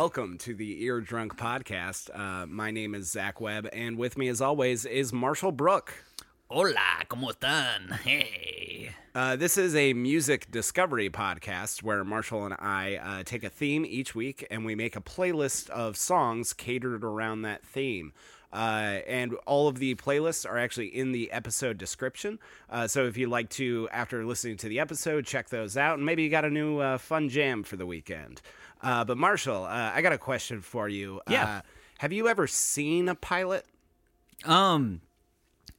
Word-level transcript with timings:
Hello, 0.00 0.08
everyone, 0.08 0.30
and 0.30 0.38
welcome 0.38 0.38
to 0.38 0.54
the 0.54 0.82
Ear 0.82 1.00
Drunk 1.02 1.36
Podcast. 1.36 2.08
Uh, 2.18 2.46
my 2.46 2.70
name 2.70 2.94
is 2.94 3.10
Zac 3.10 3.38
Webb, 3.38 3.68
and 3.70 3.98
with 3.98 4.16
me, 4.16 4.28
as 4.28 4.40
always, 4.40 4.86
is 4.86 5.12
Marshall 5.12 5.52
Brook. 5.52 5.92
Hola, 6.48 7.04
¿cómo 7.10 7.30
están? 7.30 8.00
Hey. 8.00 8.92
Uh, 9.14 9.36
this 9.36 9.58
is 9.58 9.76
a 9.76 9.92
music 9.92 10.50
discovery 10.50 11.10
podcast 11.10 11.82
where 11.82 12.02
Marshall 12.02 12.46
and 12.46 12.54
I 12.58 12.96
uh, 12.96 13.22
take 13.24 13.44
a 13.44 13.50
theme 13.50 13.84
each 13.84 14.14
week 14.14 14.46
and 14.50 14.64
we 14.64 14.74
make 14.74 14.96
a 14.96 15.02
playlist 15.02 15.68
of 15.68 15.98
songs 15.98 16.54
catered 16.54 17.04
around 17.04 17.42
that 17.42 17.62
theme. 17.62 18.14
Uh, 18.52 19.00
and 19.06 19.34
all 19.46 19.68
of 19.68 19.78
the 19.78 19.94
playlists 19.96 20.48
are 20.48 20.58
actually 20.58 20.88
in 20.88 21.12
the 21.12 21.30
episode 21.30 21.78
description. 21.78 22.38
Uh, 22.68 22.86
so 22.88 23.06
if 23.06 23.16
you'd 23.16 23.28
like 23.28 23.48
to, 23.50 23.88
after 23.92 24.24
listening 24.24 24.56
to 24.56 24.68
the 24.68 24.80
episode, 24.80 25.26
check 25.26 25.50
those 25.50 25.76
out, 25.76 25.98
and 25.98 26.06
maybe 26.06 26.22
you 26.22 26.30
got 26.30 26.44
a 26.44 26.50
new 26.50 26.78
uh, 26.78 26.98
fun 26.98 27.28
jam 27.28 27.62
for 27.62 27.76
the 27.76 27.86
weekend. 27.86 28.40
Uh, 28.82 29.04
but 29.04 29.18
Marshall, 29.18 29.64
uh, 29.64 29.92
I 29.94 30.02
got 30.02 30.12
a 30.12 30.18
question 30.18 30.60
for 30.62 30.88
you. 30.88 31.20
Yeah. 31.28 31.44
Uh, 31.44 31.60
have 31.98 32.12
you 32.12 32.28
ever 32.28 32.46
seen 32.46 33.08
a 33.08 33.14
pilot? 33.14 33.66
Um, 34.44 35.02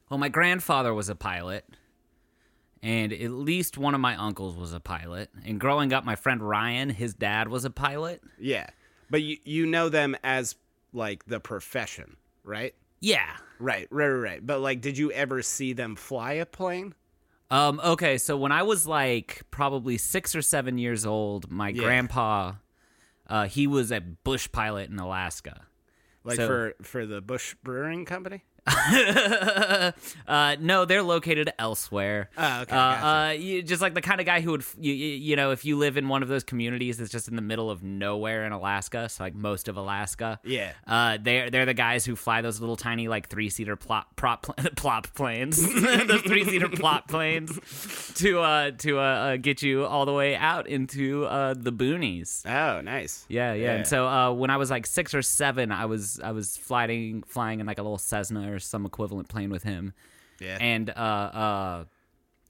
well, 0.09 0.19
my 0.19 0.29
grandfather 0.29 0.93
was 0.93 1.09
a 1.09 1.15
pilot, 1.15 1.65
and 2.83 3.11
at 3.11 3.31
least 3.31 3.77
one 3.77 3.95
of 3.95 4.01
my 4.01 4.15
uncles 4.15 4.55
was 4.55 4.73
a 4.73 4.79
pilot. 4.79 5.29
And 5.45 5.59
growing 5.59 5.93
up, 5.93 6.03
my 6.05 6.15
friend 6.15 6.41
Ryan, 6.47 6.89
his 6.89 7.13
dad 7.13 7.47
was 7.47 7.65
a 7.65 7.69
pilot. 7.71 8.21
Yeah, 8.39 8.67
but 9.09 9.21
you 9.23 9.37
you 9.43 9.65
know 9.65 9.89
them 9.89 10.15
as 10.23 10.55
like 10.93 11.25
the 11.25 11.39
profession, 11.39 12.17
right? 12.43 12.75
Yeah. 12.99 13.37
Right, 13.59 13.87
right, 13.91 14.07
right, 14.07 14.21
right. 14.31 14.45
But 14.45 14.59
like, 14.61 14.81
did 14.81 14.97
you 14.97 15.11
ever 15.11 15.41
see 15.41 15.73
them 15.73 15.95
fly 15.95 16.33
a 16.33 16.45
plane? 16.45 16.93
Um, 17.49 17.79
okay, 17.83 18.17
so 18.17 18.37
when 18.37 18.51
I 18.51 18.63
was 18.63 18.85
like 18.87 19.41
probably 19.51 19.97
six 19.97 20.35
or 20.35 20.41
seven 20.41 20.77
years 20.77 21.05
old, 21.05 21.51
my 21.51 21.69
Yeah. 21.69 21.81
grandpa, 21.83 22.53
uh, 23.31 23.47
he 23.47 23.65
was 23.65 23.91
a 23.91 23.99
bush 24.01 24.47
pilot 24.51 24.89
in 24.89 24.99
Alaska. 24.99 25.65
Like 26.23 26.35
So- 26.35 26.47
for 26.47 26.73
for 26.83 27.05
the 27.05 27.21
Bush 27.21 27.55
Brewing 27.63 28.05
Company? 28.05 28.43
uh, 30.27 30.55
no, 30.59 30.85
they're 30.85 31.03
located 31.03 31.51
elsewhere. 31.57 32.29
Oh, 32.37 32.61
okay, 32.61 32.75
Uh, 32.75 32.79
gotcha. 32.95 33.05
uh, 33.05 33.31
you, 33.31 33.63
just 33.63 33.81
like 33.81 33.93
the 33.93 34.01
kind 34.01 34.19
of 34.19 34.25
guy 34.25 34.41
who 34.41 34.51
would, 34.51 34.61
f- 34.61 34.75
you, 34.79 34.93
you 34.93 35.07
you 35.31 35.35
know, 35.35 35.51
if 35.51 35.65
you 35.65 35.77
live 35.77 35.97
in 35.97 36.07
one 36.09 36.21
of 36.23 36.29
those 36.29 36.43
communities 36.43 36.97
that's 36.97 37.11
just 37.11 37.27
in 37.27 37.35
the 37.35 37.41
middle 37.41 37.69
of 37.69 37.83
nowhere 37.83 38.45
in 38.45 38.51
Alaska, 38.51 39.09
so 39.09 39.23
like 39.23 39.35
most 39.35 39.67
of 39.67 39.77
Alaska. 39.77 40.39
Yeah. 40.43 40.71
Uh, 40.87 41.17
they're 41.21 41.49
they're 41.49 41.65
the 41.65 41.73
guys 41.73 42.05
who 42.05 42.15
fly 42.15 42.41
those 42.41 42.59
little 42.59 42.75
tiny 42.75 43.07
like 43.07 43.29
three 43.29 43.49
seater 43.49 43.75
plop 43.75 44.15
prop 44.15 44.43
pl- 44.43 44.55
plop 44.75 45.07
planes, 45.13 45.57
those 46.07 46.21
three 46.21 46.43
seater 46.45 46.69
plop 46.69 47.07
planes, 47.07 47.51
to 48.15 48.39
uh 48.41 48.71
to 48.79 48.99
uh, 48.99 49.01
uh 49.01 49.37
get 49.37 49.61
you 49.61 49.85
all 49.85 50.05
the 50.05 50.13
way 50.13 50.35
out 50.35 50.67
into 50.67 51.25
uh 51.25 51.53
the 51.57 51.71
boonies. 51.71 52.45
Oh, 52.45 52.81
nice. 52.81 53.25
Yeah, 53.29 53.53
yeah. 53.53 53.61
Yeah. 53.63 53.71
And 53.75 53.87
so 53.87 54.07
uh, 54.07 54.31
when 54.33 54.49
I 54.49 54.57
was 54.57 54.69
like 54.71 54.85
six 54.87 55.13
or 55.13 55.21
seven, 55.21 55.71
I 55.71 55.85
was 55.85 56.19
I 56.23 56.31
was 56.31 56.57
flying 56.57 57.23
flying 57.27 57.59
in 57.59 57.65
like 57.67 57.77
a 57.79 57.83
little 57.83 57.97
Cessna 57.97 58.50
or 58.51 58.59
some 58.59 58.85
equivalent 58.85 59.29
plane 59.29 59.49
with 59.49 59.63
him, 59.63 59.93
Yeah. 60.39 60.57
and 60.59 60.89
uh 60.89 60.93
uh. 60.93 61.85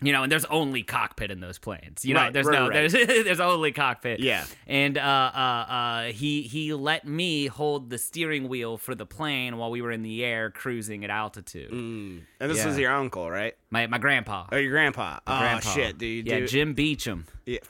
You 0.03 0.11
know, 0.13 0.23
and 0.23 0.31
there's 0.31 0.45
only 0.45 0.81
cockpit 0.81 1.30
in 1.30 1.41
those 1.41 1.59
planes. 1.59 2.03
You 2.03 2.16
know, 2.16 2.21
Right, 2.21 2.33
there's 2.33 2.47
right, 2.47 2.59
no, 2.59 2.69
right. 2.69 2.89
there's 2.89 3.07
there's 3.23 3.39
only 3.39 3.71
cockpit. 3.71 4.19
Yeah. 4.19 4.45
And 4.66 4.97
uh, 4.97 5.02
uh, 5.02 5.38
uh, 5.38 6.03
he 6.05 6.41
he 6.41 6.73
let 6.73 7.05
me 7.07 7.45
hold 7.45 7.91
the 7.91 7.99
steering 7.99 8.49
wheel 8.49 8.79
for 8.79 8.95
the 8.95 9.05
plane 9.05 9.57
while 9.57 9.69
we 9.69 9.83
were 9.83 9.91
in 9.91 10.02
the 10.02 10.25
air 10.25 10.49
cruising 10.49 11.03
at 11.03 11.11
altitude. 11.11 11.69
and 11.72 12.23
this 12.39 12.57
yeah. 12.57 12.66
was 12.66 12.79
your 12.79 12.91
uncle, 12.91 13.29
right? 13.29 13.53
My 13.69 13.85
my 13.85 14.00
grandpa. 14.00 14.47
Oh, 14.51 14.57
your 14.57 14.72
grandpa. 14.72 15.19
oh 15.28 15.38
grandpa. 15.39 15.69
shit, 15.69 16.00
dude. 16.00 16.25
Yeah, 16.25 16.39
dude. 16.39 16.50
Jim 16.50 16.73
Beecham. 16.73 17.28
Yeah. 17.45 17.59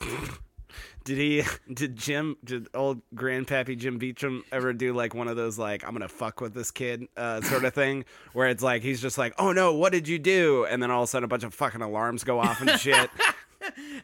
Did 1.04 1.18
he? 1.18 1.42
Did 1.72 1.96
Jim? 1.96 2.36
Did 2.44 2.68
old 2.74 3.00
grandpappy 3.14 3.76
Jim 3.78 3.98
Beecham 3.98 4.44
ever 4.52 4.72
do 4.72 4.92
like 4.92 5.14
one 5.14 5.28
of 5.28 5.36
those 5.36 5.58
like 5.58 5.84
I'm 5.84 5.92
gonna 5.92 6.08
fuck 6.08 6.40
with 6.40 6.54
this 6.54 6.70
kid 6.70 7.06
uh, 7.16 7.40
sort 7.42 7.64
of 7.64 7.74
thing, 7.74 8.04
where 8.32 8.48
it's 8.48 8.62
like 8.62 8.82
he's 8.82 9.00
just 9.00 9.18
like, 9.18 9.34
oh 9.38 9.52
no, 9.52 9.74
what 9.74 9.92
did 9.92 10.08
you 10.08 10.18
do? 10.18 10.64
And 10.64 10.82
then 10.82 10.90
all 10.90 11.02
of 11.02 11.08
a 11.08 11.10
sudden 11.10 11.24
a 11.24 11.28
bunch 11.28 11.44
of 11.44 11.54
fucking 11.54 11.82
alarms 11.82 12.24
go 12.24 12.38
off 12.40 12.60
and 12.60 12.70
shit. 12.80 13.10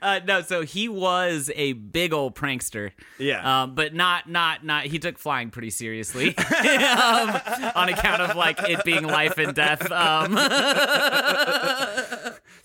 Uh, 0.00 0.20
no, 0.24 0.40
so 0.42 0.62
he 0.62 0.88
was 0.88 1.50
a 1.56 1.72
big 1.72 2.12
old 2.12 2.34
prankster. 2.36 2.92
Yeah. 3.18 3.62
Um, 3.62 3.74
but 3.74 3.94
not 3.94 4.28
not 4.28 4.64
not. 4.64 4.84
He 4.84 4.98
took 4.98 5.18
flying 5.18 5.50
pretty 5.50 5.70
seriously 5.70 6.36
um, 6.38 7.40
on 7.74 7.88
account 7.88 8.22
of 8.22 8.36
like 8.36 8.58
it 8.68 8.84
being 8.84 9.04
life 9.04 9.38
and 9.38 9.54
death. 9.54 9.90
Um, 9.90 10.34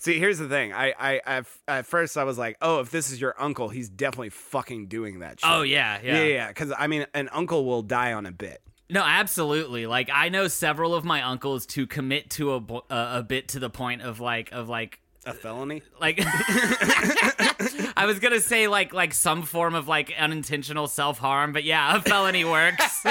See, 0.04 0.18
here's 0.18 0.38
the 0.38 0.48
thing. 0.50 0.74
I, 0.74 0.92
I, 0.98 1.20
I, 1.26 1.42
at 1.66 1.86
first 1.86 2.18
I 2.18 2.24
was 2.24 2.36
like, 2.36 2.58
oh, 2.60 2.80
if 2.80 2.90
this 2.90 3.10
is 3.10 3.18
your 3.18 3.34
uncle, 3.40 3.70
he's 3.70 3.88
definitely 3.88 4.28
fucking 4.28 4.88
doing 4.88 5.20
that 5.20 5.40
shit. 5.40 5.48
oh 5.50 5.62
yeah, 5.62 5.98
yeah, 6.04 6.16
yeah, 6.18 6.24
yeah. 6.24 6.48
Because 6.48 6.74
I 6.76 6.88
mean, 6.88 7.06
an 7.14 7.30
uncle 7.32 7.64
will 7.64 7.80
die 7.80 8.12
on 8.12 8.26
a 8.26 8.30
bit. 8.30 8.60
No, 8.90 9.02
absolutely. 9.02 9.86
Like 9.86 10.10
I 10.12 10.28
know 10.28 10.46
several 10.48 10.94
of 10.94 11.06
my 11.06 11.22
uncles 11.22 11.64
to 11.68 11.86
commit 11.86 12.28
to 12.32 12.52
a 12.52 12.60
bo- 12.60 12.84
uh, 12.90 13.12
a 13.14 13.22
bit 13.22 13.48
to 13.48 13.58
the 13.58 13.70
point 13.70 14.02
of 14.02 14.20
like 14.20 14.52
of 14.52 14.68
like 14.68 15.00
A 15.24 15.32
felony? 15.32 15.80
like 15.98 16.18
I 17.96 18.04
was 18.06 18.18
gonna 18.18 18.40
say 18.40 18.68
like 18.68 18.92
like 18.92 19.14
some 19.14 19.40
form 19.42 19.74
of 19.74 19.88
like 19.88 20.12
unintentional 20.18 20.86
self 20.86 21.16
harm, 21.18 21.54
but 21.54 21.64
yeah, 21.64 21.96
a 21.96 22.00
felony 22.02 22.44
works. 22.44 23.00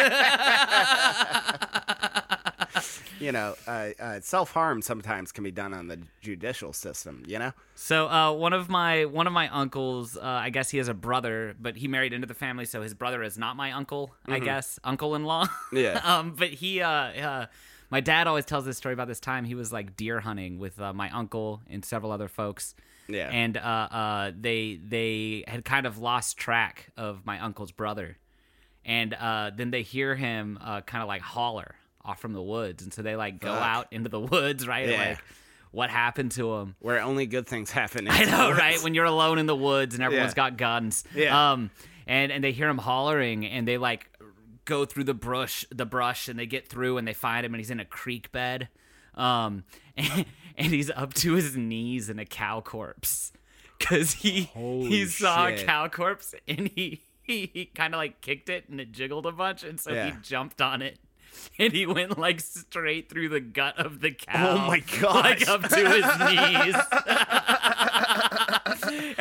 You 3.23 3.31
know, 3.31 3.56
uh, 3.66 3.89
uh, 4.00 4.19
self 4.19 4.51
harm 4.51 4.81
sometimes 4.81 5.31
can 5.31 5.45
be 5.45 5.51
done 5.51 5.73
on 5.73 5.88
the 5.88 6.00
judicial 6.19 6.73
system. 6.73 7.23
You 7.25 7.39
know? 7.39 7.53
so 7.73 8.09
uh, 8.09 8.34
one 8.34 8.51
of 8.51 8.67
my 8.67 9.06
one 9.06 9.28
of 9.28 9.34
my 9.34 9.47
uncles, 9.47 10.17
uh, 10.17 10.22
I 10.22 10.50
guess 10.50 10.69
he 10.69 10.78
has 10.79 10.89
a 10.89 10.94
brother, 10.94 11.56
but 11.57 11.78
he 11.78 11.88
married 11.88 12.11
into 12.11 12.28
the 12.28 12.34
family, 12.34 12.66
so 12.66 12.81
his 12.81 12.94
brother 12.94 13.23
is 13.23 13.38
not 13.38 13.56
my 13.56 13.72
uncle. 13.72 14.13
I 14.28 14.39
guess 14.39 14.78
uncle 14.84 15.16
in 15.16 15.23
law. 15.23 15.47
Yeah. 15.72 16.01
um, 16.03 16.35
but 16.38 16.50
he 16.50 16.81
uh, 16.81 16.89
uh, 16.89 17.45
my 17.89 18.01
dad 18.01 18.28
always 18.28 18.45
tells 18.45 18.66
this 18.66 18.78
story 18.78 18.94
about 18.94 19.07
this 19.07 19.19
time 19.19 19.45
he 19.45 19.55
was 19.55 19.72
like 19.72 19.95
deer 19.95 20.19
hunting 20.19 20.59
with 20.59 20.79
uh, 20.81 20.94
my 20.94 21.09
uncle 21.11 21.61
and 21.69 21.85
several 21.85 22.11
other 22.11 22.28
folks. 22.28 22.75
Yeah. 23.07 23.29
and 23.31 23.57
uh, 23.57 23.59
uh, 23.59 24.31
they 24.40 24.79
they 24.84 25.44
had 25.47 25.63
kind 25.63 25.85
of 25.85 25.97
lost 25.97 26.38
track 26.38 26.90
of 26.97 27.25
my 27.25 27.40
uncle's 27.40 27.72
brother, 27.72 28.17
and 28.84 29.13
uh, 29.13 29.51
then 29.55 29.72
they 29.72 29.81
hear 29.81 30.16
him 30.16 30.59
uh, 30.61 30.81
kind 30.81 31.01
of 31.01 31.07
like 31.07 31.22
holler 31.22 31.75
off 32.06 32.19
from 32.19 32.34
the 32.34 32.41
woods, 32.41 32.84
and 32.84 32.94
so 32.94 33.02
they 33.02 33.16
like 33.16 33.40
go 33.40 33.52
out 33.52 33.88
into 33.91 34.09
the 34.09 34.19
woods, 34.19 34.68
right? 34.68 34.90
Yeah. 34.90 35.09
Like, 35.09 35.24
what 35.72 35.90
happened 35.90 36.31
to 36.34 36.53
him? 36.53 36.75
Where 36.80 37.00
only 37.02 37.25
good 37.25 37.47
things 37.47 37.72
happen. 37.72 38.08
I 38.09 38.25
know, 38.25 38.52
right? 38.52 38.81
When 38.84 38.94
you're 38.94 39.06
alone 39.06 39.40
in 39.40 39.46
the 39.47 39.56
woods 39.56 39.96
and 39.96 40.03
everyone's 40.03 40.31
Yeah. 40.31 40.36
got 40.50 40.58
guns. 40.58 41.03
Yeah. 41.16 41.52
Um, 41.53 41.72
and 42.06 42.31
and 42.31 42.44
they 42.44 42.52
hear 42.52 42.68
him 42.69 42.78
hollering, 42.78 43.46
and 43.46 43.68
they 43.68 43.78
like 43.78 44.09
go 44.66 44.86
through 44.86 45.06
the 45.06 45.14
brush, 45.14 45.66
the 45.72 45.86
brush, 45.86 46.28
and 46.28 46.38
they 46.38 46.46
get 46.46 46.68
through, 46.68 46.97
and 46.97 47.08
they 47.08 47.14
find 47.14 47.46
him, 47.46 47.53
and 47.53 47.59
he's 47.59 47.72
in 47.72 47.80
a 47.80 47.86
creek 47.86 48.31
bed. 48.31 48.70
Um, 49.16 49.64
and, 49.97 50.25
and 50.58 50.68
he's 50.74 50.90
up 50.91 51.14
to 51.16 51.34
his 51.34 51.56
knees 51.58 52.09
in 52.09 52.20
a 52.20 52.25
cow 52.25 52.62
corpse, 52.62 53.31
cause 53.80 54.14
he 54.14 54.44
Holy 54.53 54.90
he 54.90 55.06
saw 55.06 55.47
shit. 55.47 55.62
a 55.62 55.66
cow 55.66 55.88
corpse, 55.88 56.35
and 56.47 56.70
he 56.75 57.02
he, 57.24 57.50
he 57.53 57.66
kind 57.66 57.94
of 57.94 57.97
like 58.00 58.22
kicked 58.22 58.50
it, 58.50 58.68
and 58.70 58.80
it 58.81 58.91
jiggled 58.91 59.25
a 59.25 59.31
bunch, 59.31 59.64
and 59.64 59.80
so 59.80 59.94
he 59.94 60.14
jumped 60.22 60.62
on 60.62 60.81
it. 60.81 61.00
And 61.60 61.72
he 61.72 61.86
went 61.86 62.18
like 62.18 62.40
straight 62.40 63.10
through 63.10 63.30
the 63.30 63.40
gut 63.40 63.78
of 63.78 64.02
the 64.02 64.12
cow. 64.12 64.56
Oh 64.56 64.68
my 64.68 64.84
Like 65.02 65.48
up 65.48 65.62
to 65.62 65.76
his 65.76 66.06
knees. 66.20 66.76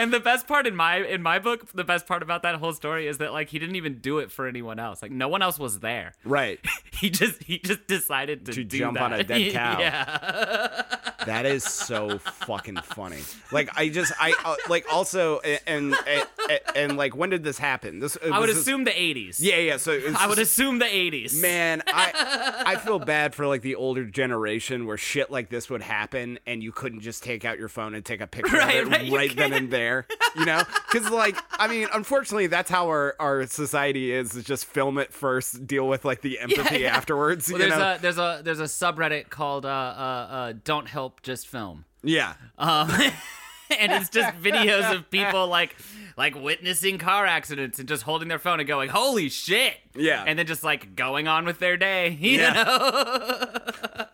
and 0.02 0.12
the 0.12 0.20
best 0.20 0.46
part 0.46 0.66
in 0.66 0.74
my 0.76 0.96
in 0.96 1.22
my 1.22 1.38
book, 1.38 1.70
the 1.72 1.84
best 1.84 2.06
part 2.06 2.22
about 2.22 2.42
that 2.42 2.56
whole 2.56 2.72
story 2.72 3.06
is 3.06 3.18
that 3.18 3.32
like 3.32 3.48
he 3.50 3.58
didn't 3.58 3.76
even 3.76 3.98
do 3.98 4.18
it 4.18 4.30
for 4.30 4.46
anyone 4.46 4.78
else. 4.78 5.02
Like 5.02 5.12
no 5.12 5.28
one 5.28 5.42
else 5.42 5.58
was 5.58 5.80
there. 5.80 6.12
Right. 6.24 6.60
He 7.02 7.10
just 7.10 7.42
he 7.42 7.58
just 7.58 7.88
decided 7.88 8.46
to, 8.46 8.52
To 8.52 8.62
jump 8.62 8.94
that. 8.94 9.02
on 9.02 9.12
a 9.14 9.24
dead 9.24 9.52
cow. 9.58 9.80
yeah. 9.80 10.82
That 11.26 11.46
is 11.46 11.64
so 11.64 12.18
fucking 12.18 12.76
funny. 12.76 13.22
Like 13.50 13.70
I 13.76 13.88
just 13.88 14.12
I 14.20 14.32
uh, 14.44 14.54
like 14.68 14.84
also 14.92 15.40
and, 15.40 15.60
and 15.66 15.94
and 16.08 16.60
and 16.76 16.96
like 16.96 17.16
when 17.16 17.30
did 17.30 17.42
this 17.42 17.58
happen? 17.58 17.98
This 17.98 18.16
I 18.32 18.38
would 18.38 18.48
this- 18.48 18.58
assume 18.58 18.84
the 18.84 18.92
80s. 18.92 19.38
Yeah, 19.40 19.56
yeah. 19.56 19.76
So 19.78 19.98
I 20.16 20.28
would 20.28 20.38
assume 20.38 20.78
the 20.78 20.84
80s. 20.84 21.40
Man, 21.40 21.82
I 21.88 22.62
I 22.66 22.76
feel 22.76 23.00
bad 23.00 23.34
for 23.34 23.48
like 23.48 23.62
the 23.62 23.74
older 23.74 24.04
generation 24.04 24.86
where 24.86 24.96
shit 24.96 25.28
like 25.28 25.48
this 25.48 25.68
would 25.70 25.82
happen 25.82 26.38
and 26.46 26.62
you 26.62 26.70
couldn't 26.70 27.00
just 27.00 27.24
take 27.24 27.44
out 27.44 27.58
your 27.58 27.68
phone 27.68 27.94
and 27.96 28.04
take 28.04 28.20
a 28.20 28.28
picture 28.28 28.56
Right, 28.58 28.82
of 28.82 28.88
it 28.88 28.90
right, 28.92 29.12
right, 29.12 29.36
then 29.36 29.52
and 29.52 29.70
there, 29.72 29.91
you 30.36 30.44
know? 30.44 30.62
Because 30.92 31.08
like 31.10 31.36
I 31.58 31.68
mean, 31.68 31.88
unfortunately, 31.94 32.48
that's 32.48 32.70
how 32.70 32.88
our 32.88 33.14
our 33.18 33.46
society 33.46 34.12
is: 34.12 34.34
is 34.36 34.44
just 34.44 34.66
film 34.66 34.98
it 34.98 35.10
first, 35.10 35.66
deal 35.66 35.88
with 35.88 36.04
like 36.04 36.20
the 36.20 36.38
empathy 36.46 36.80
yeah. 36.80 36.94
afterwards. 36.94 37.50
Well, 37.50 37.62
you 37.62 37.68
there's 37.68 37.78
know? 37.80 37.94
a 37.94 37.98
there's 37.98 38.18
a 38.18 38.40
there's 38.44 38.60
a 38.60 38.64
subreddit 38.64 39.30
called 39.30 39.64
uh, 39.64 39.68
uh, 39.68 39.72
uh, 39.72 40.52
"Don't 40.64 40.86
Help, 40.88 41.22
Just 41.22 41.48
Film," 41.48 41.86
yeah, 42.02 42.34
um, 42.58 42.90
and 43.78 43.90
it's 43.92 44.10
just 44.10 44.36
videos 44.42 44.94
of 44.94 45.10
people 45.10 45.46
like 45.48 45.74
like 46.18 46.34
witnessing 46.34 46.98
car 46.98 47.24
accidents 47.24 47.78
and 47.78 47.88
just 47.88 48.02
holding 48.02 48.28
their 48.28 48.38
phone 48.38 48.60
and 48.60 48.68
going, 48.68 48.90
"Holy 48.90 49.30
shit!" 49.30 49.76
Yeah. 49.96 50.24
and 50.26 50.38
then 50.38 50.46
just 50.46 50.62
like 50.62 50.94
going 50.94 51.26
on 51.26 51.46
with 51.46 51.58
their 51.58 51.78
day. 51.78 52.10
You 52.20 52.38
Yeah. 52.40 52.52
know? 52.52 54.06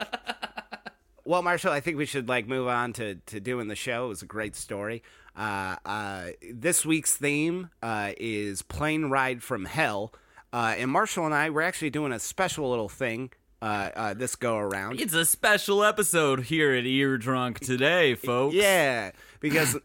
well, 1.25 1.43
Marshall, 1.43 1.73
I 1.73 1.81
think 1.81 1.97
we 1.97 2.07
should 2.07 2.29
like 2.29 2.47
move 2.47 2.69
on 2.69 2.93
to 2.95 3.17
to 3.17 3.41
doing 3.41 3.69
the 3.69 3.75
show. 3.77 4.07
It 4.07 4.09
was 4.09 4.23
a 4.23 4.27
great 4.27 4.55
story. 4.55 5.03
Uh, 5.39 5.77
uh, 5.87 6.27
this 6.53 6.85
week's 6.85 7.17
theme 7.17 7.71
uh, 7.83 8.11
is 8.19 8.63
"Plane 8.63 9.05
Ride 9.05 9.43
from 9.43 9.67
Hell," 9.67 10.13
uh, 10.53 10.75
and 10.77 10.91
Marshall 10.91 11.27
and 11.27 11.35
I 11.35 11.51
we're 11.51 11.63
actually 11.63 11.91
doing 11.91 12.11
a 12.11 12.19
special 12.19 12.69
little 12.69 12.89
thing 12.89 13.31
uh, 13.63 13.91
uh, 13.95 14.15
this 14.15 14.37
go 14.37 14.57
around. 14.57 15.01
It's 15.01 15.15
a 15.15 15.25
special 15.25 15.85
episode 15.85 16.45
here 16.45 16.73
at 16.73 16.85
Ear 16.85 17.19
Drunk 17.19 17.61
today, 17.61 18.15
folks. 18.17 18.55
Yeah, 18.55 19.13
because 19.41 19.77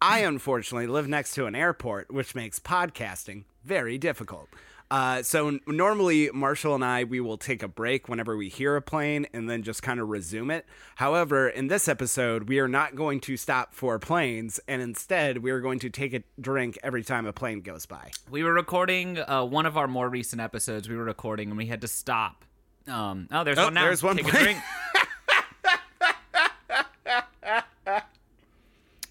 I 0.00 0.20
unfortunately 0.20 0.86
live 0.86 1.08
next 1.08 1.34
to 1.34 1.46
an 1.46 1.54
airport, 1.54 2.12
which 2.12 2.34
makes 2.34 2.58
podcasting 2.58 3.44
very 3.64 3.98
difficult. 3.98 4.48
Uh, 4.90 5.22
so 5.22 5.48
n- 5.48 5.60
normally 5.66 6.30
Marshall 6.32 6.74
and 6.74 6.84
I 6.84 7.04
we 7.04 7.20
will 7.20 7.36
take 7.36 7.62
a 7.62 7.68
break 7.68 8.08
whenever 8.08 8.36
we 8.36 8.48
hear 8.48 8.74
a 8.76 8.82
plane 8.82 9.26
and 9.34 9.48
then 9.48 9.62
just 9.62 9.82
kind 9.82 10.00
of 10.00 10.08
resume 10.08 10.50
it. 10.50 10.64
However, 10.96 11.46
in 11.48 11.66
this 11.66 11.88
episode, 11.88 12.48
we 12.48 12.58
are 12.58 12.68
not 12.68 12.94
going 12.94 13.20
to 13.20 13.36
stop 13.36 13.74
for 13.74 13.98
planes, 13.98 14.58
and 14.66 14.80
instead 14.80 15.38
we 15.38 15.50
are 15.50 15.60
going 15.60 15.78
to 15.80 15.90
take 15.90 16.14
a 16.14 16.22
drink 16.40 16.78
every 16.82 17.02
time 17.02 17.26
a 17.26 17.32
plane 17.34 17.60
goes 17.60 17.84
by. 17.84 18.10
We 18.30 18.42
were 18.42 18.54
recording 18.54 19.18
uh, 19.18 19.44
one 19.44 19.66
of 19.66 19.76
our 19.76 19.88
more 19.88 20.08
recent 20.08 20.40
episodes. 20.40 20.88
We 20.88 20.96
were 20.96 21.04
recording 21.04 21.50
and 21.50 21.58
we 21.58 21.66
had 21.66 21.82
to 21.82 21.88
stop. 21.88 22.46
Um, 22.86 23.28
oh, 23.30 23.44
there's 23.44 23.58
Oh, 23.58 23.64
one 23.64 23.74
now. 23.74 23.84
there's 23.84 24.02
one 24.02 24.16
Take 24.16 24.28
a 24.28 24.30
drink. 24.30 24.58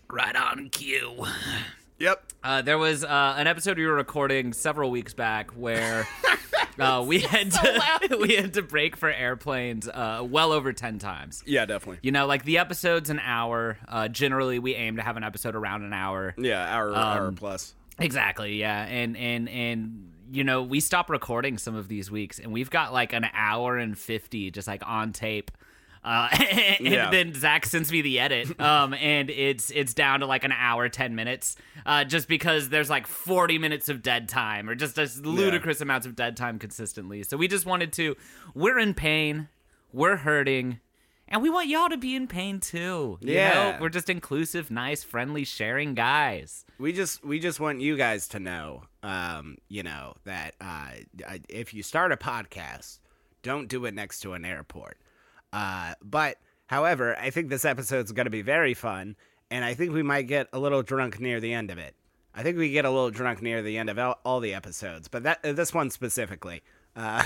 right 0.09 0.35
on 0.35 0.69
cue. 0.69 1.25
Yep. 1.99 2.23
Uh, 2.43 2.61
there 2.61 2.77
was 2.77 3.03
uh, 3.03 3.35
an 3.37 3.47
episode 3.47 3.77
we 3.77 3.85
were 3.85 3.95
recording 3.95 4.53
several 4.53 4.91
weeks 4.91 5.13
back 5.13 5.51
where 5.51 6.07
uh, 6.79 7.03
we 7.05 7.19
had 7.19 7.51
to 7.51 8.17
we 8.21 8.35
had 8.35 8.53
to 8.53 8.61
break 8.61 8.95
for 8.95 9.09
airplanes 9.11 9.87
uh, 9.87 10.25
well 10.27 10.51
over 10.51 10.73
ten 10.73 10.99
times. 10.99 11.43
Yeah, 11.45 11.65
definitely. 11.65 11.99
You 12.03 12.11
know, 12.11 12.27
like 12.27 12.43
the 12.45 12.59
episode's 12.59 13.09
an 13.09 13.19
hour. 13.19 13.77
Uh, 13.87 14.07
generally, 14.07 14.59
we 14.59 14.75
aim 14.75 14.97
to 14.97 15.01
have 15.01 15.17
an 15.17 15.23
episode 15.23 15.55
around 15.55 15.83
an 15.83 15.93
hour. 15.93 16.35
Yeah, 16.37 16.63
hour 16.63 16.95
hour 16.95 17.27
Um, 17.27 17.35
plus. 17.35 17.73
Exactly. 17.99 18.57
Yeah. 18.57 18.85
And 18.85 19.17
and 19.17 19.49
and 19.49 20.11
you 20.31 20.43
know, 20.43 20.61
we 20.61 20.79
stop 20.81 21.09
recording 21.09 21.57
some 21.57 21.75
of 21.75 21.87
these 21.87 22.11
weeks, 22.11 22.37
and 22.37 22.51
we've 22.53 22.69
got 22.69 22.93
like 22.93 23.13
an 23.13 23.25
hour 23.33 23.77
and 23.77 23.97
fifty 23.97 24.51
just 24.51 24.67
like 24.67 24.83
on 24.85 25.13
tape. 25.13 25.49
Uh, 26.07 26.29
and 26.79 26.87
Yeah. 26.87 27.09
then 27.11 27.33
Zac 27.33 27.65
sends 27.65 27.91
me 27.91 28.01
the 28.01 28.19
edit, 28.19 28.59
um, 28.61 28.93
and 28.93 29.29
it's 29.29 29.69
it's 29.71 29.93
down 29.93 30.21
to 30.21 30.25
like 30.25 30.45
an 30.45 30.53
hour 30.53 30.87
ten 30.87 31.15
minutes, 31.15 31.57
uh, 31.85 32.05
just 32.05 32.27
because 32.29 32.69
there's 32.69 32.89
like 32.89 33.05
forty 33.07 33.57
minutes 33.57 33.89
of 33.89 34.01
dead 34.01 34.29
time, 34.29 34.69
or 34.69 34.75
just 34.75 34.95
just 34.95 35.25
ludicrous 35.25 35.81
amounts 35.81 36.07
of 36.07 36.15
dead 36.15 36.37
time 36.37 36.59
consistently. 36.59 37.23
So 37.23 37.35
we 37.35 37.47
just 37.49 37.65
wanted 37.65 37.91
to. 37.93 38.15
We're 38.55 38.79
in 38.79 38.93
pain, 38.93 39.49
we're 39.91 40.15
hurting, 40.15 40.79
and 41.27 41.41
we 41.41 41.49
want 41.49 41.67
y'all 41.67 41.89
to 41.89 41.97
be 41.97 42.15
in 42.15 42.27
pain 42.27 42.61
too. 42.61 43.17
You 43.21 43.33
Yeah. 43.33 43.53
know? 43.73 43.77
we're 43.81 43.89
just 43.89 44.09
inclusive, 44.09 44.71
nice, 44.71 45.03
friendly, 45.03 45.43
sharing 45.43 45.93
guys. 45.93 46.63
we 46.79 46.93
just 46.93 47.21
we 47.25 47.39
just 47.39 47.59
want 47.59 47.81
you 47.81 47.97
guys 47.97 48.27
to 48.29 48.39
know 48.39 48.83
um 49.03 49.57
you 49.67 49.81
know 49.83 50.15
that 50.25 50.53
uh 50.61 50.91
if 51.49 51.73
you 51.73 51.81
start 51.83 52.11
a 52.11 52.17
podcast 52.17 52.99
don't 53.43 53.67
do 53.67 53.85
it 53.85 53.93
next 53.93 54.19
to 54.21 54.33
an 54.33 54.45
airport 54.45 54.97
uh 55.53 55.93
but 56.01 56.37
however 56.67 57.17
i 57.17 57.29
think 57.29 57.49
this 57.49 57.65
episode's 57.65 58.11
going 58.11 58.25
to 58.25 58.31
be 58.31 58.41
very 58.41 58.73
fun 58.73 59.15
and 59.49 59.63
i 59.63 59.73
think 59.73 59.93
we 59.93 60.03
might 60.03 60.27
get 60.27 60.47
a 60.53 60.59
little 60.59 60.83
drunk 60.83 61.19
near 61.19 61.39
the 61.39 61.53
end 61.53 61.71
of 61.71 61.77
it 61.77 61.95
i 62.35 62.43
think 62.43 62.57
we 62.57 62.69
get 62.69 62.85
a 62.85 62.89
little 62.89 63.11
drunk 63.11 63.41
near 63.41 63.61
the 63.61 63.77
end 63.77 63.89
of 63.89 63.97
all, 63.97 64.19
all 64.23 64.39
the 64.39 64.53
episodes 64.53 65.07
but 65.07 65.23
that 65.23 65.41
this 65.43 65.73
one 65.73 65.89
specifically 65.89 66.61
uh, 66.99 67.23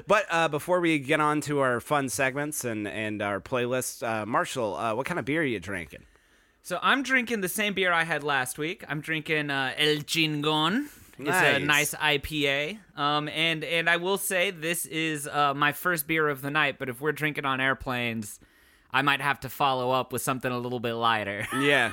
but 0.06 0.26
uh, 0.30 0.46
before 0.46 0.80
we 0.80 1.00
get 1.00 1.18
on 1.18 1.40
to 1.40 1.58
our 1.58 1.80
fun 1.80 2.08
segments 2.08 2.64
and, 2.64 2.86
and 2.86 3.20
our 3.20 3.40
playlist, 3.40 4.06
uh, 4.06 4.24
Marshall, 4.24 4.76
uh, 4.76 4.94
what 4.94 5.06
kind 5.06 5.18
of 5.18 5.24
beer 5.24 5.42
are 5.42 5.44
you 5.44 5.58
drinking? 5.58 6.04
So 6.62 6.78
I'm 6.80 7.02
drinking 7.02 7.40
the 7.40 7.48
same 7.48 7.74
beer 7.74 7.92
I 7.92 8.04
had 8.04 8.22
last 8.22 8.58
week. 8.58 8.84
I'm 8.88 9.00
drinking 9.00 9.50
uh, 9.50 9.74
El 9.76 9.96
Chingon. 9.96 10.86
It's 11.26 11.36
a 11.36 11.58
Nice. 11.60 11.92
nice 11.92 11.94
IPA. 11.94 12.78
Um, 12.96 13.28
and 13.28 13.64
and 13.64 13.88
I 13.90 13.96
will 13.96 14.18
say 14.18 14.50
this 14.50 14.86
is 14.86 15.26
uh, 15.28 15.54
my 15.54 15.72
first 15.72 16.06
beer 16.06 16.28
of 16.28 16.42
the 16.42 16.50
night. 16.50 16.76
But 16.78 16.88
if 16.88 17.00
we're 17.00 17.12
drinking 17.12 17.44
on 17.44 17.60
airplanes, 17.60 18.38
I 18.90 19.02
might 19.02 19.20
have 19.20 19.40
to 19.40 19.48
follow 19.48 19.90
up 19.90 20.12
with 20.12 20.22
something 20.22 20.50
a 20.52 20.58
little 20.58 20.80
bit 20.80 20.94
lighter. 20.94 21.46
Yeah. 21.54 21.92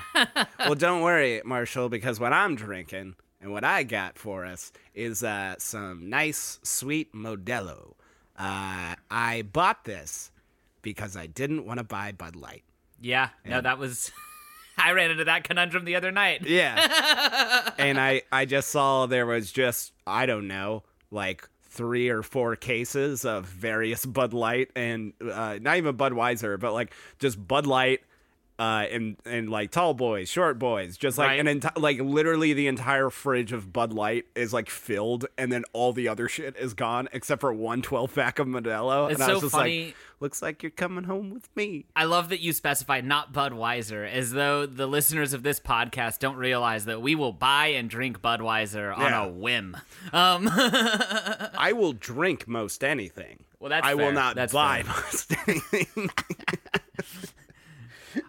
well, 0.59 0.75
don't 0.75 1.01
worry, 1.01 1.41
Marshall, 1.45 1.89
because 1.89 2.19
what 2.19 2.33
I'm 2.33 2.55
drinking 2.55 3.15
and 3.41 3.51
what 3.51 3.63
I 3.63 3.83
got 3.83 4.17
for 4.17 4.45
us 4.45 4.71
is 4.93 5.23
uh, 5.23 5.55
some 5.59 6.09
nice, 6.09 6.59
sweet 6.63 7.13
Modelo. 7.13 7.93
Uh, 8.37 8.95
I 9.11 9.43
bought 9.51 9.85
this 9.85 10.31
because 10.81 11.15
I 11.17 11.27
didn't 11.27 11.65
want 11.65 11.77
to 11.79 11.83
buy 11.83 12.11
Bud 12.11 12.35
Light. 12.35 12.63
yeah. 13.01 13.29
No, 13.45 13.61
that 13.61 13.77
was. 13.77 14.11
I 14.83 14.91
ran 14.91 15.11
into 15.11 15.25
that 15.25 15.43
conundrum 15.43 15.85
the 15.85 15.95
other 15.95 16.11
night. 16.11 16.45
Yeah. 16.45 17.71
and 17.77 17.99
I, 17.99 18.23
I 18.31 18.45
just 18.45 18.69
saw 18.69 19.05
there 19.05 19.25
was 19.25 19.51
just, 19.51 19.93
I 20.07 20.25
don't 20.25 20.47
know, 20.47 20.83
like 21.11 21.47
three 21.69 22.09
or 22.09 22.23
four 22.23 22.55
cases 22.55 23.25
of 23.25 23.45
various 23.45 24.05
Bud 24.05 24.33
Light 24.33 24.71
and 24.75 25.13
uh, 25.21 25.59
not 25.61 25.77
even 25.77 25.95
Budweiser, 25.95 26.59
but 26.59 26.73
like 26.73 26.93
just 27.19 27.45
Bud 27.47 27.67
Light. 27.67 28.01
Uh, 28.59 28.85
and 28.91 29.15
and 29.25 29.49
like 29.49 29.71
tall 29.71 29.93
boys, 29.93 30.27
short 30.27 30.59
boys, 30.59 30.97
just 30.97 31.17
like 31.17 31.29
Right. 31.29 31.39
an 31.39 31.47
enti- 31.61 31.79
like 31.81 31.97
literally 32.01 32.51
the 32.51 32.67
entire 32.67 33.09
fridge 33.09 33.53
of 33.53 33.71
Bud 33.71 33.93
Light 33.93 34.25
is 34.35 34.51
like 34.51 34.69
filled, 34.69 35.27
and 35.37 35.49
then 35.49 35.63
all 35.71 35.93
the 35.93 36.09
other 36.09 36.27
shit 36.27 36.57
is 36.57 36.73
gone 36.73 37.07
except 37.13 37.39
for 37.39 37.53
one 37.53 37.81
12 37.81 38.13
pack 38.13 38.37
of 38.37 38.47
Modelo. 38.47 39.09
It's 39.09 39.21
and 39.21 39.23
I 39.23 39.33
was 39.33 39.37
so 39.37 39.45
just 39.45 39.55
funny. 39.55 39.85
like, 39.85 39.95
looks 40.19 40.41
like 40.41 40.61
you're 40.61 40.71
coming 40.71 41.05
home 41.05 41.29
with 41.33 41.47
me. 41.55 41.85
I 41.95 42.03
love 42.03 42.27
that 42.29 42.41
you 42.41 42.51
specify 42.51 42.99
not 42.99 43.31
Budweiser, 43.31 44.05
as 44.11 44.31
though 44.31 44.65
the 44.65 44.87
listeners 44.87 45.31
of 45.31 45.41
this 45.41 45.61
podcast 45.61 46.19
don't 46.19 46.35
realize 46.35 46.83
that 46.83 47.01
we 47.01 47.15
will 47.15 47.31
buy 47.31 47.67
and 47.67 47.89
drink 47.89 48.19
Budweiser 48.21 48.93
on 48.97 49.13
a 49.13 49.29
whim. 49.29 49.77
Um, 50.11 50.49
I 50.51 51.71
will 51.73 51.93
drink 51.93 52.45
most 52.45 52.83
anything. 52.83 53.45
Well, 53.61 53.69
that's 53.69 53.87
I 53.87 53.93
will 53.93 54.11
not 54.11 54.35
That's 54.35 54.51
buy 54.51 54.83
fair. 54.83 54.95
most 55.03 55.33
anything. 55.47 56.09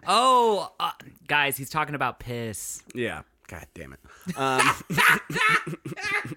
Oh, 0.07 0.71
uh, 0.79 0.91
guys, 1.27 1.57
he's 1.57 1.69
talking 1.69 1.95
about 1.95 2.19
piss. 2.19 2.83
Yeah. 2.93 3.21
God 3.47 3.65
damn 3.73 3.93
it. 3.93 3.99
Um, 4.37 4.61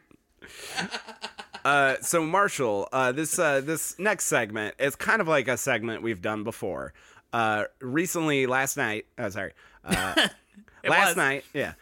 uh, 1.65 1.97
so 2.01 2.25
Marshall, 2.25 2.89
uh, 2.93 3.13
this 3.13 3.39
uh, 3.39 3.61
this 3.61 3.99
next 3.99 4.25
segment 4.25 4.75
is 4.79 4.97
kind 4.97 5.21
of 5.21 5.29
like 5.29 5.47
a 5.47 5.57
segment 5.57 6.03
we've 6.03 6.23
done 6.23 6.45
before. 6.45 6.95
Uh, 7.33 7.65
recently, 7.81 8.47
last 8.47 8.77
night. 8.77 9.07
Oh, 9.19 9.29
sorry. 9.29 9.53
Uh, 9.85 10.15
last 10.89 11.09
was. 11.09 11.17
night, 11.17 11.45
yeah. 11.53 11.75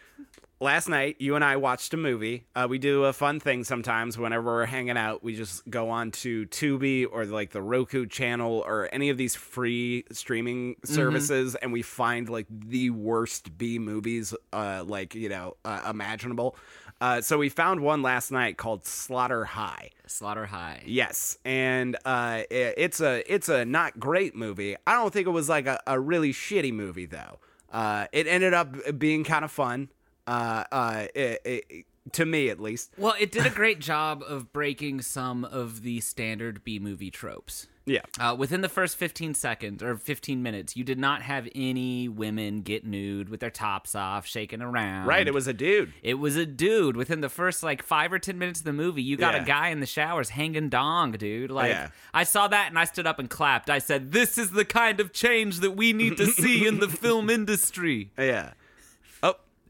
Last 0.62 0.88
night, 0.88 1.16
you 1.18 1.34
and 1.34 1.44
I 1.44 1.56
watched 1.56 1.92
a 1.92 1.96
movie. 1.96 2.44
Uh, 2.54 2.68
we 2.70 2.78
do 2.78 3.02
a 3.06 3.12
fun 3.12 3.40
thing 3.40 3.64
sometimes 3.64 4.16
whenever 4.16 4.44
we're 4.44 4.66
hanging 4.66 4.96
out. 4.96 5.20
We 5.24 5.34
just 5.34 5.68
go 5.68 5.90
on 5.90 6.12
to 6.12 6.46
Tubi 6.46 7.04
or 7.10 7.24
like 7.26 7.50
the 7.50 7.60
Roku 7.60 8.06
channel 8.06 8.62
or 8.64 8.88
any 8.92 9.10
of 9.10 9.16
these 9.16 9.34
free 9.34 10.04
streaming 10.12 10.76
services, 10.84 11.56
and 11.56 11.72
we 11.72 11.82
find 11.82 12.28
like 12.28 12.46
the 12.48 12.90
worst 12.90 13.58
B 13.58 13.80
movies, 13.80 14.34
uh, 14.52 14.84
like 14.86 15.16
you 15.16 15.28
know, 15.28 15.56
uh, 15.64 15.80
imaginable. 15.90 16.54
Uh, 17.00 17.20
so 17.20 17.38
we 17.38 17.48
found 17.48 17.80
one 17.80 18.00
last 18.02 18.30
night 18.30 18.56
called 18.56 18.86
Slaughter 18.86 19.44
High. 19.44 19.90
Slaughter 20.06 20.46
High. 20.46 20.84
Yes, 20.86 21.38
and 21.44 21.96
uh, 22.04 22.44
i- 22.46 22.46
it's 22.50 23.00
a 23.00 23.24
it's 23.26 23.48
a 23.48 23.64
not 23.64 23.98
great 23.98 24.36
movie. 24.36 24.76
I 24.86 24.92
don't 24.94 25.12
think 25.12 25.26
it 25.26 25.30
was 25.30 25.48
like 25.48 25.66
a, 25.66 25.80
a 25.88 25.98
really 25.98 26.32
shitty 26.32 26.72
movie 26.72 27.06
though. 27.06 27.40
Uh, 27.72 28.06
it 28.12 28.28
ended 28.28 28.54
up 28.54 28.96
being 28.96 29.24
kind 29.24 29.44
of 29.44 29.50
fun. 29.50 29.88
Uh, 30.26 30.64
uh, 30.72 31.06
it, 31.14 31.40
it, 31.44 31.84
to 32.12 32.26
me 32.26 32.48
at 32.48 32.60
least. 32.60 32.92
Well, 32.98 33.14
it 33.18 33.30
did 33.32 33.46
a 33.46 33.50
great 33.50 33.78
job 33.80 34.22
of 34.26 34.52
breaking 34.52 35.02
some 35.02 35.44
of 35.44 35.82
the 35.82 36.00
standard 36.00 36.64
B 36.64 36.78
movie 36.78 37.10
tropes. 37.10 37.68
Yeah. 37.84 38.02
Uh, 38.20 38.36
within 38.38 38.60
the 38.60 38.68
first 38.68 38.96
15 38.96 39.34
seconds 39.34 39.82
or 39.82 39.96
15 39.96 40.40
minutes, 40.40 40.76
you 40.76 40.84
did 40.84 41.00
not 41.00 41.22
have 41.22 41.48
any 41.52 42.08
women 42.08 42.60
get 42.60 42.84
nude 42.86 43.28
with 43.28 43.40
their 43.40 43.50
tops 43.50 43.96
off, 43.96 44.24
shaking 44.24 44.62
around. 44.62 45.06
Right. 45.08 45.26
It 45.26 45.34
was 45.34 45.48
a 45.48 45.52
dude. 45.52 45.92
It 46.00 46.14
was 46.14 46.36
a 46.36 46.46
dude. 46.46 46.96
Within 46.96 47.22
the 47.22 47.28
first 47.28 47.64
like 47.64 47.82
five 47.82 48.12
or 48.12 48.20
ten 48.20 48.38
minutes 48.38 48.60
of 48.60 48.66
the 48.66 48.72
movie, 48.72 49.02
you 49.02 49.16
got 49.16 49.34
Yeah. 49.34 49.42
a 49.42 49.44
guy 49.44 49.68
in 49.70 49.80
the 49.80 49.86
showers 49.86 50.28
hanging 50.28 50.68
dong, 50.68 51.10
dude. 51.12 51.50
Like 51.50 51.70
Yeah. 51.70 51.88
I 52.14 52.22
saw 52.22 52.46
that 52.46 52.68
and 52.68 52.78
I 52.78 52.84
stood 52.84 53.06
up 53.08 53.18
and 53.18 53.28
clapped. 53.28 53.68
I 53.68 53.78
said, 53.80 54.12
"This 54.12 54.38
is 54.38 54.52
the 54.52 54.64
kind 54.64 55.00
of 55.00 55.12
change 55.12 55.58
that 55.58 55.72
we 55.72 55.92
need 55.92 56.16
to 56.18 56.26
see 56.26 56.64
in 56.66 56.78
the 56.78 56.88
film 57.02 57.28
industry." 57.30 58.12
Yeah. 58.16 58.52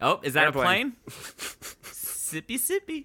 Oh. 0.03 0.21
Is 0.23 0.35
that 0.35 0.45
Airplane. 0.45 0.95
a 1.07 1.11
plane? 1.11 1.83
sippy 1.85 2.59
sippy. 2.59 3.05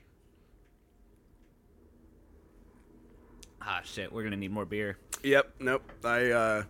Ah 3.61 3.81
shit, 3.83 4.11
we're 4.11 4.23
gonna 4.23 4.37
need 4.37 4.51
more 4.51 4.65
beer. 4.65 4.97
Yep. 5.23 5.53
Nope. 5.59 5.83
I. 6.03 6.31
uh 6.31 6.63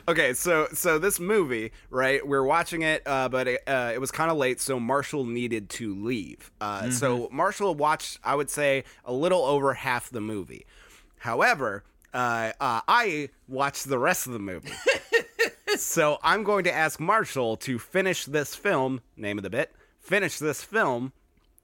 okay, 0.07 0.33
so 0.33 0.67
so 0.73 0.97
this 0.99 1.19
movie, 1.19 1.71
right? 1.89 2.25
We're 2.25 2.43
watching 2.43 2.81
it, 2.81 3.01
uh, 3.05 3.27
but 3.29 3.47
it, 3.47 3.61
uh, 3.67 3.91
it 3.93 3.99
was 3.99 4.11
kind 4.11 4.31
of 4.31 4.37
late, 4.37 4.61
so 4.61 4.79
Marshall 4.79 5.25
needed 5.25 5.69
to 5.71 5.93
leave. 5.95 6.49
Uh, 6.61 6.89
So 6.91 7.27
Marshall 7.31 7.75
watched, 7.75 8.19
I 8.23 8.35
would 8.35 8.49
say, 8.49 8.85
a 9.03 9.11
little 9.13 9.43
over 9.43 9.73
half 9.73 10.09
the 10.09 10.21
movie. 10.21 10.65
However, 11.19 11.83
uh, 12.13 12.53
uh, 12.61 12.81
I 12.87 13.29
watched 13.49 13.89
the 13.89 13.99
rest 13.99 14.27
of 14.27 14.33
the 14.33 14.39
movie. 14.39 14.71
so 15.77 16.17
I'm 16.23 16.43
going 16.43 16.63
to 16.65 16.73
ask 16.73 16.99
Marshall 16.99 17.57
to 17.57 17.79
finish 17.79 18.25
this 18.25 18.55
film. 18.55 19.01
Name 19.15 19.37
of 19.37 19.43
the 19.43 19.49
bit. 19.49 19.73
Finish 19.99 20.39
this 20.39 20.63
film. 20.63 21.13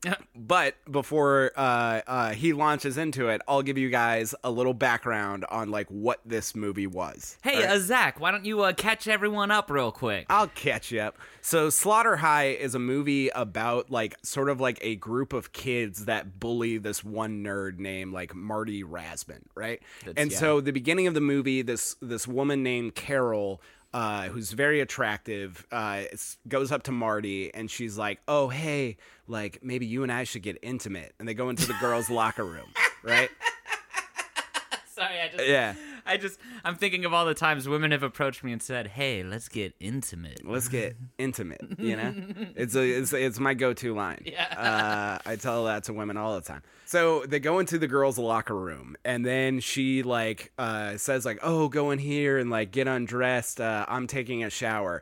But 0.35 0.75
before 0.91 1.51
uh, 1.55 2.01
uh, 2.05 2.31
he 2.31 2.53
launches 2.53 2.97
into 2.97 3.29
it, 3.29 3.41
I'll 3.47 3.61
give 3.63 3.77
you 3.77 3.89
guys 3.89 4.35
a 4.43 4.51
little 4.51 4.73
background 4.73 5.45
on 5.49 5.71
like 5.71 5.87
what 5.87 6.19
this 6.25 6.53
movie 6.55 6.87
was. 6.87 7.37
Hey, 7.41 7.61
right? 7.61 7.69
uh, 7.69 7.79
Zac, 7.79 8.19
why 8.19 8.31
don't 8.31 8.45
you 8.45 8.61
uh, 8.61 8.73
catch 8.73 9.07
everyone 9.07 9.49
up 9.49 9.71
real 9.71 9.91
quick? 9.91 10.25
I'll 10.29 10.49
catch 10.49 10.91
you 10.91 10.99
up. 10.99 11.17
So, 11.41 11.69
Slaughter 11.69 12.17
High 12.17 12.49
is 12.49 12.75
a 12.75 12.79
movie 12.79 13.29
about 13.29 13.89
like 13.89 14.15
sort 14.23 14.49
of 14.49 14.59
like 14.59 14.77
a 14.81 14.95
group 14.97 15.33
of 15.33 15.53
kids 15.53 16.05
that 16.05 16.39
bully 16.39 16.77
this 16.77 17.03
one 17.03 17.43
nerd 17.43 17.79
named 17.79 18.13
like 18.13 18.35
Marty 18.35 18.83
Rasman, 18.83 19.43
right? 19.55 19.81
and 20.17 20.31
yeah. 20.31 20.37
so, 20.37 20.61
the 20.61 20.71
beginning 20.71 21.07
of 21.07 21.13
the 21.13 21.21
movie, 21.21 21.61
this 21.61 21.95
this 22.01 22.27
woman 22.27 22.61
named 22.61 22.95
Carol. 22.95 23.61
Uh, 23.95 24.23
who's 24.23 24.51
very 24.51 24.81
attractive 24.81 25.65
uh, 25.71 26.01
goes 26.49 26.69
up 26.69 26.83
to 26.83 26.91
Marty 26.91 27.53
and 27.53 27.71
she's 27.71 27.97
like, 27.97 28.19
"Oh, 28.27 28.49
hey, 28.49 28.97
like 29.25 29.59
maybe 29.63 29.85
you 29.85 30.03
and 30.03 30.11
I 30.11 30.25
should 30.25 30.41
get 30.41 30.57
intimate." 30.61 31.13
And 31.17 31.25
they 31.25 31.33
go 31.33 31.47
into 31.47 31.65
the 31.65 31.77
girls' 31.79 32.09
locker 32.09 32.43
room, 32.43 32.67
right? 33.03 33.29
Sorry, 34.93 35.21
I 35.21 35.29
just, 35.29 35.47
Yeah. 35.47 35.75
I 36.07 36.17
just, 36.17 36.39
I'm 36.63 36.75
thinking 36.75 37.05
of 37.05 37.13
all 37.13 37.25
the 37.25 37.33
times 37.33 37.67
women 37.67 37.91
have 37.91 38.03
approached 38.03 38.43
me 38.43 38.51
and 38.51 38.61
said, 38.61 38.87
"Hey, 38.87 39.23
let's 39.23 39.49
get 39.49 39.73
intimate." 39.79 40.41
let's 40.45 40.67
get 40.67 40.95
intimate 41.17 41.61
you 41.79 41.95
know? 41.95 42.13
It's 42.55 42.75
a 42.75 42.83
it's, 42.83 43.13
it's 43.13 43.39
my 43.39 43.53
go-to 43.53 43.93
line. 43.95 44.21
Yeah. 44.25 45.19
uh, 45.25 45.29
i 45.29 45.35
tell 45.35 45.65
that 45.65 45.85
to 45.85 45.93
women 45.93 46.17
all 46.17 46.35
the 46.35 46.41
time. 46.41 46.61
So 46.85 47.25
they 47.25 47.39
go 47.39 47.59
into 47.59 47.77
the 47.77 47.87
girls 47.87 48.17
locker 48.17 48.55
room 48.55 48.95
and 49.03 49.25
then 49.25 49.59
she 49.59 50.03
like 50.03 50.51
uh, 50.57 50.97
says 50.97 51.25
like 51.25 51.39
oh 51.41 51.67
go 51.69 51.91
in 51.91 51.99
here 51.99 52.37
and 52.37 52.49
like 52.49 52.71
get 52.71 52.87
undressed. 52.87 53.59
Uh, 53.59 53.85
i'm 53.87 54.07
taking 54.07 54.43
a 54.43 54.49
shower. 54.49 55.01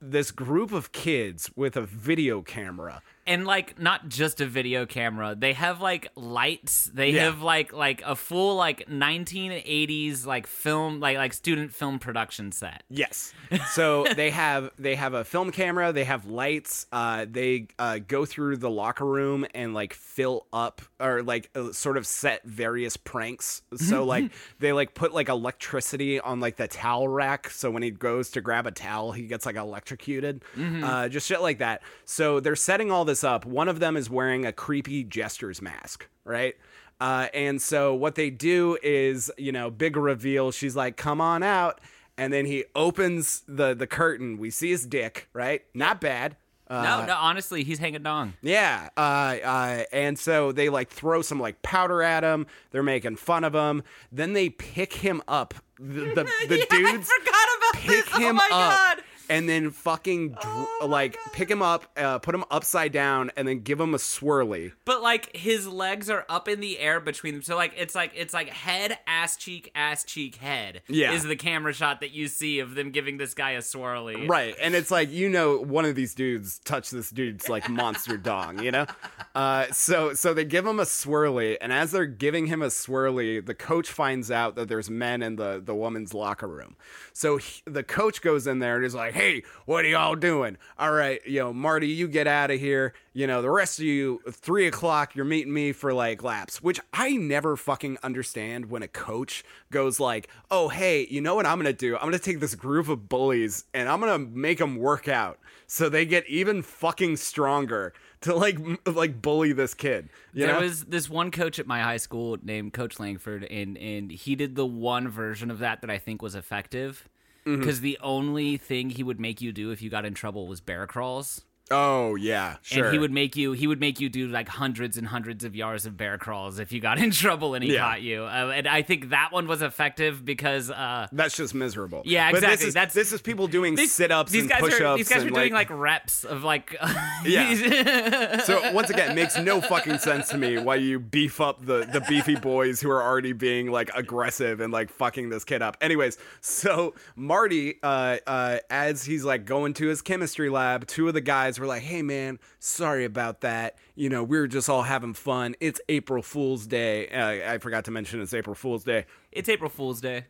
This 0.00 0.30
group 0.30 0.72
of 0.72 0.92
kids 0.92 1.50
with 1.56 1.76
a 1.76 1.82
video 1.82 2.42
camera 2.42 3.02
and 3.28 3.46
like 3.46 3.78
not 3.78 4.08
just 4.08 4.40
a 4.40 4.46
video 4.46 4.86
camera 4.86 5.36
they 5.38 5.52
have 5.52 5.80
like 5.80 6.08
lights 6.16 6.90
they 6.92 7.10
Yeah. 7.10 7.24
have 7.26 7.42
like 7.42 7.72
like 7.72 8.02
a 8.04 8.16
full 8.16 8.56
like 8.56 8.88
1980s 8.88 10.26
like 10.26 10.46
film 10.46 11.00
like 11.00 11.16
like 11.16 11.32
student 11.32 11.72
film 11.72 11.98
production 11.98 12.50
set 12.52 12.82
Yes. 12.88 13.32
So 13.72 14.04
they 14.16 14.30
have 14.30 14.70
they 14.78 14.94
have 14.94 15.14
a 15.14 15.24
film 15.24 15.50
camera, 15.52 15.92
they 15.92 16.04
have 16.04 16.26
lights, 16.26 16.86
uh, 16.92 17.26
they 17.30 17.68
uh, 17.78 17.98
go 18.06 18.24
through 18.24 18.56
the 18.56 18.70
locker 18.70 19.04
room 19.06 19.46
and 19.54 19.74
like 19.74 19.94
fill 19.94 20.46
up 20.52 20.82
or 21.00 21.22
like 21.22 21.50
uh, 21.54 21.72
sort 21.72 21.96
of 21.96 22.06
set 22.06 22.44
various 22.44 22.96
pranks. 22.96 23.62
So 23.76 24.04
like 24.14 24.32
they 24.58 24.72
like 24.72 24.94
put 24.94 25.12
like 25.12 25.28
electricity 25.28 26.20
on 26.20 26.40
like 26.40 26.56
the 26.56 26.68
towel 26.68 27.08
rack, 27.08 27.50
so 27.50 27.70
when 27.70 27.82
he 27.82 27.90
goes 27.90 28.30
to 28.32 28.40
grab 28.40 28.66
a 28.66 28.70
towel, 28.70 29.12
he 29.12 29.22
gets 29.26 29.44
like 29.46 29.56
electrocuted. 29.56 30.42
Uh, 30.58 31.08
just 31.08 31.26
shit 31.26 31.40
like 31.42 31.58
that. 31.58 31.82
So 32.04 32.40
they're 32.40 32.56
setting 32.56 32.90
all 32.90 33.04
this 33.04 33.17
up. 33.24 33.44
One 33.44 33.68
of 33.68 33.80
them 33.80 33.96
is 33.96 34.08
wearing 34.10 34.44
a 34.46 34.52
creepy 34.52 35.04
jester's 35.04 35.60
mask, 35.62 36.08
right? 36.24 36.54
Uh, 37.00 37.28
and 37.32 37.62
so 37.62 37.94
what 37.94 38.16
they 38.16 38.30
do 38.30 38.76
is, 38.82 39.30
you 39.38 39.52
know, 39.52 39.70
big 39.70 39.96
reveal. 39.96 40.50
She's 40.50 40.74
like, 40.74 40.96
"Come 40.96 41.20
on 41.20 41.42
out," 41.42 41.80
and 42.16 42.32
then 42.32 42.44
he 42.46 42.64
opens 42.74 43.42
the 43.46 43.74
the 43.74 43.86
curtain. 43.86 44.38
We 44.38 44.50
see 44.50 44.70
his 44.70 44.84
dick, 44.86 45.28
right? 45.32 45.62
Not 45.74 46.00
bad. 46.00 46.36
Uh, 46.70 46.82
no 46.82 47.06
no 47.06 47.14
honestly 47.14 47.64
he's 47.64 47.78
hanging 47.78 48.02
dong 48.02 48.34
yeah, 48.42 48.90
uh, 48.94 49.00
uh, 49.00 49.84
and 49.90 50.18
so 50.18 50.52
they 50.52 50.68
like 50.68 50.90
throw 50.90 51.22
some 51.22 51.40
like 51.40 51.62
powder 51.62 52.02
at 52.02 52.22
him. 52.22 52.46
They're 52.72 52.82
making 52.82 53.16
fun 53.16 53.44
of 53.44 53.54
him. 53.54 53.82
Then 54.12 54.34
they 54.34 54.50
pick 54.50 54.92
him 54.92 55.22
up. 55.26 55.54
The 55.78 55.84
the, 55.84 56.30
the 56.48 56.66
dudes 56.68 57.10
forgot 57.10 57.48
about 57.56 57.74
pick 57.74 58.04
this. 58.04 58.16
him 58.16 58.22
oh 58.22 58.32
my 58.34 58.44
up 58.44 58.50
god 58.50 59.02
and 59.28 59.48
then 59.48 59.70
fucking 59.70 60.30
dr- 60.30 60.44
Oh 60.46 60.78
my 60.82 60.86
like 60.98 61.18
pick 61.32 61.50
him 61.50 61.62
up, 61.62 61.84
uh, 61.96 62.18
put 62.18 62.34
him 62.34 62.44
upside 62.50 62.92
down, 62.92 63.30
and 63.36 63.46
then 63.46 63.60
give 63.60 63.78
him 63.80 63.94
a 63.94 63.98
swirly. 63.98 64.72
but 64.84 65.02
like 65.02 65.34
his 65.36 65.66
legs 65.66 66.08
are 66.10 66.24
up 66.28 66.48
in 66.48 66.60
the 66.60 66.78
air 66.78 67.00
between 67.00 67.34
them 67.34 67.42
so 67.42 67.54
like 67.56 67.72
it's 67.76 67.94
like 67.94 68.12
it's 68.16 68.34
like 68.34 68.48
head 68.48 68.98
ass 69.06 69.36
cheek 69.36 69.70
ass 69.74 70.04
cheek 70.04 70.36
head 70.36 70.82
Yeah. 70.88 71.12
is 71.12 71.24
the 71.24 71.36
camera 71.36 71.72
shot 71.72 72.00
that 72.00 72.10
you 72.10 72.28
see 72.28 72.58
of 72.60 72.74
them 72.74 72.90
giving 72.90 73.16
this 73.18 73.34
guy 73.34 73.52
a 73.52 73.58
swirly 73.60 74.28
Right, 74.28 74.54
and 74.60 74.74
it's 74.74 74.90
like 74.90 75.10
you 75.10 75.28
know 75.28 75.58
one 75.58 75.84
of 75.84 75.94
these 75.94 76.14
dudes 76.14 76.58
touched 76.60 76.90
this 76.90 77.10
dude's 77.10 77.48
like 77.48 77.68
monster 77.68 78.16
dong, 78.28 78.62
you 78.62 78.70
know. 78.70 78.86
Uh, 79.34 79.66
so 79.72 80.14
so 80.14 80.34
they 80.34 80.44
give 80.44 80.66
him 80.66 80.80
a 80.80 80.84
swirly, 80.84 81.56
and 81.60 81.72
as 81.72 81.92
they're 81.92 82.06
giving 82.06 82.46
him 82.46 82.62
a 82.62 82.66
swirly, 82.66 83.44
the 83.44 83.54
coach 83.54 83.90
finds 83.90 84.30
out 84.30 84.56
that 84.56 84.68
there's 84.68 84.90
men 84.90 85.22
in 85.22 85.36
the 85.36 85.60
the 85.64 85.74
woman's 85.74 86.12
locker 86.14 86.46
room. 86.48 86.76
So 87.12 87.36
he, 87.36 87.62
the 87.64 87.82
coach 87.82 88.20
goes 88.22 88.46
in 88.46 88.58
there 88.60 88.76
and 88.76 88.84
is 88.84 88.94
like, 88.94 89.14
"Hey, 89.18 89.42
what 89.66 89.84
are 89.84 89.88
y'all 89.88 90.14
doing? 90.14 90.56
All 90.78 90.92
right, 90.92 91.20
you 91.26 91.40
know, 91.40 91.52
Marty, 91.52 91.88
you 91.88 92.06
get 92.06 92.28
out 92.28 92.52
of 92.52 92.60
here. 92.60 92.94
You 93.12 93.26
know, 93.26 93.42
the 93.42 93.50
rest 93.50 93.80
of 93.80 93.84
you, 93.84 94.20
three 94.30 94.68
o'clock, 94.68 95.16
you're 95.16 95.24
meeting 95.24 95.52
me 95.52 95.72
for 95.72 95.92
like 95.92 96.22
laps." 96.22 96.62
Which 96.62 96.78
I 96.92 97.16
never 97.16 97.56
fucking 97.56 97.98
understand 98.04 98.70
when 98.70 98.84
a 98.84 98.86
coach 98.86 99.42
goes 99.72 99.98
like, 99.98 100.28
"Oh, 100.52 100.68
hey, 100.68 101.08
you 101.10 101.20
know 101.20 101.34
what 101.34 101.46
I'm 101.46 101.58
gonna 101.58 101.72
do? 101.72 101.96
I'm 101.96 102.02
gonna 102.02 102.20
take 102.20 102.38
this 102.38 102.54
group 102.54 102.88
of 102.88 103.08
bullies 103.08 103.64
and 103.74 103.88
I'm 103.88 103.98
gonna 103.98 104.20
make 104.20 104.58
them 104.58 104.76
work 104.76 105.08
out 105.08 105.40
so 105.66 105.88
they 105.88 106.06
get 106.06 106.24
even 106.28 106.62
fucking 106.62 107.16
stronger 107.16 107.92
to 108.20 108.36
like 108.36 108.56
like 108.86 109.20
bully 109.20 109.52
this 109.52 109.74
kid." 109.74 110.10
You 110.32 110.46
there 110.46 110.54
know? 110.54 110.60
was 110.60 110.84
this 110.84 111.10
one 111.10 111.32
coach 111.32 111.58
at 111.58 111.66
my 111.66 111.82
high 111.82 111.96
school 111.96 112.38
named 112.40 112.72
Coach 112.72 113.00
Langford, 113.00 113.42
and 113.42 113.76
and 113.78 114.12
he 114.12 114.36
did 114.36 114.54
the 114.54 114.64
one 114.64 115.08
version 115.08 115.50
of 115.50 115.58
that 115.58 115.80
that 115.80 115.90
I 115.90 115.98
think 115.98 116.22
was 116.22 116.36
effective. 116.36 117.08
Mm-hmm. 117.48 117.60
Because 117.60 117.80
the 117.80 117.98
only 118.02 118.58
thing 118.58 118.90
he 118.90 119.02
would 119.02 119.18
make 119.18 119.40
you 119.40 119.52
do 119.52 119.70
if 119.70 119.80
you 119.80 119.88
got 119.88 120.04
in 120.04 120.12
trouble 120.12 120.46
was 120.46 120.60
bear 120.60 120.86
crawls, 120.86 121.40
oh 121.70 122.14
yeah, 122.14 122.56
sure. 122.62 122.84
and 122.84 122.92
he 122.92 122.98
would 122.98 123.12
make 123.12 123.36
you 123.36 123.52
he 123.52 123.66
would 123.66 123.80
make 123.80 124.00
you 124.00 124.08
do 124.08 124.28
like 124.28 124.48
hundreds 124.48 124.96
and 124.96 125.06
hundreds 125.06 125.44
of 125.44 125.54
yards 125.56 125.86
of 125.86 125.96
bear 125.96 126.18
crawls 126.18 126.58
if 126.58 126.72
you 126.72 126.80
got 126.80 126.98
in 126.98 127.10
trouble 127.12 127.54
and 127.54 127.62
he 127.64 127.74
Yeah. 127.74 127.80
caught 127.80 128.02
you. 128.02 128.22
Uh, 128.24 128.52
and 128.54 128.66
I 128.68 128.82
think 128.82 129.10
that 129.10 129.32
one 129.32 129.46
was 129.46 129.62
effective 129.62 130.24
because 130.24 130.70
uh, 130.70 131.08
That's 131.12 131.36
just 131.36 131.54
miserable. 131.54 132.02
Yeah, 132.04 132.30
But 132.30 132.40
this 132.40 132.44
exactly. 132.44 132.68
is, 132.68 132.74
That's- 132.74 132.94
this 132.94 133.12
is 133.12 133.20
people 133.22 133.46
doing 133.48 133.74
these, 133.74 133.92
sit-ups 133.92 134.32
these 134.32 134.42
and 134.42 134.50
guys 134.50 134.60
push-ups. 134.60 134.80
are 134.82 134.96
these 134.96 135.08
guys 135.08 135.24
are 135.24 135.30
doing 135.30 135.52
like 135.52 135.68
reps 135.70 136.24
of 136.24 136.44
like 136.44 136.76
Yeah. 137.24 138.40
So 138.44 138.72
once 138.72 138.90
again, 138.90 139.10
it 139.12 139.14
makes 139.14 139.36
no 139.38 139.60
fucking 139.60 139.98
sense 139.98 140.28
to 140.30 140.38
me 140.38 140.58
why 140.58 140.76
you 140.76 140.98
beef 140.98 141.40
up 141.40 141.64
the 141.64 141.88
the 141.92 142.00
beefy 142.08 142.36
boys 142.36 142.80
who 142.80 142.90
are 142.90 143.02
already 143.02 143.32
being 143.32 143.70
like 143.70 143.90
aggressive 143.94 144.60
and 144.60 144.72
like 144.72 144.90
fucking 144.90 145.28
this 145.30 145.44
kid 145.44 145.62
up. 145.62 145.76
Anyways, 145.80 146.18
so 146.40 146.94
Marty, 147.16 147.78
uh, 147.82 148.18
uh, 148.26 148.58
as 148.70 149.04
he's 149.04 149.24
like 149.24 149.44
going 149.44 149.74
to 149.74 149.86
his 149.88 150.02
chemistry 150.02 150.48
lab, 150.48 150.86
two 150.86 151.08
of 151.08 151.14
the 151.14 151.20
guys 151.20 151.57
were 151.58 151.66
like, 151.66 151.82
"Hey 151.82 152.02
man, 152.02 152.38
sorry 152.58 153.04
about 153.04 153.40
that. 153.42 153.76
You 153.94 154.08
know, 154.08 154.22
we 154.22 154.38
were 154.38 154.48
just 154.48 154.68
all 154.68 154.82
having 154.82 155.14
fun. 155.14 155.54
It's 155.60 155.80
April 155.88 156.22
Fool's 156.22 156.66
Day. 156.66 157.08
Uh, 157.08 157.54
I 157.54 157.58
forgot 157.58 157.84
to 157.86 157.90
mention 157.90 158.20
it's 158.20 158.34
April 158.34 158.54
Fool's 158.54 158.84
Day." 158.84 159.06
it's 159.32 159.48
April 159.48 159.70
Fool's 159.70 160.00
Day. 160.00 160.26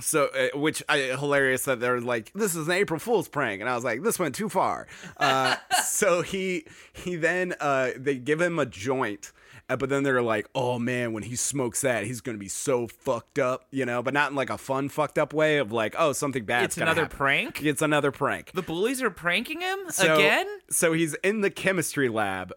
So, 0.00 0.26
uh, 0.26 0.56
which 0.58 0.82
I 0.88 0.98
hilarious 1.18 1.64
that 1.64 1.80
they're 1.80 2.00
like, 2.00 2.32
"This 2.32 2.54
is 2.54 2.68
an 2.68 2.74
April 2.74 3.00
Fool's 3.00 3.28
prank," 3.28 3.60
and 3.60 3.68
I 3.68 3.74
was 3.74 3.84
like, 3.84 4.02
"This 4.02 4.18
went 4.18 4.34
too 4.34 4.48
far." 4.48 4.86
Uh, 5.16 5.56
so 5.84 6.22
he 6.22 6.66
he 6.92 7.16
then 7.16 7.54
uh, 7.60 7.90
they 7.96 8.16
give 8.16 8.40
him 8.40 8.58
a 8.58 8.66
joint, 8.66 9.32
Uh, 9.70 9.76
but 9.76 9.88
then 9.90 10.02
they're 10.02 10.22
like, 10.22 10.46
"Oh 10.54 10.78
man, 10.78 11.12
when 11.12 11.22
he 11.22 11.36
smokes 11.36 11.82
that, 11.82 12.04
he's 12.04 12.20
gonna 12.22 12.38
be 12.38 12.48
so 12.48 12.86
fucked 12.86 13.38
up," 13.38 13.66
you 13.70 13.84
know, 13.84 14.02
but 14.02 14.14
not 14.14 14.30
in 14.30 14.36
like 14.36 14.48
a 14.50 14.56
fun 14.58 14.88
fucked 14.88 15.18
up 15.18 15.32
way 15.34 15.58
of 15.58 15.72
like, 15.72 15.94
"Oh, 15.98 16.12
something 16.12 16.44
bad." 16.44 16.64
It's 16.64 16.78
another 16.78 17.06
prank. 17.06 17.62
It's 17.62 17.82
another 17.82 18.10
prank. 18.10 18.52
The 18.54 18.62
bullies 18.62 19.02
are 19.02 19.10
pranking 19.10 19.60
him 19.60 19.78
So- 19.90 20.14
again. 20.14 20.46
So 20.70 20.92
he's 20.94 21.14
in 21.16 21.42
the 21.42 21.50
chemistry 21.50 22.08
lab, 22.08 22.52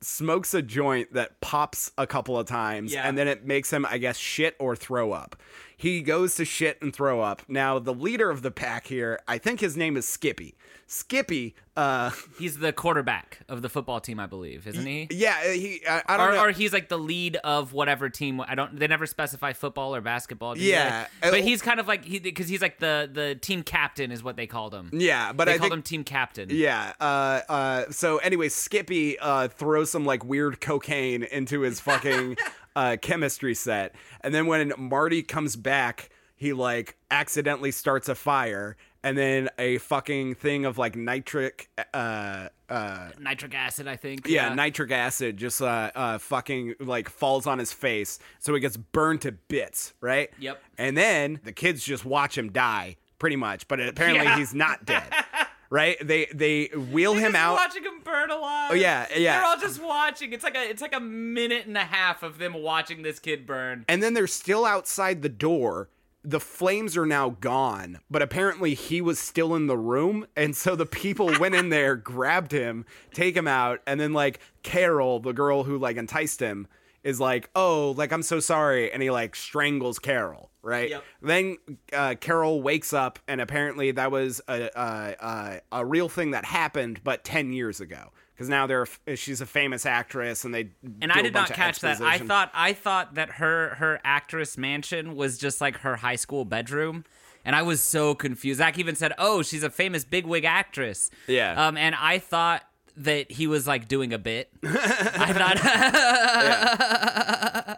smokes 0.00 0.54
a 0.54 0.62
joint 0.62 1.12
that 1.14 1.40
pops 1.40 1.90
a 1.98 2.06
couple 2.06 2.38
of 2.38 2.46
times, 2.46 2.92
Yeah. 2.92 3.06
and 3.06 3.16
then 3.18 3.28
it 3.28 3.44
makes 3.44 3.70
him, 3.72 3.84
I 3.88 3.98
guess, 3.98 4.16
shit 4.16 4.56
or 4.58 4.76
throw 4.76 5.12
up. 5.12 5.36
He 5.78 6.00
goes 6.00 6.34
to 6.36 6.44
shit 6.46 6.80
and 6.80 6.94
throw 6.94 7.20
up. 7.20 7.42
Now, 7.48 7.78
the 7.78 7.92
leader 7.92 8.30
of 8.30 8.40
the 8.42 8.50
pack 8.50 8.86
here, 8.86 9.20
I 9.28 9.36
think 9.36 9.60
his 9.60 9.76
name 9.76 9.96
is 9.96 10.08
Skippy. 10.08 10.54
Skippy, 10.86 11.54
uh, 11.76 12.12
He's 12.38 12.58
the 12.58 12.72
quarterback 12.72 13.40
of 13.48 13.60
the 13.60 13.68
football 13.68 14.00
team, 14.00 14.18
I 14.20 14.26
believe, 14.26 14.66
isn't 14.68 14.86
he? 14.86 15.08
yeah, 15.10 15.52
he, 15.52 15.82
I, 15.86 16.02
I 16.08 16.16
don't 16.16 16.28
Or, 16.28 16.32
know. 16.32 16.42
or 16.44 16.50
he's 16.52 16.72
like 16.72 16.88
the 16.88 16.96
lead 16.98 17.36
of 17.44 17.72
whatever 17.72 18.08
team. 18.08 18.40
I 18.40 18.54
don't. 18.54 18.78
They 18.78 18.86
never 18.86 19.04
specify 19.04 19.52
football 19.52 19.94
or 19.94 20.00
basketball. 20.00 20.56
Yeah. 20.56 21.06
they? 21.20 21.28
Uh, 21.28 21.30
but 21.32 21.40
he's 21.40 21.60
kind 21.60 21.80
of 21.80 21.88
like 21.88 22.04
he 22.04 22.20
because 22.20 22.48
he's 22.48 22.62
like 22.62 22.78
the 22.78 23.10
the 23.12 23.34
team 23.34 23.62
captain 23.64 24.12
is 24.12 24.22
what 24.22 24.36
they 24.36 24.46
called 24.46 24.72
him. 24.72 24.90
yeah, 24.92 25.32
but 25.32 25.46
they 25.46 25.54
I 25.54 25.58
called 25.58 25.70
think 25.72 25.78
him 25.78 25.82
team 25.82 26.04
captain. 26.04 26.48
Yeah. 26.50 26.92
Uh, 27.00 27.40
uh, 27.48 27.84
so 27.90 28.18
anyway, 28.18 28.48
Skippy 28.48 29.18
uh, 29.18 29.48
throws 29.48 29.90
some 29.90 30.06
like 30.06 30.24
weird 30.24 30.60
cocaine 30.60 31.24
into 31.24 31.60
his 31.62 31.80
fucking 31.80 32.36
uh, 32.76 32.96
chemistry 33.02 33.54
set, 33.54 33.94
and 34.20 34.32
then 34.32 34.46
when 34.46 34.72
Marty 34.78 35.22
comes 35.24 35.56
back, 35.56 36.10
he 36.36 36.52
like 36.52 36.96
accidentally 37.10 37.72
starts 37.72 38.08
a 38.08 38.14
fire, 38.14 38.76
and 39.02 39.16
then 39.18 39.48
a 39.58 39.78
fucking 39.78 40.34
thing 40.36 40.64
of 40.64 40.78
like 40.78 40.94
nitric 40.94 41.68
uh 41.94 42.48
uh 42.68 43.10
Nitric 43.20 43.54
acid, 43.54 43.86
I 43.88 43.94
think. 43.96 44.26
yeah, 44.28 44.52
nitric 44.52 44.90
acid 44.90 45.36
just 45.36 45.62
uh, 45.62 45.90
uh 45.94 46.18
fucking 46.18 46.74
like 46.80 47.08
falls 47.08 47.46
on 47.46 47.58
his 47.60 47.72
face 47.72 48.18
so 48.40 48.52
he 48.54 48.60
gets 48.60 48.76
burned 48.76 49.20
to 49.22 49.30
bits 49.32 49.94
right 50.00 50.30
Yep. 50.40 50.60
and 50.76 50.96
then 50.96 51.38
the 51.44 51.52
kids 51.52 51.84
just 51.84 52.04
watch 52.04 52.36
him 52.36 52.50
die 52.50 52.96
pretty 53.20 53.36
much 53.36 53.68
but 53.68 53.78
apparently 53.80 54.24
Yeah. 54.24 54.36
he's 54.36 54.52
not 54.52 54.84
dead 54.84 55.04
right 55.70 55.96
they 56.06 56.26
they 56.32 56.66
wheel 56.66 57.14
They're 57.14 57.28
him 57.28 57.36
out 57.36 57.54
watching 57.54 57.84
him 57.84 58.00
burn 58.04 58.30
alive. 58.30 58.70
Oh, 58.72 58.74
yeah, 58.74 59.06
yeah. 59.16 59.38
They're 59.38 59.46
all 59.46 59.58
just 59.58 59.82
watching. 59.82 60.32
It's 60.32 60.44
like 60.44 60.56
a 60.56 60.68
it's 60.68 60.82
like 60.82 60.94
a 60.94 61.00
minute 61.00 61.66
and 61.66 61.76
a 61.76 61.84
half 61.84 62.22
of 62.22 62.38
them 62.38 62.54
watching 62.54 63.02
this 63.02 63.18
kid 63.18 63.46
burn. 63.46 63.84
and 63.88 64.02
then 64.02 64.14
they're 64.14 64.26
still 64.26 64.64
outside 64.64 65.22
the 65.22 65.28
door 65.28 65.88
the 66.28 66.40
flames 66.40 66.96
are 66.96 67.06
now 67.06 67.30
gone 67.40 68.00
but 68.10 68.20
apparently 68.20 68.74
he 68.74 69.00
was 69.00 69.16
still 69.16 69.54
in 69.54 69.68
the 69.68 69.76
room 69.78 70.26
and 70.36 70.56
so 70.56 70.74
the 70.74 70.84
people 70.84 71.30
went 71.38 71.54
in 71.54 71.68
there 71.68 71.94
grabbed 72.14 72.50
him 72.50 72.84
take 73.14 73.36
him 73.36 73.46
out 73.46 73.80
and 73.86 74.00
then 74.00 74.12
like 74.12 74.40
carol 74.64 75.20
the 75.20 75.32
girl 75.32 75.62
who 75.62 75.78
like 75.78 75.96
enticed 75.96 76.40
him 76.40 76.66
is 77.06 77.20
like 77.20 77.48
oh 77.54 77.94
like 77.96 78.12
i'm 78.12 78.22
so 78.22 78.40
sorry 78.40 78.90
and 78.92 79.02
he 79.02 79.10
like 79.10 79.34
strangles 79.36 79.98
carol 79.98 80.50
right 80.62 80.90
Yep. 80.90 81.04
then 81.22 81.56
uh, 81.92 82.14
carol 82.20 82.60
wakes 82.60 82.92
up 82.92 83.18
and 83.28 83.40
apparently 83.40 83.92
that 83.92 84.10
was 84.10 84.40
a, 84.48 84.68
a, 84.74 85.16
a, 85.20 85.60
a 85.80 85.84
real 85.86 86.08
thing 86.08 86.32
that 86.32 86.44
happened 86.44 87.00
but 87.04 87.22
10 87.24 87.52
years 87.52 87.80
ago 87.80 88.12
because 88.34 88.48
now 88.48 88.66
they're 88.66 88.86
she's 89.14 89.40
a 89.40 89.46
famous 89.46 89.86
actress 89.86 90.44
and 90.44 90.52
they 90.52 90.70
And 91.00 91.10
I 91.12 91.22
did 91.22 91.32
not 91.32 91.48
catch 91.48 91.78
that. 91.80 92.00
I 92.02 92.18
thought 92.18 92.50
I 92.52 92.74
thought 92.74 93.14
that 93.14 93.30
her 93.40 93.76
her 93.76 93.98
actress 94.04 94.58
mansion 94.58 95.14
was 95.16 95.38
just 95.38 95.60
like 95.62 95.78
her 95.78 95.96
high 95.96 96.16
school 96.16 96.44
bedroom. 96.44 97.04
And 97.46 97.56
I 97.56 97.62
was 97.62 97.80
so 97.82 98.14
confused. 98.14 98.58
Zac 98.58 98.76
even 98.78 98.94
said, 98.96 99.12
"Oh, 99.16 99.40
she's 99.40 99.62
a 99.62 99.70
famous 99.70 100.04
bigwig 100.04 100.44
actress." 100.44 101.10
Yeah. 101.28 101.66
Um, 101.68 101.78
and 101.78 101.94
I 101.94 102.18
thought 102.18 102.62
that 102.96 103.30
he 103.30 103.46
was 103.46 103.66
like 103.66 103.88
doing 103.88 104.12
a 104.12 104.18
bit. 104.18 104.50
I 104.64 105.32
thought, 105.32 105.56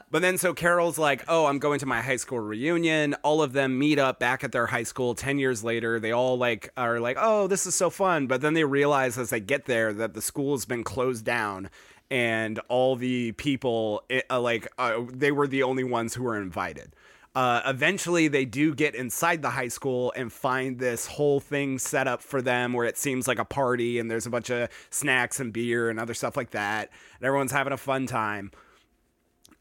But 0.10 0.22
then 0.22 0.38
so 0.38 0.54
Carol's 0.54 0.98
like, 0.98 1.25
"Oh, 1.28 1.46
I'm 1.46 1.58
going 1.58 1.80
to 1.80 1.87
my 1.87 2.00
high 2.00 2.16
school 2.16 2.40
reunion." 2.40 3.14
All 3.22 3.42
of 3.42 3.52
them 3.52 3.78
meet 3.78 3.98
up 3.98 4.18
back 4.18 4.42
at 4.42 4.52
their 4.52 4.66
high 4.66 4.84
school 4.84 5.14
10 5.14 5.38
years 5.38 5.62
later. 5.62 6.00
They 6.00 6.12
all 6.12 6.38
like 6.38 6.72
are 6.76 6.98
like, 6.98 7.18
"Oh, 7.20 7.46
this 7.46 7.66
is 7.66 7.75
so 7.75 7.90
fun." 7.90 8.26
But 8.26 8.40
then 8.40 8.54
they 8.54 8.64
realize 8.64 9.18
as 9.18 9.30
they 9.30 9.40
get 9.40 9.66
there 9.66 9.92
that 9.92 10.14
the 10.14 10.22
school 10.22 10.54
has 10.54 10.64
been 10.64 10.84
closed 10.84 11.25
down 11.25 11.68
and 12.10 12.58
all 12.68 12.96
the 12.96 13.32
people 13.32 14.02
it, 14.08 14.25
uh, 14.30 14.40
like 14.40 14.66
uh, 14.78 15.02
they 15.12 15.30
were 15.30 15.46
the 15.46 15.62
only 15.62 15.84
ones 15.84 16.14
who 16.14 16.22
were 16.22 16.40
invited. 16.40 16.94
Uh, 17.35 17.61
eventually, 17.66 18.28
they 18.28 18.44
do 18.44 18.75
get 18.75 18.94
inside 18.94 19.42
the 19.42 19.50
high 19.50 19.68
school 19.68 20.12
and 20.16 20.32
find 20.32 20.78
this 20.78 21.06
whole 21.06 21.40
thing 21.40 21.78
set 21.78 22.08
up 22.08 22.23
for 22.23 22.42
them 22.42 22.73
where 22.73 22.87
it 22.87 22.99
seems 22.99 23.28
like 23.28 23.38
a 23.38 23.44
party 23.44 23.99
and 23.99 24.11
there's 24.11 24.26
a 24.26 24.30
bunch 24.30 24.50
of 24.50 24.68
snacks 24.90 25.38
and 25.38 25.52
beer 25.52 25.88
and 25.88 26.00
other 26.00 26.14
stuff 26.14 26.37
like 26.37 26.50
that. 26.50 26.90
And 27.18 27.26
everyone's 27.26 27.52
having 27.52 27.73
a 27.73 27.76
fun 27.76 28.06
time 28.06 28.50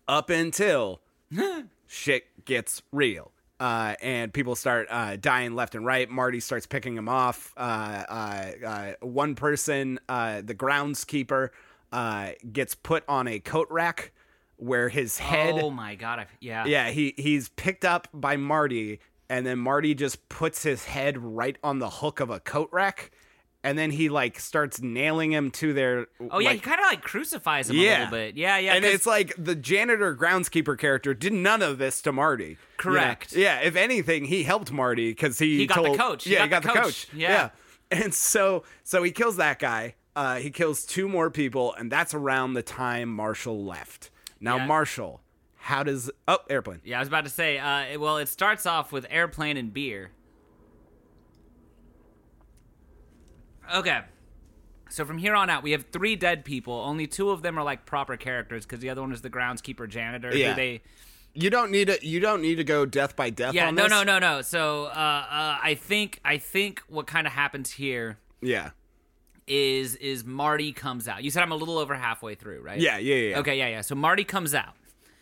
up 0.07 0.29
until 0.29 1.01
shit 1.87 2.45
gets 2.45 2.81
real. 2.91 3.31
Uh, 3.59 3.95
and 4.01 4.31
people 4.33 4.55
start 4.55 4.87
uh, 4.89 5.15
dying 5.15 5.55
left 5.55 5.73
and 5.73 5.85
right. 5.85 6.09
Marty 6.09 6.39
starts 6.39 6.67
picking 6.67 6.95
them 6.95 7.09
off. 7.09 7.53
Uh, 7.57 8.03
uh, 8.07 8.51
uh, 8.65 8.93
one 9.01 9.35
person, 9.35 9.99
uh, 10.07 10.41
the 10.43 10.53
groundskeeper, 10.53 11.49
uh, 11.91 12.31
gets 12.51 12.75
put 12.75 13.03
on 13.07 13.27
a 13.27 13.39
coat 13.39 13.67
rack 13.71 14.11
where 14.57 14.89
his 14.89 15.17
head. 15.17 15.55
"Oh 15.61 15.69
my 15.69 15.95
god!" 15.95 16.19
I, 16.19 16.25
yeah. 16.39 16.65
Yeah, 16.65 16.89
he 16.89 17.13
he's 17.17 17.49
picked 17.49 17.85
up 17.85 18.07
by 18.13 18.37
Marty, 18.37 18.99
and 19.29 19.45
then 19.45 19.59
Marty 19.59 19.93
just 19.95 20.27
puts 20.29 20.63
his 20.63 20.85
head 20.85 21.17
right 21.17 21.57
on 21.63 21.79
the 21.79 21.89
hook 21.89 22.19
of 22.19 22.29
a 22.29 22.39
coat 22.39 22.69
rack, 22.71 23.11
and 23.63 23.77
then 23.77 23.91
he 23.91 24.09
like 24.09 24.39
starts 24.39 24.81
nailing 24.81 25.31
him 25.31 25.51
to 25.51 25.73
their. 25.73 26.07
Oh 26.31 26.39
yeah, 26.39 26.49
like, 26.49 26.55
he 26.55 26.59
kind 26.61 26.79
of 26.79 26.85
like 26.85 27.01
crucifies 27.01 27.69
him 27.69 27.77
a 27.77 27.79
little 27.79 28.07
bit. 28.11 28.35
Yeah, 28.37 28.57
yeah. 28.57 28.73
and 28.75 28.83
'cause- 28.83 28.93
it's 28.93 29.05
like 29.05 29.33
the 29.37 29.55
janitor 29.55 30.15
groundskeeper 30.15 30.77
character 30.77 31.13
did 31.13 31.33
none 31.33 31.61
of 31.61 31.77
this 31.77 32.01
to 32.03 32.11
Marty. 32.11 32.43
you 32.45 32.51
know? 32.51 32.57
Correct. 32.77 33.33
Yeah, 33.33 33.59
if 33.61 33.75
anything, 33.75 34.25
he 34.25 34.43
helped 34.43 34.71
Marty 34.71 35.11
because 35.11 35.37
he 35.39 35.57
He 35.57 35.67
got 35.67 35.83
the 35.83 35.95
coach. 35.97 36.23
He 36.25 36.33
Yeah, 36.33 36.43
he 36.43 36.49
got 36.49 36.63
got 36.63 36.73
the 36.73 36.79
coach. 36.81 37.07
coach. 37.09 37.13
Yeah. 37.13 37.49
and 37.91 38.13
so 38.13 38.63
so 38.83 39.03
he 39.03 39.11
kills 39.11 39.37
that 39.37 39.59
guy. 39.59 39.95
Uh, 40.15 40.37
he 40.37 40.49
kills 40.49 40.83
two 40.83 41.07
more 41.07 41.29
people, 41.29 41.73
and 41.75 41.91
that's 41.91 42.13
around 42.15 42.53
the 42.53 42.63
time 42.63 43.07
Marshall 43.07 43.63
left. 43.63 44.09
Now 44.39 44.57
Yeah. 44.57 44.65
Marshall, 44.65 45.21
how 45.55 45.83
does 45.83 46.09
oh 46.27 46.39
airplane? 46.49 46.81
Yeah, 46.83 46.97
I 46.97 46.99
was 46.99 47.07
about 47.07 47.23
to 47.25 47.29
say. 47.29 47.57
Uh, 47.57 47.99
well, 47.99 48.17
it 48.17 48.27
starts 48.27 48.65
off 48.65 48.91
with 48.91 49.05
airplane 49.09 49.57
and 49.57 49.73
beer. 49.73 50.11
Okay. 53.73 54.01
So 54.89 55.03
from 55.03 55.17
here 55.17 55.35
on 55.35 55.49
out, 55.49 55.63
we 55.63 55.71
have 55.71 55.85
three 55.91 56.15
dead 56.15 56.45
people. 56.45 56.73
Only 56.73 57.07
two 57.07 57.29
of 57.31 57.41
them 57.41 57.59
are 57.59 57.63
like 57.63 57.85
proper 57.85 58.15
characters 58.15 58.65
because 58.65 58.79
the 58.79 58.89
other 58.89 59.01
one 59.01 59.11
is 59.11 59.21
the 59.21 59.29
groundskeeper 59.29 59.87
janitor. 59.89 60.35
Yeah. 60.35 60.53
They. 60.53 60.81
You 61.33 61.49
don't 61.49 61.71
need 61.71 61.87
to. 61.87 62.05
You 62.05 62.19
don't 62.19 62.41
need 62.41 62.55
to 62.55 62.63
go 62.63 62.85
death 62.85 63.15
by 63.15 63.29
death. 63.29 63.53
Yeah. 63.53 63.67
on 63.67 63.75
No. 63.75 63.83
this. 63.83 63.91
No. 63.91 64.03
No. 64.03 64.19
No. 64.19 64.41
So 64.41 64.85
uh, 64.85 64.87
uh, 64.87 65.57
I 65.61 65.77
think 65.79 66.19
I 66.23 66.37
think 66.37 66.81
what 66.87 67.05
kind 67.07 67.27
of 67.27 67.33
happens 67.33 67.71
here 67.71 68.17
Yeah. 68.41 68.71
Is 69.47 69.95
is 69.95 70.23
Marty 70.25 70.71
comes 70.73 71.07
out. 71.07 71.23
You 71.23 71.31
said 71.31 71.43
I'm 71.43 71.51
a 71.51 71.55
little 71.55 71.77
over 71.77 71.95
halfway 71.95 72.35
through, 72.35 72.61
right? 72.61 72.79
Yeah. 72.79 72.97
Yeah. 72.97 73.15
Yeah. 73.15 73.39
Okay. 73.39 73.57
Yeah. 73.57 73.67
Yeah. 73.69 73.81
So 73.81 73.95
Marty 73.95 74.23
comes 74.23 74.53
out. 74.53 74.73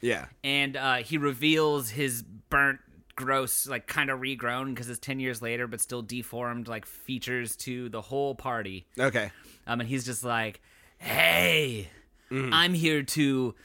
Yeah. 0.01 0.25
and 0.43 0.75
uh, 0.77 0.95
he 0.97 1.17
reveals 1.17 1.89
his 1.89 2.21
burnt 2.21 2.79
gross 3.15 3.65
like 3.65 3.87
kind 3.87 4.09
of 4.11 4.19
regrown 4.19 4.75
because 4.75 4.87
it's 4.89 4.99
10 4.99 5.19
years 5.21 5.41
later 5.41 5.65
but 5.67 5.79
still 5.81 6.01
deformed 6.03 6.67
like 6.67 6.85
features 6.85 7.55
to 7.55 7.87
the 7.89 8.01
whole 8.01 8.35
party 8.35 8.85
Okay. 8.99 9.31
um, 9.65 9.79
and 9.79 9.87
he's 9.89 10.05
just 10.05 10.23
like 10.23 10.61
hey 10.99 11.89
Mm-hmm. 12.29 12.53
i'm 12.53 12.73
here 12.73 13.03
to 13.03 13.55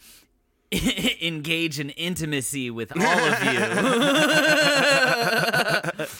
engage 1.21 1.81
in 1.81 1.91
intimacy 1.91 2.71
with 2.71 2.93
all 2.97 3.03
of 3.03 3.45
you 3.45 3.61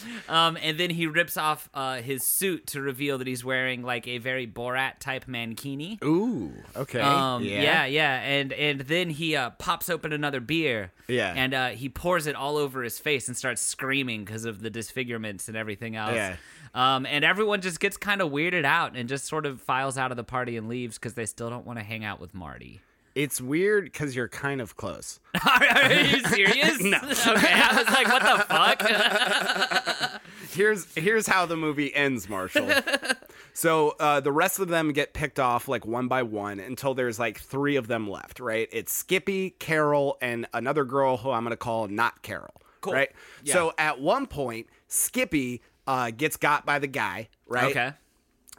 um, 0.31 0.57
and 0.61 0.79
then 0.79 0.89
he 0.89 1.05
rips 1.05 1.37
off 1.37 1.69
uh, 1.73 1.97
his 1.97 2.23
suit 2.23 2.67
to 2.67 2.81
reveal 2.81 3.17
that 3.19 3.27
he's 3.27 3.43
wearing 3.45 3.83
like 3.83 4.07
a 4.07 4.17
very 4.17 4.47
borat 4.47 4.99
type 4.99 5.25
mankini 5.25 6.01
Ooh. 6.03 6.51
Okay. 6.75 6.99
um, 7.01 7.43
yeah. 7.43 7.61
yeah. 7.61 7.85
yeah, 7.85 8.21
and 8.21 8.53
and 8.53 8.81
then 8.81 9.09
he 9.09 9.35
uh, 9.35 9.51
pops 9.51 9.89
open 9.89 10.13
another 10.13 10.39
beer. 10.39 10.91
Yeah. 11.07 11.33
and 11.35 11.53
uh, 11.53 11.69
he 11.69 11.89
pours 11.89 12.25
it 12.25 12.35
all 12.35 12.55
over 12.55 12.83
his 12.83 12.97
face 12.97 13.27
and 13.27 13.35
starts 13.35 13.61
screaming 13.61 14.23
because 14.23 14.45
of 14.45 14.61
the 14.61 14.69
disfigurements 14.69 15.49
and 15.49 15.57
everything 15.57 15.97
else. 15.97 16.15
Yeah. 16.15 16.37
Um, 16.73 17.05
and 17.05 17.25
everyone 17.25 17.59
just 17.59 17.81
gets 17.81 17.97
kind 17.97 18.21
of 18.21 18.31
weirded 18.31 18.63
out 18.63 18.95
and 18.95 19.09
just 19.09 19.25
sort 19.25 19.45
of 19.45 19.59
files 19.61 19.97
out 19.97 20.11
of 20.11 20.17
the 20.17 20.23
party 20.23 20.55
and 20.55 20.69
leaves 20.69 20.97
because 20.97 21.15
they 21.15 21.25
still 21.25 21.49
don't 21.49 21.65
want 21.65 21.79
to 21.79 21.83
hang 21.83 22.05
out 22.05 22.21
with 22.21 22.33
Marty. 22.33 22.79
It's 23.13 23.41
weird 23.41 23.83
because 23.85 24.15
you're 24.15 24.29
kind 24.29 24.61
of 24.61 24.77
close. 24.77 25.19
are, 25.45 25.63
are 25.83 25.91
you 25.91 26.19
serious? 26.21 26.81
No. 26.83 26.97
Okay, 27.27 27.51
I 27.51 27.75
was 27.75 27.87
like, 27.87 28.07
what 28.07 28.23
the 28.23 28.37
fuck? 28.47 30.20
Here's 30.51 30.93
here's 30.95 31.27
how 31.27 31.45
the 31.45 31.57
movie 31.57 31.93
ends, 31.93 32.29
Marshall. 32.29 32.69
so 33.53 33.95
uh, 33.99 34.19
the 34.19 34.31
rest 34.31 34.59
of 34.59 34.67
them 34.67 34.91
get 34.91 35.13
picked 35.13 35.39
off 35.39 35.67
like 35.67 35.85
one 35.85 36.07
by 36.07 36.23
one 36.23 36.59
until 36.59 36.93
there's 36.93 37.19
like 37.19 37.39
three 37.39 37.75
of 37.75 37.87
them 37.87 38.09
left. 38.09 38.39
Right? 38.39 38.67
It's 38.71 38.91
Skippy, 38.91 39.51
Carol, 39.51 40.17
and 40.21 40.47
another 40.53 40.83
girl 40.83 41.17
who 41.17 41.31
I'm 41.31 41.43
gonna 41.43 41.57
call 41.57 41.87
not 41.87 42.21
Carol. 42.21 42.61
Cool. 42.81 42.93
Right? 42.93 43.11
Yeah. 43.43 43.53
So 43.53 43.73
at 43.77 43.99
one 44.01 44.25
point, 44.27 44.67
Skippy 44.87 45.61
uh, 45.87 46.11
gets 46.11 46.37
got 46.37 46.65
by 46.65 46.79
the 46.79 46.87
guy. 46.87 47.29
Right? 47.47 47.71
okay, 47.71 47.93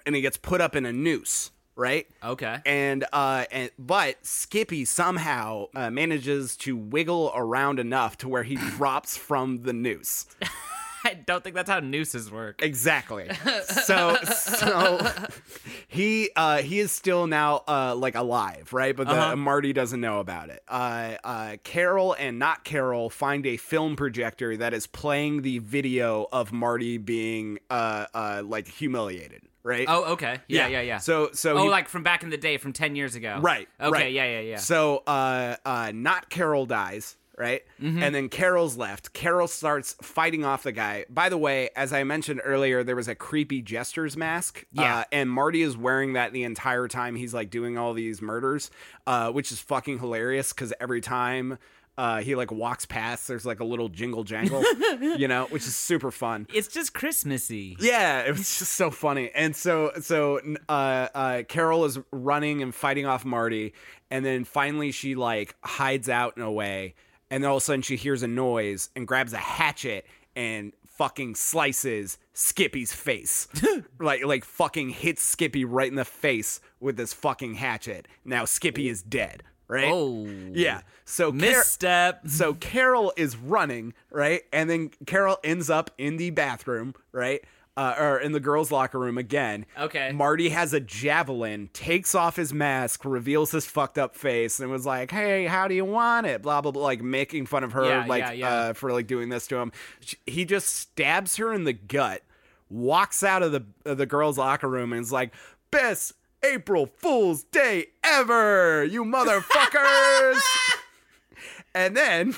And 0.06 0.14
he 0.14 0.22
gets 0.22 0.36
put 0.36 0.60
up 0.60 0.76
in 0.76 0.86
a 0.86 0.92
noose. 0.92 1.50
Right? 1.74 2.06
okay. 2.22 2.60
and 2.66 3.06
uh 3.14 3.46
and 3.50 3.70
but 3.78 4.26
skippy 4.26 4.84
somehow 4.84 5.68
uh, 5.74 5.90
manages 5.90 6.54
to 6.58 6.76
wiggle 6.76 7.32
around 7.34 7.80
enough 7.80 8.18
to 8.18 8.28
where 8.28 8.42
he 8.42 8.56
drops 8.76 9.16
from 9.16 9.62
the 9.62 9.72
noose 9.72 10.26
I 11.12 11.14
don't 11.26 11.42
think 11.44 11.54
that's 11.54 11.70
how 11.70 11.80
nooses 11.80 12.30
work. 12.30 12.62
exactly 12.62 13.28
so 13.64 14.16
so 14.24 15.00
he 15.88 16.30
uh 16.36 16.58
he 16.58 16.80
is 16.80 16.90
still 16.92 17.26
now 17.26 17.62
uh 17.68 17.94
like 17.94 18.14
alive 18.14 18.72
right 18.72 18.96
but 18.96 19.06
the, 19.08 19.12
Uh-huh. 19.14 19.36
marty 19.36 19.72
doesn't 19.72 20.00
know 20.00 20.20
about 20.20 20.48
it 20.50 20.62
uh 20.68 21.16
uh 21.24 21.56
carol 21.64 22.14
and 22.18 22.38
not 22.38 22.64
carol 22.64 23.10
find 23.10 23.46
a 23.46 23.56
film 23.56 23.96
projector 23.96 24.56
that 24.56 24.72
is 24.74 24.86
playing 24.86 25.42
the 25.42 25.58
video 25.58 26.26
of 26.32 26.52
marty 26.52 26.98
being 26.98 27.58
uh 27.70 28.06
uh 28.14 28.42
like 28.44 28.66
humiliated 28.68 29.42
right 29.64 29.86
Oh, 29.88 30.12
okay. 30.14 30.38
Yeah, 30.48 30.66
yeah, 30.66 30.80
yeah. 30.80 30.98
so 30.98 31.30
so 31.32 31.56
oh, 31.58 31.62
he- 31.64 31.68
like 31.68 31.88
from 31.88 32.02
back 32.02 32.22
in 32.24 32.30
the 32.30 32.36
day, 32.36 32.56
from 32.56 32.72
ten 32.72 32.96
years 32.96 33.14
ago. 33.14 33.38
Right. 33.40 33.68
Okay. 33.80 33.90
right. 33.92 34.12
Yeah, 34.12 34.24
yeah, 34.24 34.40
yeah. 34.40 34.56
So, 34.56 35.04
uh, 35.06 35.54
uh, 35.64 35.92
not 35.94 36.30
Carol 36.30 36.66
dies, 36.66 37.16
right? 37.42 37.62
Mm-hmm. 37.80 38.02
And 38.02 38.14
then 38.14 38.28
Carol's 38.28 38.76
left. 38.76 39.12
Carol 39.12 39.48
starts 39.48 39.96
fighting 40.00 40.44
off 40.44 40.62
the 40.62 40.70
guy. 40.72 41.04
By 41.10 41.28
the 41.28 41.36
way, 41.38 41.70
as 41.74 41.92
I 41.92 42.04
mentioned 42.04 42.40
earlier, 42.44 42.84
there 42.84 42.94
was 42.96 43.08
a 43.08 43.16
creepy 43.16 43.60
jester's 43.62 44.16
mask. 44.16 44.64
Yeah. 44.72 44.98
Uh, 44.98 45.04
and 45.10 45.28
Marty 45.28 45.62
is 45.62 45.76
wearing 45.76 46.12
that 46.12 46.32
the 46.32 46.44
entire 46.44 46.86
time 46.86 47.16
he's 47.16 47.34
like 47.34 47.50
doing 47.50 47.76
all 47.76 47.92
these 47.94 48.22
murders, 48.22 48.70
uh, 49.06 49.30
which 49.32 49.50
is 49.50 49.58
fucking 49.60 49.98
hilarious 49.98 50.52
because 50.52 50.72
every 50.80 51.00
time. 51.00 51.58
uh, 51.98 52.22
he 52.22 52.34
like 52.34 52.50
walks 52.50 52.86
past. 52.86 53.28
There's 53.28 53.44
like 53.44 53.60
a 53.60 53.64
little 53.64 53.90
jingle 53.90 54.24
jangle, 54.24 54.64
you 55.18 55.28
know, 55.28 55.44
which 55.50 55.64
is 55.64 55.76
super 55.76 56.10
fun. 56.10 56.46
It's 56.54 56.68
just 56.68 56.94
Christmassy. 56.94 57.76
Yeah, 57.78 58.20
it 58.20 58.30
was 58.30 58.58
just 58.58 58.72
so 58.72 58.90
funny. 58.90 59.30
And 59.34 59.54
so 59.54 59.92
so 60.00 60.40
uh, 60.70 61.08
uh, 61.14 61.42
Carol 61.48 61.84
is 61.84 61.98
running 62.10 62.62
and 62.62 62.74
fighting 62.74 63.04
off 63.04 63.26
Marty, 63.26 63.74
and 64.10 64.24
then 64.24 64.44
finally 64.44 64.90
she 64.90 65.14
like 65.14 65.54
hides 65.62 66.08
out 66.08 66.38
in 66.38 66.42
a 66.42 66.50
way, 66.50 66.94
and 67.32 67.42
then 67.42 67.50
all 67.50 67.56
of 67.56 67.62
a 67.62 67.64
sudden 67.64 67.80
she 67.80 67.96
hears 67.96 68.22
a 68.22 68.28
noise 68.28 68.90
and 68.94 69.08
grabs 69.08 69.32
a 69.32 69.38
hatchet 69.38 70.06
and 70.36 70.74
fucking 70.86 71.34
slices 71.34 72.18
Skippy's 72.34 72.92
face. 72.92 73.48
like 73.98 74.22
like 74.24 74.44
fucking 74.44 74.90
hits 74.90 75.22
Skippy 75.22 75.64
right 75.64 75.88
in 75.88 75.96
the 75.96 76.04
face 76.04 76.60
with 76.78 76.96
this 76.98 77.14
fucking 77.14 77.54
hatchet. 77.54 78.06
Now 78.24 78.44
Skippy 78.44 78.88
is 78.90 79.02
dead, 79.02 79.42
right? 79.66 79.90
Oh. 79.90 80.26
Yeah. 80.52 80.82
So 81.06 81.30
Car- 81.30 81.40
Misstep. 81.40 82.28
so 82.28 82.52
Carol 82.54 83.14
is 83.16 83.34
running, 83.36 83.94
right? 84.10 84.42
And 84.52 84.68
then 84.68 84.90
Carol 85.06 85.38
ends 85.42 85.70
up 85.70 85.90
in 85.96 86.18
the 86.18 86.30
bathroom, 86.30 86.94
right? 87.12 87.42
Uh, 87.74 87.94
or 87.98 88.18
in 88.18 88.32
the 88.32 88.40
girls' 88.40 88.70
locker 88.70 88.98
room 88.98 89.16
again. 89.16 89.64
Okay. 89.80 90.12
Marty 90.12 90.50
has 90.50 90.74
a 90.74 90.80
javelin, 90.80 91.70
takes 91.72 92.14
off 92.14 92.36
his 92.36 92.52
mask, 92.52 93.02
reveals 93.06 93.50
his 93.50 93.64
fucked 93.64 93.96
up 93.96 94.14
face, 94.14 94.60
and 94.60 94.70
was 94.70 94.84
like, 94.84 95.10
"Hey, 95.10 95.46
how 95.46 95.68
do 95.68 95.74
you 95.74 95.86
want 95.86 96.26
it?" 96.26 96.42
Blah 96.42 96.60
blah 96.60 96.70
blah, 96.72 96.82
like 96.82 97.00
making 97.00 97.46
fun 97.46 97.64
of 97.64 97.72
her, 97.72 97.86
Yeah, 97.86 98.04
like 98.06 98.20
yeah, 98.24 98.32
yeah. 98.32 98.48
Uh, 98.54 98.72
for 98.74 98.92
like 98.92 99.06
doing 99.06 99.30
this 99.30 99.46
to 99.46 99.56
him. 99.56 99.72
Sh- 100.00 100.16
He 100.26 100.44
just 100.44 100.68
stabs 100.68 101.36
her 101.36 101.50
in 101.50 101.64
the 101.64 101.72
gut, 101.72 102.20
walks 102.68 103.22
out 103.22 103.42
of 103.42 103.52
the 103.52 103.64
of 103.86 103.96
the 103.96 104.04
girls' 104.06 104.36
locker 104.36 104.68
room, 104.68 104.92
and 104.92 105.00
is 105.00 105.10
like, 105.10 105.32
"Best 105.70 106.12
April 106.42 106.84
Fool's 106.84 107.42
Day 107.44 107.86
ever, 108.04 108.84
you 108.84 109.02
motherfuckers!" 109.02 110.40
and 111.74 111.96
then 111.96 112.34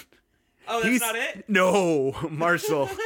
Oh, 0.69 0.81
He's- 0.83 1.03
No, 1.49 2.13
Marshall. 2.31 2.89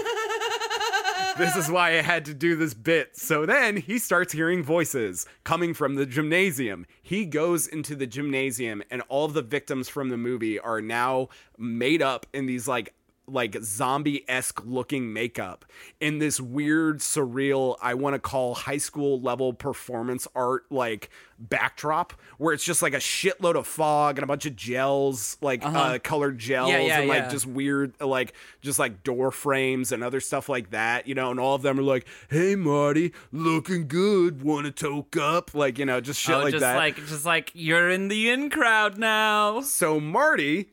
this 1.38 1.56
is 1.56 1.70
why 1.70 1.90
I 1.90 2.02
had 2.02 2.24
to 2.26 2.34
do 2.34 2.56
this 2.56 2.74
bit. 2.74 3.16
So 3.16 3.46
then 3.46 3.76
he 3.76 3.98
starts 3.98 4.32
hearing 4.32 4.62
voices 4.62 5.26
coming 5.44 5.72
from 5.72 5.94
the 5.94 6.04
gymnasium. 6.04 6.84
He 7.02 7.24
goes 7.24 7.66
into 7.66 7.94
the 7.94 8.06
gymnasium, 8.06 8.82
and 8.90 9.02
all 9.08 9.24
of 9.26 9.34
the 9.34 9.42
victims 9.42 9.88
from 9.88 10.08
the 10.08 10.16
movie 10.16 10.58
are 10.58 10.80
now 10.80 11.28
made 11.56 12.02
up 12.02 12.26
in 12.34 12.46
these 12.46 12.66
like 12.66 12.94
like 13.28 13.56
zombie 13.62 14.24
esque 14.28 14.64
looking 14.64 15.12
makeup 15.12 15.64
in 16.00 16.18
this 16.18 16.40
weird, 16.40 16.98
surreal, 16.98 17.76
I 17.82 17.94
want 17.94 18.14
to 18.14 18.18
call 18.18 18.54
high 18.54 18.78
school 18.78 19.20
level 19.20 19.52
performance 19.52 20.26
art 20.34 20.64
like 20.70 21.10
backdrop 21.40 22.12
where 22.38 22.52
it's 22.52 22.64
just 22.64 22.82
like 22.82 22.94
a 22.94 22.98
shitload 22.98 23.54
of 23.54 23.64
fog 23.66 24.16
and 24.18 24.24
a 24.24 24.26
bunch 24.26 24.44
of 24.46 24.56
gels, 24.56 25.36
like 25.40 25.64
uh 25.64 25.98
colored 26.02 26.38
gels, 26.38 26.70
Yeah, 26.70 26.80
yeah, 26.80 26.98
and 27.00 27.08
like 27.08 27.22
yeah. 27.24 27.28
just 27.28 27.46
weird, 27.46 27.92
like 28.00 28.32
just 28.60 28.78
like 28.78 29.02
door 29.04 29.30
frames 29.30 29.92
and 29.92 30.02
other 30.02 30.20
stuff 30.20 30.48
like 30.48 30.70
that, 30.70 31.06
you 31.06 31.14
know. 31.14 31.30
And 31.30 31.38
all 31.38 31.54
of 31.54 31.62
them 31.62 31.78
are 31.78 31.82
like, 31.82 32.06
"Hey, 32.28 32.56
Marty, 32.56 33.12
looking 33.30 33.86
good. 33.88 34.42
Want 34.42 34.66
to 34.66 34.72
toke 34.72 35.16
up?" 35.16 35.54
Like 35.54 35.78
you 35.78 35.84
know, 35.84 36.00
just 36.00 36.20
shit 36.20 36.34
Oh, 36.34 36.40
like 36.42 36.52
just 36.52 36.62
that. 36.62 36.76
like 36.76 36.96
just 36.96 37.24
like 37.24 37.50
you're 37.54 37.88
in 37.90 38.08
the 38.08 38.30
in 38.30 38.50
crowd 38.50 38.98
now. 38.98 39.60
So 39.60 40.00
Marty 40.00 40.70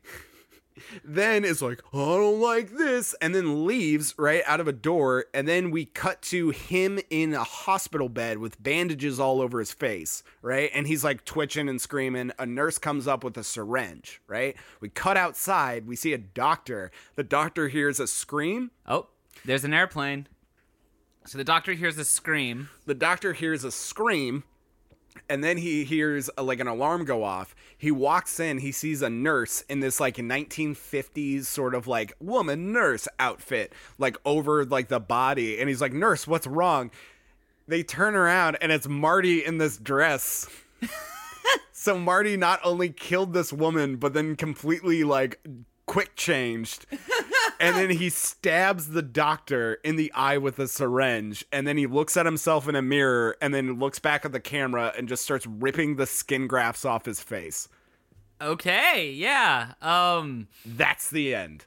then 1.04 1.44
is 1.44 1.62
like, 1.62 1.82
oh, 1.92 2.14
I 2.14 2.18
don't 2.18 2.40
like 2.40 2.70
this, 2.76 3.14
and 3.20 3.34
then 3.34 3.66
leaves 3.66 4.14
right 4.18 4.42
out 4.46 4.60
of 4.60 4.68
a 4.68 4.72
door. 4.72 5.26
And 5.34 5.46
then 5.46 5.70
we 5.70 5.84
cut 5.84 6.22
to 6.22 6.50
him 6.50 6.98
in 7.10 7.34
a 7.34 7.44
hospital 7.44 8.08
bed 8.08 8.38
with 8.38 8.62
bandages 8.62 9.18
all 9.18 9.40
over 9.40 9.58
his 9.58 9.72
face, 9.72 10.22
right? 10.42 10.70
And 10.74 10.86
he's 10.86 11.04
like 11.04 11.24
twitching 11.24 11.68
and 11.68 11.80
screaming. 11.80 12.32
A 12.38 12.46
nurse 12.46 12.78
comes 12.78 13.06
up 13.06 13.24
with 13.24 13.36
a 13.36 13.44
syringe, 13.44 14.20
right? 14.26 14.56
We 14.80 14.88
cut 14.88 15.16
outside. 15.16 15.86
We 15.86 15.96
see 15.96 16.12
a 16.12 16.18
doctor. 16.18 16.90
The 17.14 17.24
doctor 17.24 17.68
hears 17.68 18.00
a 18.00 18.06
scream. 18.06 18.70
Oh, 18.86 19.06
there's 19.44 19.64
an 19.64 19.74
airplane. 19.74 20.28
So 21.26 21.38
the 21.38 21.44
doctor 21.44 21.72
hears 21.72 21.98
a 21.98 22.04
scream. 22.04 22.68
The 22.84 22.94
doctor 22.94 23.32
hears 23.32 23.64
a 23.64 23.72
scream. 23.72 24.44
And 25.28 25.42
then 25.42 25.56
he 25.56 25.84
hears 25.84 26.30
a, 26.36 26.42
like 26.42 26.60
an 26.60 26.66
alarm 26.66 27.04
go 27.04 27.22
off. 27.22 27.54
He 27.76 27.90
walks 27.90 28.40
in. 28.40 28.58
He 28.58 28.72
sees 28.72 29.02
a 29.02 29.10
nurse 29.10 29.62
in 29.68 29.80
this 29.80 30.00
like 30.00 30.16
1950s 30.16 31.44
sort 31.44 31.74
of 31.74 31.86
like 31.86 32.12
woman 32.20 32.72
nurse 32.72 33.08
outfit, 33.18 33.72
like 33.98 34.16
over 34.24 34.64
like 34.64 34.88
the 34.88 35.00
body. 35.00 35.58
And 35.58 35.68
he's 35.68 35.80
like, 35.80 35.92
"Nurse, 35.92 36.26
what's 36.26 36.46
wrong?" 36.46 36.90
They 37.68 37.82
turn 37.82 38.14
around 38.14 38.58
and 38.60 38.70
it's 38.70 38.86
Marty 38.86 39.44
in 39.44 39.58
this 39.58 39.76
dress. 39.76 40.48
so 41.72 41.98
Marty 41.98 42.36
not 42.36 42.60
only 42.62 42.90
killed 42.90 43.32
this 43.32 43.52
woman, 43.52 43.96
but 43.96 44.14
then 44.14 44.36
completely 44.36 45.04
like 45.04 45.40
quick 45.86 46.14
changed. 46.16 46.86
and 47.60 47.76
then 47.76 47.90
he 47.90 48.10
stabs 48.10 48.88
the 48.88 49.02
doctor 49.02 49.74
in 49.84 49.96
the 49.96 50.12
eye 50.12 50.38
with 50.38 50.58
a 50.58 50.68
syringe. 50.68 51.44
And 51.52 51.66
then 51.66 51.76
he 51.76 51.86
looks 51.86 52.16
at 52.16 52.26
himself 52.26 52.68
in 52.68 52.76
a 52.76 52.82
mirror 52.82 53.36
and 53.40 53.52
then 53.54 53.78
looks 53.78 53.98
back 53.98 54.24
at 54.24 54.32
the 54.32 54.40
camera 54.40 54.92
and 54.96 55.08
just 55.08 55.22
starts 55.22 55.46
ripping 55.46 55.96
the 55.96 56.06
skin 56.06 56.46
grafts 56.46 56.84
off 56.84 57.04
his 57.04 57.20
face. 57.20 57.68
Okay, 58.40 59.10
yeah. 59.12 59.72
Um 59.80 60.48
That's 60.64 61.10
the 61.10 61.34
end. 61.34 61.64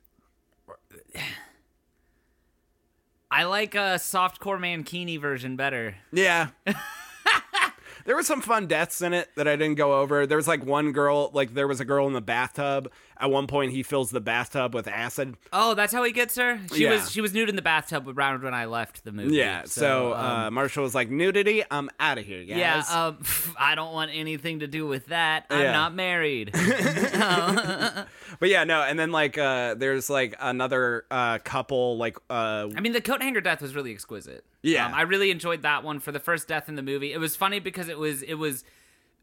I 3.32 3.44
like 3.44 3.76
a 3.76 3.98
softcore 3.98 4.60
mankini 4.60 5.20
version 5.20 5.56
better. 5.56 5.96
Yeah. 6.12 6.50
there 8.06 8.16
were 8.16 8.24
some 8.24 8.42
fun 8.42 8.66
deaths 8.66 9.02
in 9.02 9.14
it 9.14 9.30
that 9.36 9.48
I 9.48 9.56
didn't 9.56 9.76
go 9.76 10.00
over. 10.00 10.26
There 10.26 10.38
was 10.38 10.48
like 10.48 10.66
one 10.66 10.92
girl, 10.92 11.30
like 11.34 11.54
there 11.54 11.68
was 11.68 11.80
a 11.80 11.86
girl 11.86 12.08
in 12.08 12.14
the 12.14 12.22
bathtub. 12.22 12.92
At 13.22 13.30
one 13.30 13.48
point, 13.48 13.74
he 13.74 13.84
fills 13.84 14.12
the 14.12 14.22
bathtub 14.22 14.74
with 14.74 14.88
acid. 14.88 15.36
Oh, 15.52 15.74
that's 15.74 15.92
how 15.92 16.04
he 16.04 16.12
gets 16.14 16.38
her. 16.38 16.60
She 16.74 16.84
Yeah. 16.84 16.92
was 16.92 17.12
she 17.12 17.20
was 17.20 17.34
nude 17.34 17.50
in 17.50 17.56
the 17.58 17.62
bathtub 17.62 18.08
around 18.08 18.44
when 18.44 18.54
I 18.54 18.64
left 18.66 19.04
the 19.04 19.12
movie. 19.12 19.36
Yeah. 19.36 19.64
So, 19.66 20.14
um, 20.14 20.20
uh, 20.26 20.52
Marshall 20.52 20.84
was 20.84 20.96
like, 20.96 21.10
nudity, 21.10 21.64
I'm 21.70 21.90
out 22.00 22.18
of 22.18 22.26
here, 22.26 22.46
guys. 22.46 22.58
yeah, 22.58 22.84
um, 22.90 23.18
I 23.60 23.76
don't 23.76 23.92
want 23.94 24.12
anything 24.14 24.60
to 24.60 24.68
do 24.68 24.88
with 24.88 25.08
that. 25.08 25.46
I'm 25.50 25.62
Yeah. 25.62 25.72
not 25.74 25.94
married. 25.94 26.52
But 28.40 28.48
yeah, 28.50 28.64
no, 28.64 28.82
and 28.84 28.98
then 28.98 29.12
like 29.12 29.38
uh 29.38 29.74
there's 29.76 30.10
like 30.10 30.36
another 30.40 31.06
uh 31.12 31.40
couple 31.40 31.98
like 31.98 32.18
uh 32.30 32.68
I 32.76 32.80
mean, 32.80 32.94
the 32.94 33.02
coat 33.02 33.22
hanger 33.22 33.42
death 33.42 33.62
was 33.62 33.76
really 33.76 33.92
exquisite. 33.92 34.46
Yeah. 34.62 34.86
um, 34.86 34.94
I 34.94 35.02
really 35.02 35.32
enjoyed 35.32 35.62
that 35.64 35.84
one 35.84 36.00
for 36.00 36.12
the 36.12 36.20
first 36.20 36.48
death 36.48 36.70
in 36.70 36.76
the 36.76 36.82
movie. 36.82 37.12
It 37.12 37.18
was 37.20 37.36
funny 37.36 37.60
because 37.60 37.90
it 37.90 37.98
was 37.98 38.22
it 38.22 38.36
was 38.36 38.64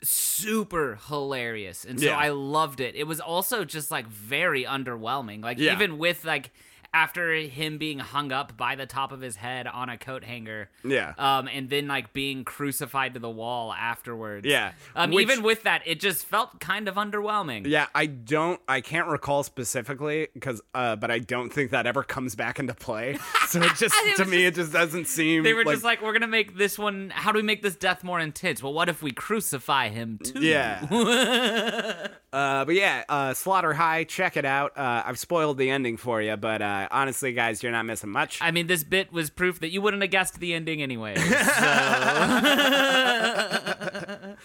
super 0.03 0.99
hilarious, 1.09 1.85
and 1.85 1.99
so 2.01 2.07
Yeah. 2.07 2.17
I 2.19 2.29
loved 2.29 2.81
it. 2.81 2.95
It 2.95 3.05
was 3.05 3.21
also 3.21 3.65
just 3.65 3.91
like 3.91 4.07
very 4.07 4.65
underwhelming. 4.65 5.43
Like 5.43 5.59
Yeah. 5.59 5.73
even 5.73 5.99
with 5.99 6.25
like 6.25 6.51
after 6.97 7.35
him 7.35 7.77
being 7.77 7.99
hung 7.99 8.33
up 8.33 8.57
by 8.57 8.75
the 8.75 8.87
top 8.87 9.13
of 9.13 9.21
his 9.21 9.37
head 9.37 9.67
on 9.67 9.91
a 9.91 9.99
coat 9.99 10.25
hanger. 10.25 10.71
Yeah. 10.83 11.13
Um, 11.19 11.47
and 11.47 11.69
then 11.69 11.87
like 11.89 12.15
being 12.15 12.43
crucified 12.43 13.13
to 13.15 13.21
the 13.21 13.29
wall 13.29 13.75
afterwards. 13.75 14.47
Yeah. 14.47 14.73
Um, 14.95 15.11
Which- 15.11 15.23
even 15.25 15.43
with 15.45 15.65
that, 15.65 15.83
it 15.85 16.01
just 16.01 16.25
felt 16.25 16.59
kind 16.59 16.89
of 16.89 16.95
underwhelming. 16.95 17.67
yeah, 17.67 17.87
I 17.95 18.07
don't 18.07 18.61
I 18.67 18.81
can't 18.81 19.09
recall 19.09 19.43
specifically 19.43 20.29
cuz 20.41 20.63
uh 20.75 20.97
but 20.97 21.11
I 21.11 21.19
don't 21.19 21.53
think 21.53 21.71
that 21.73 21.87
ever 21.87 22.03
comes 22.03 22.35
back 22.35 22.59
into 22.59 22.75
play. 22.75 23.19
So 23.49 23.63
it 23.63 23.75
just 23.77 23.95
It 24.05 24.17
to 24.17 24.25
me 24.25 24.45
it 24.47 24.57
just 24.57 24.73
doesn't 24.73 25.05
seem 25.07 25.45
They 25.45 25.55
were 25.55 25.63
just 25.63 25.85
like, 25.85 26.03
we're 26.03 26.13
gonna 26.13 26.27
make 26.27 26.57
this 26.57 26.77
one. 26.79 27.11
How 27.15 27.31
do 27.31 27.37
we 27.37 27.43
make 27.45 27.63
this 27.63 27.77
death 27.77 28.03
more 28.03 28.19
intense? 28.19 28.61
Well, 28.61 28.73
what 28.73 28.89
if 28.89 29.03
we 29.03 29.13
crucify 29.13 29.89
him 29.91 30.19
too? 30.19 30.41
Yeah. 30.41 30.81
uh, 32.33 32.65
but 32.65 32.75
yeah, 32.75 33.05
uh, 33.09 33.35
Slaughter 33.35 33.73
High, 33.73 34.03
check 34.05 34.37
it 34.37 34.45
out. 34.45 34.77
Uh, 34.77 35.03
I've 35.07 35.19
spoiled 35.19 35.59
the 35.59 35.71
ending 35.71 35.97
for 35.97 36.21
you, 36.21 36.37
but 36.37 36.61
uh, 36.61 36.86
honestly, 36.91 37.33
guys, 37.33 37.63
you're 37.63 37.73
not 37.73 37.87
missing 37.87 38.11
much. 38.11 38.39
I 38.41 38.51
mean, 38.51 38.67
this 38.67 38.85
bit 38.85 39.13
was 39.13 39.31
proof 39.31 39.61
that 39.61 39.71
you 39.71 39.81
wouldn't 39.83 40.03
have 40.03 40.11
guessed 40.11 40.39
the 40.41 40.55
ending 40.55 40.83
anyway. 40.83 41.17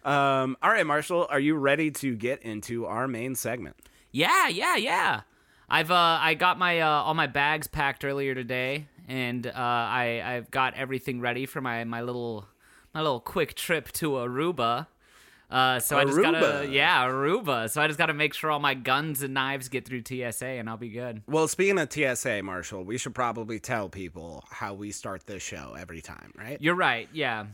So 0.00 0.04
Um, 0.08 0.56
all 0.62 0.70
right, 0.70 0.86
Marshall, 0.86 1.26
are 1.28 1.40
you 1.40 1.56
ready 1.56 1.90
to 1.90 2.14
get 2.16 2.42
into 2.42 2.86
our 2.86 3.06
main 3.08 3.34
segment? 3.34 3.76
yeah, 4.12 4.48
yeah, 4.48 4.76
yeah. 4.76 5.20
I've 5.68 5.90
uh, 5.90 6.18
I 6.20 6.34
got 6.34 6.58
my 6.58 6.80
uh, 6.80 6.88
all 6.88 7.14
my 7.14 7.28
bags 7.28 7.68
packed 7.68 8.04
earlier 8.04 8.34
today, 8.34 8.86
and 9.06 9.46
uh, 9.46 9.52
I 9.54 10.20
I've 10.24 10.50
got 10.50 10.74
everything 10.74 11.20
ready 11.20 11.46
for 11.46 11.60
my 11.60 11.84
my 11.84 12.02
little 12.02 12.46
my 12.92 13.00
little 13.02 13.20
quick 13.20 13.54
trip 13.54 13.92
to 13.92 14.12
Aruba. 14.12 14.88
Uh, 15.50 15.80
so 15.80 15.98
I 15.98 16.04
just 16.04 16.20
gotta 16.20 16.68
yeah 16.70 17.06
Aruba. 17.06 17.68
So 17.68 17.82
I 17.82 17.88
just 17.88 17.98
gotta 17.98 18.14
make 18.14 18.34
sure 18.34 18.50
all 18.50 18.60
my 18.60 18.74
guns 18.74 19.22
and 19.22 19.34
knives 19.34 19.68
get 19.68 19.84
through 19.86 20.02
TSA, 20.06 20.46
and 20.46 20.70
I'll 20.70 20.76
be 20.76 20.90
good. 20.90 21.22
Well, 21.26 21.48
speaking 21.48 21.78
of 21.78 21.92
TSA, 21.92 22.42
Marshall, 22.42 22.84
we 22.84 22.98
should 22.98 23.14
probably 23.14 23.58
tell 23.58 23.88
people 23.88 24.44
how 24.50 24.74
we 24.74 24.92
start 24.92 25.26
this 25.26 25.42
show 25.42 25.74
every 25.78 26.00
time, 26.00 26.32
right? 26.38 26.58
You're 26.60 26.76
right. 26.76 27.08
Yeah. 27.12 27.46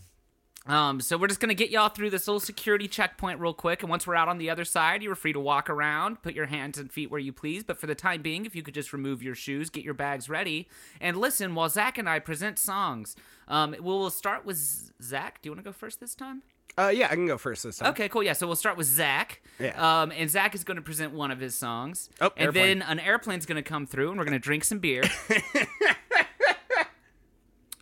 Um, 0.66 1.00
so 1.00 1.16
we're 1.16 1.28
just 1.28 1.40
gonna 1.40 1.54
get 1.54 1.70
y'all 1.70 1.88
through 1.88 2.10
this 2.10 2.26
little 2.26 2.40
security 2.40 2.88
checkpoint 2.88 3.40
real 3.40 3.54
quick, 3.54 3.82
and 3.82 3.88
once 3.88 4.06
we're 4.06 4.16
out 4.16 4.28
on 4.28 4.36
the 4.38 4.50
other 4.50 4.64
side, 4.64 5.02
you're 5.02 5.14
free 5.14 5.32
to 5.32 5.40
walk 5.40 5.70
around, 5.70 6.22
put 6.22 6.34
your 6.34 6.46
hands 6.46 6.76
and 6.76 6.92
feet 6.92 7.10
where 7.10 7.20
you 7.20 7.32
please. 7.32 7.64
But 7.64 7.78
for 7.78 7.86
the 7.86 7.94
time 7.94 8.20
being, 8.20 8.44
if 8.44 8.54
you 8.54 8.62
could 8.62 8.74
just 8.74 8.92
remove 8.92 9.22
your 9.22 9.36
shoes, 9.36 9.70
get 9.70 9.84
your 9.84 9.94
bags 9.94 10.28
ready, 10.28 10.68
and 11.00 11.16
listen 11.16 11.54
while 11.54 11.68
Zac 11.68 11.96
and 11.98 12.08
I 12.08 12.18
present 12.18 12.58
songs. 12.58 13.16
Um, 13.48 13.76
we'll 13.80 14.00
we'll 14.00 14.10
start 14.10 14.44
with 14.44 14.58
Zac. 15.00 15.40
Do 15.40 15.46
you 15.46 15.52
want 15.52 15.64
to 15.64 15.70
go 15.70 15.72
first 15.72 16.00
this 16.00 16.14
time? 16.14 16.42
Uh, 16.78 16.88
yeah, 16.88 17.06
I 17.06 17.14
can 17.14 17.26
go 17.26 17.38
first 17.38 17.62
this 17.62 17.78
time. 17.78 17.90
Okay, 17.90 18.08
cool. 18.08 18.22
Yeah, 18.22 18.34
so 18.34 18.46
we'll 18.46 18.56
start 18.56 18.76
with 18.76 18.86
Zac. 18.86 19.40
Yeah. 19.58 20.02
Um, 20.02 20.12
and 20.12 20.28
Zac 20.28 20.54
is 20.54 20.62
going 20.62 20.76
to 20.76 20.82
present 20.82 21.12
one 21.12 21.30
of 21.30 21.40
his 21.40 21.54
songs. 21.54 22.10
Oh, 22.20 22.30
and 22.36 22.46
airplane. 22.46 22.80
then 22.80 22.88
an 22.88 23.00
airplane's 23.00 23.46
going 23.46 23.56
to 23.56 23.68
come 23.68 23.86
through, 23.86 24.10
and 24.10 24.18
we're 24.18 24.24
going 24.24 24.34
to 24.34 24.38
drink 24.38 24.64
some 24.64 24.78
beer. 24.78 25.02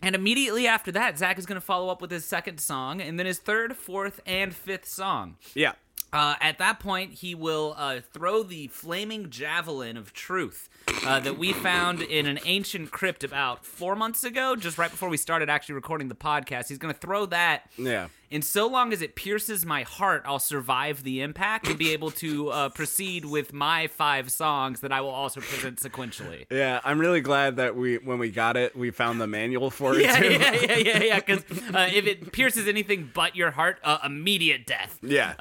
and 0.01 0.15
immediately 0.15 0.65
after 0.65 0.93
that, 0.93 1.17
Zac 1.17 1.37
is 1.37 1.45
going 1.45 1.59
to 1.59 1.65
follow 1.65 1.89
up 1.89 2.01
with 2.01 2.09
his 2.09 2.23
second 2.23 2.59
song, 2.59 3.01
and 3.01 3.19
then 3.19 3.25
his 3.25 3.39
third, 3.39 3.75
fourth, 3.75 4.21
and 4.25 4.55
fifth 4.55 4.87
song. 4.87 5.35
Yeah. 5.53 5.73
Uh, 6.13 6.35
at 6.39 6.57
that 6.59 6.79
point, 6.79 7.11
he 7.11 7.35
will 7.35 7.75
uh, 7.77 7.99
throw 8.13 8.41
the 8.41 8.67
flaming 8.67 9.29
javelin 9.29 9.97
of 9.97 10.13
truth 10.13 10.69
uh, 11.05 11.19
that 11.19 11.37
we 11.37 11.51
found 11.51 12.01
in 12.01 12.25
an 12.25 12.39
ancient 12.45 12.89
crypt 12.89 13.25
about 13.25 13.65
four 13.65 13.97
months 13.97 14.23
ago, 14.23 14.55
just 14.55 14.77
right 14.77 14.89
before 14.89 15.09
we 15.09 15.17
started 15.17 15.49
actually 15.49 15.75
recording 15.75 16.07
the 16.07 16.15
podcast. 16.15 16.69
He's 16.69 16.77
going 16.77 16.93
to 16.93 16.99
throw 16.99 17.25
that. 17.25 17.69
Yeah. 17.77 18.07
And 18.31 18.43
so 18.43 18.67
long 18.67 18.91
as 18.91 19.01
it 19.01 19.15
pierces 19.15 19.65
my 19.65 19.83
heart, 19.83 20.23
I'll 20.25 20.39
survive 20.39 21.03
the 21.03 21.21
impact 21.21 21.67
and 21.67 21.77
be 21.77 21.91
able 21.93 22.11
to 22.11 22.49
uh, 22.49 22.69
proceed 22.75 23.25
with 23.25 23.53
my 23.53 23.87
five 23.87 24.31
songs 24.31 24.79
that 24.81 24.91
I 24.91 25.01
will 25.01 25.09
also 25.11 25.41
present 25.41 25.79
sequentially. 25.79 26.45
Yeah, 26.49 26.79
I'm 26.83 26.99
really 26.99 27.21
glad 27.21 27.57
that 27.57 27.75
we 27.75 27.97
when 27.97 28.17
we 28.19 28.31
got 28.31 28.57
it, 28.57 28.75
we 28.75 28.91
found 28.91 29.21
the 29.21 29.27
manual 29.27 29.69
for 29.69 29.93
it 29.95 30.01
Yeah, 30.05 30.15
too. 30.19 30.31
yeah, 30.31 30.53
yeah, 30.53 30.77
yeah, 30.77 31.03
yeah. 31.03 31.19
Because 31.19 31.39
uh, 31.73 31.89
if 31.93 32.05
it 32.07 32.31
pierces 32.31 32.67
anything 32.67 33.11
but 33.13 33.35
your 33.35 33.51
heart, 33.51 33.79
uh, 33.83 33.99
immediate 34.03 34.65
death. 34.65 34.97
Yeah. 35.01 35.35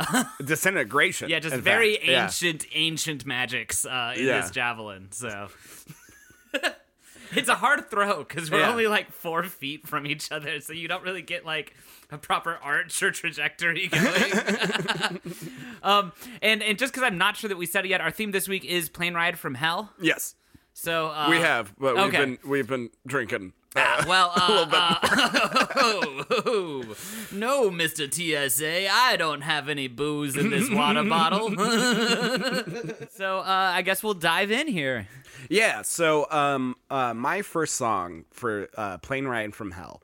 Disintegration. 0.44 1.30
Yeah, 1.30 1.40
just 1.40 1.56
very 1.56 1.94
fact. 1.96 2.06
Yeah. 2.06 2.24
ancient, 2.24 2.66
ancient 2.74 3.26
magics 3.26 3.84
uh, 3.86 4.14
in 4.16 4.26
Yeah. 4.26 4.40
this 4.42 4.50
javelin. 4.50 5.08
So 5.12 5.48
it's 7.36 7.48
a 7.48 7.54
hard 7.54 7.90
throw 7.90 8.24
because 8.24 8.50
we're 8.50 8.60
Yeah. 8.60 8.70
only 8.70 8.86
like 8.86 9.12
four 9.12 9.42
feet 9.44 9.86
from 9.86 10.06
each 10.06 10.30
other, 10.32 10.60
so 10.60 10.72
you 10.72 10.88
don't 10.88 11.02
really 11.02 11.22
get 11.22 11.44
like 11.44 11.74
a 12.10 12.18
proper 12.18 12.58
arch 12.62 13.02
or 13.02 13.10
trajectory 13.10 13.86
going. 13.88 14.02
um, 15.82 16.12
and 16.42 16.62
and 16.62 16.78
just 16.78 16.92
because 16.92 17.06
I'm 17.06 17.18
not 17.18 17.36
sure 17.36 17.48
that 17.48 17.56
we 17.56 17.66
said 17.66 17.84
it 17.84 17.88
yet, 17.88 18.00
our 18.00 18.10
theme 18.10 18.32
this 18.32 18.48
week 18.48 18.64
is 18.64 18.88
plane 18.88 19.14
ride 19.14 19.38
from 19.38 19.54
hell. 19.54 19.92
Yes, 20.00 20.34
So 20.72 21.08
uh, 21.08 21.26
we 21.30 21.38
have, 21.38 21.72
but 21.78 21.94
we've 21.96 22.04
okay. 22.06 22.18
been 22.18 22.38
we've 22.44 22.66
been 22.68 22.90
drinking. 23.06 23.52
Ah, 23.76 24.04
well, 24.06 24.30
uh, 24.36 24.66
uh, 24.70 24.98
no, 27.32 27.70
Mr. 27.70 28.06
TSA, 28.12 28.88
I 28.88 29.16
don't 29.16 29.40
have 29.40 29.68
any 29.68 29.88
booze 29.88 30.36
in 30.36 30.50
this 30.50 30.70
water 30.70 31.02
bottle. 31.02 31.48
so 33.10 33.38
uh, 33.40 33.72
I 33.74 33.82
guess 33.82 34.04
we'll 34.04 34.14
dive 34.14 34.52
in 34.52 34.68
here. 34.68 35.08
Yeah, 35.48 35.82
so 35.82 36.30
um, 36.30 36.76
uh, 36.90 37.14
my 37.14 37.42
first 37.42 37.74
song 37.74 38.24
for 38.30 38.68
uh, 38.76 38.98
Plane 38.98 39.26
Ride 39.26 39.54
from 39.54 39.72
Hell, 39.72 40.02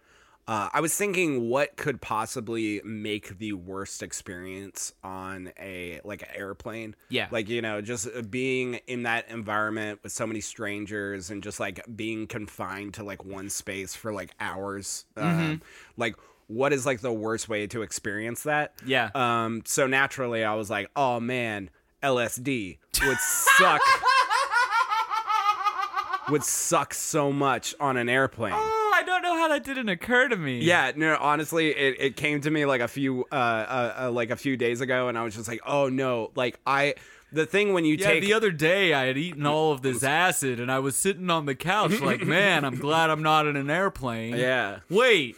uh, 0.51 0.69
I 0.73 0.81
was 0.81 0.97
thinking 0.97 1.49
what 1.49 1.77
could 1.77 2.01
possibly 2.01 2.81
make 2.85 3.39
the 3.39 3.53
worst 3.53 4.03
experience 4.03 4.93
on 5.05 5.53
a 5.61 6.01
like 6.03 6.23
an 6.23 6.29
airplane. 6.35 6.97
Yeah. 7.09 7.29
like 7.31 7.49
you 7.49 7.63
know, 7.63 7.81
just 7.81 8.09
uh, 8.09 8.23
being 8.23 8.81
in 8.89 9.05
that 9.05 9.29
environment 9.29 10.01
with 10.03 10.11
so 10.11 10.27
many 10.27 10.41
strangers 10.41 11.31
and 11.31 11.41
just 11.43 11.61
like 11.61 11.85
being 11.95 12.27
confined 12.27 12.95
to 12.95 13.05
like 13.05 13.25
one 13.25 13.49
space 13.49 13.95
for 13.95 14.13
like 14.13 14.33
hours. 14.41 15.05
Um, 15.17 15.63
like, 15.97 16.17
what 16.49 16.73
is 16.73 16.85
like 16.85 17.01
the 17.01 17.13
worst 17.13 17.49
way 17.49 17.69
to 17.69 17.83
experience 17.83 18.43
that? 18.43 18.73
Yeah. 18.85 19.11
Um. 19.15 19.63
So 19.67 19.87
naturally, 19.87 20.43
I 20.43 20.55
was 20.55 20.69
like, 20.69 20.91
oh 20.97 21.21
man, 21.21 21.71
LSD 22.03 22.79
would 23.07 23.19
suck 23.19 23.81
would 26.31 26.45
suck 26.45 26.95
so 26.95 27.33
much 27.33 27.75
on 27.81 27.97
an 27.97 28.09
airplane. 28.09 28.53
Oh, 28.55 28.93
I 28.95 29.03
don't 29.03 29.23
know 29.23 29.37
how 29.37 29.49
that 29.49 29.65
didn't 29.65 29.89
occur 29.89 30.29
to 30.29 30.37
me. 30.37 30.61
Yeah, 30.61 30.93
no, 30.95 31.17
honestly, 31.21 31.71
it, 31.71 31.97
it 31.99 32.17
came 32.17 32.41
to 32.43 32.51
me 32.51 32.67
like 32.67 32.81
a 32.81 32.89
few 32.89 33.25
uh, 33.33 33.35
uh, 33.35 33.95
uh 34.01 34.11
like 34.11 34.31
a 34.31 34.37
few 34.37 34.57
days 34.57 34.81
ago, 34.81 35.09
and 35.09 35.19
I 35.19 35.25
was 35.25 35.35
just 35.35 35.49
like, 35.49 35.61
oh 35.67 35.89
no, 35.89 36.31
like 36.35 36.59
I 36.67 36.95
the 37.33 37.47
thing 37.47 37.73
when 37.73 37.85
you 37.85 37.97
Yeah, 37.97 38.09
take 38.09 38.23
the 38.23 38.33
other 38.33 38.51
day 38.51 38.93
I 38.93 39.07
had 39.07 39.17
eaten 39.17 39.47
all 39.47 39.73
of 39.73 39.83
this 39.83 40.03
acid 40.03 40.59
and 40.61 40.71
I 40.71 40.79
was 40.81 40.97
sitting 40.97 41.31
on 41.31 41.47
the 41.47 41.55
couch 41.55 42.01
like, 42.01 42.23
man, 42.23 42.65
I'm 42.65 42.77
glad 42.77 43.11
I'm 43.11 43.23
not 43.23 43.47
in 43.47 43.57
an 43.57 43.71
airplane. 43.71 44.37
yeah, 44.37 44.81
Wait, 44.89 45.37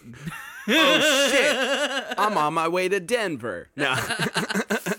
oh 0.68 1.28
shit, 1.30 2.14
I'm 2.18 2.36
on 2.36 2.54
my 2.54 2.68
way 2.68 2.88
to 2.88 3.00
Denver. 3.00 3.68
No. 3.76 3.94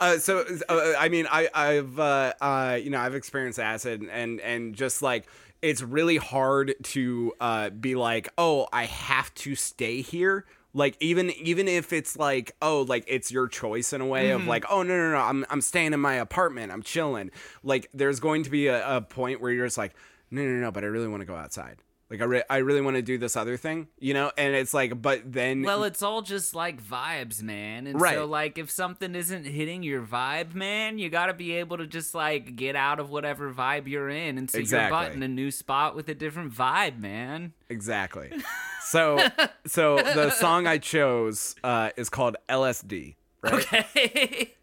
Uh, 0.00 0.18
so 0.18 0.44
uh, 0.68 0.92
I 0.98 1.08
mean 1.08 1.26
I 1.30 1.48
I've 1.54 1.98
uh, 1.98 2.32
uh, 2.40 2.78
you 2.82 2.90
know 2.90 3.00
I've 3.00 3.14
experienced 3.14 3.58
acid 3.58 4.02
and 4.10 4.40
and 4.40 4.74
just 4.74 5.02
like 5.02 5.26
it's 5.62 5.82
really 5.82 6.16
hard 6.16 6.74
to 6.82 7.32
uh, 7.40 7.70
be 7.70 7.94
like 7.94 8.28
oh 8.36 8.66
I 8.72 8.84
have 8.84 9.32
to 9.34 9.54
stay 9.54 10.00
here. 10.02 10.44
Like 10.72 10.96
even 11.00 11.30
even 11.30 11.68
if 11.68 11.92
it's 11.92 12.16
like 12.16 12.56
oh 12.60 12.82
like 12.82 13.04
it's 13.06 13.30
your 13.30 13.46
choice 13.46 13.92
in 13.92 14.00
a 14.00 14.06
way 14.06 14.30
of 14.30 14.46
like 14.46 14.64
oh 14.68 14.82
no 14.82 14.96
no 14.96 15.12
no 15.12 15.18
I'm 15.18 15.46
I'm 15.48 15.60
staying 15.60 15.92
in 15.92 16.00
my 16.00 16.14
apartment 16.14 16.72
I'm 16.72 16.82
chilling. 16.82 17.30
Like 17.62 17.88
there's 17.94 18.18
going 18.18 18.42
to 18.42 18.50
be 18.50 18.66
a, 18.66 18.96
a 18.96 19.00
point 19.00 19.40
where 19.40 19.52
you're 19.52 19.66
just 19.66 19.78
like 19.78 19.94
no 20.30 20.42
no 20.42 20.60
no 20.60 20.70
but 20.72 20.82
I 20.82 20.88
really 20.88 21.08
want 21.08 21.20
to 21.20 21.26
go 21.26 21.36
outside 21.36 21.76
like 22.10 22.20
I, 22.20 22.24
re- 22.24 22.42
I 22.50 22.56
really 22.58 22.80
want 22.82 22.96
to 22.96 23.02
do 23.02 23.16
this 23.18 23.34
other 23.36 23.56
thing 23.56 23.88
you 23.98 24.12
know 24.14 24.30
and 24.36 24.54
it's 24.54 24.74
like 24.74 25.00
but 25.00 25.22
then 25.24 25.62
Well, 25.62 25.84
it's 25.84 26.02
all 26.02 26.22
just 26.22 26.54
like 26.54 26.82
vibes, 26.82 27.42
man. 27.42 27.86
And 27.86 28.00
Right. 28.00 28.14
so, 28.14 28.24
like, 28.26 28.58
if 28.58 28.70
something 28.70 29.14
isn't 29.14 29.44
hitting 29.44 29.82
your 29.82 30.02
vibe, 30.02 30.54
man, 30.54 30.98
you 30.98 31.08
got 31.08 31.26
to 31.26 31.34
be 31.34 31.52
able 31.52 31.78
to 31.78 31.86
just 31.86 32.14
like 32.14 32.56
get 32.56 32.76
out 32.76 33.00
of 33.00 33.10
whatever 33.10 33.52
vibe 33.52 33.86
you're 33.88 34.08
in 34.10 34.36
and 34.38 34.50
sit 34.50 34.70
your 34.70 34.80
butt 34.90 35.08
Exactly. 35.12 35.16
in 35.16 35.22
a 35.22 35.28
new 35.28 35.50
spot 35.50 35.96
with 35.96 36.08
a 36.08 36.14
different 36.14 36.52
vibe, 36.52 36.98
man. 37.00 37.52
Exactly. 37.68 38.30
So 38.86 39.18
so 39.66 39.96
the 39.96 40.28
song 40.30 40.66
I 40.66 40.76
chose 40.76 41.56
uh, 41.64 41.88
is 41.96 42.10
called 42.10 42.36
LSD. 42.50 43.14
Right 43.42 43.54
Okay. 43.54 44.54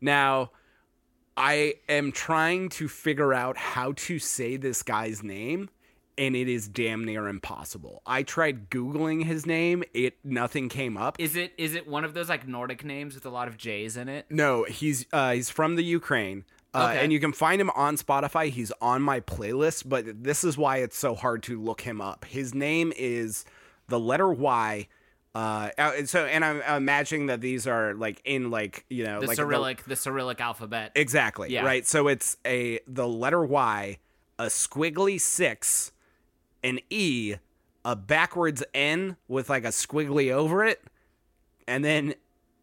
now, 0.00 0.50
I 1.36 1.74
am 1.88 2.10
trying 2.10 2.70
to 2.70 2.88
figure 2.88 3.32
out 3.32 3.56
how 3.56 3.92
to 3.92 4.18
say 4.18 4.56
this 4.56 4.82
guy's 4.82 5.22
name, 5.22 5.70
and 6.18 6.34
it 6.36 6.48
is 6.48 6.68
damn 6.68 7.04
near 7.04 7.28
impossible. 7.28 8.02
I 8.04 8.22
tried 8.24 8.68
googling 8.70 9.24
his 9.24 9.46
name; 9.46 9.84
it 9.94 10.16
nothing 10.24 10.68
came 10.68 10.96
up. 10.96 11.16
is 11.18 11.36
it 11.36 11.52
is 11.56 11.74
it 11.74 11.86
one 11.88 12.04
of 12.04 12.12
those 12.14 12.28
like 12.28 12.46
Nordic 12.46 12.84
names 12.84 13.14
with 13.14 13.24
a 13.24 13.30
lot 13.30 13.48
of 13.48 13.56
J's 13.56 13.96
in 13.96 14.08
it? 14.08 14.26
No, 14.30 14.64
he's 14.64 15.06
uh, 15.12 15.32
he's 15.32 15.48
from 15.50 15.76
the 15.76 15.84
Ukraine. 15.84 16.44
Uh, 16.74 16.88
Okay. 16.90 17.02
And 17.02 17.12
you 17.12 17.18
can 17.18 17.32
find 17.32 17.60
him 17.60 17.70
on 17.70 17.96
Spotify. 17.96 18.50
He's 18.50 18.70
on 18.82 19.00
my 19.00 19.20
playlist, 19.20 19.88
but 19.88 20.22
this 20.22 20.44
is 20.44 20.58
why 20.58 20.78
it's 20.78 20.98
so 20.98 21.14
hard 21.14 21.42
to 21.44 21.60
look 21.60 21.80
him 21.80 22.00
up. 22.00 22.26
His 22.26 22.54
name 22.54 22.92
is 22.96 23.44
the 23.88 23.98
letter 23.98 24.28
Y. 24.30 24.86
Uh, 25.34 25.70
uh, 25.78 25.92
and 25.96 26.08
so, 26.08 26.24
and 26.26 26.44
I'm 26.44 26.60
imagining 26.62 27.26
that 27.26 27.40
these 27.40 27.66
are 27.66 27.94
like 27.94 28.20
in 28.24 28.50
like 28.50 28.84
you 28.90 29.04
know 29.04 29.20
The 29.20 29.28
like 29.28 29.36
Cyrillic, 29.36 29.84
the 29.84 29.96
Cyrillic 29.96 30.40
alphabet. 30.40 30.92
exactly 30.94 31.50
Yeah. 31.50 31.64
right. 31.64 31.86
So 31.86 32.06
it's 32.08 32.36
a 32.46 32.80
the 32.86 33.08
letter 33.08 33.44
Y, 33.44 33.98
a 34.38 34.44
squiggly 34.46 35.20
six, 35.20 35.92
an 36.62 36.80
E, 36.90 37.34
a 37.84 37.96
backwards 37.96 38.62
N 38.74 39.16
with 39.28 39.48
like 39.48 39.64
a 39.64 39.68
squiggly 39.68 40.32
over 40.32 40.64
it, 40.64 40.82
and 41.66 41.84
then 41.84 42.14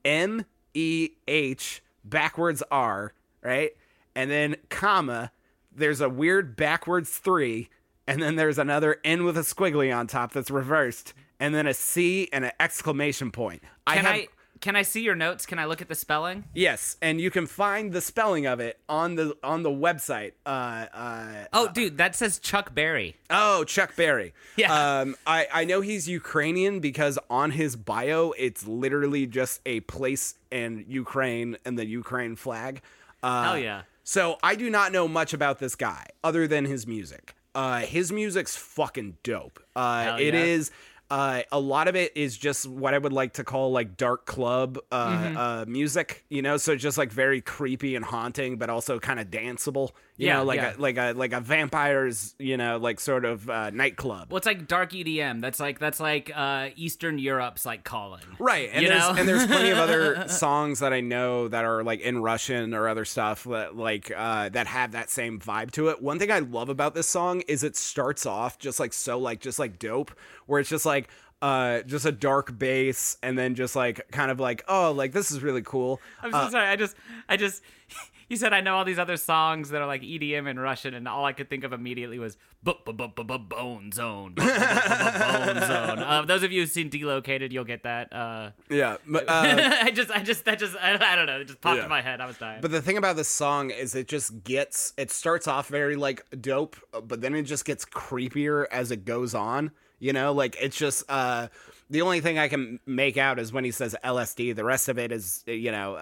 M 0.03 0.45
E 0.73 1.10
H 1.27 1.81
backwards 2.03 2.62
R, 2.71 3.13
right? 3.41 3.71
And 4.15 4.29
then 4.31 4.55
comma, 4.69 5.31
there's 5.75 6.01
a 6.01 6.10
weird 6.10 6.55
backwards 6.55 7.17
three, 7.17 7.69
and 8.08 8.21
then 8.21 8.36
there's 8.36 8.60
another 8.60 8.97
N 9.03 9.23
with 9.25 9.38
a 9.38 9.41
squiggly 9.41 9.95
on 9.95 10.08
top 10.08 10.31
that's 10.31 10.51
reversed, 10.51 11.13
and 11.39 11.53
then 11.53 11.67
a 11.67 11.73
C 11.73 12.29
and 12.31 12.45
an 12.45 12.51
exclamation 12.60 13.31
point. 13.31 13.63
I 13.88 13.95
Can 13.95 14.05
have 14.05 14.15
I 14.15 14.27
can 14.65 14.75
I 14.75 14.82
see 14.82 15.01
your 15.01 15.13
notes? 15.13 15.45
Can 15.45 15.60
I 15.60 15.65
look 15.65 15.84
at 15.84 15.89
the 15.89 15.93
spelling? 15.95 16.45
yes, 16.56 16.97
and 16.99 17.21
you 17.21 17.30
can 17.30 17.45
find 17.45 17.93
the 17.93 18.01
spelling 18.01 18.47
of 18.47 18.60
it 18.60 18.80
on 18.89 19.13
the 19.13 19.38
on 19.43 19.62
the 19.62 19.69
website. 19.69 20.32
Uh, 20.43 20.88
uh, 20.91 21.45
Oh, 21.54 21.67
dude, 21.71 21.99
that 21.99 22.15
says 22.15 22.39
Chuck 22.39 22.73
Berry. 22.73 23.15
Oh, 23.30 23.63
Chuck 23.65 23.95
Berry. 23.95 24.34
Yeah. 24.56 24.73
Um, 24.73 25.17
I, 25.28 25.45
I 25.54 25.65
know 25.65 25.82
he's 25.82 26.10
Ukrainian 26.10 26.80
because 26.80 27.19
on 27.30 27.51
his 27.51 27.75
bio, 27.75 28.34
it's 28.39 28.65
literally 28.65 29.28
just 29.28 29.62
a 29.67 29.82
place 29.82 30.34
in 30.49 30.84
Ukraine 30.88 31.58
and 31.63 31.78
the 31.78 31.86
Ukraine 31.86 32.36
flag. 32.36 32.82
Uh, 33.21 33.43
Hell 33.43 33.60
yeah. 33.60 33.82
So 34.04 34.38
I 34.41 34.56
do 34.56 34.71
not 34.71 34.91
know 34.91 35.08
much 35.08 35.32
about 35.32 35.60
this 35.60 35.75
guy 35.75 36.08
other 36.23 36.47
than 36.47 36.65
his 36.65 36.88
music. 36.88 37.36
Uh, 37.54 37.82
his 37.82 38.12
music's 38.12 38.58
fucking 38.58 39.17
dope. 39.21 39.60
Uh, 39.75 40.17
yeah. 40.34 40.39
is. 40.39 40.71
Uh, 41.10 41.44
a 41.52 41.60
lot 41.60 41.88
of 41.88 41.96
it 41.96 42.15
is 42.18 42.36
just 42.36 42.68
what 42.68 42.94
I 42.96 42.98
would 42.98 43.13
like 43.13 43.34
to 43.34 43.44
call 43.44 43.72
like 43.72 43.96
dark 43.96 44.26
club 44.26 44.80
uh, 44.91 45.08
Mm-hmm. 45.18 45.38
uh, 45.38 45.65
music, 45.68 46.26
you 46.30 46.41
know. 46.41 46.58
So 46.58 46.76
just 46.76 46.98
like 46.98 47.12
very 47.12 47.41
creepy 47.41 47.96
and 47.96 48.04
haunting, 48.04 48.58
but 48.58 48.70
also 48.72 49.00
kind 49.00 49.20
of 49.20 49.28
danceable, 49.28 49.91
you 50.17 50.28
Yeah, 50.28 50.38
know, 50.38 50.43
like 50.45 50.58
yeah. 50.58 50.75
a 50.75 50.80
like 50.80 50.97
a 50.97 51.13
like 51.13 51.34
a 51.34 51.41
vampires, 51.41 52.36
you 52.39 52.58
know, 52.58 52.78
like 52.78 52.99
sort 52.99 53.25
of 53.25 53.49
uh, 53.49 53.69
nightclub. 53.71 54.32
Well, 54.32 54.38
it's 54.38 54.45
like 54.45 54.67
dark 54.67 54.91
EDM. 54.91 55.41
That's 55.41 55.60
like 55.60 55.80
that's 55.80 55.99
like 55.99 56.32
uh, 56.34 56.69
Eastern 56.75 57.19
Europe's 57.19 57.65
like 57.65 57.84
calling. 57.84 58.21
Right, 58.39 58.69
and 58.71 58.86
there's 58.86 59.17
and 59.17 59.28
there's 59.28 59.45
plenty 59.45 59.69
of 59.71 59.78
other 59.78 60.28
songs 60.28 60.80
that 60.80 60.93
I 60.93 61.01
know 61.01 61.47
that 61.47 61.65
are 61.65 61.84
like 61.84 61.99
in 62.01 62.21
Russian 62.21 62.73
or 62.73 62.88
other 62.88 63.06
stuff 63.06 63.43
that 63.45 63.75
like 63.75 64.12
uh, 64.15 64.49
that 64.49 64.67
have 64.67 64.93
that 64.93 65.10
same 65.10 65.39
vibe 65.39 65.71
to 65.71 65.89
it. 65.89 66.01
One 66.01 66.19
thing 66.19 66.32
I 66.32 66.39
love 66.39 66.69
about 66.69 66.95
this 66.95 67.08
song 67.08 67.41
is 67.47 67.63
it 67.63 67.75
starts 67.75 68.25
off 68.25 68.58
just 68.58 68.80
like 68.80 68.93
so 68.93 69.19
like 69.19 69.41
just 69.41 69.60
like 69.60 69.80
dope, 69.80 70.12
where 70.45 70.60
it's 70.60 70.69
just 70.69 70.86
like 70.86 71.10
uh, 71.41 71.82
just 71.82 72.06
a 72.06 72.12
dark 72.12 72.58
bass, 72.58 73.17
and 73.21 73.38
then 73.38 73.56
just 73.56 73.75
like 73.75 74.10
kind 74.12 74.32
of 74.32 74.39
like, 74.39 74.63
oh, 74.67 74.91
like 74.93 75.12
this 75.12 75.30
is 75.32 75.43
really 75.43 75.62
cool. 75.62 75.99
I'm 76.23 76.32
so 76.32 76.49
sorry. 76.49 76.67
I 76.67 76.75
just, 76.78 76.95
I 77.28 77.38
just, 77.38 77.62
you 78.29 78.38
said 78.38 78.53
I 78.53 78.61
know 78.61 78.75
all 78.75 78.85
these 78.85 78.99
other 78.99 79.17
songs 79.17 79.69
that 79.69 79.81
are 79.81 79.88
like 79.88 80.01
EDM 80.01 80.47
in 80.49 80.59
Russian, 80.59 80.93
and 80.93 81.07
all 81.07 81.25
I 81.25 81.33
could 81.33 81.49
think 81.49 81.63
of 81.63 81.73
immediately 81.73 82.17
was 82.19 82.38
"Bu- 82.63 82.73
bu- 82.85 82.93
bu- 82.93 83.07
bu- 83.09 83.23
bu- 83.23 83.38
Bone 83.39 83.91
Zone. 83.91 84.33
Bone 84.33 84.47
Zone. 84.47 85.99
Uh, 86.05 86.21
those 86.23 86.43
of 86.43 86.51
you 86.51 86.61
who've 86.61 86.69
seen 86.69 86.89
Delocated, 86.89 87.51
you'll 87.51 87.63
get 87.63 87.83
that. 87.83 88.13
Uh, 88.13 88.51
Yeah, 88.69 88.97
but, 89.07 89.27
uh, 89.27 89.31
I 89.83 89.91
just, 89.91 90.11
I 90.11 90.21
just, 90.21 90.45
that 90.45 90.59
just, 90.59 90.75
I, 90.77 90.93
I 90.93 91.15
don't 91.15 91.25
know. 91.25 91.39
It 91.39 91.45
just 91.47 91.61
popped 91.61 91.77
Yeah. 91.77 91.83
in 91.83 91.89
my 91.89 92.01
head. 92.01 92.21
I 92.21 92.25
was 92.25 92.38
dying. 92.38 92.61
But 92.61 92.71
the 92.71 92.81
thing 92.81 92.97
about 92.97 93.15
this 93.15 93.27
song 93.27 93.69
is 93.71 93.95
it 93.95 94.07
just 94.07 94.43
gets 94.43 94.93
it 94.97 95.11
starts 95.11 95.47
off 95.47 95.67
very 95.67 95.95
like 95.95 96.23
dope, 96.41 96.75
but 97.03 97.21
then 97.21 97.33
it 97.35 97.43
just 97.43 97.65
gets 97.65 97.85
creepier 97.85 98.65
as 98.71 98.91
it 98.91 99.05
goes 99.05 99.33
on. 99.33 99.71
You 99.99 100.13
know, 100.13 100.33
like 100.33 100.55
it's 100.61 100.77
just 100.77 101.03
uh 101.09 101.47
the 101.89 102.02
only 102.02 102.19
thing 102.21 102.39
I 102.39 102.48
can 102.48 102.80
make 102.86 103.17
out 103.17 103.39
is 103.39 103.54
when 103.54 103.63
he 103.63 103.71
says 103.71 103.95
LSD. 104.04 104.56
The 104.56 104.63
rest 104.63 104.89
of 104.89 104.98
it 104.98 105.12
is 105.12 105.43
you 105.48 105.71
know 105.71 105.95
uh, 105.95 105.98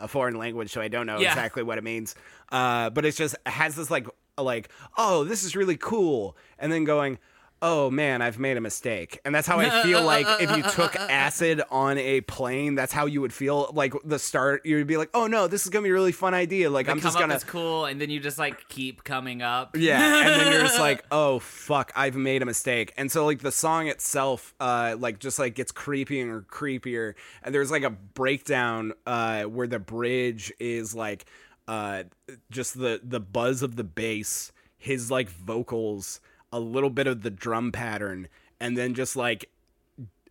uh, 0.00 0.04
a 0.04 0.08
foreign 0.08 0.36
language, 0.36 0.70
so 0.72 0.80
I 0.80 0.88
don't 0.88 1.06
know 1.06 1.18
Yeah. 1.18 1.28
exactly 1.28 1.62
what 1.62 1.78
it 1.78 1.84
means. 1.84 2.14
Uh, 2.50 2.90
but 2.90 3.04
it's 3.04 3.16
just 3.16 3.34
it 3.46 3.50
has 3.50 3.74
this 3.76 3.90
like 3.90 4.06
like 4.38 4.70
oh 4.96 5.24
this 5.24 5.44
is 5.44 5.54
really 5.56 5.76
cool, 5.76 6.36
and 6.58 6.72
then 6.72 6.84
going. 6.84 7.18
Oh 7.62 7.90
man, 7.90 8.22
I've 8.22 8.38
made 8.38 8.56
a 8.56 8.60
mistake. 8.60 9.20
And 9.24 9.34
that's 9.34 9.46
how 9.46 9.58
I 9.60 9.82
feel 9.82 10.02
like 10.02 10.26
if 10.40 10.56
you 10.56 10.62
took 10.62 10.96
acid 10.96 11.60
on 11.70 11.98
a 11.98 12.22
plane, 12.22 12.74
that's 12.74 12.92
how 12.92 13.04
you 13.04 13.20
would 13.20 13.34
feel 13.34 13.70
like 13.74 13.92
the 14.02 14.18
start. 14.18 14.64
You'd 14.64 14.86
be 14.86 14.96
like, 14.96 15.10
oh 15.12 15.26
no, 15.26 15.46
this 15.46 15.64
is 15.64 15.70
gonna 15.70 15.82
be 15.82 15.90
a 15.90 15.92
really 15.92 16.12
fun 16.12 16.32
idea. 16.32 16.70
Like, 16.70 16.88
I'm 16.88 16.96
come 16.96 17.02
just 17.02 17.18
gonna. 17.18 17.34
as 17.34 17.44
cool, 17.44 17.84
and 17.84 18.00
then 18.00 18.08
you 18.08 18.18
just 18.18 18.38
like 18.38 18.68
keep 18.68 19.04
coming 19.04 19.42
up. 19.42 19.76
Yeah, 19.76 20.00
and 20.00 20.40
then 20.40 20.52
you're 20.52 20.62
just 20.62 20.78
like, 20.80 21.04
oh 21.10 21.38
fuck, 21.40 21.92
I've 21.94 22.16
made 22.16 22.40
a 22.40 22.46
mistake. 22.46 22.94
And 22.96 23.12
so 23.12 23.26
like 23.26 23.40
the 23.40 23.52
song 23.52 23.88
itself, 23.88 24.54
uh, 24.58 24.96
like 24.98 25.18
just 25.18 25.38
like 25.38 25.54
gets 25.54 25.70
creepier 25.70 26.22
and 26.22 26.48
creepier. 26.48 27.14
And 27.42 27.54
there's 27.54 27.70
like 27.70 27.82
a 27.82 27.90
breakdown 27.90 28.94
uh 29.06 29.42
where 29.44 29.66
the 29.66 29.78
bridge 29.78 30.52
is 30.58 30.94
like 30.94 31.26
uh 31.68 32.04
just 32.50 32.78
the 32.78 33.00
the 33.04 33.20
buzz 33.20 33.62
of 33.62 33.76
the 33.76 33.84
bass, 33.84 34.50
his 34.78 35.10
like 35.10 35.28
vocals, 35.28 36.20
a 36.52 36.60
little 36.60 36.90
bit 36.90 37.06
of 37.06 37.22
the 37.22 37.30
drum 37.30 37.72
pattern, 37.72 38.28
and 38.58 38.76
then 38.76 38.94
just 38.94 39.16
like 39.16 39.50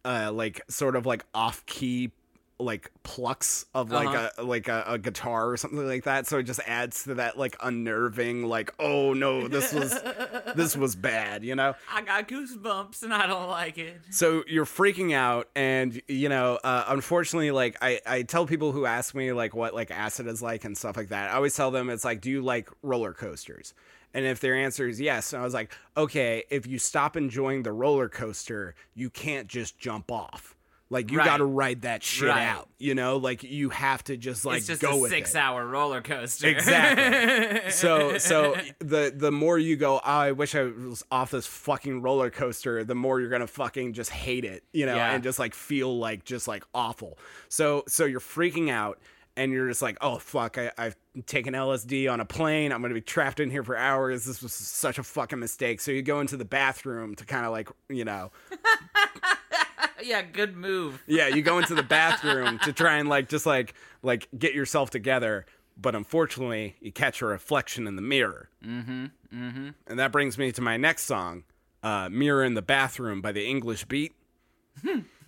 uh 0.06 0.32
like 0.32 0.62
sort 0.70 0.96
of 0.96 1.06
like 1.06 1.26
off 1.34 1.66
key 1.66 2.12
like 2.62 2.92
plucks 3.04 3.66
of 3.74 3.90
like 3.90 4.08
Uh-huh. 4.10 4.30
a 4.38 4.44
like 4.44 4.68
a, 4.68 4.84
a 4.86 4.98
guitar 5.00 5.50
or 5.50 5.56
something 5.56 5.88
like 5.88 6.04
that 6.04 6.28
so 6.28 6.40
it 6.40 6.44
just 6.44 6.60
adds 6.68 7.04
to 7.06 7.14
that 7.16 7.38
like 7.38 7.56
unnerving 7.64 8.44
like 8.46 8.74
oh 8.80 9.14
no 9.14 9.48
this 9.48 9.72
was 9.74 9.98
this 10.56 10.76
was 10.76 10.96
bad 10.96 11.44
you 11.46 11.56
know 11.56 11.74
I 11.94 12.02
got 12.02 12.28
goosebumps, 12.28 13.04
and 13.04 13.14
I 13.14 13.28
don't 13.28 13.48
like 13.48 13.78
it. 13.78 14.02
so 14.10 14.44
you're 14.48 14.66
freaking 14.66 15.14
out 15.14 15.48
and 15.56 16.02
you 16.08 16.28
know 16.28 16.60
uh, 16.64 16.84
unfortunately 16.90 17.52
like 17.52 17.78
I, 17.82 18.02
I 18.06 18.24
tell 18.24 18.46
people 18.46 18.72
who 18.74 18.86
ask 18.86 19.16
me 19.16 19.32
like 19.32 19.56
what 19.56 19.74
like 19.74 19.90
acid 19.92 20.28
is 20.28 20.42
like 20.42 20.66
and 20.66 20.78
stuff 20.78 20.98
like 20.98 21.10
that 21.10 21.32
i 21.32 21.36
always 21.36 21.56
tell 21.56 21.72
them 21.72 21.90
it's 21.90 22.04
like 22.04 22.20
do 22.22 22.30
you 22.30 22.42
like 22.42 22.70
roller 22.84 23.14
coasters 23.14 23.74
and 24.14 24.26
if 24.26 24.40
their 24.42 24.56
answer 24.56 24.88
is 24.88 25.00
yes 25.00 25.34
i 25.34 25.42
was 25.42 25.54
like 25.54 25.72
okay 25.96 26.44
if 26.50 26.68
you 26.68 26.78
stop 26.78 27.16
enjoying 27.16 27.64
the 27.64 27.72
roller 27.72 28.10
coaster 28.10 28.76
you 28.96 29.10
can't 29.10 29.48
just 29.48 29.78
jump 29.80 30.12
off 30.12 30.56
like 30.92 31.12
you 31.12 31.18
Right. 31.20 31.26
gotta 31.26 31.46
ride 31.46 31.82
that 31.84 32.02
shit 32.04 32.30
Right. 32.30 32.46
out 32.46 32.68
you 32.80 32.96
know 32.96 33.18
like 33.18 33.44
you 33.44 33.70
have 33.70 34.04
to 34.06 34.18
just 34.18 34.46
like 34.46 34.58
it's 34.60 34.68
just 34.68 34.82
go 34.82 34.92
a 34.94 34.98
with 34.98 35.12
it. 35.12 35.16
six-hour 35.16 35.66
roller 35.68 36.02
coaster. 36.02 36.48
Exactly. 36.48 37.72
so 37.72 38.18
so 38.18 38.56
the 38.80 39.14
the 39.16 39.32
more 39.32 39.58
you 39.60 39.76
go, 39.76 39.96
oh, 39.98 40.00
I 40.04 40.32
wish 40.32 40.56
I 40.56 40.64
was 40.64 41.04
off 41.12 41.32
this 41.32 41.46
fucking 41.46 42.02
roller 42.02 42.30
coaster, 42.30 42.84
the 42.84 42.96
more 42.96 43.20
you're 43.22 43.30
gonna 43.30 43.48
fucking 43.48 43.94
just 43.94 44.10
hate 44.10 44.46
it, 44.46 44.64
you 44.74 44.86
know, 44.86 44.96
Yeah. 44.96 45.12
and 45.14 45.24
just 45.24 45.40
like 45.40 45.54
feel 45.54 45.98
like 46.00 46.24
just 46.26 46.48
like 46.48 46.64
awful. 46.74 47.18
So 47.50 47.84
so 47.88 48.06
you're 48.06 48.20
freaking 48.20 48.70
out 48.70 49.00
and 49.38 49.52
you're 49.54 49.68
just 49.70 49.82
like, 49.82 49.98
oh 50.02 50.18
fuck, 50.18 50.58
I, 50.58 50.72
I've 50.78 50.96
taken 51.26 51.54
LSD 51.54 52.12
on 52.12 52.20
a 52.20 52.26
plane. 52.26 52.72
I'm 52.72 52.82
gonna 52.82 52.94
be 52.94 53.02
trapped 53.02 53.40
in 53.40 53.50
here 53.52 53.64
for 53.64 53.76
hours. 53.78 54.26
This 54.26 54.42
was 54.42 54.54
such 54.54 54.98
a 54.98 55.04
fucking 55.04 55.40
mistake. 55.40 55.82
So 55.82 55.92
you 55.92 56.02
go 56.02 56.20
into 56.20 56.36
the 56.38 56.46
bathroom 56.46 57.16
to 57.16 57.26
kind 57.26 57.46
of 57.46 57.52
like, 57.52 57.70
you 57.90 58.06
know, 58.06 58.32
yeah, 60.04 60.22
good 60.22 60.56
move. 60.56 61.04
yeah, 61.08 61.28
you 61.28 61.42
go 61.42 61.60
into 61.60 61.76
the 61.76 61.84
bathroom 61.84 62.60
to 62.60 62.74
try 62.74 62.98
and 62.98 63.10
like 63.10 63.30
just 63.30 63.46
like 63.46 63.74
like 64.02 64.28
get 64.38 64.54
yourself 64.54 64.90
together, 64.90 65.46
but 65.78 65.96
unfortunately, 65.96 66.76
you 66.82 66.92
catch 66.92 67.22
a 67.22 67.26
reflection 67.26 67.88
in 67.88 67.96
the 67.96 68.02
mirror. 68.02 68.50
Mm-hmm. 68.66 69.06
Mm-hmm. 69.34 69.70
And 69.88 70.00
that 70.00 70.12
brings 70.12 70.38
me 70.38 70.52
to 70.52 70.62
my 70.62 70.78
next 70.78 71.04
song, 71.04 71.44
uh, 71.84 72.10
"Mirror 72.10 72.46
in 72.46 72.54
the 72.54 72.62
Bathroom" 72.62 73.22
by 73.22 73.32
the 73.32 73.46
English 73.46 73.86
Beat. 73.86 74.14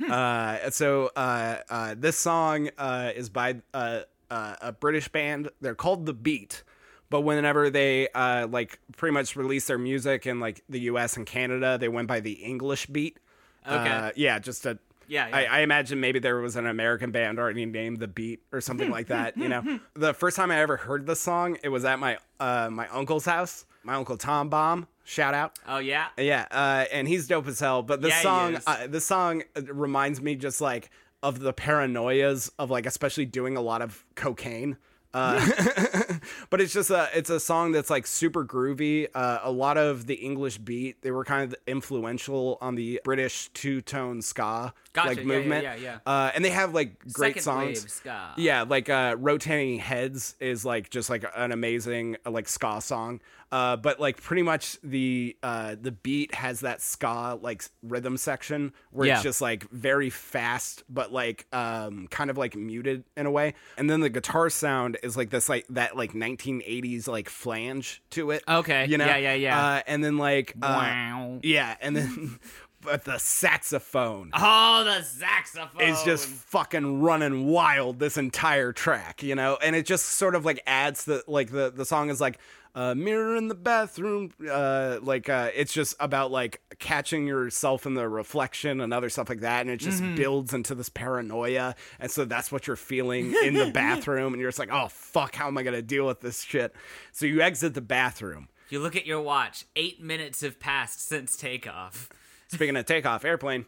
uh, 0.09 0.69
so 0.69 1.11
uh, 1.15 1.57
uh, 1.69 1.95
this 1.97 2.17
song 2.17 2.69
uh, 2.77 3.11
is 3.15 3.29
by 3.29 3.61
uh, 3.73 4.01
uh, 4.29 4.55
a 4.61 4.71
British 4.71 5.09
band. 5.09 5.49
They're 5.59 5.75
called 5.75 6.05
The 6.05 6.13
Beat. 6.13 6.63
But 7.09 7.21
whenever 7.21 7.69
they 7.69 8.07
uh, 8.09 8.47
like 8.47 8.79
pretty 8.95 9.13
much 9.13 9.35
release 9.35 9.67
their 9.67 9.77
music 9.77 10.25
in 10.25 10.39
like 10.39 10.63
the 10.69 10.79
U.S. 10.81 11.17
and 11.17 11.25
Canada, 11.25 11.77
they 11.77 11.89
went 11.89 12.07
by 12.07 12.21
the 12.21 12.31
English 12.31 12.85
Beat. 12.85 13.19
Okay. 13.65 13.89
Uh, 13.89 14.11
yeah, 14.15 14.39
just 14.39 14.65
a 14.65 14.77
Yeah, 15.07 15.27
yeah. 15.27 15.35
I, 15.35 15.43
I 15.45 15.59
imagine 15.61 15.99
maybe 15.99 16.19
there 16.19 16.37
was 16.37 16.55
an 16.55 16.65
American 16.67 17.11
band 17.11 17.37
already 17.39 17.65
named 17.65 17.99
The 17.99 18.07
Beat 18.07 18.41
or 18.51 18.61
something 18.61 18.89
like 18.89 19.07
that. 19.07 19.37
You 19.37 19.49
know, 19.49 19.79
the 19.93 20.13
first 20.13 20.35
time 20.37 20.51
I 20.51 20.59
ever 20.61 20.77
heard 20.77 21.05
the 21.05 21.15
song, 21.15 21.57
it 21.63 21.69
was 21.69 21.85
at 21.85 21.99
my 21.99 22.17
uh, 22.39 22.69
my 22.71 22.87
uncle's 22.89 23.25
house. 23.25 23.65
My 23.83 23.95
uncle 23.95 24.15
Tom 24.15 24.47
Bomb, 24.49 24.87
shout 25.05 25.33
out. 25.33 25.57
Oh 25.67 25.79
yeah. 25.79 26.07
Yeah, 26.17 26.45
uh, 26.51 26.85
and 26.91 27.07
he's 27.07 27.27
dope 27.27 27.47
as 27.47 27.59
hell. 27.59 27.81
But 27.81 28.01
the 28.01 28.09
Yeah, 28.09 28.21
song, 28.21 28.53
is. 28.55 28.63
uh, 28.67 28.85
this 28.87 29.05
song 29.07 29.41
uh, 29.55 29.61
reminds 29.73 30.21
me 30.21 30.35
just 30.35 30.61
like 30.61 30.91
of 31.23 31.39
the 31.39 31.51
paranoias 31.51 32.51
of 32.59 32.69
like 32.69 32.85
especially 32.85 33.25
doing 33.25 33.57
a 33.57 33.61
lot 33.61 33.81
of 33.81 34.03
cocaine. 34.15 34.77
Uh, 35.13 35.45
but 36.49 36.61
it's 36.61 36.73
just 36.73 36.89
a 36.89 37.09
it's 37.13 37.29
a 37.29 37.39
song 37.39 37.71
that's 37.71 37.89
like 37.89 38.07
super 38.07 38.45
groovy. 38.45 39.07
Uh, 39.13 39.39
a 39.43 39.51
lot 39.51 39.77
of 39.77 40.07
the 40.07 40.13
English 40.15 40.57
beat 40.59 41.01
they 41.01 41.11
were 41.11 41.25
kind 41.25 41.43
of 41.51 41.55
influential 41.67 42.57
on 42.61 42.75
the 42.75 43.01
British 43.03 43.49
two 43.53 43.81
tone 43.81 44.21
ska 44.21 44.73
Gotcha, 44.93 45.07
like 45.09 45.17
yeah, 45.19 45.23
movement. 45.23 45.63
yeah, 45.63 45.75
yeah, 45.75 45.97
Uh, 46.05 46.31
and 46.33 46.43
they 46.45 46.49
have 46.49 46.73
like 46.73 46.99
great 47.13 47.29
Second 47.35 47.41
songs. 47.43 47.81
wave 47.83 47.91
ska. 47.91 48.33
Yeah, 48.37 48.63
like 48.63 48.89
uh, 48.89 49.15
rotating 49.19 49.79
heads 49.79 50.35
is 50.39 50.63
like 50.65 50.89
just 50.89 51.09
like 51.09 51.25
an 51.35 51.51
amazing 51.51 52.17
uh, 52.25 52.31
like 52.31 52.47
ska 52.47 52.79
song. 52.81 53.19
Uh, 53.51 53.75
but 53.75 53.99
like 53.99 54.21
pretty 54.21 54.43
much 54.43 54.77
the 54.81 55.35
uh, 55.43 55.75
the 55.79 55.91
beat 55.91 56.33
has 56.33 56.61
that 56.61 56.81
ska 56.81 57.37
like 57.41 57.63
rhythm 57.83 58.15
section 58.15 58.71
where 58.91 59.07
Yeah. 59.07 59.15
it's 59.15 59.23
just 59.23 59.41
like 59.41 59.69
very 59.71 60.09
fast 60.09 60.83
but 60.87 61.11
like 61.11 61.47
um, 61.51 62.07
kind 62.07 62.29
of 62.29 62.37
like 62.37 62.55
muted 62.55 63.03
in 63.17 63.25
a 63.25 63.31
way. 63.31 63.53
And 63.77 63.89
then 63.89 63.99
the 63.99 64.09
guitar 64.09 64.49
sound 64.49 64.97
is 65.03 65.17
like 65.17 65.31
this 65.31 65.49
like 65.49 65.65
that 65.69 65.97
like 65.97 66.13
1980s 66.13 67.07
like 67.09 67.27
flange 67.27 68.01
to 68.11 68.31
it. 68.31 68.43
Okay, 68.47 68.85
you 68.87 68.97
know, 68.97 69.05
yeah, 69.05 69.17
yeah, 69.17 69.33
yeah. 69.33 69.65
Uh, 69.67 69.81
and 69.85 70.01
then 70.03 70.17
like 70.17 70.53
uh, 70.61 70.67
Wow. 70.81 71.39
yeah, 71.43 71.75
and 71.81 71.95
then 71.95 72.39
but 72.81 73.03
the 73.05 73.17
saxophone 73.17 74.31
Oh, 74.33 74.83
the 74.83 75.03
saxophone. 75.03 75.81
is 75.81 76.01
just 76.03 76.27
fucking 76.27 77.01
running 77.01 77.47
wild 77.47 77.99
this 77.99 78.17
entire 78.17 78.71
track, 78.73 79.23
you 79.23 79.35
know, 79.35 79.57
and 79.61 79.75
it 79.75 79.85
just 79.85 80.05
sort 80.05 80.35
of 80.35 80.45
like 80.45 80.61
adds 80.65 81.05
the 81.05 81.23
like 81.27 81.51
the 81.51 81.71
the 81.75 81.85
song 81.85 82.09
is 82.09 82.19
like 82.21 82.37
uh, 82.73 82.95
mirror 82.95 83.35
in 83.35 83.49
the 83.49 83.53
bathroom, 83.55 84.31
uh, 84.49 84.97
like 85.01 85.27
uh, 85.27 85.49
it's 85.53 85.73
just 85.73 85.93
about 85.99 86.31
like 86.31 86.61
catching 86.79 87.27
yourself 87.27 87.85
in 87.85 87.95
the 87.95 88.07
reflection 88.07 88.79
and 88.79 88.93
other 88.93 89.09
stuff 89.09 89.27
like 89.27 89.41
that, 89.41 89.59
and 89.61 89.69
it 89.69 89.75
just 89.77 90.01
builds 90.15 90.53
into 90.53 90.73
this 90.73 90.87
paranoia, 90.87 91.75
and 91.99 92.09
so 92.09 92.23
that's 92.23 92.49
what 92.49 92.67
you're 92.67 92.77
feeling 92.77 93.35
in 93.43 93.55
the 93.55 93.69
bathroom, 93.71 94.33
and 94.33 94.39
you're 94.41 94.49
just 94.51 94.59
like, 94.59 94.71
oh 94.71 94.87
fuck, 94.87 95.35
how 95.35 95.47
am 95.47 95.57
I 95.57 95.63
gonna 95.63 95.81
deal 95.81 96.07
with 96.07 96.21
this 96.21 96.43
shit? 96.43 96.73
So 97.11 97.25
you 97.25 97.41
exit 97.41 97.73
the 97.73 97.81
bathroom. 97.81 98.47
You 98.69 98.79
look 98.79 98.95
at 98.95 99.05
your 99.05 99.19
watch. 99.19 99.65
Eight 99.75 100.01
minutes 100.01 100.39
have 100.39 100.57
passed 100.57 101.05
since 101.05 101.35
takeoff. 101.35 102.07
Speaking 102.51 102.75
of 102.75 102.85
takeoff, 102.85 103.23
airplane. 103.23 103.65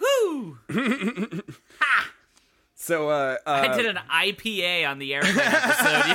Whoo! 0.00 0.58
ha! 1.80 2.10
So 2.80 3.10
uh, 3.10 3.36
uh 3.44 3.50
I 3.50 3.76
did 3.76 3.84
an 3.86 3.98
IPA 4.10 4.88
on 4.88 4.98
the 4.98 5.12
airplane 5.12 5.36
episode. 5.36 6.14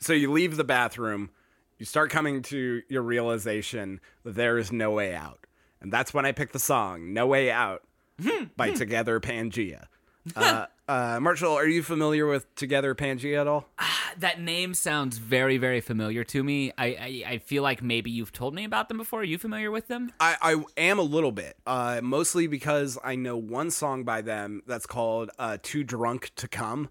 So 0.00 0.12
you 0.14 0.32
leave 0.32 0.56
the 0.56 0.64
bathroom, 0.64 1.30
you 1.78 1.86
start 1.86 2.10
coming 2.10 2.42
to 2.42 2.82
your 2.88 3.02
realization 3.02 4.00
that 4.24 4.36
there 4.36 4.56
is 4.56 4.72
no 4.72 4.92
way 4.92 5.14
out. 5.14 5.46
And 5.80 5.92
that's 5.92 6.14
when 6.14 6.24
I 6.24 6.32
picked 6.32 6.54
the 6.54 6.58
song 6.58 7.12
No 7.12 7.26
Way 7.26 7.50
Out 7.50 7.82
by 8.56 8.70
Together 8.70 9.20
Pangea. 9.20 9.86
Uh, 10.34 10.66
uh, 10.88 11.18
Marshall, 11.20 11.52
are 11.52 11.66
you 11.66 11.82
familiar 11.82 12.26
with 12.26 12.52
Together 12.54 12.94
Pangea 12.94 13.40
at 13.40 13.46
all? 13.46 13.68
that 14.18 14.40
name 14.40 14.74
sounds 14.74 15.18
very, 15.18 15.58
very 15.58 15.80
familiar 15.80 16.24
to 16.24 16.42
me. 16.42 16.72
I, 16.78 16.86
I, 16.86 17.24
I 17.32 17.38
feel 17.38 17.62
like 17.62 17.82
maybe 17.82 18.10
you've 18.10 18.32
told 18.32 18.54
me 18.54 18.64
about 18.64 18.88
them 18.88 18.96
before. 18.96 19.20
Are 19.20 19.24
you 19.24 19.38
familiar 19.38 19.70
with 19.70 19.88
them? 19.88 20.12
I, 20.20 20.36
I 20.40 20.64
am 20.76 20.98
a 20.98 21.02
little 21.02 21.32
bit, 21.32 21.56
uh, 21.66 22.00
mostly 22.02 22.46
because 22.46 22.98
I 23.02 23.16
know 23.16 23.36
one 23.36 23.70
song 23.70 24.04
by 24.04 24.22
them 24.22 24.62
that's 24.66 24.86
called 24.86 25.30
uh, 25.38 25.58
Too 25.62 25.84
Drunk 25.84 26.30
to 26.36 26.48
Come. 26.48 26.90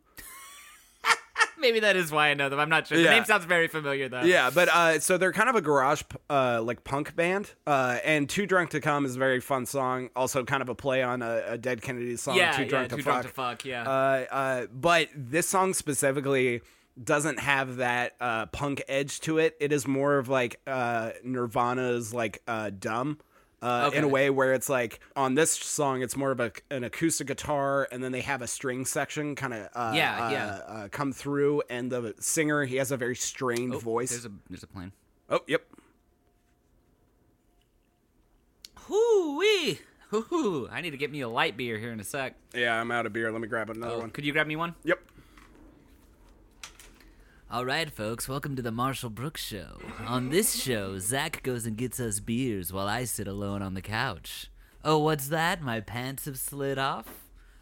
Maybe 1.60 1.80
that 1.82 1.96
is 1.96 2.12
why 2.12 2.30
I 2.30 2.34
know 2.34 2.50
them. 2.50 2.60
I'm 2.60 2.70
not 2.70 2.88
sure. 2.88 2.98
The 2.98 3.04
name 3.06 3.26
sounds 3.26 3.46
very 3.46 3.68
familiar 3.68 4.10
though. 4.10 4.22
Yeah, 4.22 4.50
but 4.50 4.70
uh, 4.70 5.00
so 5.00 5.18
they're 5.18 5.32
kind 5.32 5.50
of 5.50 5.56
a 5.56 5.62
garage 5.62 6.04
uh, 6.30 6.62
like 6.62 6.84
punk 6.84 7.16
band, 7.16 7.52
uh, 7.66 7.98
and 8.04 8.30
"Too 8.30 8.46
Drunk 8.46 8.72
to 8.72 8.82
Come" 8.82 9.06
is 9.06 9.16
a 9.16 9.20
very 9.20 9.40
fun 9.40 9.66
song. 9.66 10.10
Also, 10.16 10.44
kind 10.44 10.62
of 10.62 10.70
a 10.70 10.76
play 10.76 11.02
on 11.04 11.22
a, 11.22 11.44
a 11.50 11.58
Dead 11.58 11.82
Kennedy 11.82 12.16
song, 12.18 12.36
Yeah, 12.36 12.52
"Too 12.52 12.64
yeah, 12.64 12.68
Drunk 12.70 12.90
too 12.90 12.98
to 12.98 13.02
drunk 13.04 13.24
Fuck." 13.24 13.28
to 13.32 13.34
fuck. 13.34 13.66
Yeah. 13.66 13.84
Uh, 13.84 14.26
uh, 14.32 14.66
but 14.74 15.10
this 15.16 15.48
song 15.48 15.74
specifically 15.74 16.62
doesn't 17.02 17.40
have 17.40 17.78
that 17.78 18.14
uh, 18.22 18.46
punk 18.48 18.82
edge 18.88 19.20
to 19.22 19.38
it. 19.38 19.56
It 19.60 19.72
is 19.72 19.88
more 19.88 20.18
of 20.18 20.30
like 20.30 20.60
uh, 20.68 21.12
Nirvana's 21.24 22.14
like 22.14 22.42
uh, 22.48 22.70
"Dumb." 22.78 23.18
Uh, 23.66 23.90
In 23.94 24.04
a 24.04 24.08
way 24.08 24.30
where 24.30 24.54
it's 24.54 24.70
like 24.70 25.00
on 25.16 25.34
this 25.34 25.52
song, 25.52 26.04
it's 26.04 26.16
more 26.16 26.30
of 26.32 26.40
a, 26.40 26.52
an 26.70 26.84
acoustic 26.84 27.26
guitar, 27.28 27.88
and 27.92 28.04
then 28.04 28.12
they 28.12 28.22
have 28.22 28.42
a 28.44 28.48
string 28.48 28.86
section 28.86 29.34
kind 29.36 29.54
of 29.56 29.70
uh, 29.74 29.92
Yeah, 29.96 30.28
uh, 30.28 30.30
yeah. 30.32 30.46
uh, 30.68 30.88
come 30.90 31.12
through, 31.12 31.64
and 31.70 31.92
the 31.92 32.14
singer 32.20 32.66
he 32.66 32.76
has 32.76 32.92
a 32.92 32.98
very 32.98 33.16
strained 33.16 33.74
Oh, 33.74 33.80
voice. 33.80 34.12
There's 34.12 34.26
a 34.26 34.32
there's 34.50 34.62
a 34.64 34.68
plane. 34.68 34.92
Oh, 35.32 35.40
yep. 35.48 35.64
Hoo 38.82 39.38
wee. 39.40 39.80
Hoo 40.10 40.22
hoo. 40.22 40.70
I 40.72 40.82
need 40.82 40.92
to 40.92 40.98
get 40.98 41.12
me 41.12 41.22
a 41.22 41.28
light 41.30 41.58
beer 41.58 41.80
here 41.80 41.92
in 41.92 42.00
a 42.00 42.04
sec. 42.04 42.36
Yeah, 42.54 42.80
I'm 42.80 42.92
out 42.92 43.06
of 43.08 43.14
beer. 43.14 43.32
Let 43.32 43.42
me 43.42 43.48
grab 43.48 43.70
another 43.72 43.96
Oh, 43.96 44.00
one. 44.00 44.12
could 44.12 44.26
you 44.26 44.32
grab 44.32 44.46
me 44.48 44.56
one? 44.56 44.76
Yep. 44.84 45.00
All 47.52 47.64
right, 47.64 47.90
folks, 47.92 48.28
welcome 48.28 48.56
to 48.56 48.62
the 48.64 48.72
Marshall 48.72 49.12
Brooks 49.12 49.44
Show. 49.44 49.78
On 50.08 50.30
this 50.30 50.62
show, 50.62 50.98
Zach 50.98 51.44
goes 51.44 51.68
and 51.68 51.78
gets 51.78 52.00
us 52.00 52.20
beers 52.20 52.74
while 52.74 52.88
I 52.88 53.04
sit 53.06 53.28
alone 53.28 53.62
on 53.62 53.76
the 53.76 53.84
couch. 53.84 54.50
Oh, 54.84 54.98
what's 54.98 55.28
that? 55.28 55.62
My 55.62 55.80
pants 55.80 56.26
have 56.26 56.40
slid 56.40 56.80
off? 56.80 57.08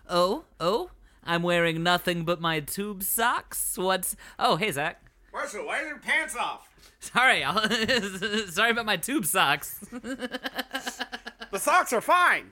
Oh, 0.10 0.46
oh, 0.60 0.92
I'm 1.24 1.44
wearing 1.44 1.84
nothing 1.84 2.24
but 2.24 2.40
my 2.40 2.62
tube 2.62 3.04
socks? 3.04 3.78
What's. 3.78 4.16
Oh, 4.40 4.56
hey, 4.56 4.72
Zach. 4.72 5.04
Marshall, 5.34 5.66
why 5.66 5.82
are 5.84 5.88
your 5.88 6.00
pants 6.00 6.36
off? 6.38 6.70
Sorry, 7.00 7.44
I'll... 7.44 7.70
sorry 8.48 8.72
about 8.72 8.86
my 8.86 8.98
tube 8.98 9.26
socks. 9.26 9.80
The 9.92 11.60
socks 11.60 11.92
are 11.92 12.02
fine. 12.02 12.50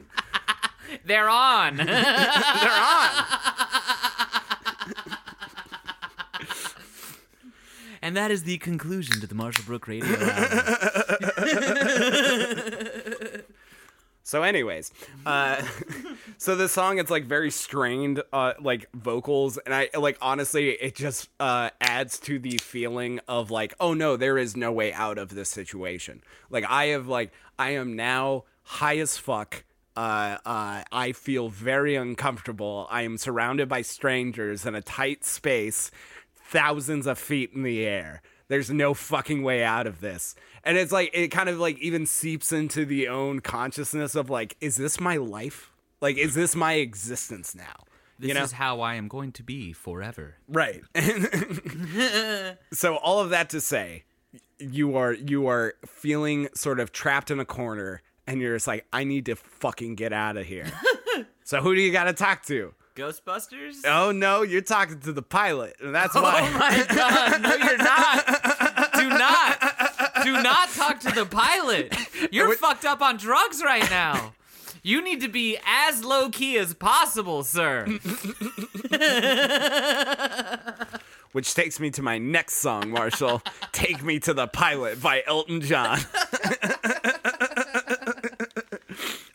They're 1.05 1.29
on. 1.29 1.77
They're 1.77 1.88
on. 1.88 3.13
And 8.02 8.16
that 8.16 8.32
is 8.32 8.43
the 8.43 8.58
conclusion 8.58 9.20
to 9.22 9.28
the 9.28 9.36
Marshall 9.36 9.66
Brook 9.66 9.88
Radio 9.88 10.06
Hour. 10.20 10.47
So, 14.24 14.43
anyways, 14.43 14.91
uh, 15.26 15.62
so 16.38 16.56
this 16.56 16.72
song 16.72 16.99
it's 16.99 17.10
like 17.12 17.26
very 17.26 17.52
strained, 17.52 18.22
uh, 18.32 18.54
like 18.62 18.88
vocals, 18.93 19.58
and 19.58 19.74
I 19.74 19.89
like 19.97 20.18
honestly, 20.22 20.70
it 20.70 20.95
just 20.95 21.28
uh, 21.39 21.72
adds 21.82 22.20
to 22.20 22.39
the 22.39 22.58
feeling 22.60 23.20
of 23.28 23.52
like, 23.52 23.74
oh 23.80 23.93
no, 23.93 24.16
there 24.16 24.38
is 24.38 24.56
no 24.56 24.72
way 24.72 24.93
out 24.93 25.18
of 25.18 25.36
this 25.36 25.49
situation. 25.49 26.22
Like 26.49 26.64
I 26.70 26.86
have 26.86 27.08
like 27.08 27.34
I 27.58 27.72
am 27.72 27.95
now 27.95 28.45
high 28.64 28.99
as 28.99 29.18
fuck. 29.18 29.64
Uh, 29.97 30.38
uh, 30.45 30.84
I 30.91 31.12
feel 31.12 31.49
very 31.49 31.95
uncomfortable. 31.95 32.88
I 32.89 33.02
am 33.02 33.18
surrounded 33.18 33.68
by 33.68 33.82
strangers 33.82 34.66
in 34.66 34.76
a 34.76 34.82
tight 34.82 35.26
space, 35.26 35.91
thousands 36.52 37.08
of 37.08 37.18
feet 37.18 37.52
in 37.56 37.64
the 37.64 37.86
air. 37.86 38.22
There's 38.49 38.70
no 38.70 38.93
fucking 38.93 39.43
way 39.43 39.64
out 39.64 39.88
of 39.88 40.02
this. 40.02 40.36
And 40.64 40.78
it's 40.78 40.91
like 40.91 41.10
it 41.14 41.30
kind 41.30 41.47
of 41.47 41.58
like 41.58 41.80
even 41.80 42.06
seeps 42.06 42.52
into 42.52 42.86
the 42.86 43.08
own 43.08 43.39
consciousness 43.39 44.14
of 44.14 44.30
like, 44.30 44.58
is 44.60 44.76
this 44.76 44.99
my 44.99 45.16
life? 45.16 45.72
Like, 46.02 46.18
is 46.18 46.36
this 46.36 46.56
my 46.56 46.74
existence 46.74 47.56
now? 47.56 47.86
This 48.20 48.28
you 48.28 48.34
know? 48.34 48.43
is 48.43 48.52
how 48.52 48.82
I 48.82 48.95
am 48.95 49.08
going 49.08 49.32
to 49.34 49.43
be 49.43 49.74
forever. 49.74 50.36
Right. 50.47 50.84
so 52.74 52.97
all 52.97 53.20
of 53.20 53.30
that 53.32 53.49
to 53.52 53.62
say, 53.62 54.04
you 54.60 54.97
are 54.97 55.14
you 55.14 55.47
are 55.47 55.74
feeling 55.88 56.49
sort 56.54 56.80
of 56.80 56.91
trapped 56.91 57.32
in 57.32 57.39
a 57.39 57.45
corner 57.45 58.02
and 58.28 58.41
you're 58.41 58.56
just 58.56 58.68
like, 58.68 58.86
I 58.93 59.06
need 59.06 59.26
to 59.28 59.36
fucking 59.36 59.95
get 59.95 60.14
out 60.14 60.38
of 60.38 60.45
here. 60.45 60.72
so 61.43 61.62
who 61.62 61.74
do 61.74 61.82
you 61.82 61.91
gotta 61.91 62.14
talk 62.14 62.43
to? 62.47 62.74
Ghostbusters? 62.95 63.77
Oh 63.85 64.11
no, 64.11 64.41
you're 64.41 64.61
talking 64.61 64.99
to 65.01 65.13
the 65.13 65.21
pilot, 65.21 65.75
and 65.81 65.93
that's 65.95 66.15
Oh 66.17 66.21
why. 66.21 66.41
Oh 66.41 66.57
my 66.57 66.85
god, 66.95 67.41
no 67.41 67.55
you're 67.55 67.77
not. 67.77 68.25
Do 68.93 69.09
not. 69.09 70.23
Do 70.23 70.33
not 70.43 70.69
talk 70.71 70.99
to 71.01 71.11
the 71.11 71.25
pilot. 71.25 71.95
You're 72.31 72.49
What- 72.49 72.57
fucked 72.59 72.85
up 72.85 73.01
on 73.01 73.17
drugs 73.17 73.61
right 73.63 73.89
now. 73.89 74.33
You 74.83 75.03
need 75.03 75.21
to 75.21 75.27
be 75.27 75.59
as 75.65 76.03
low 76.03 76.29
key 76.29 76.57
as 76.57 76.73
possible, 76.73 77.43
sir. 77.43 77.85
Which 81.33 81.53
takes 81.53 81.79
me 81.79 81.91
to 81.91 82.01
my 82.01 82.17
next 82.17 82.55
song, 82.55 82.89
Marshall. 82.89 83.41
Take 83.71 84.03
Me 84.03 84.19
to 84.19 84.33
the 84.33 84.47
Pilot 84.47 85.01
by 85.01 85.23
Elton 85.25 85.61
John. 85.61 85.99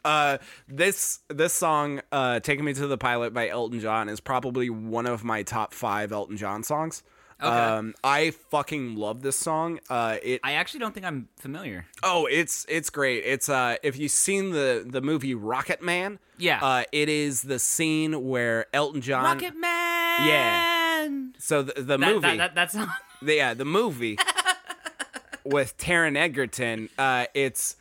uh, 0.07 0.39
this 0.69 1.21
this 1.29 1.53
song, 1.53 2.01
uh, 2.13 2.41
Taking 2.41 2.65
Me 2.65 2.73
to 2.75 2.87
the 2.87 2.97
Pilot 2.99 3.35
by 3.35 3.49
Elton 3.49 3.81
John, 3.81 4.09
is 4.09 4.21
probably 4.21 4.71
one 4.71 5.07
of 5.07 5.25
my 5.25 5.43
top 5.43 5.75
five 5.75 6.13
Elton 6.13 6.37
John 6.37 6.63
songs. 6.63 7.03
Okay. 7.43 7.49
Um, 7.51 7.93
I 8.03 8.31
fucking 8.31 8.97
love 8.97 9.21
this 9.21 9.37
song. 9.37 9.79
Uh, 9.91 10.17
it 10.23 10.41
I 10.43 10.53
actually 10.53 10.81
don't 10.81 10.95
think 10.95 11.05
I'm 11.05 11.29
familiar. 11.39 11.85
oh, 12.03 12.25
it's 12.31 12.65
it's 12.67 12.89
great. 12.89 13.25
It's 13.27 13.51
uh, 13.51 13.77
if 13.83 13.99
you've 13.99 14.11
seen 14.13 14.53
the 14.53 14.87
the 14.89 15.03
movie 15.03 15.35
Rocket 15.35 15.83
Man, 15.83 16.19
Yeah. 16.39 16.65
uh, 16.65 16.85
it 16.93 17.11
is 17.11 17.43
the 17.43 17.59
scene 17.59 18.27
where 18.27 18.65
Elton 18.73 19.03
John. 19.03 19.25
Rocket 19.25 19.55
Man. 19.55 20.27
Yeah. 20.27 21.09
So 21.39 21.63
the, 21.63 21.75
the 21.75 21.99
That, 21.99 22.01
movie, 22.01 22.21
that, 22.23 22.37
that, 22.39 22.55
that 22.55 22.73
song. 22.73 22.89
the, 23.21 23.35
yeah, 23.35 23.53
the 23.53 23.67
movie 23.67 24.17
with 25.45 25.77
Taron 25.79 26.17
Egerton. 26.17 26.89
Uh, 26.99 27.27
it's 27.35 27.77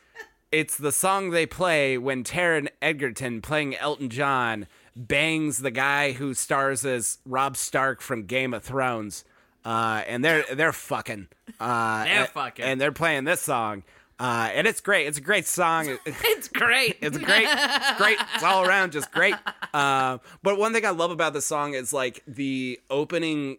it's 0.60 0.78
the 0.78 0.92
song 0.92 1.30
they 1.32 1.46
play 1.46 1.98
when 1.98 2.24
Taron 2.24 2.68
Egerton, 2.82 3.42
playing 3.42 3.76
Elton 3.76 4.10
John, 4.10 4.68
bangs 4.96 5.58
the 5.60 5.72
guy 5.72 6.14
who 6.14 6.34
stars 6.34 6.86
as 6.86 7.18
Robb 7.26 7.58
Stark 7.58 8.02
from 8.02 8.24
Game 8.26 8.54
of 8.54 8.64
Thrones. 8.64 9.24
Uh, 9.64 10.04
and 10.08 10.24
they're 10.24 10.46
they're 10.54 10.72
fucking. 10.72 11.28
Uh, 11.60 12.04
They're 12.06 12.14
and- 12.20 12.30
fucking. 12.30 12.66
and 12.66 12.80
they're 12.82 12.92
playing 12.92 13.24
this 13.24 13.42
song. 13.42 13.84
Uh, 14.20 14.50
and 14.54 14.66
it's 14.66 14.80
great. 14.80 15.08
It's 15.08 15.18
a 15.18 15.22
great 15.22 15.46
song. 15.46 15.98
It's 16.06 16.48
great. 16.48 16.98
it's 17.02 17.18
great. 17.18 17.48
It's 17.50 17.98
great. 17.98 18.18
It's 18.36 18.44
all 18.44 18.64
around 18.66 18.92
just 18.94 19.12
great. 19.12 19.36
Uh, 19.74 20.20
but 20.42 20.58
one 20.58 20.72
thing 20.72 20.86
I 20.86 20.92
love 20.92 21.12
about 21.12 21.34
this 21.34 21.46
song 21.46 21.74
is 21.74 21.92
like 21.92 22.24
the 22.26 22.80
opening 22.90 23.58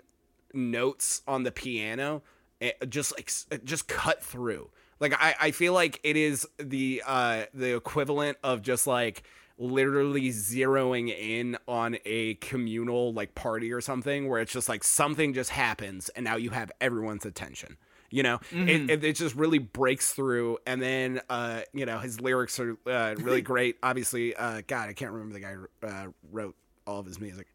notes 0.55 1.21
on 1.29 1.43
the 1.43 1.53
piano, 1.53 2.23
it 2.59 2.89
just 2.89 3.13
like 3.19 3.31
it 3.51 3.67
just 3.67 3.87
cut 3.87 4.25
through. 4.25 4.71
Like 5.01 5.15
I, 5.15 5.35
I 5.41 5.51
feel 5.51 5.73
like 5.73 6.01
it 6.03 6.17
is 6.17 6.47
the 6.59 7.03
uh, 7.07 7.45
the 7.53 7.77
equivalent 7.77 8.39
of 8.43 8.63
just 8.63 8.87
like 8.87 9.23
literally 9.59 10.29
zeroing 10.31 11.09
in 11.09 11.57
on 11.67 11.97
a 12.05 12.35
communal 12.35 13.13
like 13.15 13.35
party 13.35 13.73
or 13.73 13.81
something 13.81 14.29
where 14.29 14.41
it's 14.41 14.53
just 14.53 14.69
like 14.69 14.85
something 14.85 15.33
just 15.33 15.51
happens 15.51 16.11
and 16.11 16.25
now 16.25 16.37
you 16.37 16.51
have 16.51 16.71
everyone's 16.81 17.25
attention 17.25 17.77
you 18.11 18.23
know? 18.23 18.39
It, 18.53 18.91
it, 18.91 19.05
it 19.05 19.17
just 19.17 19.35
really 19.35 19.59
breaks 19.59 20.13
through 20.13 20.59
and 20.67 20.81
then 20.81 21.21
uh 21.31 21.63
you 21.73 21.87
know 21.87 21.99
his 21.99 22.21
lyrics 22.21 22.61
are 22.61 22.77
uh, 22.87 23.15
really 23.19 23.41
great. 23.53 23.77
Obviously 23.83 24.35
uh 24.37 24.63
god 24.67 24.89
i 24.89 24.93
can't 24.93 25.13
remember 25.13 25.35
the 25.35 25.41
guy 25.41 25.55
who 25.55 25.67
uh, 25.87 26.07
wrote 26.31 26.55
all 26.87 27.01
of 27.01 27.07
his 27.07 27.19
music. 27.19 27.47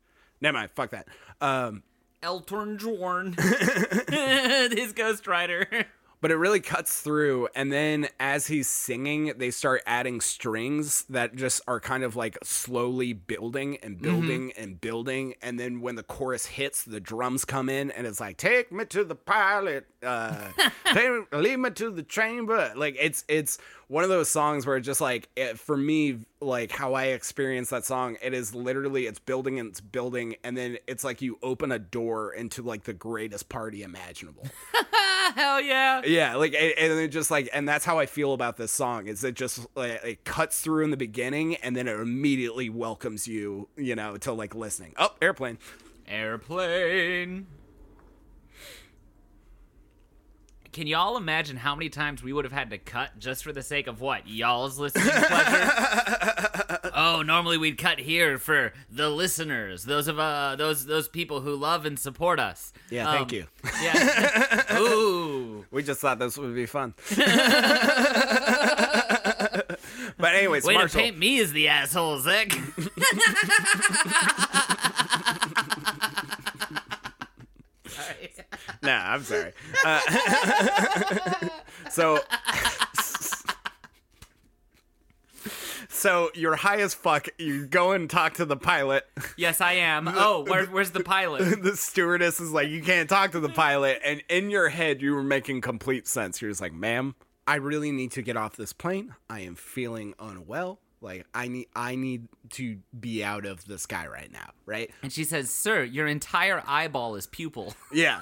Never 0.41 0.57
mind. 0.57 0.71
Fuck 0.71 0.89
that. 0.91 1.07
Um 1.39 1.83
Elton 2.23 2.77
John. 2.77 3.33
His 3.37 4.93
Ghost 4.93 5.25
Rider. 5.27 5.87
But 6.21 6.31
it 6.31 6.35
really 6.35 6.59
cuts 6.59 7.01
through 7.01 7.47
and 7.55 7.71
then 7.71 8.07
as 8.19 8.47
he's 8.47 8.67
singing 8.67 9.33
they 9.37 9.51
start 9.51 9.81
adding 9.85 10.21
strings 10.21 11.03
that 11.09 11.35
just 11.35 11.61
are 11.67 11.79
kind 11.79 12.03
of 12.03 12.15
like 12.15 12.37
slowly 12.43 13.13
building 13.13 13.77
and 13.83 14.01
building 14.01 14.53
and 14.57 14.79
building 14.79 15.33
and 15.41 15.59
then 15.59 15.81
when 15.81 15.95
the 15.95 16.03
chorus 16.03 16.45
hits 16.45 16.83
the 16.83 16.99
drums 16.99 17.43
come 17.43 17.69
in 17.69 17.91
and 17.91 18.07
it's 18.07 18.19
like 18.19 18.37
take 18.37 18.71
me 18.71 18.85
to 18.85 19.03
the 19.03 19.15
pilot 19.15 19.85
uh 20.03 20.49
take, 20.93 21.33
lead 21.33 21.57
me 21.57 21.69
to 21.71 21.89
the 21.91 22.03
chamber. 22.03 22.71
Like 22.75 22.95
it's 22.99 23.23
it's 23.27 23.57
one 23.91 24.05
of 24.05 24.09
those 24.09 24.29
songs 24.29 24.65
where 24.65 24.77
it 24.77 24.81
just 24.81 25.01
like 25.01 25.27
it, 25.35 25.59
for 25.59 25.75
me 25.75 26.17
like 26.39 26.71
how 26.71 26.93
i 26.93 27.07
experience 27.07 27.69
that 27.69 27.83
song 27.83 28.15
it 28.21 28.33
is 28.33 28.55
literally 28.55 29.05
it's 29.05 29.19
building 29.19 29.59
and 29.59 29.69
it's 29.69 29.81
building 29.81 30.33
and 30.45 30.55
then 30.55 30.77
it's 30.87 31.03
like 31.03 31.21
you 31.21 31.37
open 31.43 31.73
a 31.73 31.79
door 31.79 32.33
into 32.33 32.61
like 32.61 32.85
the 32.85 32.93
greatest 32.93 33.49
party 33.49 33.83
imaginable 33.83 34.43
Hell 35.35 35.61
yeah. 35.61 36.01
yeah, 36.03 36.35
like 36.35 36.53
and 36.53 36.73
and 36.77 36.99
it 36.99 37.07
just 37.07 37.31
like 37.31 37.49
and 37.53 37.67
that's 37.67 37.85
how 37.85 37.99
I 37.99 38.05
feel 38.05 38.33
about 38.33 38.57
this 38.57 38.71
song. 38.71 39.07
Is 39.07 39.23
it 39.23 39.35
just 39.35 39.65
like 39.75 40.03
it 40.03 40.25
cuts 40.25 40.59
through 40.59 40.83
in 40.83 40.91
the 40.91 40.97
beginning 40.97 41.55
and 41.57 41.73
then 41.73 41.87
it 41.87 41.97
immediately 41.97 42.69
welcomes 42.69 43.29
you, 43.29 43.69
you 43.77 43.95
know, 43.95 44.17
to 44.17 44.33
like 44.33 44.55
listening. 44.55 44.93
Oh, 44.97 45.13
airplane. 45.21 45.57
Airplane. 46.05 47.47
Can 50.71 50.87
y'all 50.87 51.17
imagine 51.17 51.57
how 51.57 51.75
many 51.75 51.89
times 51.89 52.23
we 52.23 52.31
would 52.31 52.45
have 52.45 52.53
had 52.53 52.69
to 52.69 52.77
cut 52.77 53.19
just 53.19 53.43
for 53.43 53.51
the 53.51 53.61
sake 53.61 53.87
of 53.87 53.99
what? 53.99 54.25
Y'all's 54.27 54.79
listening 54.79 55.03
pleasure? 55.05 56.79
oh, 56.95 57.21
normally 57.25 57.57
we'd 57.57 57.77
cut 57.77 57.99
here 57.99 58.37
for 58.37 58.71
the 58.89 59.09
listeners, 59.09 59.83
those 59.83 60.07
of 60.07 60.17
uh, 60.17 60.55
those 60.55 60.85
those 60.85 61.09
people 61.09 61.41
who 61.41 61.55
love 61.57 61.85
and 61.85 61.99
support 61.99 62.39
us. 62.39 62.71
Yeah, 62.89 63.09
Um, 63.09 63.17
thank 63.17 63.33
you. 63.33 63.47
Yeah. 63.83 64.77
Ooh. 64.79 65.65
We 65.71 65.83
just 65.83 65.99
thought 65.99 66.19
this 66.19 66.37
would 66.37 66.55
be 66.55 66.65
fun. 66.65 66.93
but 70.17 70.35
anyways, 70.35 70.63
Way 70.63 70.75
Marshall. 70.75 70.89
to 70.89 70.97
paint 71.05 71.17
me 71.17 71.41
as 71.41 71.51
the 71.51 71.67
asshole, 71.67 72.19
Zach. 72.19 72.51
Sorry. 77.87 78.31
Nah, 78.83 79.13
I'm 79.13 79.23
sorry. 79.23 79.53
Uh, 79.85 79.99
so, 81.91 82.19
so 85.89 86.31
you're 86.33 86.55
high 86.55 86.79
as 86.79 86.95
fuck. 86.95 87.27
You 87.37 87.67
go 87.67 87.91
and 87.91 88.09
talk 88.09 88.35
to 88.35 88.45
the 88.45 88.57
pilot. 88.57 89.05
Yes, 89.37 89.61
I 89.61 89.73
am. 89.73 90.07
Oh, 90.07 90.45
where, 90.47 90.65
where's 90.65 90.91
the 90.91 91.03
pilot? 91.03 91.61
the 91.61 91.77
stewardess 91.77 92.39
is 92.39 92.51
like, 92.51 92.69
you 92.69 92.81
can't 92.81 93.07
talk 93.07 93.31
to 93.33 93.39
the 93.39 93.49
pilot. 93.49 93.99
And 94.03 94.23
in 94.29 94.49
your 94.49 94.69
head, 94.69 95.01
you 95.01 95.13
were 95.13 95.23
making 95.23 95.61
complete 95.61 96.07
sense. 96.07 96.41
You're 96.41 96.49
just 96.49 96.61
like, 96.61 96.73
ma'am, 96.73 97.13
I 97.45 97.55
really 97.55 97.91
need 97.91 98.11
to 98.13 98.23
get 98.23 98.35
off 98.35 98.55
this 98.55 98.73
plane. 98.73 99.13
I 99.29 99.41
am 99.41 99.55
feeling 99.55 100.15
unwell. 100.19 100.79
Like 101.01 101.25
I 101.33 101.47
need, 101.47 101.67
I 101.75 101.95
need 101.95 102.27
to 102.51 102.77
be 102.97 103.23
out 103.23 103.45
of 103.45 103.65
the 103.65 103.77
sky 103.79 104.05
right 104.07 104.31
now. 104.31 104.51
Right? 104.65 104.91
And 105.01 105.11
she 105.11 105.23
says, 105.23 105.49
"Sir, 105.49 105.83
your 105.83 106.05
entire 106.07 106.61
eyeball 106.67 107.15
is 107.15 107.25
pupil." 107.27 107.73
Yeah. 107.91 108.21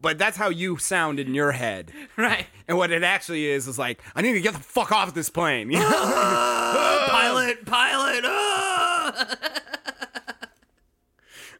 but 0.00 0.18
that's 0.18 0.36
how 0.36 0.48
you 0.48 0.78
sound 0.78 1.18
in 1.20 1.34
your 1.34 1.52
head. 1.52 1.92
right. 2.16 2.46
And 2.66 2.76
what 2.76 2.90
it 2.90 3.02
actually 3.02 3.46
is 3.46 3.66
is 3.68 3.78
like, 3.78 4.00
I 4.14 4.22
need 4.22 4.32
to 4.34 4.40
get 4.40 4.52
the 4.54 4.60
fuck 4.60 4.92
off 4.92 5.14
this 5.14 5.30
plane. 5.30 5.70
You 5.70 5.78
know? 5.80 5.86
pilot, 7.08 7.64
pilot. 7.64 8.24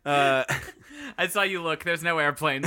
uh, 0.05 0.45
I 1.17 1.27
saw 1.29 1.43
you 1.43 1.63
look. 1.63 1.85
There's 1.85 2.03
no 2.03 2.19
airplane. 2.19 2.63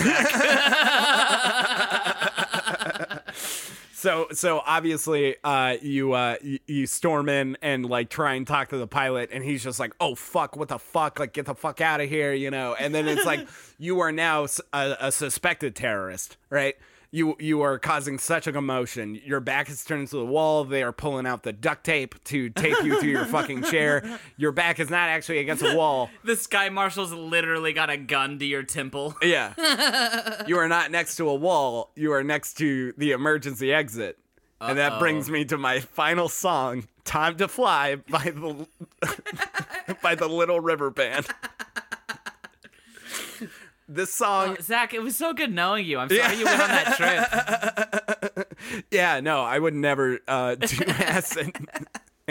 So 4.02 4.26
so 4.32 4.64
obviously 4.66 5.36
uh, 5.44 5.78
you 5.80 6.14
uh, 6.14 6.38
you, 6.42 6.58
you 6.66 6.88
storm 6.88 7.30
in 7.30 7.56
and 7.62 7.86
like 7.86 8.10
try 8.10 8.34
and 8.34 8.48
talk 8.48 8.70
to 8.70 8.78
the 8.78 8.88
pilot, 8.88 9.30
and 9.32 9.44
he's 9.44 9.64
just 9.64 9.80
like, 9.80 9.94
oh 10.00 10.16
fuck, 10.16 10.56
what 10.56 10.70
the 10.70 10.80
fuck, 10.80 11.20
like 11.20 11.34
get 11.34 11.46
the 11.46 11.54
fuck 11.54 11.82
out 11.82 12.02
of 12.02 12.10
here, 12.10 12.34
you 12.34 12.50
know. 12.50 12.74
And 12.74 12.96
then 12.96 13.08
it's 13.08 13.28
like 13.28 13.48
you 13.78 14.00
are 14.00 14.12
now 14.12 14.48
a 14.74 15.12
suspected 15.12 15.76
terrorist, 15.76 16.38
right? 16.50 16.78
You 17.14 17.36
you 17.40 17.62
are 17.62 17.78
causing 17.78 18.18
such 18.18 18.48
a 18.48 18.54
commotion. 18.54 19.20
Your 19.26 19.42
back 19.42 19.70
is 19.70 19.84
turned 19.84 20.08
to 20.10 20.16
the 20.16 20.26
wall. 20.26 20.64
They 20.64 20.82
are 20.82 20.94
pulling 20.94 21.26
out 21.28 21.44
the 21.44 21.52
duct 21.52 21.84
tape 21.84 22.16
to 22.26 22.50
tape 22.50 22.78
you 22.84 23.02
to 23.02 23.08
your 23.08 23.26
fucking 23.26 23.64
chair. 23.64 24.18
Your 24.38 24.54
back 24.54 24.80
is 24.80 24.90
not 24.90 25.10
actually 25.10 25.40
against 25.40 25.62
a 25.62 25.76
wall. 25.76 26.10
the 26.24 26.38
sky 26.38 26.70
marshal's 26.70 27.12
literally 27.12 27.74
got 27.74 27.90
a 27.90 27.98
gun 27.98 28.40
to 28.40 28.46
your 28.46 28.64
temple. 28.64 29.16
Yeah. 29.24 30.46
you 30.48 30.58
are 30.58 30.68
not 30.70 30.90
next 30.92 31.18
to 31.18 31.28
a 31.28 31.36
wall. 31.36 31.92
You 31.96 32.14
are 32.14 32.24
next 32.24 32.54
to 32.60 32.94
the 32.98 33.12
emergency 33.12 33.74
exit. 33.74 34.18
And 34.62 34.78
that 34.78 35.00
brings 35.00 35.30
me 35.30 35.44
to 35.46 35.58
my 35.58 35.80
final 35.80 36.30
song, 36.30 36.88
"Time 37.04 37.36
to 37.38 37.48
Fly" 37.48 37.96
by 37.96 38.24
the 38.26 38.68
by 40.04 40.16
the 40.16 40.28
Little 40.30 40.60
River 40.60 40.92
Band. 40.92 41.26
This 43.94 44.14
song, 44.14 44.58
Zach, 44.62 44.94
it 44.94 45.02
was 45.02 45.16
so 45.16 45.34
good 45.34 45.54
knowing 45.54 45.86
you. 45.86 45.98
I'm 46.00 46.10
sorry 46.10 46.38
you 46.38 46.46
went 46.46 46.62
on 46.62 46.70
that 46.70 48.28
trip. 48.32 48.48
yeah, 48.92 49.20
no, 49.20 49.42
I 49.42 49.60
would 49.60 49.74
never 49.74 50.20
uh, 50.28 50.56
do 50.56 50.84
acid 50.88 51.54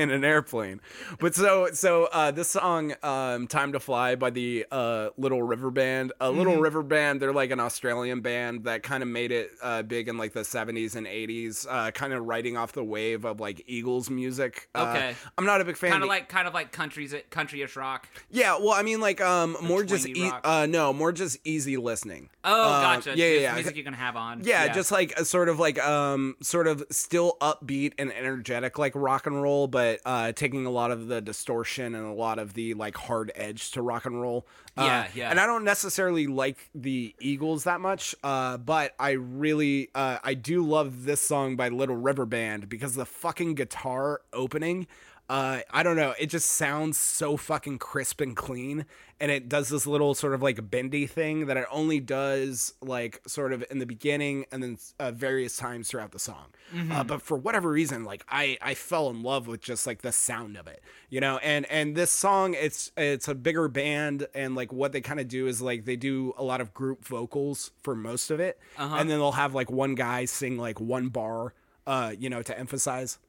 in 0.00 0.10
an 0.10 0.24
airplane. 0.24 0.80
But 1.18 1.34
so 1.34 1.68
so 1.72 2.08
uh, 2.12 2.30
this 2.30 2.48
song, 2.50 2.94
um, 3.02 3.46
"Time 3.46 3.72
to 3.72 3.80
Fly" 3.80 4.14
by 4.16 4.30
the 4.30 4.66
uh, 4.72 5.10
Little 5.16 5.42
River 5.42 5.70
Band. 5.70 6.12
A 6.20 6.30
Little 6.30 6.56
River 6.58 6.82
Band, 6.82 7.20
they're 7.22 7.32
like 7.32 7.50
an 7.50 7.60
Australian 7.60 8.20
band 8.20 8.64
that 8.64 8.82
kind 8.82 9.02
of 9.02 9.08
made 9.08 9.30
it 9.32 9.50
uh, 9.62 9.82
big 9.82 10.08
in 10.08 10.16
like 10.18 10.32
the 10.32 10.40
'70s 10.40 10.96
and 10.96 11.06
'80s, 11.06 11.66
uh, 11.68 11.90
kind 11.92 12.12
of 12.12 12.24
riding 12.24 12.56
off 12.56 12.72
the 12.72 12.84
wave 12.84 13.24
of 13.24 13.40
like 13.40 13.62
Eagles 13.66 14.10
music. 14.10 14.68
Uh, 14.74 14.86
Okay. 14.90 15.14
I'm 15.38 15.44
not 15.44 15.60
a 15.60 15.64
big 15.64 15.76
fan. 15.76 15.90
Kind 15.90 16.02
of 16.02 16.08
like, 16.08 16.28
kind 16.28 16.48
of 16.48 16.54
like 16.54 16.72
country's 16.72 17.14
countryish 17.30 17.76
rock. 17.76 18.08
yeah, 18.30 18.56
well, 18.58 18.70
I 18.70 18.82
mean, 18.82 19.00
like, 19.00 19.20
um, 19.20 19.56
more 19.62 19.84
just, 19.84 20.08
e- 20.08 20.30
uh, 20.42 20.66
no, 20.68 20.92
more 20.92 21.12
just 21.12 21.36
easy 21.44 21.76
listening. 21.76 22.28
Oh, 22.44 22.80
gotcha. 22.80 23.10
Yeah, 23.16 23.26
yeah, 23.26 23.40
yeah. 23.40 23.54
Music 23.54 23.76
you 23.76 23.84
can 23.84 23.92
have 23.92 24.16
on. 24.16 24.42
Yeah, 24.42 24.68
just 24.72 24.90
like 24.90 25.12
a 25.18 25.24
sort 25.24 25.48
of 25.48 25.58
like 25.58 25.78
um 25.84 26.36
sort 26.40 26.66
of 26.66 26.82
still 26.90 27.36
upbeat 27.40 27.92
and 27.98 28.10
energetic 28.12 28.78
like 28.78 28.92
rock 28.94 29.26
and 29.26 29.42
roll, 29.42 29.66
but 29.66 29.89
uh 30.04 30.32
taking 30.32 30.66
a 30.66 30.70
lot 30.70 30.90
of 30.90 31.08
the 31.08 31.20
distortion 31.20 31.94
and 31.94 32.06
a 32.06 32.12
lot 32.12 32.38
of 32.38 32.54
the 32.54 32.74
like 32.74 32.96
hard 32.96 33.32
edge 33.34 33.70
to 33.72 33.82
rock 33.82 34.06
and 34.06 34.20
roll. 34.20 34.46
Uh, 34.76 34.84
Yeah, 34.84 35.06
yeah. 35.14 35.30
And 35.30 35.40
I 35.40 35.46
don't 35.46 35.64
necessarily 35.64 36.26
like 36.26 36.70
the 36.74 37.14
Eagles 37.20 37.64
that 37.64 37.80
much, 37.80 38.14
uh, 38.22 38.56
but 38.56 38.94
I 38.98 39.12
really 39.12 39.90
uh 39.94 40.18
I 40.22 40.34
do 40.34 40.64
love 40.64 41.04
this 41.04 41.20
song 41.20 41.56
by 41.56 41.68
Little 41.68 41.96
River 41.96 42.26
Band 42.26 42.68
because 42.68 42.94
the 42.94 43.06
fucking 43.06 43.54
guitar 43.54 44.20
opening 44.32 44.86
uh, 45.30 45.60
I 45.70 45.84
don't 45.84 45.94
know. 45.94 46.12
It 46.18 46.26
just 46.26 46.50
sounds 46.50 46.98
so 46.98 47.36
fucking 47.36 47.78
crisp 47.78 48.20
and 48.20 48.34
clean, 48.34 48.84
and 49.20 49.30
it 49.30 49.48
does 49.48 49.68
this 49.68 49.86
little 49.86 50.12
sort 50.12 50.34
of 50.34 50.42
like 50.42 50.68
bendy 50.72 51.06
thing 51.06 51.46
that 51.46 51.56
it 51.56 51.66
only 51.70 52.00
does 52.00 52.74
like 52.82 53.22
sort 53.28 53.52
of 53.52 53.64
in 53.70 53.78
the 53.78 53.86
beginning 53.86 54.44
and 54.50 54.60
then 54.60 54.76
uh, 54.98 55.12
various 55.12 55.56
times 55.56 55.88
throughout 55.88 56.10
the 56.10 56.18
song. 56.18 56.46
Uh, 56.90 57.04
but 57.04 57.22
for 57.22 57.36
whatever 57.36 57.70
reason, 57.70 58.02
like 58.02 58.24
I 58.28 58.58
I 58.60 58.74
fell 58.74 59.08
in 59.08 59.22
love 59.22 59.46
with 59.46 59.60
just 59.60 59.86
like 59.86 60.02
the 60.02 60.10
sound 60.10 60.56
of 60.56 60.66
it, 60.66 60.82
you 61.10 61.20
know. 61.20 61.38
And 61.38 61.64
and 61.70 61.94
this 61.94 62.10
song, 62.10 62.54
it's 62.54 62.90
it's 62.96 63.28
a 63.28 63.34
bigger 63.36 63.68
band, 63.68 64.26
and 64.34 64.56
like 64.56 64.72
what 64.72 64.90
they 64.90 65.00
kind 65.00 65.20
of 65.20 65.28
do 65.28 65.46
is 65.46 65.62
like 65.62 65.84
they 65.84 65.94
do 65.94 66.34
a 66.38 66.42
lot 66.42 66.60
of 66.60 66.74
group 66.74 67.04
vocals 67.04 67.70
for 67.84 67.94
most 67.94 68.32
of 68.32 68.40
it, 68.40 68.58
and 68.98 69.08
then 69.08 69.20
they'll 69.20 69.30
have 69.30 69.54
like 69.54 69.70
one 69.70 69.94
guy 69.94 70.24
sing 70.24 70.58
like 70.58 70.80
one 70.80 71.06
bar, 71.08 71.54
uh, 71.86 72.12
you 72.18 72.28
know, 72.28 72.42
to 72.42 72.58
emphasize. 72.58 73.20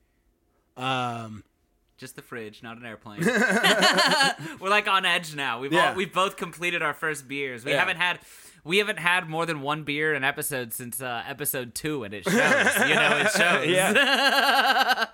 Um. 0.75 1.43
Just 2.01 2.15
the 2.15 2.23
fridge, 2.23 2.63
not 2.63 2.77
an 2.77 2.85
airplane. 2.85 3.21
We're 4.59 4.69
like 4.69 4.87
on 4.87 5.05
edge 5.05 5.35
now. 5.35 5.59
We've 5.59 5.71
Yeah. 5.71 5.89
all, 5.89 5.95
we've 5.95 6.11
both 6.11 6.35
completed 6.35 6.81
our 6.81 6.95
first 6.95 7.27
beers. 7.27 7.63
We 7.63 7.71
Yeah. 7.73 7.79
haven't 7.79 7.97
had 7.97 8.19
we 8.63 8.79
haven't 8.79 8.97
had 8.97 9.29
more 9.29 9.45
than 9.45 9.61
one 9.61 9.83
beer 9.83 10.15
an 10.15 10.23
episode 10.23 10.73
since 10.73 10.99
uh, 10.99 11.21
episode 11.27 11.75
two, 11.75 12.03
and 12.03 12.13
it 12.15 12.23
shows. 12.23 12.33
you 12.33 12.95
know, 12.95 13.17
it 13.23 13.31
shows. 13.37 13.67
Yeah. 13.67 15.05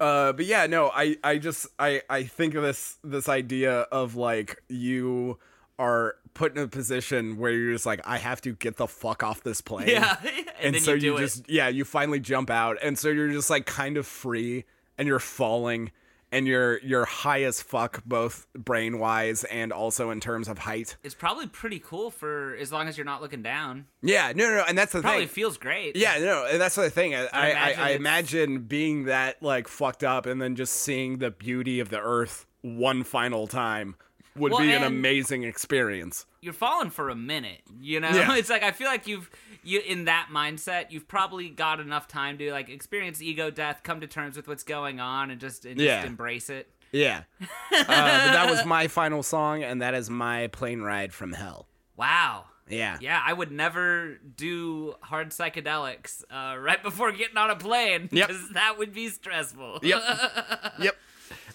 Uh, 0.00 0.32
but 0.32 0.46
yeah, 0.46 0.66
no, 0.66 0.90
I, 0.94 1.16
I 1.24 1.38
just, 1.38 1.66
I, 1.78 2.02
I 2.08 2.22
think 2.22 2.54
of 2.54 2.62
this, 2.62 2.96
this 3.02 3.28
idea 3.28 3.80
of 3.80 4.14
like 4.16 4.62
you 4.68 5.38
are 5.78 6.14
put 6.34 6.56
in 6.56 6.62
a 6.62 6.68
position 6.68 7.36
where 7.36 7.50
you're 7.50 7.72
just 7.72 7.84
like, 7.86 8.00
I 8.06 8.16
have 8.18 8.40
to 8.42 8.52
get 8.54 8.76
the 8.76 8.86
fuck 8.86 9.22
off 9.24 9.42
this 9.42 9.60
plane. 9.60 9.88
yeah. 9.88 10.16
And, 10.22 10.46
and, 10.62 10.74
then 10.76 10.82
so 10.82 10.92
you 10.94 11.00
do 11.00 11.16
it. 11.16 11.20
just, 11.20 11.50
yeah, 11.50 11.68
you 11.68 11.84
finally 11.84 12.20
jump 12.20 12.48
out, 12.48 12.78
and 12.82 12.98
so 12.98 13.08
you're 13.08 13.28
just 13.30 13.50
like 13.50 13.66
kind 13.66 13.96
of 13.96 14.06
free, 14.06 14.64
and 14.96 15.06
you're 15.08 15.18
falling, 15.20 15.90
and 16.30 16.46
you're 16.46 16.78
you're 16.80 17.04
high 17.04 17.42
as 17.42 17.62
fuck, 17.62 18.02
both 18.04 18.46
brain 18.54 18.98
wise 18.98 19.44
and 19.44 19.72
also 19.72 20.10
in 20.10 20.20
terms 20.20 20.48
of 20.48 20.58
height. 20.58 20.96
It's 21.02 21.14
probably 21.14 21.46
pretty 21.46 21.78
cool 21.78 22.10
for 22.10 22.54
as 22.56 22.70
long 22.72 22.88
as 22.88 22.96
you're 22.98 23.04
not 23.06 23.22
looking 23.22 23.42
down. 23.42 23.86
Yeah, 24.02 24.32
no, 24.34 24.48
no, 24.48 24.56
no 24.56 24.64
and 24.68 24.76
that's 24.76 24.92
the 24.92 25.00
Probably 25.00 25.20
thing. 25.26 25.28
feels 25.28 25.56
great. 25.56 25.96
Yeah, 25.96 26.18
no, 26.18 26.46
and 26.50 26.60
that's 26.60 26.74
the 26.74 26.90
thing. 26.90 27.14
I, 27.14 27.26
I, 27.32 27.48
imagine 27.50 27.80
I, 27.80 27.88
I 27.88 27.90
imagine 27.92 28.58
being 28.60 29.04
that 29.04 29.42
like 29.42 29.68
fucked 29.68 30.04
up 30.04 30.26
and 30.26 30.40
then 30.40 30.54
just 30.56 30.74
seeing 30.74 31.18
the 31.18 31.30
beauty 31.30 31.80
of 31.80 31.88
the 31.88 32.00
earth 32.00 32.46
one 32.62 33.04
final 33.04 33.46
time 33.46 33.96
would 34.36 34.52
Well, 34.52 34.60
be 34.60 34.72
an 34.72 34.84
amazing 34.84 35.42
experience. 35.42 36.24
you're 36.40 36.52
falling 36.52 36.90
for 36.90 37.08
a 37.08 37.14
minute 37.16 37.60
you 37.80 37.98
know 37.98 38.10
Yeah. 38.10 38.34
it's 38.36 38.48
like 38.50 38.62
i 38.62 38.70
feel 38.70 38.86
like 38.86 39.06
you've 39.08 39.28
you 39.68 39.80
in 39.80 40.04
that 40.06 40.28
mindset 40.32 40.86
you've 40.90 41.06
probably 41.08 41.48
got 41.50 41.80
enough 41.80 42.08
time 42.08 42.38
to 42.38 42.50
like 42.52 42.68
experience 42.68 43.20
ego 43.22 43.50
death 43.50 43.80
come 43.82 44.00
to 44.00 44.06
terms 44.06 44.36
with 44.36 44.48
what's 44.48 44.64
going 44.64 44.98
on 45.00 45.30
and 45.30 45.40
just 45.40 45.64
and 45.64 45.78
Yeah. 45.80 45.96
just 45.98 46.06
embrace 46.08 46.50
it 46.50 46.70
Yeah. 46.92 47.22
uh, 47.40 47.46
but 47.70 47.86
that 47.86 48.48
was 48.50 48.64
my 48.64 48.88
final 48.88 49.22
song, 49.22 49.62
and 49.62 49.82
that 49.82 49.94
is 49.94 50.08
my 50.10 50.46
plane 50.48 50.80
ride 50.80 51.12
from 51.12 51.32
hell. 51.32 51.68
wow 51.96 52.44
Yeah. 52.68 52.96
yeah 53.00 53.20
i 53.24 53.32
would 53.32 53.50
never 53.52 54.18
do 54.36 54.94
hard 55.02 55.30
psychedelics 55.30 56.22
uh, 56.30 56.56
right 56.58 56.82
before 56.82 57.12
getting 57.12 57.36
on 57.36 57.50
a 57.50 57.56
plane 57.56 58.08
Yep. 58.12 58.28
because 58.28 58.48
that 58.50 58.78
would 58.78 58.92
be 58.94 59.08
stressful 59.08 59.80
Yep. 59.82 60.02
yep. 60.80 60.96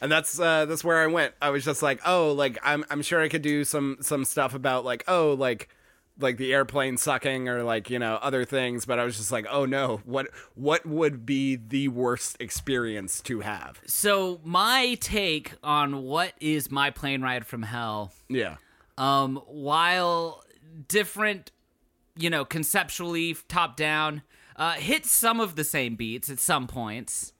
And 0.02 0.12
that's 0.12 0.40
uh 0.40 0.66
that's 0.66 0.84
where 0.84 1.02
I 1.02 1.08
went. 1.08 1.34
I 1.42 1.50
was 1.50 1.64
just 1.64 1.82
like, 1.82 2.00
oh, 2.06 2.34
like 2.34 2.60
I'm 2.62 2.84
I'm 2.92 3.02
sure 3.02 3.22
I 3.22 3.30
could 3.30 3.42
do 3.42 3.64
some 3.64 3.98
some 4.02 4.26
stuff 4.26 4.54
about 4.54 4.84
like, 4.86 5.04
oh, 5.08 5.34
like 5.34 5.70
like 6.20 6.38
the 6.38 6.54
airplane 6.54 6.98
sucking 6.98 7.50
or 7.50 7.64
like, 7.64 7.90
you 7.90 7.98
know, 8.00 8.20
other 8.22 8.46
things, 8.46 8.86
but 8.86 9.00
I 9.00 9.04
was 9.04 9.18
just 9.18 9.32
like, 9.32 9.46
oh 9.50 9.66
no, 9.66 10.02
what 10.06 10.28
what 10.56 10.86
would 10.86 11.26
be 11.26 11.56
the 11.56 11.88
worst 11.88 12.38
experience 12.40 13.20
to 13.22 13.40
have? 13.42 13.82
so 13.86 14.40
my 14.44 14.96
take 15.02 15.54
on 15.64 16.04
what 16.04 16.34
is 16.40 16.70
my 16.72 16.90
plane 16.92 17.22
ride 17.22 17.46
from 17.46 17.64
hell 17.64 18.12
Yeah. 18.30 18.58
um, 18.98 19.38
while 19.48 20.44
different, 20.88 21.52
you 22.16 22.30
know, 22.30 22.46
conceptually 22.46 23.36
top 23.48 23.76
down, 23.76 24.22
uh, 24.56 24.74
hits 24.74 25.10
some 25.12 25.40
of 25.40 25.56
the 25.56 25.64
same 25.64 25.96
beats 25.96 26.30
at 26.30 26.40
some 26.40 26.68
points. 26.68 27.34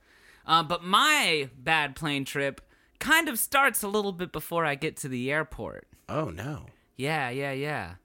Uh, 0.46 0.64
but 0.64 0.84
my 0.84 1.50
bad 1.58 1.96
plane 1.96 2.26
trip 2.26 2.60
kind 3.00 3.30
of 3.30 3.38
starts 3.40 3.84
a 3.84 3.88
little 3.88 4.12
bit 4.12 4.32
before 4.32 4.66
I 4.66 4.76
get 4.76 4.98
to 4.98 5.08
the 5.08 5.32
airport. 5.32 5.88
Oh 6.10 6.26
no. 6.32 6.66
Yeah, 6.98 7.30
yeah, 7.30 7.52
yeah. 7.54 7.96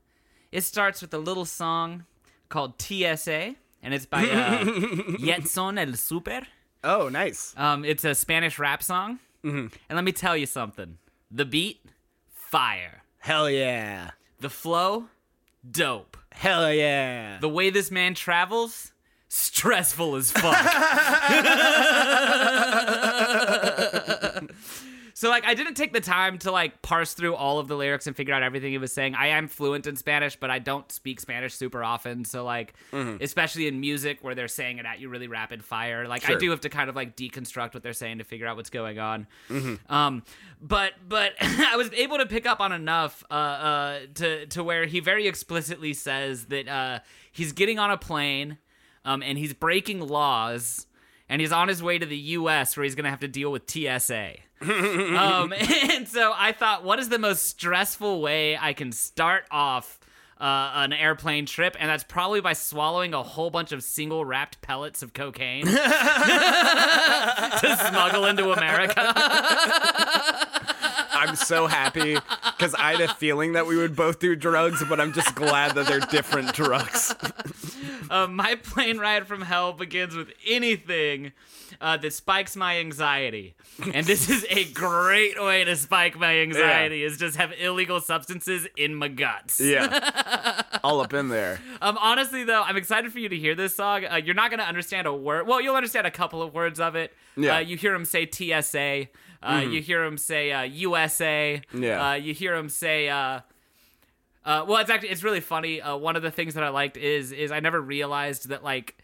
It 0.51 0.63
starts 0.63 1.03
with 1.03 1.13
a 1.13 1.19
little 1.19 1.45
song 1.45 2.07
called 2.49 2.81
TSA, 2.81 3.55
and 3.83 3.95
it's 3.95 4.07
by 4.07 4.23
uh, 4.23 4.65
Yetson 5.21 5.79
El 5.79 5.95
Super. 5.95 6.41
Oh, 6.83 7.11
nice. 7.11 7.53
Um, 7.57 7.85
it's 7.85 8.05
a 8.05 8.15
Spanish 8.15 8.59
rap 8.59 8.83
song. 8.83 9.19
Mm-hmm. 9.45 9.67
And 9.89 9.97
let 9.97 10.05
me 10.05 10.13
tell 10.13 10.37
you 10.37 10.47
something 10.47 10.99
the 11.31 11.45
beat, 11.45 11.85
fire. 12.33 13.03
Hell 13.19 13.51
yeah. 13.51 14.13
The 14.41 14.49
flow, 14.49 15.09
dope. 15.71 16.17
Hell 16.33 16.73
yeah. 16.73 17.39
The 17.41 17.49
way 17.49 17.69
this 17.69 17.91
man 17.91 18.15
travels, 18.15 18.93
stressful 19.29 20.17
as 20.17 20.33
fuck. 20.33 20.55
so 25.19 25.31
like 25.31 25.45
I 25.45 25.55
didn't 25.55 25.75
take 25.75 25.93
the 25.93 26.01
time 26.01 26.39
to 26.39 26.53
like 26.53 26.81
parse 26.81 27.13
through 27.13 27.35
all 27.35 27.59
of 27.59 27.67
the 27.67 27.77
lyrics 27.77 28.07
and 28.07 28.15
figure 28.15 28.33
out 28.33 28.45
everything 28.45 28.71
he 28.71 28.79
was 28.79 28.93
saying. 28.93 29.17
I 29.17 29.27
am 29.27 29.49
fluent 29.49 29.89
in 29.89 29.97
Spanish, 29.97 30.37
but 30.37 30.49
I 30.49 30.61
don't 30.61 30.93
speak 30.93 31.19
Spanish 31.19 31.55
super 31.55 31.83
often. 31.83 32.25
So 32.25 32.45
like 32.45 32.75
especially 33.21 33.67
in 33.67 33.81
music 33.81 34.19
where 34.23 34.37
they're 34.37 34.47
saying 34.47 34.79
it 34.79 34.87
at 34.87 35.01
you 35.01 35.09
really 35.09 35.27
rapid 35.27 35.65
fire, 35.65 36.07
like 36.07 36.31
I 36.31 36.37
do 36.37 36.51
have 36.51 36.61
to 36.61 36.69
kind 36.69 36.89
of 36.89 36.95
like 36.95 37.17
deconstruct 37.17 37.75
what 37.75 37.83
they're 37.83 37.95
saying 37.95 38.19
to 38.19 38.25
figure 38.25 38.47
out 38.47 38.55
what's 38.57 38.71
going 38.71 39.01
on. 39.01 39.27
Um 39.89 40.23
but 40.61 40.93
but 41.09 41.33
I 41.41 41.75
was 41.75 41.93
able 41.95 42.19
to 42.19 42.27
pick 42.27 42.47
up 42.47 42.61
on 42.61 42.71
enough 42.71 43.25
uh 43.29 43.35
uh 43.35 43.99
to 44.15 44.47
to 44.47 44.63
where 44.63 44.87
he 44.87 45.01
very 45.01 45.27
explicitly 45.27 45.95
says 45.95 46.45
that 46.45 46.69
uh 46.69 47.01
he's 47.33 47.51
getting 47.51 47.81
on 47.81 47.91
a 47.91 47.99
plane 47.99 48.59
um, 49.05 49.23
and 49.23 49.39
he's 49.39 49.55
breaking 49.55 50.01
laws, 50.01 50.87
and 51.29 51.41
he's 51.41 51.53
on 51.53 51.69
his 51.69 51.83
way 51.83 51.99
to 51.99 52.07
the 52.07 52.17
U.S. 52.17 52.77
where 52.77 52.85
he's 52.85 52.95
gonna 52.95 53.11
have 53.11 53.21
to 53.21 53.29
deal 53.29 53.53
with 53.53 53.71
TSA. 53.71 54.35
um, 54.61 55.53
and 55.91 56.09
so 56.09 56.33
I 56.35 56.53
thought, 56.53 56.85
what 56.85 56.99
is 56.99 57.09
the 57.09 57.19
most 57.19 57.45
stressful 57.45 58.21
way 58.21 58.57
I 58.57 58.73
can 58.73 58.93
start 58.93 59.45
off 59.51 60.01
uh, 60.41 60.73
an 60.75 60.93
airplane 60.93 61.47
trip? 61.47 61.77
And 61.79 61.89
that's 61.89 62.05
probably 62.05 62.41
by 62.41 62.55
swallowing 62.55 63.15
a 63.15 63.23
whole 63.23 63.51
bunch 63.51 63.73
of 63.73 63.85
single 63.85 64.25
wrapped 64.25 64.61
pellets 64.61 65.03
of 65.03 65.13
cocaine 65.13 65.67
to 65.67 65.73
smuggle 67.89 68.25
into 68.27 68.51
America. 68.51 69.03
I'm 71.11 71.37
so 71.37 71.67
happy 71.67 72.15
because 72.57 72.75
I 72.75 72.93
had 72.93 73.01
a 73.01 73.15
feeling 73.15 73.53
that 73.53 73.67
we 73.67 73.77
would 73.77 73.95
both 73.97 74.19
do 74.19 74.35
drugs, 74.37 74.83
but 74.89 75.01
I'm 75.01 75.13
just 75.13 75.35
glad 75.35 75.75
that 75.75 75.87
they're 75.87 76.01
different 76.01 76.53
drugs. 76.53 77.15
Uh, 78.19 78.27
my 78.27 78.55
plane 78.55 78.99
ride 78.99 79.27
from 79.27 79.43
hell 79.43 79.73
begins 79.73 80.15
with 80.17 80.29
anything 80.47 81.33
uh, 81.81 81.97
that 81.99 82.13
spikes 82.13 82.57
my 82.57 82.79
anxiety, 82.79 83.55
and 83.93 84.07
this 84.07 84.31
is 84.31 84.47
a 84.49 84.65
great 84.73 85.41
way 85.43 85.63
to 85.65 85.77
spike 85.77 86.19
my 86.19 86.39
anxiety. 86.39 87.03
Is 87.03 87.19
just 87.19 87.37
have 87.37 87.53
illegal 87.59 88.01
substances 88.01 88.67
in 88.77 88.95
my 88.95 89.09
guts. 89.09 89.61
Yeah. 89.61 90.63
All 90.83 91.01
up 91.01 91.13
in 91.13 91.29
there. 91.29 91.61
Um, 91.83 91.99
honestly, 92.01 92.45
though, 92.45 92.63
I'm 92.63 92.77
excited 92.77 93.13
for 93.13 93.19
you 93.19 93.29
to 93.29 93.37
hear 93.37 93.55
this 93.55 93.75
song. 93.75 94.05
Uh, 94.05 94.17
you're 94.17 94.35
not 94.35 94.51
gonna 94.51 94.63
understand 94.63 95.07
a 95.07 95.13
word. 95.15 95.47
Well, 95.47 95.61
you'll 95.61 95.77
understand 95.77 96.07
a 96.07 96.11
couple 96.11 96.41
of 96.43 96.55
words 96.55 96.81
of 96.81 96.95
it. 96.97 97.13
Yeah. 97.37 97.57
Uh, 97.57 97.61
you 97.61 97.77
hear 97.77 97.95
him 97.95 98.05
say 98.05 98.27
TSA. 98.31 99.09
Uh, 99.43 99.61
You 99.69 99.81
hear 99.83 100.03
him 100.05 100.17
say 100.19 100.51
uh, 100.51 100.63
USA. 100.63 101.61
Yeah. 101.73 102.11
Uh, 102.11 102.15
you 102.15 102.33
hear 102.35 102.55
him 102.57 102.69
say. 102.69 103.09
Uh, 104.49 104.65
well, 104.67 104.79
it's 104.79 104.89
actually 104.89 105.11
it's 105.11 105.23
really 105.23 105.41
funny. 105.41 105.83
Uh, 105.83 105.95
one 105.95 106.17
of 106.17 106.23
the 106.23 106.31
things 106.31 106.55
that 106.55 106.65
I 106.65 106.71
liked 106.71 106.97
is 106.97 107.33
is 107.33 107.53
I 107.53 107.61
never 107.61 107.79
realized 107.79 108.49
that 108.49 108.65
like 108.65 108.97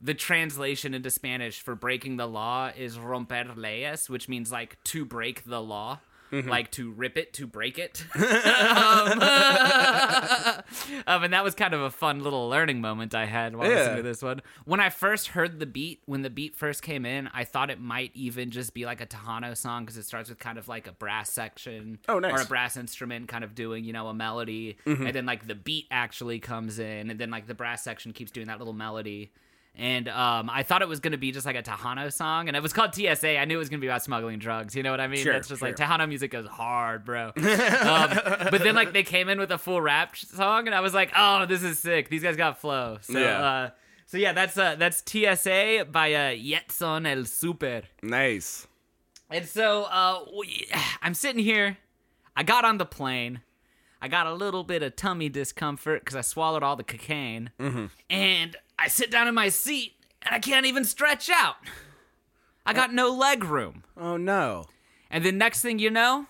the 0.00 0.12
translation 0.12 0.92
into 0.92 1.08
Spanish 1.08 1.60
for 1.60 1.76
breaking 1.76 2.16
the 2.16 2.26
law 2.26 2.72
is 2.76 2.98
romper 2.98 3.44
leyes, 3.54 4.10
which 4.10 4.28
means 4.28 4.50
like 4.50 4.76
to 4.84 5.04
break 5.04 5.44
the 5.44 5.62
law. 5.62 6.00
Mm-hmm. 6.32 6.48
Like 6.48 6.70
to 6.72 6.90
rip 6.90 7.16
it, 7.16 7.32
to 7.34 7.46
break 7.46 7.78
it. 7.78 8.04
Um, 8.14 9.20
um, 11.06 11.24
and 11.24 11.32
that 11.32 11.42
was 11.44 11.54
kind 11.54 11.74
of 11.74 11.80
a 11.80 11.90
fun 11.90 12.22
little 12.22 12.48
learning 12.48 12.80
moment 12.80 13.14
I 13.14 13.26
had 13.26 13.56
while 13.56 13.68
Yeah. 13.68 13.76
listening 13.76 13.96
to 13.98 14.02
this 14.02 14.22
one. 14.22 14.42
When 14.64 14.80
I 14.80 14.90
first 14.90 15.28
heard 15.28 15.58
the 15.58 15.66
beat, 15.66 16.00
when 16.06 16.22
the 16.22 16.30
beat 16.30 16.54
first 16.56 16.82
came 16.82 17.04
in, 17.06 17.28
I 17.32 17.44
thought 17.44 17.70
it 17.70 17.80
might 17.80 18.10
even 18.14 18.50
just 18.50 18.74
be 18.74 18.84
like 18.84 19.00
a 19.00 19.06
Tejano 19.06 19.56
song 19.56 19.84
because 19.84 19.96
it 19.96 20.04
starts 20.04 20.28
with 20.28 20.38
kind 20.38 20.58
of 20.58 20.68
like 20.68 20.86
a 20.86 20.92
brass 20.92 21.30
section 21.30 21.98
Oh, 22.08 22.18
nice. 22.18 22.32
or 22.32 22.42
a 22.42 22.46
brass 22.46 22.76
instrument 22.76 23.28
kind 23.28 23.44
of 23.44 23.54
doing, 23.54 23.84
you 23.84 23.92
know, 23.92 24.08
a 24.08 24.14
melody. 24.14 24.76
Mm-hmm. 24.86 25.06
And 25.06 25.14
then 25.14 25.26
like 25.26 25.46
the 25.46 25.54
beat 25.54 25.86
actually 25.90 26.38
comes 26.40 26.78
in, 26.78 27.10
and 27.10 27.18
then 27.18 27.30
like 27.30 27.46
the 27.46 27.54
brass 27.54 27.82
section 27.82 28.12
keeps 28.12 28.30
doing 28.30 28.46
that 28.48 28.58
little 28.58 28.74
melody. 28.74 29.32
And 29.78 30.08
um, 30.08 30.50
I 30.50 30.64
thought 30.64 30.82
it 30.82 30.88
was 30.88 30.98
going 30.98 31.12
to 31.12 31.18
be 31.18 31.30
just 31.30 31.46
like 31.46 31.54
a 31.54 31.62
Tejano 31.62 32.12
song, 32.12 32.48
and 32.48 32.56
it 32.56 32.62
was 32.62 32.72
called 32.72 32.92
TSA. 32.96 33.38
I 33.38 33.44
knew 33.44 33.54
it 33.54 33.58
was 33.58 33.68
going 33.68 33.78
to 33.78 33.84
be 33.84 33.86
about 33.86 34.02
smuggling 34.02 34.40
drugs. 34.40 34.74
You 34.74 34.82
know 34.82 34.90
what 34.90 35.00
I 35.00 35.06
mean? 35.06 35.22
Sure, 35.22 35.32
That's 35.32 35.46
just 35.46 35.62
like 35.62 35.78
sure. 35.78 35.86
Tejano 35.86 36.08
music 36.08 36.32
goes 36.32 36.48
hard, 36.48 37.04
bro. 37.04 37.26
um, 37.36 38.10
but 38.50 38.60
then 38.64 38.74
like 38.74 38.92
they 38.92 39.04
came 39.04 39.28
in 39.28 39.38
with 39.38 39.52
a 39.52 39.58
full 39.58 39.80
rap 39.80 40.16
song, 40.16 40.66
and 40.66 40.74
I 40.74 40.80
was 40.80 40.94
like, 40.94 41.12
oh, 41.16 41.46
this 41.46 41.62
is 41.62 41.78
sick. 41.78 42.08
These 42.08 42.24
guys 42.24 42.34
got 42.36 42.60
flow. 42.60 42.98
So 43.02 43.18
Yeah. 43.20 43.38
uh, 43.40 43.70
so 44.06 44.16
yeah, 44.16 44.32
that's 44.32 44.58
uh, 44.58 44.74
that's 44.76 45.00
TSA 45.06 45.86
by 45.92 46.12
uh, 46.12 46.30
Yetson 46.32 47.06
El 47.06 47.24
Super. 47.24 47.82
Nice. 48.02 48.66
And 49.30 49.46
so 49.46 49.84
uh, 49.84 50.24
we, 50.40 50.66
I'm 51.02 51.14
sitting 51.14 51.44
here. 51.44 51.78
I 52.34 52.42
got 52.42 52.64
on 52.64 52.78
the 52.78 52.86
plane. 52.86 53.42
I 54.00 54.08
got 54.08 54.26
a 54.26 54.32
little 54.32 54.64
bit 54.64 54.82
of 54.82 54.96
tummy 54.96 55.28
discomfort 55.28 56.02
because 56.04 56.16
I 56.16 56.20
swallowed 56.22 56.62
all 56.62 56.74
the 56.76 56.84
cocaine. 56.84 57.50
And 58.08 58.56
I 58.78 58.88
sit 58.88 59.10
down 59.10 59.26
in 59.28 59.34
my 59.34 59.48
seat 59.48 59.94
and 60.22 60.34
I 60.34 60.38
can't 60.38 60.66
even 60.66 60.84
stretch 60.84 61.28
out. 61.30 61.56
I 62.64 62.72
got 62.72 62.92
no 62.92 63.10
leg 63.10 63.44
room. 63.44 63.84
Oh 63.96 64.16
no. 64.16 64.66
And 65.10 65.24
then 65.24 65.38
next 65.38 65.62
thing 65.62 65.78
you 65.78 65.90
know, 65.90 66.26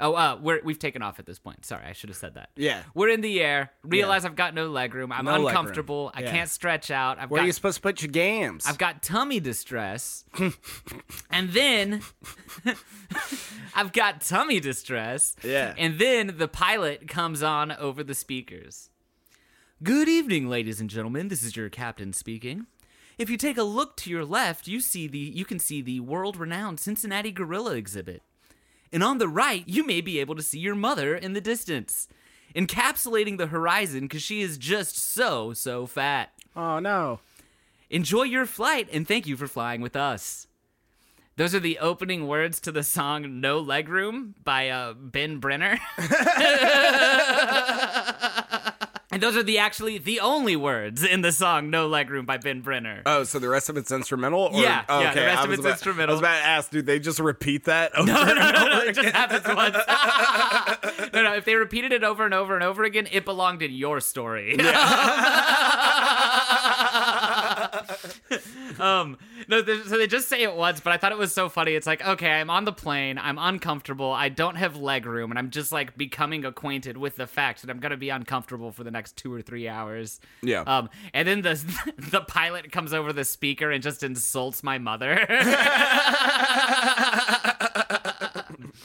oh, 0.00 0.14
uh, 0.14 0.38
we're 0.42 0.60
we've 0.64 0.78
taken 0.78 1.02
off 1.02 1.20
at 1.20 1.26
this 1.26 1.38
point. 1.38 1.64
Sorry, 1.64 1.84
I 1.86 1.92
should 1.92 2.10
have 2.10 2.16
said 2.16 2.34
that. 2.34 2.50
Yeah. 2.56 2.82
We're 2.94 3.10
in 3.10 3.20
the 3.20 3.40
air. 3.40 3.70
Realize 3.84 4.24
I've 4.24 4.34
got 4.34 4.54
no 4.54 4.66
leg 4.68 4.92
room. 4.94 5.12
I'm 5.12 5.24
No 5.24 5.30
leg 5.32 5.38
room. 5.40 5.46
uncomfortable. 5.48 6.10
I 6.14 6.22
Yeah. 6.22 6.30
can't 6.32 6.50
stretch 6.50 6.90
out. 6.90 7.20
I've 7.20 7.30
Where 7.30 7.38
got 7.38 7.44
are 7.44 7.46
you 7.46 7.52
supposed 7.52 7.76
to 7.76 7.82
put 7.82 8.02
your 8.02 8.10
gams? 8.10 8.66
I've 8.66 8.76
got 8.78 9.02
tummy 9.04 9.38
distress. 9.40 10.24
and 11.30 11.50
then 11.50 12.02
I've 13.74 13.92
got 13.92 14.20
tummy 14.20 14.60
distress. 14.60 15.36
Yeah. 15.44 15.74
And 15.78 15.98
then 15.98 16.34
the 16.38 16.48
pilot 16.48 17.06
comes 17.08 17.42
on 17.42 17.70
over 17.72 18.02
the 18.02 18.14
speakers. 18.14 18.90
Good 19.80 20.08
evening, 20.08 20.48
ladies 20.48 20.80
and 20.80 20.90
gentlemen. 20.90 21.28
This 21.28 21.44
is 21.44 21.54
your 21.54 21.68
captain 21.68 22.12
speaking. 22.12 22.66
If 23.16 23.30
you 23.30 23.36
take 23.36 23.56
a 23.56 23.62
look 23.62 23.96
to 23.98 24.10
your 24.10 24.24
left, 24.24 24.66
you 24.66 24.80
see 24.80 25.06
the 25.06 25.20
you 25.20 25.44
can 25.44 25.60
see 25.60 25.80
the 25.80 26.00
world-renowned 26.00 26.80
Cincinnati 26.80 27.30
Gorilla 27.30 27.76
exhibit. 27.76 28.24
And 28.92 29.04
on 29.04 29.18
the 29.18 29.28
right, 29.28 29.62
you 29.68 29.86
may 29.86 30.00
be 30.00 30.18
able 30.18 30.34
to 30.34 30.42
see 30.42 30.58
your 30.58 30.74
mother 30.74 31.14
in 31.14 31.32
the 31.32 31.40
distance, 31.40 32.08
encapsulating 32.56 33.38
the 33.38 33.46
horizon 33.46 34.00
because 34.00 34.20
she 34.20 34.40
is 34.40 34.58
just 34.58 34.98
so, 34.98 35.52
so 35.52 35.86
fat. 35.86 36.32
oh 36.56 36.80
no. 36.80 37.20
Enjoy 37.88 38.24
your 38.24 38.46
flight 38.46 38.88
and 38.92 39.06
thank 39.06 39.28
you 39.28 39.36
for 39.36 39.46
flying 39.46 39.80
with 39.80 39.94
us. 39.94 40.48
Those 41.36 41.54
are 41.54 41.60
the 41.60 41.78
opening 41.78 42.26
words 42.26 42.58
to 42.62 42.72
the 42.72 42.82
song 42.82 43.40
No 43.40 43.62
Legroom 43.62 44.34
by 44.42 44.70
uh, 44.70 44.94
Ben 44.94 45.38
Brenner. 45.38 45.78
and 49.10 49.22
those 49.22 49.36
are 49.36 49.42
the 49.42 49.58
actually 49.58 49.98
the 49.98 50.20
only 50.20 50.56
words 50.56 51.04
in 51.04 51.22
the 51.22 51.32
song 51.32 51.70
No 51.70 51.88
Legroom 51.88 52.26
by 52.26 52.36
Ben 52.36 52.60
Brenner. 52.60 53.02
Oh, 53.06 53.24
so 53.24 53.38
the 53.38 53.48
rest 53.48 53.68
of 53.68 53.76
it's 53.76 53.90
instrumental? 53.90 54.50
Or, 54.52 54.60
Yeah, 54.62 54.84
oh, 54.88 55.00
yeah, 55.00 55.14
the 55.14 55.20
rest 55.22 55.44
of 55.44 55.50
it's 55.52 55.60
about- 55.60 55.72
instrumental. 55.72 56.10
I 56.10 56.14
was 56.14 56.20
about 56.20 56.38
to 56.40 56.46
ask, 56.46 56.70
do 56.70 56.82
they 56.82 56.98
just 56.98 57.18
repeat 57.18 57.64
that? 57.64 57.96
Over 57.96 58.06
no, 58.12 58.24
no, 58.24 58.30
and 58.30 58.38
no, 58.38 58.50
no, 58.66 58.76
over 58.80 58.86
it 58.90 58.94
just 58.94 59.08
happens 59.14 59.46
once. 59.56 59.76
no, 61.14 61.22
no, 61.22 61.34
if 61.34 61.44
they 61.44 61.54
repeated 61.54 61.92
it 61.92 62.04
over 62.04 62.24
and 62.24 62.34
over 62.34 62.54
and 62.54 62.62
over 62.64 62.84
again, 62.84 63.08
it 63.10 63.24
belonged 63.24 63.62
in 63.62 63.72
your 63.72 64.00
story. 64.00 64.58
um, 68.78 69.16
no, 69.48 69.64
so 69.64 69.96
they 69.96 70.06
just 70.06 70.28
say 70.28 70.42
it 70.42 70.54
once, 70.54 70.80
but 70.80 70.92
I 70.92 70.96
thought 70.98 71.12
it 71.12 71.18
was 71.18 71.32
so 71.32 71.48
funny. 71.48 71.72
It's 71.72 71.86
like, 71.86 72.06
okay, 72.06 72.30
I'm 72.30 72.50
on 72.50 72.64
the 72.64 72.72
plane, 72.72 73.18
I'm 73.18 73.38
uncomfortable, 73.38 74.12
I 74.12 74.28
don't 74.28 74.56
have 74.56 74.76
leg 74.76 75.06
room, 75.06 75.30
and 75.30 75.38
I'm 75.38 75.50
just 75.50 75.72
like 75.72 75.96
becoming 75.96 76.44
acquainted 76.44 76.96
with 76.96 77.16
the 77.16 77.26
fact 77.26 77.62
that 77.62 77.70
I'm 77.70 77.80
gonna 77.80 77.96
be 77.96 78.10
uncomfortable 78.10 78.72
for 78.72 78.84
the 78.84 78.90
next 78.90 79.16
two 79.16 79.32
or 79.32 79.42
three 79.42 79.68
hours. 79.68 80.20
Yeah. 80.42 80.60
Um, 80.60 80.90
and 81.14 81.26
then 81.26 81.42
the 81.42 81.54
the 82.10 82.20
pilot 82.20 82.70
comes 82.70 82.92
over 82.92 83.12
the 83.12 83.24
speaker 83.24 83.70
and 83.70 83.82
just 83.82 84.02
insults 84.02 84.62
my 84.62 84.78
mother. 84.78 85.26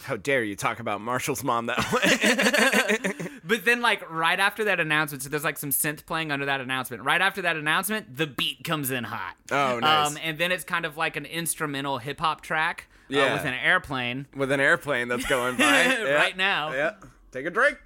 How 0.03 0.18
dare 0.18 0.43
you 0.43 0.55
talk 0.55 0.80
about 0.80 1.01
Marshall's 1.01 1.43
mom 1.43 1.68
that 1.68 1.80
way? 3.24 3.30
But 3.45 3.65
then, 3.65 3.81
like 3.81 4.09
right 4.09 4.39
after 4.39 4.63
that 4.65 4.79
announcement, 4.79 5.23
so 5.23 5.29
there's 5.29 5.43
like 5.43 5.57
some 5.57 5.71
synth 5.71 6.05
playing 6.05 6.31
under 6.31 6.45
that 6.45 6.61
announcement. 6.61 7.03
Right 7.03 7.21
after 7.21 7.41
that 7.41 7.57
announcement, 7.57 8.15
the 8.15 8.27
beat 8.27 8.63
comes 8.63 8.89
in 8.89 9.03
hot. 9.03 9.35
Oh, 9.51 9.79
nice. 9.79 10.11
Um, 10.11 10.17
and 10.23 10.37
then 10.37 10.51
it's 10.51 10.63
kind 10.63 10.85
of 10.85 10.95
like 10.95 11.15
an 11.17 11.25
instrumental 11.25 11.97
hip 11.97 12.19
hop 12.19 12.41
track 12.41 12.87
uh, 13.09 13.15
with 13.33 13.45
an 13.45 13.53
airplane. 13.53 14.27
With 14.35 14.51
an 14.51 14.59
airplane 14.59 15.09
that's 15.09 15.25
going 15.25 15.57
by. 15.57 15.63
Yeah. 15.63 16.13
Right 16.13 16.37
now. 16.37 16.71
Yeah. 16.71 16.91
Take 17.31 17.45
a 17.45 17.49
drink. 17.49 17.77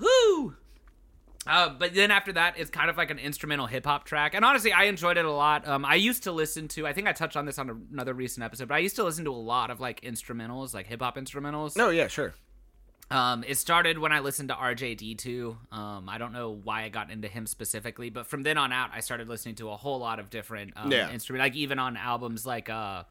Whoo! 0.00 0.54
Uh, 1.44 1.70
but 1.70 1.92
then 1.94 2.12
after 2.12 2.32
that, 2.32 2.54
it's 2.56 2.70
kind 2.70 2.88
of 2.88 2.96
like 2.96 3.10
an 3.10 3.18
instrumental 3.18 3.66
hip 3.66 3.84
hop 3.84 4.04
track. 4.04 4.34
And 4.34 4.44
honestly, 4.44 4.72
I 4.72 4.84
enjoyed 4.84 5.16
it 5.16 5.24
a 5.24 5.32
lot. 5.32 5.66
Um, 5.66 5.84
I 5.84 5.96
used 5.96 6.22
to 6.24 6.32
listen 6.32 6.68
to, 6.68 6.86
I 6.86 6.92
think 6.92 7.08
I 7.08 7.12
touched 7.12 7.36
on 7.36 7.46
this 7.46 7.58
on 7.58 7.88
another 7.92 8.14
recent 8.14 8.44
episode, 8.44 8.68
but 8.68 8.74
I 8.74 8.78
used 8.78 8.96
to 8.96 9.04
listen 9.04 9.24
to 9.24 9.32
a 9.32 9.34
lot 9.34 9.70
of 9.70 9.80
like 9.80 10.00
instrumentals, 10.02 10.72
like 10.72 10.86
hip 10.86 11.02
hop 11.02 11.16
instrumentals. 11.16 11.76
No, 11.76 11.90
yeah, 11.90 12.06
sure. 12.06 12.34
Um, 13.10 13.44
it 13.46 13.56
started 13.58 13.98
when 13.98 14.10
I 14.10 14.20
listened 14.20 14.48
to 14.48 14.54
RJD2. 14.54 15.56
Um, 15.70 16.08
I 16.08 16.16
don't 16.16 16.32
know 16.32 16.50
why 16.50 16.84
I 16.84 16.88
got 16.88 17.10
into 17.10 17.28
him 17.28 17.46
specifically, 17.46 18.08
but 18.08 18.26
from 18.26 18.42
then 18.42 18.56
on 18.56 18.72
out, 18.72 18.90
I 18.94 19.00
started 19.00 19.28
listening 19.28 19.56
to 19.56 19.68
a 19.70 19.76
whole 19.76 19.98
lot 19.98 20.18
of 20.18 20.30
different 20.30 20.72
um, 20.76 20.90
Yeah. 20.90 21.10
instrument, 21.12 21.40
like 21.42 21.54
even 21.54 21.78
on 21.78 21.98
albums 21.98 22.46
like 22.46 22.70
uh, 22.70 23.02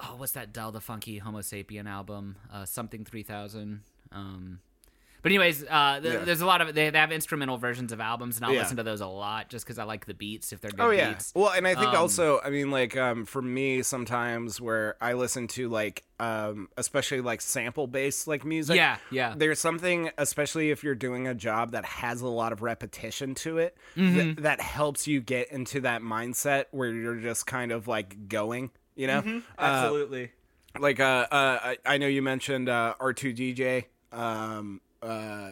oh, 0.00 0.14
what's 0.16 0.32
that 0.32 0.52
Del 0.52 0.72
the 0.72 0.80
Funky 0.80 1.20
Homosapien 1.20 1.86
album? 1.88 2.36
Uh, 2.52 2.64
something 2.64 3.04
three 3.04 3.22
thousand. 3.22 3.82
Um, 4.10 4.58
but 5.24 5.32
anyways, 5.32 5.64
uh, 5.64 5.98
th- 6.00 6.12
Yeah. 6.14 6.20
there's 6.24 6.40
a 6.42 6.46
lot 6.46 6.60
of 6.60 6.74
they, 6.74 6.90
they 6.90 6.98
have 6.98 7.10
instrumental 7.10 7.56
versions 7.56 7.90
of 7.90 8.00
albums, 8.00 8.36
and 8.36 8.44
I'll 8.44 8.52
Yeah. 8.52 8.60
listen 8.60 8.76
to 8.76 8.82
those 8.84 9.00
a 9.00 9.06
lot 9.06 9.48
just 9.48 9.64
because 9.64 9.78
I 9.80 9.84
like 9.84 10.04
the 10.06 10.14
beats 10.14 10.52
if 10.52 10.60
they're 10.60 10.70
good 10.70 10.80
Oh 10.80 10.90
yeah. 10.90 11.08
beats. 11.14 11.32
Well, 11.34 11.50
and 11.50 11.66
I 11.66 11.74
think 11.74 11.88
Um, 11.88 11.96
also, 11.96 12.40
I 12.44 12.50
mean, 12.50 12.70
like, 12.70 12.96
um, 12.96 13.24
for 13.24 13.40
me, 13.42 13.82
sometimes 13.82 14.60
where 14.60 14.96
I 15.00 15.14
listen 15.14 15.48
to 15.48 15.68
like, 15.68 16.04
um, 16.20 16.68
especially 16.76 17.22
like 17.22 17.40
sample 17.40 17.86
based 17.86 18.28
like 18.28 18.44
music. 18.44 18.76
Yeah, 18.76 18.98
yeah. 19.10 19.34
There's 19.36 19.58
something, 19.58 20.10
especially 20.18 20.70
if 20.70 20.84
you're 20.84 20.94
doing 20.94 21.26
a 21.26 21.34
job 21.34 21.72
that 21.72 21.84
has 21.86 22.20
a 22.20 22.28
lot 22.28 22.52
of 22.52 22.60
repetition 22.62 23.34
to 23.36 23.56
it, 23.58 23.76
Mm-hmm. 23.96 24.14
th- 24.14 24.36
that 24.36 24.60
helps 24.60 25.08
you 25.08 25.20
get 25.22 25.50
into 25.50 25.80
that 25.80 26.02
mindset 26.02 26.66
where 26.70 26.90
you're 26.92 27.16
just 27.16 27.46
kind 27.46 27.72
of 27.72 27.88
like 27.88 28.28
going. 28.28 28.70
You 28.94 29.06
know, 29.08 29.22
Mm-hmm. 29.22 29.38
Uh, 29.58 29.62
Absolutely. 29.62 30.32
like 30.78 31.00
uh, 31.00 31.26
uh, 31.32 31.58
I, 31.62 31.78
I 31.86 31.98
know 31.98 32.06
you 32.06 32.20
mentioned 32.22 32.68
uh, 32.68 32.94
R2DJ. 33.00 33.86
Um, 34.12 34.80
uh, 35.04 35.50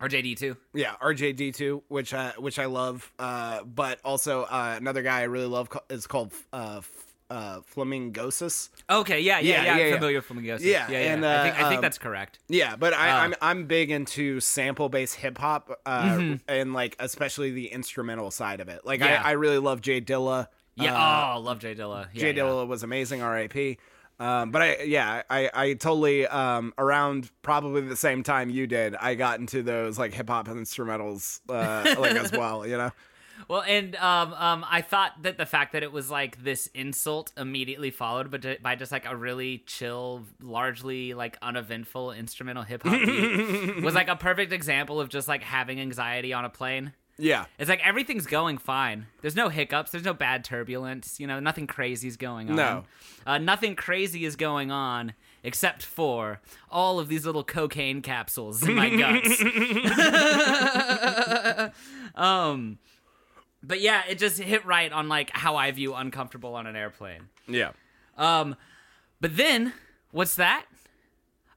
RJD2. 0.00 0.56
yeah, 0.74 0.94
RJD2, 1.02 1.82
which 1.88 2.12
uh, 2.12 2.32
which 2.38 2.58
I 2.58 2.66
love. 2.66 3.10
Uh, 3.18 3.62
but 3.64 3.98
also 4.04 4.42
uh, 4.44 4.74
another 4.78 5.02
guy 5.02 5.20
I 5.20 5.24
really 5.24 5.46
love 5.46 5.68
is 5.88 6.06
called 6.06 6.32
uh, 6.52 6.82
uh, 7.30 7.60
Flamingosis. 7.74 8.68
Okay, 8.90 9.20
yeah, 9.20 9.38
yeah, 9.38 9.40
Yeah, 9.40 9.56
yeah. 9.56 9.64
yeah, 9.64 9.72
I'm 9.72 9.78
yeah. 9.88 9.94
familiar 9.94 10.16
with 10.18 10.24
Flamingos. 10.26 10.62
Yeah, 10.64 10.90
yeah, 10.90 10.98
yeah. 11.02 11.12
and, 11.14 11.24
I 11.26 11.42
think 11.44 11.56
I 11.58 11.62
uh, 11.62 11.68
think 11.68 11.78
um, 11.78 11.82
that's 11.82 11.98
correct. 11.98 12.38
Yeah, 12.48 12.76
but 12.76 12.92
I, 12.92 13.10
Uh. 13.10 13.20
I'm 13.22 13.34
I'm 13.40 13.66
big 13.66 13.90
into 13.90 14.40
sample 14.40 14.88
based 14.88 15.14
hip 15.16 15.38
hop, 15.38 15.80
uh, 15.86 16.02
Mm-hmm. 16.02 16.34
and 16.48 16.72
like 16.74 16.94
especially 16.98 17.50
the 17.52 17.68
instrumental 17.72 18.30
side 18.30 18.60
of 18.60 18.68
it. 18.68 18.84
Like. 18.84 19.00
I, 19.02 19.14
I 19.16 19.30
really 19.32 19.58
love 19.58 19.80
J 19.80 20.00
Dilla. 20.02 20.48
Yeah. 20.76 20.94
Uh, 20.94 21.34
oh, 21.36 21.40
love 21.40 21.58
J 21.58 21.74
Dilla. 21.74 22.08
Yeah, 22.12 22.20
J. 22.20 22.34
Dilla 22.34 22.66
was 22.66 22.82
amazing, 22.82 23.22
R.I.P. 23.22 23.78
Um, 24.18 24.50
but 24.50 24.62
I, 24.62 24.82
yeah, 24.84 25.22
I, 25.28 25.50
I 25.52 25.72
totally 25.74 26.26
um, 26.26 26.72
around 26.78 27.30
probably 27.42 27.82
the 27.82 27.96
same 27.96 28.22
time 28.22 28.48
you 28.48 28.66
did. 28.66 28.94
I 28.96 29.14
got 29.14 29.40
into 29.40 29.62
those 29.62 29.98
like 29.98 30.14
hip 30.14 30.28
hop 30.28 30.48
instrumentals 30.48 31.40
uh, 31.48 32.00
like 32.00 32.12
as 32.12 32.32
well. 32.32 32.66
You 32.66 32.78
know. 32.78 32.90
Well, 33.48 33.62
and 33.62 33.94
um, 33.96 34.32
um, 34.34 34.64
I 34.68 34.80
thought 34.80 35.22
that 35.22 35.36
the 35.36 35.46
fact 35.46 35.72
that 35.72 35.82
it 35.82 35.92
was 35.92 36.10
like 36.10 36.42
this 36.42 36.68
insult 36.68 37.32
immediately 37.36 37.90
followed, 37.90 38.30
but 38.30 38.62
by 38.62 38.76
just 38.76 38.90
like 38.90 39.06
a 39.06 39.14
really 39.14 39.62
chill, 39.66 40.24
largely 40.40 41.14
like 41.14 41.36
uneventful 41.42 42.12
instrumental 42.12 42.62
hip 42.62 42.82
hop 42.82 42.92
was 43.82 43.94
like 43.94 44.08
a 44.08 44.16
perfect 44.16 44.52
example 44.52 45.00
of 45.00 45.08
just 45.08 45.28
like 45.28 45.42
having 45.42 45.80
anxiety 45.80 46.32
on 46.32 46.44
a 46.44 46.48
plane. 46.48 46.92
Yeah. 47.18 47.46
It's 47.58 47.68
like 47.68 47.86
everything's 47.86 48.26
going 48.26 48.58
fine. 48.58 49.06
There's 49.22 49.36
no 49.36 49.48
hiccups. 49.48 49.90
There's 49.90 50.04
no 50.04 50.14
bad 50.14 50.44
turbulence. 50.44 51.18
You 51.18 51.26
know, 51.26 51.40
nothing 51.40 51.66
crazy 51.66 52.08
is 52.08 52.16
going 52.16 52.50
on. 52.50 52.56
No. 52.56 52.84
Uh, 53.26 53.38
nothing 53.38 53.74
crazy 53.74 54.24
is 54.24 54.36
going 54.36 54.70
on 54.70 55.14
except 55.42 55.82
for 55.82 56.40
all 56.70 56.98
of 56.98 57.08
these 57.08 57.24
little 57.24 57.44
cocaine 57.44 58.02
capsules 58.02 58.62
in 58.62 58.74
my 58.74 58.90
guts. 58.90 59.42
um, 62.14 62.78
but 63.62 63.80
yeah, 63.80 64.02
it 64.08 64.18
just 64.18 64.38
hit 64.38 64.64
right 64.66 64.92
on 64.92 65.08
like 65.08 65.30
how 65.32 65.56
I 65.56 65.70
view 65.70 65.94
uncomfortable 65.94 66.54
on 66.54 66.66
an 66.66 66.76
airplane. 66.76 67.28
Yeah. 67.48 67.72
Um, 68.18 68.56
but 69.20 69.36
then 69.36 69.72
what's 70.10 70.36
that? 70.36 70.66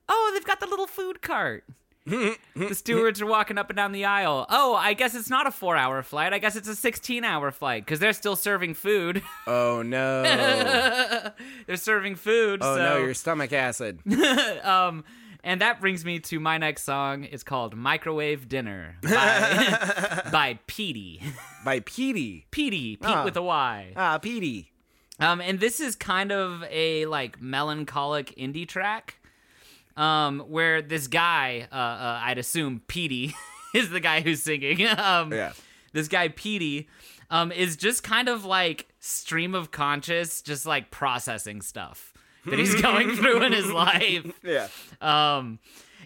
Oh, 0.08 0.32
they've 0.34 0.46
got 0.46 0.60
the 0.60 0.68
little 0.68 0.88
food 0.88 1.22
cart. 1.22 1.66
The 2.06 2.74
stewards 2.74 3.22
are 3.22 3.26
walking 3.26 3.58
up 3.58 3.70
and 3.70 3.78
down 3.78 3.92
the 3.92 4.06
aisle. 4.06 4.46
Oh, 4.50 4.76
I 4.76 4.94
guess 4.94 5.14
it's 5.16 5.30
not 5.30 5.46
a 5.48 5.52
four 5.52 5.76
hour 5.78 6.02
flight. 6.02 6.34
I 6.34 6.40
guess 6.40 6.56
it's 6.56 6.68
a 6.68 6.76
16 6.76 7.24
hour 7.24 7.52
flight 7.52 7.86
because 7.86 8.00
they're 8.00 8.14
still 8.14 8.36
serving 8.36 8.74
food. 8.74 9.22
Oh 9.48 9.82
no. 9.82 10.24
they're 11.68 11.76
serving 11.76 12.16
food. 12.16 12.60
Oh 12.64 12.76
so, 12.76 12.82
no, 12.82 12.98
your 12.98 13.14
stomach 13.14 13.52
acid. 13.54 14.00
um, 14.64 15.04
and 15.44 15.62
that 15.62 15.80
brings 15.80 16.04
me 16.04 16.20
to 16.20 16.40
my 16.40 16.58
next 16.58 16.84
song. 16.84 17.24
It's 17.24 17.44
called 17.44 17.76
Microwave 17.76 18.48
Dinner 18.50 18.98
by, 19.02 20.20
by 20.32 20.60
Petey. 20.68 21.22
By 21.64 21.80
Petey. 21.80 22.46
Petey, 22.52 22.96
Pete 22.98 23.06
Ah. 23.10 23.24
with 23.24 23.38
a 23.38 23.42
Y. 23.42 23.94
Ah, 23.96 24.18
Petey. 24.18 24.72
Um, 25.20 25.42
and 25.42 25.60
this 25.60 25.80
is 25.80 25.96
kind 25.96 26.32
of 26.32 26.64
a 26.70 27.06
like 27.06 27.42
melancholic 27.42 28.36
indie 28.38 28.68
track, 28.68 29.19
um, 29.98 30.40
where 30.42 30.82
this 30.82 31.08
guy, 31.08 31.68
uh, 31.72 31.76
uh 31.76 32.22
I'd 32.24 32.38
assume 32.38 32.82
Petey, 32.88 33.34
is 33.74 33.90
the 33.90 34.00
guy 34.00 34.22
who's 34.22 34.44
singing. 34.44 34.86
um, 34.98 35.34
Yeah. 35.34 35.54
This 35.92 36.08
guy 36.08 36.28
Petey, 36.28 36.88
um, 37.30 37.52
is 37.52 37.76
just 37.76 38.04
kind 38.04 38.30
of 38.30 38.46
like 38.46 38.88
stream 39.00 39.56
of 39.56 39.72
conscious, 39.72 40.42
just 40.42 40.66
like 40.66 40.92
processing 40.92 41.62
stuff 41.62 42.14
that 42.46 42.60
he's 42.60 42.76
going 42.82 43.16
through 43.16 43.44
in 43.44 43.54
his 43.54 43.72
life. 43.72 44.40
Yeah. 44.44 44.68
Um, 45.02 45.60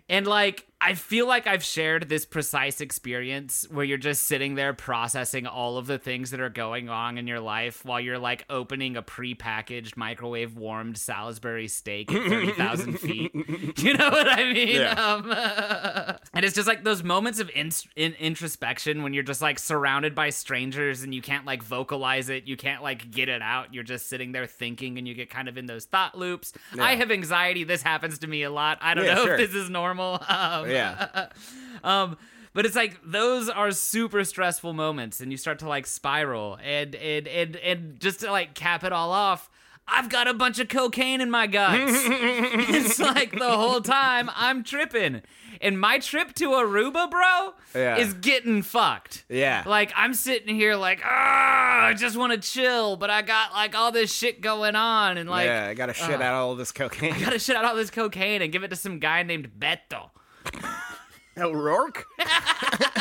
and 0.10 0.28
like, 0.28 0.68
I 0.86 0.96
feel 0.96 1.28
like 1.28 1.48
I've 1.48 1.64
shared 1.64 2.10
this 2.10 2.26
precise 2.26 2.82
experience 2.82 3.66
where 3.72 3.86
you're 3.86 3.98
just 3.98 4.24
sitting 4.24 4.56
there 4.56 4.74
processing 4.74 5.48
all 5.48 5.78
of 5.78 5.88
the 5.88 5.98
things 5.98 6.32
that 6.32 6.42
are 6.42 6.50
going 6.50 6.90
on 6.90 7.18
in 7.18 7.26
your 7.26 7.40
life 7.40 7.86
while 7.86 8.02
you're 8.02 8.20
like 8.20 8.44
opening 8.50 8.98
a 8.98 9.02
pre-packaged 9.02 9.96
microwave 9.96 10.58
warmed 10.58 10.98
Salisbury 10.98 11.68
steak 11.70 12.12
at 12.14 12.28
30,000 12.28 13.00
feet. 13.00 13.32
You 13.80 13.94
know 13.94 14.10
what 14.10 14.28
I 14.28 14.52
mean? 14.52 14.68
Yeah. 14.82 14.92
Um, 14.92 15.32
and 16.34 16.44
it's 16.46 16.56
just 16.56 16.68
like 16.68 16.84
those 16.84 17.02
moments 17.04 17.40
of 17.40 17.50
in- 17.56 17.72
in- 17.96 18.14
introspection 18.20 19.04
when 19.04 19.14
you're 19.14 19.24
just 19.24 19.42
like 19.42 19.60
surrounded 19.60 20.14
by 20.14 20.30
strangers 20.32 21.02
and 21.04 21.16
you 21.16 21.22
can't 21.22 21.46
like 21.46 21.64
vocalize 21.64 22.28
it, 22.30 22.46
you 22.46 22.58
can't 22.58 22.84
like 22.84 23.10
get 23.10 23.30
it 23.30 23.42
out. 23.42 23.74
You're 23.74 23.84
just 23.84 24.10
sitting 24.10 24.34
there 24.34 24.46
thinking 24.48 24.98
and 24.98 25.08
you 25.08 25.14
get 25.14 25.30
kind 25.30 25.48
of 25.48 25.58
in 25.58 25.66
those 25.66 25.86
thought 25.86 26.18
loops. 26.18 26.52
I 26.78 26.96
have 26.96 27.10
anxiety. 27.10 27.64
This 27.64 27.82
happens 27.82 28.20
to 28.20 28.28
me 28.28 28.44
a 28.44 28.52
lot. 28.52 28.80
I 28.82 28.94
don't 28.94 29.06
Yeah, 29.06 29.14
know 29.16 29.26
sure. 29.26 29.36
if 29.38 29.52
this 29.52 29.56
is 29.64 29.70
normal. 29.70 30.22
Um, 30.34 30.70
Yeah. 30.74 31.28
um, 31.84 32.18
but 32.54 32.66
it's 32.66 32.76
like 32.76 33.00
those 33.04 33.50
are 33.50 33.72
super 33.72 34.24
stressful 34.24 34.74
moments, 34.74 35.22
and 35.22 35.32
you 35.32 35.38
start 35.38 35.60
to 35.60 35.68
like 35.68 35.88
spiral, 35.88 36.58
and 36.64 36.94
and 36.96 37.28
and 37.28 37.56
and 37.58 38.00
just 38.00 38.20
to 38.22 38.32
like 38.32 38.54
cap 38.54 38.84
it 38.84 38.94
all 38.94 39.12
off. 39.12 39.50
I've 39.88 40.08
got 40.08 40.30
a 40.30 40.34
bunch 40.34 40.60
of 40.60 40.70
cocaine 40.70 41.20
in 41.20 41.30
my 41.30 41.46
guts. 41.48 41.92
it's 42.06 43.00
like 43.00 43.32
the 43.32 43.52
whole 43.52 43.82
time 43.82 44.30
I'm 44.34 44.64
tripping. 44.64 45.22
And 45.60 45.80
my 45.80 46.00
trip 46.00 46.34
to 46.36 46.50
Aruba, 46.50 47.10
bro, 47.12 47.54
Yeah. 47.76 47.98
is 47.98 48.14
getting 48.14 48.62
fucked. 48.64 49.26
Yeah. 49.30 49.64
Like 49.66 49.92
I'm 49.96 50.14
sitting 50.14 50.56
here 50.56 50.76
like, 50.76 51.02
ah, 51.06 51.86
I 51.86 51.94
just 51.96 52.16
want 52.18 52.32
to 52.34 52.40
chill, 52.40 52.96
but 52.98 53.10
I 53.10 53.22
got 53.24 53.52
like 53.52 53.76
all 53.76 53.92
this 53.92 54.14
shit 54.14 54.42
going 54.42 54.76
on 54.76 55.18
and 55.18 55.30
like 55.30 55.46
yeah, 55.48 55.68
I 55.68 55.74
gotta 55.74 55.94
shit 55.94 56.22
uh, 56.22 56.24
out 56.24 56.34
all 56.34 56.56
this 56.56 56.72
cocaine. 56.72 57.14
I 57.14 57.20
gotta 57.20 57.40
shit 57.40 57.56
out 57.56 57.66
all 57.66 57.76
this 57.76 57.90
cocaine 57.92 58.42
and 58.42 58.52
give 58.52 58.64
it 58.64 58.70
to 58.70 58.76
some 58.78 59.00
guy 59.00 59.24
named 59.24 59.52
Beto. 59.60 60.10
O'Rourke? 61.38 62.06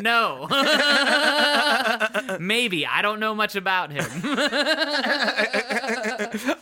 No. 0.00 0.46
Maybe. 2.40 2.86
I 2.86 3.02
don't 3.02 3.18
know 3.18 3.34
much 3.34 3.56
about 3.56 3.90
him. 3.90 4.06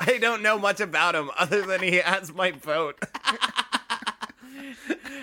I 0.01 0.19
don't 0.21 0.43
know 0.43 0.59
much 0.59 0.81
about 0.81 1.15
him 1.15 1.31
other 1.39 1.63
than 1.63 1.83
he 1.83 1.97
has 1.97 2.33
my 2.33 2.53
vote. 2.53 2.99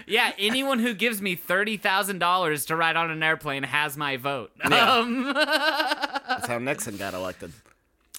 yeah, 0.05 0.33
anyone 0.37 0.77
who 0.79 0.93
gives 0.93 1.21
me 1.21 1.35
$30,000 1.35 2.67
to 2.67 2.75
ride 2.75 2.95
on 2.95 3.09
an 3.09 3.23
airplane 3.23 3.63
has 3.63 3.97
my 3.97 4.17
vote. 4.17 4.51
Yeah. 4.69 4.93
Um, 4.93 5.33
That's 5.33 6.47
how 6.47 6.59
Nixon 6.59 6.97
got 6.97 7.13
elected. 7.15 7.51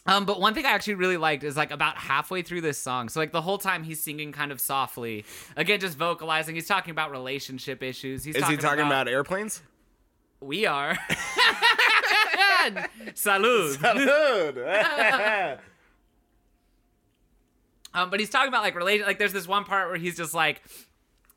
Um, 0.07 0.24
but 0.26 0.40
one 0.40 0.55
thing 0.55 0.66
I 0.66 0.70
actually 0.70 0.94
really 0.94 1.16
liked 1.16 1.44
is 1.44 1.57
like 1.57 1.70
about 1.70 1.96
halfway 1.96 2.42
through 2.42 2.61
this 2.61 2.78
song. 2.78 3.09
So, 3.09 3.20
like, 3.20 3.32
the 3.32 3.42
whole 3.42 3.59
time 3.59 3.82
he's 3.84 4.02
singing 4.02 4.32
kind 4.32 4.52
of 4.52 4.61
softly. 4.61 5.24
Again, 5.57 5.80
just 5.80 5.96
vocalizing. 5.96 6.55
He's 6.55 6.66
talking 6.68 6.90
about 6.90 7.11
relationship 7.11 7.82
issues. 7.82 8.24
He's 8.24 8.36
Is 8.36 8.46
he 8.46 8.57
talking 8.57 8.84
about 8.86 9.09
airplanes? 9.09 9.62
We 10.40 10.66
are. 10.66 10.98
Salud. 13.14 13.76
Salud. 13.76 15.59
Um, 17.96 18.11
but 18.11 18.18
he's 18.18 18.28
talking 18.28 18.48
about 18.48 18.62
like 18.64 18.74
relation. 18.74 19.07
Like, 19.07 19.18
there's 19.20 19.32
this 19.32 19.46
one 19.46 19.62
part 19.64 19.88
where 19.88 19.96
he's 19.96 20.16
just 20.16 20.34
like, 20.34 20.62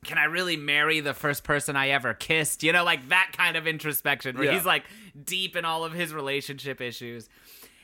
"Can 0.05 0.18
I 0.18 0.24
really 0.24 0.57
marry 0.57 1.01
the 1.01 1.13
first 1.13 1.43
person 1.43 1.76
I 1.76 1.89
ever 1.89 2.15
kissed?" 2.15 2.63
You 2.63 2.74
know, 2.74 2.84
like 2.84 3.09
that 3.09 3.32
kind 3.38 3.55
of 3.55 3.68
introspection 3.68 4.36
where 4.36 4.45
Yeah. 4.47 4.53
he's 4.53 4.65
like 4.65 4.84
deep 5.24 5.55
in 5.55 5.65
all 5.65 5.86
of 5.86 5.93
his 5.93 6.13
relationship 6.15 6.82
issues. 6.82 7.30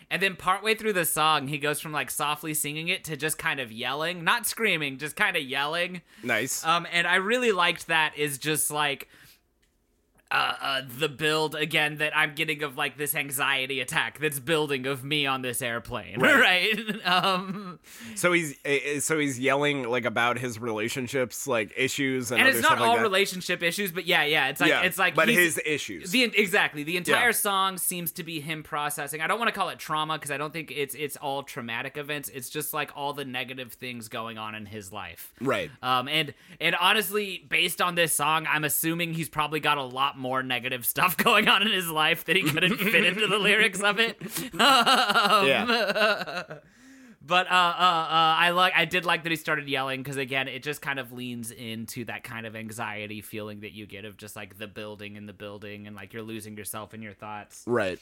And 0.09 0.21
then 0.21 0.35
partway 0.35 0.75
through 0.75 0.93
the 0.93 1.05
song, 1.05 1.47
he 1.47 1.57
goes 1.57 1.79
from 1.79 1.91
like 1.91 2.11
softly 2.11 2.53
singing 2.53 2.87
it 2.87 3.03
to 3.05 3.17
just 3.17 3.37
kind 3.37 3.59
of 3.59 3.71
yelling, 3.71 4.23
not 4.23 4.45
screaming, 4.45 4.97
just 4.97 5.15
kind 5.15 5.35
of 5.35 5.43
yelling. 5.43 6.01
nice. 6.23 6.65
Um, 6.65 6.87
and 6.91 7.07
I 7.07 7.15
really 7.15 7.51
liked 7.51 7.87
that. 7.87 8.17
Is 8.17 8.37
just 8.37 8.71
like 8.71 9.07
uh, 10.33 10.53
uh, 10.61 10.81
the 10.97 11.07
build 11.07 11.53
again 11.55 11.97
that 11.99 12.11
I'm 12.17 12.33
getting 12.33 12.63
of 12.63 12.75
like 12.75 12.97
this 12.97 13.13
anxiety 13.15 13.79
attack 13.79 14.17
that's 14.19 14.39
building 14.39 14.87
of 14.87 15.03
me 15.03 15.27
on 15.27 15.43
this 15.43 15.61
airplane, 15.61 16.19
right? 16.21 17.05
um, 17.05 17.79
So 18.15 18.31
he's 18.33 18.55
eh, 18.65 18.99
so 18.99 19.19
he's 19.19 19.39
yelling 19.39 19.83
like 19.87 20.05
about 20.05 20.39
his 20.39 20.57
relationships, 20.59 21.45
like 21.47 21.71
issues, 21.77 22.31
and, 22.31 22.39
and 22.41 22.49
it's 22.49 22.61
not 22.61 22.79
like 22.79 22.89
all 22.89 22.95
that. 22.95 23.01
relationship 23.03 23.61
issues, 23.61 23.91
but 23.91 24.07
yeah, 24.07 24.23
yeah, 24.23 24.47
it's 24.47 24.59
like 24.59 24.69
yeah, 24.69 24.81
it's 24.81 24.97
like 24.97 25.13
but 25.13 25.29
his 25.29 25.61
issues. 25.63 26.09
The 26.09 26.23
exactly 26.23 26.81
the 26.81 26.97
entire 26.97 27.27
Yeah. 27.27 27.31
song 27.31 27.77
seems 27.77 28.11
to 28.13 28.23
be 28.23 28.39
him 28.39 28.63
processing. 28.63 29.21
I 29.21 29.27
don't 29.27 29.37
want 29.37 29.49
to 29.49 29.53
call 29.59 29.69
it 29.69 29.77
trauma 29.77 30.15
because 30.15 30.31
I 30.31 30.37
don't 30.37 30.51
think 30.51 30.71
it's 30.75 30.95
it's 30.95 31.15
all 31.17 31.43
traumatic 31.43 31.95
events. 31.95 32.29
It's 32.29 32.49
just 32.49 32.73
like 32.73 32.89
all 32.95 33.13
the 33.13 33.25
negative 33.25 33.73
things 33.73 34.07
going 34.09 34.39
on 34.39 34.55
in 34.55 34.65
his 34.65 34.91
life. 34.91 35.31
right. 35.39 35.69
Um, 35.83 36.07
and 36.07 36.33
and 36.59 36.75
honestly, 36.77 37.45
based 37.49 37.81
on 37.83 37.93
this 37.93 38.13
song, 38.13 38.47
I'm 38.49 38.63
assuming 38.63 39.13
he's 39.13 39.29
probably 39.29 39.59
got 39.59 39.77
a 39.77 39.83
lot 39.83 40.17
more 40.17 40.22
negative 40.43 40.85
stuff 40.85 41.17
going 41.27 41.47
on 41.47 41.61
in 41.61 41.71
his 41.71 41.89
life 41.89 42.23
that 42.25 42.35
he 42.35 42.43
couldn't 42.43 42.77
fit 42.77 43.03
into 43.03 43.27
the 43.27 43.37
lyrics 43.37 43.81
of 43.81 43.99
it. 43.99 44.17
Um, 44.53 45.47
yeah. 45.47 46.43
But 47.25 47.49
uh, 47.49 47.53
uh, 47.55 47.55
uh, 47.55 48.35
I 48.37 48.49
like 48.49 48.73
I 48.75 48.83
did 48.83 49.05
like 49.05 49.23
that 49.23 49.29
he 49.29 49.37
started 49.37 49.69
yelling 49.69 50.03
because 50.03 50.17
again, 50.17 50.49
it 50.49 50.61
just 50.61 50.81
kind 50.81 50.99
of 50.99 51.13
leans 51.13 51.51
into 51.51 52.03
that 52.05 52.25
kind 52.25 52.45
of 52.45 52.53
anxiety 52.53 53.21
feeling 53.21 53.61
that 53.61 53.71
you 53.71 53.85
get 53.85 54.03
of 54.03 54.17
just 54.17 54.35
like 54.35 54.57
the 54.57 54.67
building 54.67 55.15
and 55.15 55.27
the 55.27 55.33
building 55.33 55.87
and 55.87 55.95
like 55.95 56.11
you're 56.11 56.21
losing 56.21 56.57
yourself 56.57 56.93
in 56.93 57.01
your 57.01 57.13
thoughts. 57.13 57.63
Right. 57.65 57.97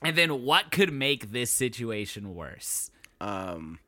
And 0.00 0.16
then 0.16 0.44
what 0.44 0.70
could 0.70 0.92
make 0.92 1.32
this 1.32 1.50
situation 1.50 2.36
worse? 2.36 2.90
Um. 3.20 3.80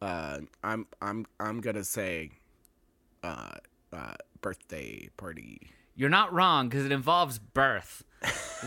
Uh, 0.00 0.38
I'm 0.62 0.86
I'm 1.02 1.26
I'm 1.38 1.60
gonna 1.60 1.84
say, 1.84 2.30
uh, 3.22 3.54
uh, 3.92 4.14
birthday 4.40 5.08
party. 5.16 5.70
You're 6.00 6.08
not 6.08 6.32
wrong 6.32 6.70
because 6.70 6.86
it 6.86 6.92
involves 6.92 7.38
birth. 7.38 8.04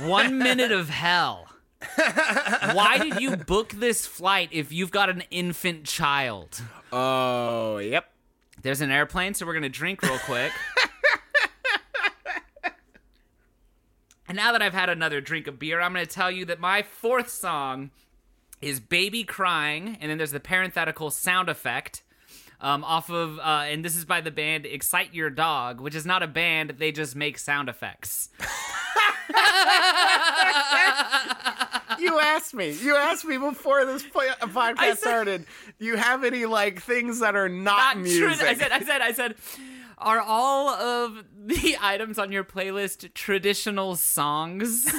One 0.04 0.38
minute 0.48 0.72
of 0.72 0.90
hell. 0.90 1.48
Why 1.96 3.00
did 3.02 3.20
you 3.20 3.36
book 3.36 3.72
this 3.72 4.06
flight 4.06 4.50
if 4.52 4.72
you've 4.72 4.92
got 4.92 5.10
an 5.10 5.24
infant 5.32 5.86
child? 5.86 6.62
Oh, 6.92 7.80
yep. 7.80 8.12
There's 8.62 8.82
an 8.82 8.92
airplane, 8.92 9.34
so 9.34 9.48
we're 9.48 9.56
gonna 9.56 9.68
drink 9.68 10.04
real 10.04 10.20
quick. 10.20 10.52
and 14.28 14.36
now 14.36 14.52
that 14.52 14.62
I've 14.62 14.76
had 14.76 14.92
another 14.92 15.20
drink 15.20 15.48
of 15.48 15.58
beer, 15.58 15.82
I'm 15.82 15.92
gonna 15.92 16.06
tell 16.06 16.30
you 16.30 16.46
that 16.46 16.60
my 16.60 16.84
fourth 16.84 17.30
song 17.30 17.90
is 18.62 18.80
"Baby 18.80 19.24
Crying," 19.24 19.98
and 20.00 20.12
then 20.12 20.20
there's 20.20 20.34
the 20.34 20.40
parenthetical 20.40 21.10
sound 21.10 21.50
effect. 21.50 22.04
Um, 22.64 22.84
off 22.86 23.10
of, 23.10 23.40
uh, 23.40 23.66
and 23.68 23.84
this 23.84 23.96
is 23.98 24.06
by 24.06 24.22
the 24.22 24.32
band 24.32 24.66
Excite 24.66 25.14
Your 25.14 25.30
Dog, 25.30 25.82
which 25.82 25.96
is 25.96 26.06
not 26.06 26.24
a 26.24 26.28
band, 26.28 26.76
they 26.78 26.94
just 26.94 27.14
make 27.14 27.38
sound 27.38 27.68
effects. 27.68 28.30
You 32.00 32.20
asked 32.20 32.54
me. 32.54 32.72
You 32.72 32.96
asked 32.96 33.26
me 33.26 33.38
before 33.38 33.86
this 33.86 34.04
podcast 34.04 34.78
said- 34.80 34.98
started. 34.98 35.46
Do 35.80 35.86
you 35.86 35.96
have 35.98 36.24
any 36.24 36.46
like 36.46 36.82
things 36.82 37.20
that 37.20 37.36
are 37.36 37.50
not, 37.50 37.96
not 37.96 37.98
music? 38.00 38.40
true. 38.40 38.48
I 38.48 38.56
said, 38.56 38.72
I 38.72 38.80
said, 38.80 39.02
I 39.02 39.12
said, 39.12 39.36
are 39.98 40.22
all 40.22 40.70
of 40.70 41.24
the 41.46 41.76
items 41.82 42.18
on 42.18 42.32
your 42.32 42.44
playlist 42.46 43.14
traditional 43.14 43.96
songs? 43.96 44.86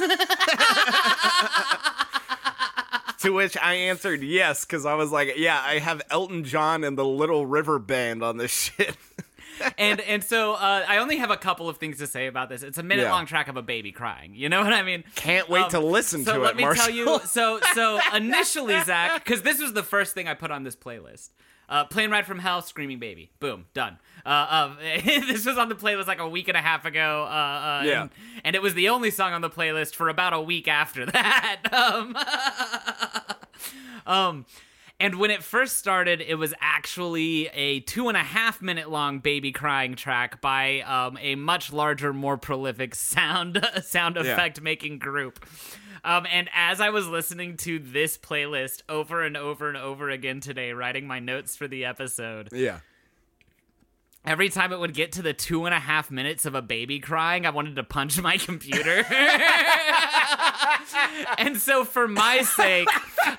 to 3.24 3.30
which 3.32 3.56
I 3.56 3.74
answered 3.74 4.22
yes 4.22 4.64
because 4.64 4.86
I 4.86 4.94
was 4.94 5.10
like, 5.12 5.34
yeah, 5.36 5.60
I 5.64 5.78
have 5.80 6.00
Elton 6.10 6.44
John 6.44 6.84
and 6.84 6.96
the 6.96 7.04
Little 7.04 7.44
River 7.46 7.78
Band 7.78 8.22
on 8.22 8.36
this 8.36 8.50
shit. 8.76 8.96
and 9.78 10.00
and 10.00 10.24
so 10.24 10.54
uh, 10.54 10.84
I 10.88 10.98
only 10.98 11.16
have 11.18 11.30
a 11.30 11.36
couple 11.36 11.68
of 11.68 11.76
things 11.78 11.98
to 11.98 12.06
say 12.06 12.26
about 12.26 12.48
this. 12.48 12.62
It's 12.62 12.78
a 12.78 12.82
minute 12.82 13.02
Yeah. 13.02 13.12
long 13.12 13.26
track 13.26 13.46
of 13.48 13.56
a 13.56 13.62
baby 13.62 13.92
crying. 13.92 14.34
You 14.34 14.48
know 14.48 14.62
what 14.64 14.72
I 14.72 14.82
mean? 14.82 15.04
Can't 15.14 15.48
wait 15.48 15.64
Um, 15.64 15.70
to 15.70 15.80
listen 15.80 16.24
so 16.24 16.32
to 16.34 16.38
let 16.38 16.42
it, 16.42 16.46
Let 16.46 16.56
me 16.56 16.62
Marshall. 16.64 16.84
tell 16.86 16.94
you. 16.94 17.20
So 17.26 17.60
so 17.72 18.00
initially, 18.14 18.80
Zach, 18.82 19.22
because 19.24 19.42
this 19.42 19.60
was 19.60 19.72
the 19.72 19.82
first 19.84 20.12
thing 20.14 20.26
I 20.28 20.34
put 20.34 20.50
on 20.50 20.64
this 20.64 20.74
playlist. 20.76 21.30
Uh, 21.68 21.84
Plane 21.84 22.10
Ride 22.10 22.26
from 22.26 22.38
Hell, 22.38 22.60
Screaming 22.62 22.98
Baby. 22.98 23.30
Boom, 23.40 23.66
done. 23.74 23.98
Uh, 24.26 24.46
um, 24.50 24.78
this 25.04 25.46
was 25.46 25.56
on 25.58 25.68
the 25.68 25.74
playlist 25.74 26.06
like 26.06 26.18
a 26.20 26.28
week 26.28 26.48
and 26.48 26.56
a 26.56 26.60
half 26.60 26.84
ago. 26.84 27.24
Uh, 27.28 27.32
uh, 27.32 27.82
Yeah. 27.84 28.02
and, 28.02 28.10
and 28.44 28.56
it 28.56 28.62
was 28.62 28.74
the 28.74 28.88
only 28.90 29.10
song 29.10 29.32
on 29.32 29.40
the 29.40 29.50
playlist 29.50 29.94
for 29.94 30.08
about 30.08 30.32
a 30.32 30.40
week 30.40 30.68
after 30.68 31.06
that. 31.06 31.60
Um, 31.72 32.16
um, 34.06 34.46
and 35.00 35.16
when 35.18 35.30
it 35.30 35.42
first 35.42 35.76
started, 35.78 36.20
it 36.20 36.36
was 36.36 36.54
actually 36.60 37.48
a 37.48 37.80
two 37.80 38.08
and 38.08 38.16
a 38.16 38.22
half 38.22 38.62
minute 38.62 38.90
long 38.90 39.18
baby 39.18 39.50
crying 39.50 39.96
track 39.96 40.40
by 40.40 40.80
um, 40.82 41.18
a 41.20 41.34
much 41.34 41.72
larger, 41.72 42.12
more 42.12 42.36
prolific 42.38 42.94
sound 42.94 43.66
sound 43.82 44.16
effect 44.16 44.60
making 44.60 44.98
group. 44.98 45.44
Um, 46.04 46.26
and 46.30 46.50
as 46.54 46.80
I 46.80 46.90
was 46.90 47.08
listening 47.08 47.56
to 47.58 47.78
this 47.78 48.18
playlist 48.18 48.82
over 48.88 49.22
and 49.22 49.36
over 49.36 49.68
and 49.68 49.76
over 49.78 50.10
again 50.10 50.40
today, 50.40 50.72
writing 50.72 51.06
my 51.06 51.18
notes 51.18 51.56
for 51.56 51.66
the 51.66 51.86
episode, 51.86 52.50
yeah. 52.52 52.80
every 54.24 54.50
time 54.50 54.70
it 54.72 54.78
would 54.78 54.92
get 54.92 55.12
to 55.12 55.22
the 55.22 55.32
two 55.32 55.64
and 55.64 55.74
a 55.74 55.80
half 55.80 56.10
minutes 56.10 56.44
of 56.44 56.54
a 56.54 56.60
baby 56.60 57.00
crying, 57.00 57.46
I 57.46 57.50
wanted 57.50 57.76
to 57.76 57.84
punch 57.84 58.20
my 58.20 58.36
computer. 58.36 59.04
and 61.38 61.56
so, 61.56 61.84
for 61.84 62.06
my 62.06 62.42
sake, 62.42 62.88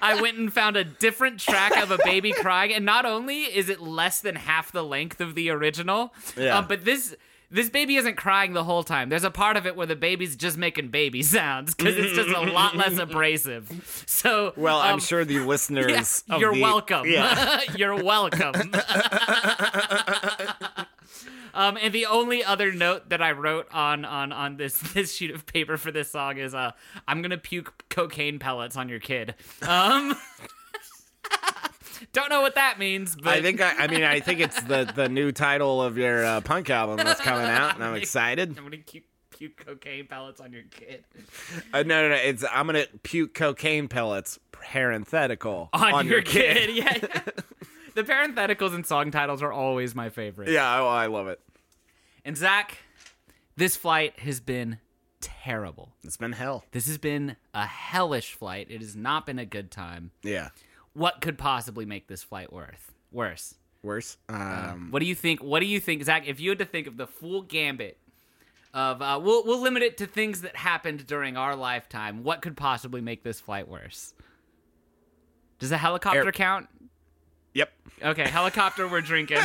I 0.02 0.20
went 0.22 0.38
and 0.38 0.52
found 0.52 0.76
a 0.76 0.84
different 0.84 1.40
track 1.40 1.78
of 1.78 1.92
a 1.92 2.00
baby 2.04 2.34
crying. 2.34 2.74
And 2.74 2.86
not 2.86 3.06
only 3.06 3.44
is 3.44 3.70
it 3.70 3.80
less 3.80 4.22
than 4.22 4.36
half 4.36 4.72
the 4.72 4.84
length 4.84 5.22
of 5.22 5.36
the 5.36 5.50
original, 5.50 6.14
Yeah. 6.36 6.58
um, 6.58 6.68
but 6.68 6.84
this. 6.86 7.16
This 7.52 7.70
baby 7.70 7.96
isn't 7.96 8.16
crying 8.18 8.54
the 8.54 8.64
whole 8.64 8.84
time. 8.84 9.10
There's 9.10 9.24
a 9.24 9.32
part 9.32 9.56
of 9.58 9.66
it 9.66 9.76
where 9.76 9.88
the 9.88 9.96
baby's 9.96 10.36
just 10.36 10.58
making 10.58 10.90
baby 10.90 11.22
sounds 11.38 11.74
because 11.76 11.96
it's 11.96 12.14
just 12.14 12.30
a 12.30 12.42
lot 12.42 12.76
less 12.76 12.98
abrasive. 12.98 14.04
So, 14.08 14.54
Well, 14.58 14.80
I'm 14.80 14.96
um, 14.96 15.00
sure 15.00 15.24
the 15.26 15.40
listeners. 15.46 16.24
yeah, 16.28 16.38
you're 16.38 16.54
the- 16.54 16.62
welcome. 16.62 17.06
Yeah. 17.08 17.62
you're 17.78 18.04
welcome. 18.04 18.74
um, 21.54 21.78
and 21.82 21.94
the 21.94 22.06
only 22.08 22.44
other 22.44 22.72
note 22.72 23.10
that 23.10 23.22
I 23.22 23.32
wrote 23.32 23.68
on 23.74 24.04
on 24.06 24.32
on 24.32 24.58
this 24.58 24.78
this 24.94 25.14
sheet 25.14 25.32
of 25.32 25.46
paper 25.46 25.78
for 25.78 25.92
this 25.92 26.12
song 26.12 26.38
is 26.38 26.54
uh, 26.54 26.72
I'm 27.08 27.22
gonna 27.22 27.38
puke 27.38 27.86
cocaine 27.90 28.40
pellets 28.40 28.76
on 28.76 28.90
your 28.90 29.00
kid. 29.00 29.36
Um, 29.62 30.16
don't 32.16 32.30
know 32.30 32.42
what 32.42 32.56
that 32.56 32.80
means, 32.80 33.16
but 33.16 33.28
I 33.28 33.42
think 33.42 33.62
I, 33.62 33.84
I 33.84 33.88
mean 33.88 34.04
I 34.04 34.22
think 34.22 34.40
it's 34.40 34.60
the 34.64 34.92
the 34.96 35.10
new 35.10 35.32
title 35.32 35.82
of 35.82 35.98
your 35.98 36.26
uh, 36.26 36.42
punk 36.42 36.70
album 36.70 36.98
that's 36.98 37.22
coming 37.22 37.46
out, 37.46 37.76
and 37.76 37.84
I'm 37.84 37.96
excited. 38.02 38.58
I'm 38.58 38.64
gonna 38.64 38.78
puke, 38.78 39.04
puke 39.30 39.66
cocaine 39.66 40.08
pellets 40.08 40.40
on 40.40 40.54
your 40.54 40.64
kid. 40.64 41.04
Uh, 41.74 41.84
no, 41.84 42.04
no, 42.04 42.10
no. 42.10 42.16
It's 42.16 42.44
I'm 42.50 42.66
gonna 42.66 42.86
puke 43.04 43.34
cocaine 43.34 43.90
pellets 43.90 44.40
parenthetical 44.54 45.70
On, 45.74 46.08
your, 46.08 46.22
kid. 46.22 46.76
yeah. 46.76 46.98
yeah. 47.02 47.22
the 47.94 48.04
parentheticals 48.04 48.74
and 48.74 48.86
song 48.86 49.12
titles 49.12 49.44
are 49.44 49.52
always 49.52 49.94
my 49.94 50.10
favorite. 50.10 50.50
Yeah, 50.50 50.82
I 50.82 51.08
love 51.08 51.28
it. 51.28 51.40
And 52.24 52.36
Zach, 52.36 52.80
this 53.58 53.76
flight 53.76 54.20
has 54.22 54.40
been 54.40 54.80
terrible. 55.22 55.92
It's 56.04 56.18
been 56.18 56.32
hell. 56.32 56.64
This 56.72 56.88
has 56.88 56.98
been 56.98 57.36
a 57.54 57.66
hellish 57.66 58.34
flight. 58.34 58.68
It 58.70 58.82
has 58.82 58.96
not 58.96 59.26
been 59.26 59.38
a 59.38 59.46
good 59.46 59.70
time. 59.70 60.12
Yeah. 60.24 60.50
What 60.96 61.22
could 61.22 61.38
possibly 61.38 61.86
make 61.86 62.08
this 62.08 62.24
flight 62.24 62.52
worth 62.52 62.92
worse? 63.12 63.54
Worse. 63.84 64.18
Um, 64.30 64.88
What 64.90 65.00
do 65.00 65.06
you 65.06 65.14
think? 65.14 65.44
What 65.44 65.60
do 65.60 65.68
you 65.68 65.80
think, 65.80 66.04
Zach? 66.04 66.28
If 66.28 66.40
you 66.40 66.50
had 66.50 66.58
to 66.60 66.66
think 66.66 66.88
of 66.88 66.98
the 66.98 67.06
full 67.06 67.44
gambit 67.44 68.00
of, 68.74 69.02
uh, 69.02 69.20
we'll 69.22 69.46
we'll 69.46 69.62
limit 69.62 69.84
it 69.84 69.98
to 69.98 70.08
things 70.08 70.42
that 70.42 70.56
happened 70.56 71.06
during 71.06 71.38
our 71.38 71.56
lifetime. 71.56 72.24
What 72.24 72.42
could 72.42 72.58
possibly 72.58 73.02
make 73.02 73.24
this 73.24 73.40
flight 73.40 73.68
worse? 73.68 74.14
Does 75.60 75.72
a 75.72 75.78
helicopter 75.78 76.26
Air- 76.26 76.32
count? 76.32 76.68
yep. 77.54 77.72
Okay, 78.02 78.28
helicopter, 78.28 78.88
we're 78.88 79.02
drinking. 79.02 79.38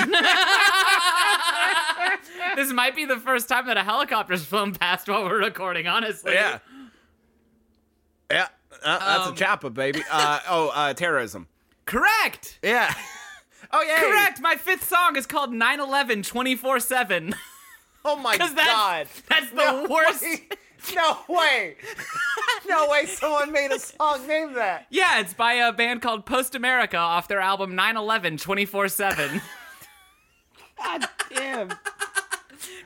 this 2.56 2.72
might 2.72 2.96
be 2.96 3.04
the 3.04 3.18
first 3.18 3.48
time 3.48 3.66
that 3.66 3.76
a 3.76 3.82
helicopter's 3.82 4.44
flown 4.44 4.74
past 4.74 5.08
while 5.08 5.24
we're 5.24 5.38
recording, 5.40 5.86
honestly. 5.86 6.32
Yeah. 6.32 6.58
Yeah. 8.30 8.48
Uh, 8.84 8.98
that's 8.98 9.26
Um, 9.28 9.32
a 9.32 9.36
choppa, 9.36 9.72
baby. 9.74 10.02
Uh, 10.10 10.40
oh, 10.48 10.68
uh, 10.74 10.94
terrorism. 10.94 11.46
Correct! 11.86 12.58
Yeah. 12.62 12.92
oh 13.72 13.82
yeah. 13.82 14.00
Correct! 14.00 14.40
My 14.40 14.56
fifth 14.56 14.88
song 14.88 15.16
is 15.16 15.26
called 15.26 15.52
9 15.52 15.80
11 15.80 16.22
24 16.22 16.80
7. 16.80 17.34
Oh 18.04 18.16
my 18.16 18.32
Because 18.36 18.54
god. 18.54 19.06
that's, 19.08 19.20
that's 19.28 19.50
the 19.50 19.56
No 19.56 19.86
worst. 19.88 20.22
way. 20.22 20.48
No 20.94 21.18
way. 21.28 21.76
no 22.66 22.88
way. 22.88 23.04
Someone 23.06 23.52
made 23.52 23.70
a 23.70 23.78
song 23.78 24.26
named 24.26 24.56
that. 24.56 24.86
Yeah, 24.88 25.20
it's 25.20 25.34
by 25.34 25.52
a 25.54 25.72
band 25.72 26.00
called 26.00 26.24
Post 26.24 26.54
America 26.54 26.96
off 26.96 27.28
their 27.28 27.40
album 27.40 27.74
9 27.74 27.96
11 27.98 28.38
24 28.38 28.88
7. 28.88 29.42
God 30.78 31.04
damn. 31.34 31.68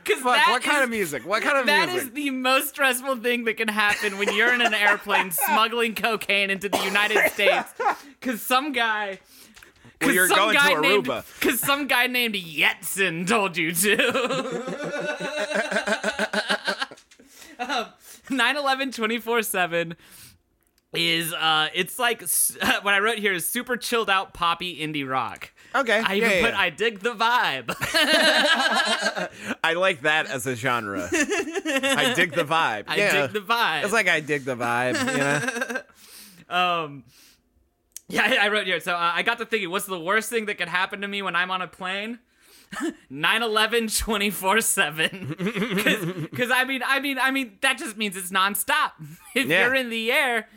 Because. 0.05 0.23
What 0.25 0.63
kind 0.63 0.85
of 0.85 0.91
music? 0.91 1.27
What 1.27 1.43
kind 1.43 1.59
of 1.59 1.67
That 1.67 1.89
music? 1.89 2.09
is 2.09 2.15
the 2.15 2.31
most 2.31 2.69
stressful 2.71 3.17
thing 3.17 3.45
that 3.45 3.55
can 3.57 3.69
happen 3.69 4.19
when 4.19 4.35
you're 4.35 4.53
in 4.55 4.61
an 4.61 4.75
airplane 4.75 5.31
smuggling 5.47 5.95
cocaine 5.95 6.51
into 6.51 6.69
the 6.69 6.79
United 6.85 7.31
States. 7.33 7.71
Because 8.21 8.43
some 8.43 8.73
guy. 8.73 9.19
Well, 10.01 10.13
you're 10.13 10.29
some 10.29 10.37
going 10.37 10.55
to 10.55 10.59
guy 10.61 10.81
named, 10.81 11.07
Aruba. 11.07 11.41
Because 11.41 11.61
some 11.61 11.87
guy 11.87 12.07
named 12.09 12.35
Yetson 12.35 13.27
told 13.27 13.57
you 13.57 13.73
to. 13.73 15.05
Um, 17.57 17.87
9/11 18.31 18.93
24/7 19.23 19.95
is 20.95 21.33
uh 21.33 21.69
it's 21.75 21.99
like 21.99 22.23
what 22.83 22.95
I 22.95 23.01
wrote 23.01 23.19
here 23.19 23.33
is 23.33 23.49
super 23.49 23.77
chilled 23.77 24.09
out 24.11 24.33
poppy 24.35 24.77
indie 24.79 25.09
rock. 25.09 25.51
Okay. 25.75 26.01
I 26.05 26.17
even 26.17 26.31
yeah, 26.31 26.41
put 26.43 26.51
yeah. 26.53 26.61
I 26.61 26.71
dig 26.71 27.01
the 27.01 27.15
vibe. 27.15 27.75
I 29.65 29.73
like 29.75 30.03
that 30.03 30.27
as 30.27 30.47
a 30.47 30.55
genre. 30.55 31.09
I 31.13 32.13
dig 32.15 32.33
the 32.33 32.45
vibe. 32.45 32.85
I 32.89 32.97
yeah. 32.97 33.23
dig 33.27 33.33
the 33.33 33.41
vibe. 33.41 33.85
It's 33.85 33.93
like 33.93 34.09
I 34.09 34.21
dig 34.21 34.45
the 34.45 34.57
vibe, 34.57 35.13
you 35.13 35.19
know? 35.19 35.81
um 36.57 37.05
yeah, 38.09 38.23
I, 38.23 38.47
I 38.47 38.49
wrote 38.49 38.67
here. 38.67 38.81
So 38.81 38.93
uh, 38.93 39.13
I 39.15 39.23
got 39.23 39.39
to 39.39 39.47
thinking, 39.47 39.71
what's 39.71 39.87
the 39.87 39.99
worst 39.99 40.29
thing 40.29 40.45
that 40.47 40.59
could 40.59 40.69
happen 40.69 41.01
to 41.01 41.09
me 41.09 41.23
when 41.23 41.35
I'm 41.35 41.51
on 41.51 41.63
a 41.63 41.67
plane? 41.67 42.19
9/11 43.11 43.89
24/7. 43.89 46.37
Cuz 46.37 46.51
I 46.51 46.65
mean, 46.65 46.83
I 46.85 47.01
mean, 47.01 47.19
I 47.19 47.31
mean 47.31 47.57
that 47.63 47.79
just 47.79 47.97
means 47.97 48.15
it's 48.17 48.31
nonstop. 48.31 48.93
If 49.35 49.47
Yeah. 49.47 49.65
you're 49.67 49.75
in 49.75 49.89
the 49.91 50.13
air, 50.13 50.49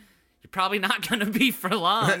you're 0.48 0.52
probably 0.52 0.78
not 0.78 1.06
going 1.06 1.20
to 1.20 1.26
be 1.26 1.50
for 1.50 1.68
long. 1.68 2.10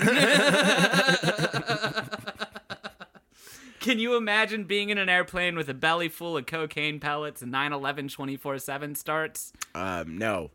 Can 3.80 3.98
you 3.98 4.16
imagine 4.16 4.64
being 4.64 4.90
in 4.90 4.98
an 4.98 5.08
airplane 5.08 5.56
with 5.56 5.70
a 5.70 5.74
belly 5.74 6.10
full 6.10 6.36
of 6.36 6.44
cocaine 6.44 7.00
pellets 7.00 7.40
and 7.40 7.50
9/11 7.50 8.14
24/7 8.14 8.96
starts? 8.98 9.52
Um, 9.74 10.18
no. 10.18 10.50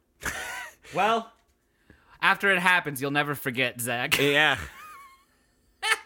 Well, 0.93 1.31
after 2.21 2.51
it 2.51 2.59
happens, 2.59 3.01
you'll 3.01 3.09
never 3.11 3.33
forget, 3.33 3.81
Zach. 3.81 4.19
Yeah. 4.19 4.59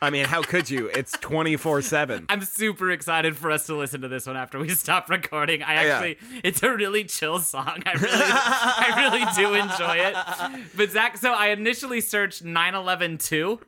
I 0.01 0.09
mean, 0.11 0.25
how 0.25 0.41
could 0.43 0.69
you? 0.69 0.87
It's 0.87 1.11
24 1.13 1.81
7. 1.81 2.25
I'm 2.29 2.41
super 2.43 2.91
excited 2.91 3.35
for 3.35 3.49
us 3.49 3.65
to 3.65 3.75
listen 3.75 4.01
to 4.01 4.07
this 4.07 4.27
one 4.27 4.37
after 4.37 4.59
we 4.59 4.69
stop 4.75 5.09
recording. 5.09 5.63
I 5.63 5.73
Yeah. 5.73 5.79
actually, 5.93 6.17
it's 6.43 6.61
a 6.61 6.71
really 6.73 7.03
chill 7.03 7.39
song. 7.39 7.81
I 7.85 7.93
really, 7.93 8.07
I 8.13 8.93
really 9.09 9.25
do 9.35 9.53
enjoy 9.55 9.95
it. 9.97 10.67
But 10.75 10.91
Zac, 10.91 11.17
so 11.17 11.33
I 11.33 11.47
initially 11.47 12.01
searched 12.01 12.43
9/11 12.43 13.17
2. 13.23 13.59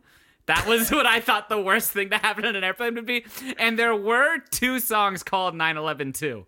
That 0.49 0.65
was 0.65 0.89
what 0.89 1.05
I 1.05 1.19
thought 1.19 1.47
the 1.47 1.61
worst 1.61 1.91
thing 1.91 2.09
to 2.09 2.17
happen 2.17 2.43
in 2.43 2.55
an 2.55 2.63
airplane 2.63 2.95
would 2.95 3.05
be. 3.05 3.23
And 3.59 3.77
there 3.77 3.95
were 3.95 4.39
two 4.49 4.79
songs 4.79 5.21
called 5.21 5.53
9/11 5.53 6.13
2. 6.17 6.45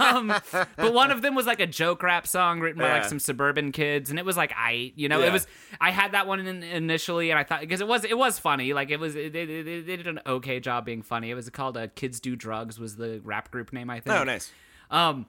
um, 0.00 0.28
but 0.76 0.94
one 0.94 1.10
of 1.10 1.20
them 1.20 1.34
was 1.34 1.44
like 1.44 1.60
a 1.60 1.66
joke 1.66 2.02
rap 2.02 2.26
song 2.26 2.60
written 2.60 2.80
by 2.80 2.90
like 2.90 3.04
some 3.04 3.18
suburban 3.18 3.72
kids, 3.72 4.08
and 4.08 4.18
it 4.18 4.24
was 4.24 4.38
like 4.38 4.54
I, 4.56 4.92
you 4.96 5.10
know, 5.10 5.20
it 5.20 5.32
was. 5.32 5.46
I 5.80 5.90
had 5.90 6.12
that 6.12 6.26
one 6.26 6.40
in, 6.40 6.62
initially, 6.62 7.28
and 7.28 7.38
I 7.38 7.44
thought 7.44 7.60
because 7.60 7.82
it 7.82 7.86
was 7.86 8.04
it 8.04 8.16
was 8.16 8.38
funny. 8.38 8.72
Like 8.72 8.90
it 8.90 8.98
was 8.98 9.12
they, 9.12 9.28
they, 9.28 9.44
they 9.44 9.80
they 9.82 9.96
did 9.96 10.06
an 10.06 10.20
okay 10.26 10.58
job 10.58 10.86
being 10.86 11.02
funny. 11.02 11.30
It 11.30 11.34
was 11.34 11.50
called 11.50 11.76
uh, 11.76 11.88
"Kids 11.94 12.20
Do 12.20 12.36
Drugs" 12.36 12.78
was 12.78 12.96
the 12.96 13.20
rap 13.22 13.50
group 13.50 13.70
name 13.70 13.90
I 13.90 14.00
think. 14.00 14.16
Oh, 14.16 14.24
nice. 14.24 14.50
Um, 14.90 15.26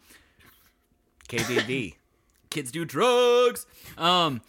KDD. 1.28 1.96
kids 2.56 2.72
do 2.72 2.86
drugs. 2.86 3.66
Um, 3.98 4.42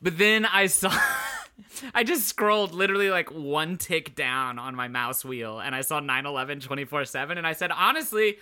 but 0.00 0.16
then 0.16 0.46
I 0.46 0.66
saw, 0.66 0.90
I 1.94 2.04
just 2.04 2.26
scrolled 2.26 2.72
literally 2.72 3.10
like 3.10 3.30
one 3.30 3.76
tick 3.78 4.14
down 4.14 4.58
on 4.58 4.74
my 4.74 4.88
mouse 4.88 5.24
wheel 5.24 5.60
and 5.60 5.74
I 5.74 5.80
saw 5.82 6.00
9 6.00 6.26
11 6.26 6.60
24 6.60 7.04
7. 7.04 7.38
And 7.38 7.46
I 7.46 7.52
said, 7.52 7.70
honestly, 7.70 8.38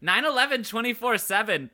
9 0.00 0.24
11 0.24 0.62
24 0.64 1.18
7, 1.18 1.70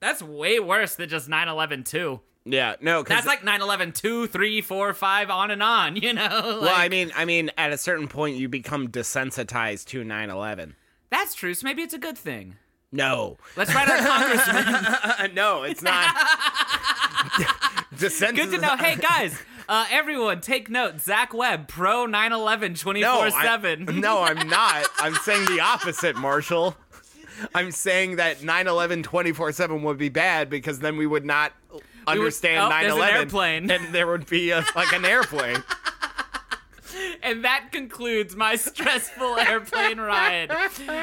that's 0.00 0.22
way 0.22 0.58
worse 0.60 0.94
than 0.96 1.08
just 1.08 1.28
9 1.28 1.48
11 1.48 1.84
2. 1.84 2.20
Yeah, 2.46 2.76
no, 2.80 3.02
That's 3.02 3.26
like 3.26 3.44
9 3.44 3.60
11 3.60 3.92
2, 3.92 4.26
3, 4.26 4.60
4, 4.62 4.94
5, 4.94 5.30
on 5.30 5.50
and 5.50 5.62
on, 5.62 5.96
you 6.02 6.14
know? 6.14 6.60
Well, 6.62 6.74
I 6.74 6.88
mean, 6.88 7.12
I 7.14 7.26
mean, 7.26 7.50
at 7.58 7.70
a 7.70 7.76
certain 7.78 8.08
point, 8.08 8.36
you 8.36 8.48
become 8.48 8.88
desensitized 8.88 9.86
to 9.88 10.02
9/11. 10.02 10.74
that's 11.10 11.34
true. 11.34 11.52
So 11.52 11.66
maybe 11.66 11.82
it's 11.82 11.94
a 11.94 11.98
good 11.98 12.16
thing. 12.16 12.56
No, 12.92 13.36
Let's 13.56 13.72
write 13.72 13.88
our 13.88 13.98
congressman. 13.98 15.34
no, 15.34 15.62
it's 15.62 15.82
not. 15.82 16.12
Desensitized. 17.94 18.34
Good 18.36 18.50
to 18.52 18.58
know. 18.58 18.76
Hey, 18.76 18.96
guys, 18.96 19.38
uh, 19.70 19.86
everyone, 19.88 20.40
take 20.40 20.68
note. 20.68 21.00
Zac 21.00 21.32
Webb, 21.32 21.68
pro 21.68 22.04
9 22.04 22.32
11 22.32 22.74
24/7. 22.74 23.94
no, 24.00 24.22
I'm 24.22 24.48
not. 24.48 24.84
I'm 24.98 25.14
saying 25.14 25.46
the 25.46 25.60
opposite, 25.60 26.16
Marshall. 26.16 26.76
I'm 27.54 27.70
saying 27.70 28.16
that 28.16 28.40
9/11 28.40 29.04
24/7 29.04 29.82
would 29.82 29.96
be 29.96 30.08
bad 30.08 30.50
because 30.50 30.80
then 30.80 30.96
we 30.96 31.06
would 31.06 31.24
not 31.24 31.52
understand 32.08 32.64
oh, 32.64 32.74
9/11. 32.74 32.80
there's 32.80 32.94
an 32.94 33.16
airplane. 33.16 33.70
and 33.70 33.94
there 33.94 34.08
would 34.08 34.26
be 34.26 34.50
a, 34.50 34.64
like 34.74 34.92
an 34.92 35.04
airplane. 35.04 35.62
And 37.22 37.44
that 37.44 37.68
concludes 37.70 38.34
my 38.34 38.56
stressful 38.56 39.36
airplane 39.36 40.00
ride 40.00 40.50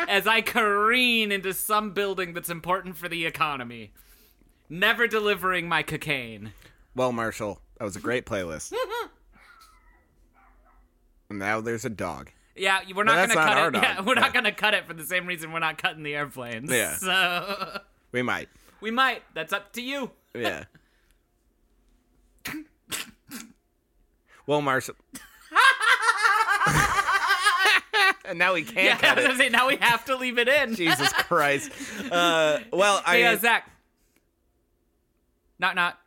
as 0.07 0.27
I 0.27 0.41
careen 0.41 1.31
into 1.31 1.53
some 1.53 1.91
building 1.91 2.33
that's 2.33 2.49
important 2.49 2.97
for 2.97 3.07
the 3.07 3.25
economy. 3.25 3.93
Never 4.69 5.07
delivering 5.07 5.69
my 5.69 5.83
cocaine. 5.83 6.51
Well, 6.95 7.11
Marshall, 7.11 7.61
that 7.77 7.85
was 7.85 7.95
a 7.95 7.99
great 7.99 8.25
playlist. 8.25 8.73
and 11.29 11.39
now 11.39 11.61
there's 11.61 11.85
a 11.85 11.89
dog. 11.89 12.29
Yeah, 12.55 12.79
we're 12.95 13.03
not 13.03 13.29
gonna 13.29 13.35
not 13.35 13.73
cut 13.73 13.75
it. 13.75 13.83
Yeah, 13.83 14.01
we're 14.01 14.15
Yeah. 14.15 14.21
not 14.21 14.33
gonna 14.33 14.51
cut 14.51 14.73
it 14.73 14.87
for 14.87 14.93
the 14.93 15.05
same 15.05 15.27
reason 15.27 15.51
we're 15.51 15.59
not 15.59 15.77
cutting 15.77 16.03
the 16.03 16.15
airplanes. 16.15 16.71
Yeah. 16.71 16.95
So 16.97 17.79
We 18.11 18.21
might. 18.23 18.49
we 18.81 18.89
might. 18.91 19.21
That's 19.35 19.53
up 19.53 19.73
to 19.73 19.81
you. 19.81 20.09
Yeah. 20.33 20.63
well, 24.47 24.61
Marshall. 24.61 24.95
and 28.25 28.39
now 28.39 28.53
we 28.53 28.63
can't 28.63 28.85
Yeah, 28.85 28.97
cut 28.97 29.19
it. 29.19 29.37
say 29.37 29.49
now 29.49 29.67
we 29.67 29.75
have 29.77 30.05
to 30.05 30.15
leave 30.15 30.37
it 30.39 30.47
in. 30.47 30.75
Jesus 30.75 31.11
Christ. 31.13 31.71
Uh, 32.11 32.59
well, 32.71 33.01
I 33.05 33.17
Hey, 33.17 33.25
uh, 33.25 33.37
Zac. 33.37 33.69
Not 35.59 35.75
not 35.75 35.99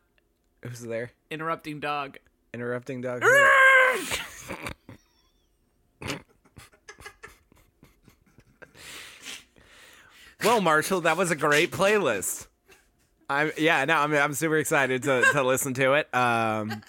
who's 0.62 0.80
there? 0.80 1.10
Interrupting 1.30 1.80
dog. 1.80 2.18
Interrupting 2.52 3.00
dog. 3.00 3.22
well, 10.44 10.60
Marshall, 10.60 11.02
that 11.02 11.16
was 11.16 11.30
a 11.30 11.36
great 11.36 11.70
playlist. 11.70 12.46
I'm 13.28 13.52
yeah, 13.56 13.84
no, 13.84 13.96
I'm 13.96 14.12
I'm 14.14 14.34
super 14.34 14.56
excited 14.56 15.02
to, 15.04 15.22
to 15.32 15.42
listen 15.42 15.74
to 15.74 15.94
it. 15.94 16.12
Um, 16.14 16.82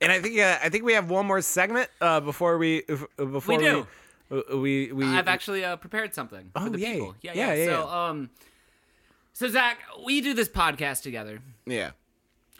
and 0.00 0.12
I 0.12 0.20
think 0.20 0.38
uh, 0.38 0.58
I 0.62 0.68
think 0.68 0.84
we 0.84 0.92
have 0.92 1.10
one 1.10 1.26
more 1.26 1.40
segment 1.40 1.88
uh, 2.00 2.20
before 2.20 2.58
we 2.58 2.78
if- 2.88 3.04
uh, 3.18 3.24
before 3.24 3.58
do. 3.58 3.86
we 4.30 4.38
uh, 4.52 4.56
we, 4.56 4.92
we 4.92 5.06
I've 5.06 5.26
actually 5.26 5.64
uh, 5.64 5.76
prepared 5.76 6.14
something 6.14 6.50
for 6.54 6.62
Oh, 6.62 6.68
the 6.68 6.78
yay. 6.78 6.92
people. 6.94 7.16
Yeah, 7.22 7.32
Yeah, 7.34 7.54
yeah. 7.54 7.64
yeah, 7.64 7.72
so, 7.72 7.88
um, 7.88 8.30
so 9.32 9.48
Zac, 9.48 9.78
we 10.04 10.20
do 10.20 10.34
this 10.34 10.48
podcast 10.48 11.02
together, 11.02 11.40
yeah 11.66 11.90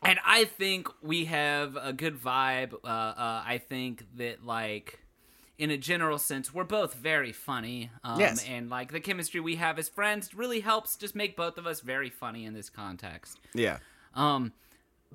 and 0.02 0.18
I 0.24 0.44
think 0.44 0.88
we 1.02 1.26
have 1.26 1.76
a 1.76 1.92
good 1.92 2.16
vibe. 2.16 2.74
Uh, 2.84 2.86
uh, 2.86 3.42
I 3.46 3.58
think 3.58 4.06
that 4.16 4.44
like. 4.44 5.00
In 5.60 5.72
a 5.72 5.76
general 5.76 6.18
sense, 6.18 6.54
we're 6.54 6.62
both 6.62 6.94
very 6.94 7.32
funny. 7.32 7.90
Um, 8.04 8.20
Yes. 8.20 8.46
And 8.48 8.70
like 8.70 8.92
the 8.92 9.00
chemistry 9.00 9.40
we 9.40 9.56
have 9.56 9.76
as 9.76 9.88
friends 9.88 10.32
really 10.32 10.60
helps 10.60 10.94
just 10.94 11.16
make 11.16 11.36
both 11.36 11.58
of 11.58 11.66
us 11.66 11.80
very 11.80 12.10
funny 12.10 12.44
in 12.44 12.54
this 12.54 12.70
context. 12.70 13.40
yeah. 13.54 13.78
Um, 14.14 14.52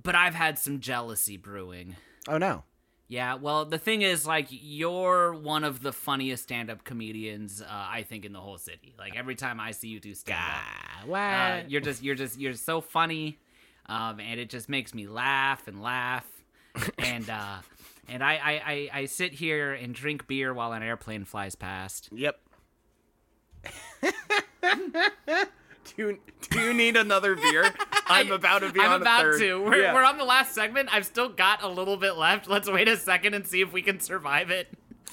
but 0.04 0.16
I've 0.16 0.36
had 0.36 0.60
some 0.60 0.82
jealousy 0.82 1.38
brewing. 1.38 1.96
Oh 2.28 2.38
no. 2.38 2.64
Yeah, 3.08 3.36
well, 3.36 3.64
the 3.64 3.78
thing 3.78 4.02
is, 4.02 4.26
like, 4.28 4.48
you're 4.50 5.34
one 5.34 5.64
of 5.64 5.82
the 5.82 5.94
funniest 5.94 6.44
stand-up 6.44 6.84
comedians 6.84 7.62
uh, 7.62 7.66
I 7.70 8.04
think 8.04 8.26
in 8.26 8.34
the 8.34 8.40
whole 8.42 8.58
city. 8.58 8.94
Like 9.00 9.16
every 9.16 9.36
time 9.36 9.62
I 9.62 9.72
see 9.72 9.88
you 9.88 10.02
do 10.02 10.14
stand-up, 10.14 11.08
uh, 11.08 11.68
you're 11.70 11.80
just, 11.80 12.04
you're 12.04 12.16
just, 12.16 12.38
you're 12.38 12.54
so 12.54 12.82
funny, 12.82 13.40
um, 13.88 14.20
and 14.20 14.40
it 14.40 14.50
just 14.50 14.70
makes 14.70 14.94
me 14.94 15.08
laugh 15.08 15.68
and 15.68 15.82
laugh, 15.82 16.26
and 16.98 17.30
uh, 17.30 17.58
and 18.08 18.24
I, 18.24 18.34
I, 18.34 18.52
I, 18.66 18.90
I 19.02 19.06
sit 19.06 19.34
here 19.34 19.74
and 19.74 19.94
drink 19.94 20.28
beer 20.28 20.54
while 20.54 20.74
an 20.74 20.84
airplane 20.84 21.26
flies 21.26 21.56
past. 21.56 22.10
Yep. 22.12 22.40
do 24.04 24.12
you 25.98 26.20
do 26.50 26.60
you 26.60 26.74
need 26.74 26.98
another 26.98 27.36
beer? 27.36 27.74
I'm 28.08 28.32
about 28.32 28.60
to 28.60 28.72
be 28.72 28.82
I'm 28.82 28.92
on 28.94 29.02
about 29.02 29.22
a 29.22 29.24
third. 29.32 29.40
to. 29.40 29.64
We're, 29.64 29.82
Yeah. 29.82 29.94
we're 29.94 30.04
on 30.04 30.18
the 30.18 30.26
last 30.26 30.54
segment. 30.54 30.90
I've 30.94 31.06
still 31.06 31.30
got 31.30 31.64
a 31.64 31.68
little 31.70 31.96
bit 31.98 32.14
left. 32.18 32.48
Let's 32.50 32.70
wait 32.70 32.88
a 32.90 32.98
second 32.98 33.34
and 33.34 33.48
see 33.48 33.62
if 33.62 33.72
we 33.72 33.82
can 33.82 34.00
survive 34.02 34.50
it. 34.52 34.68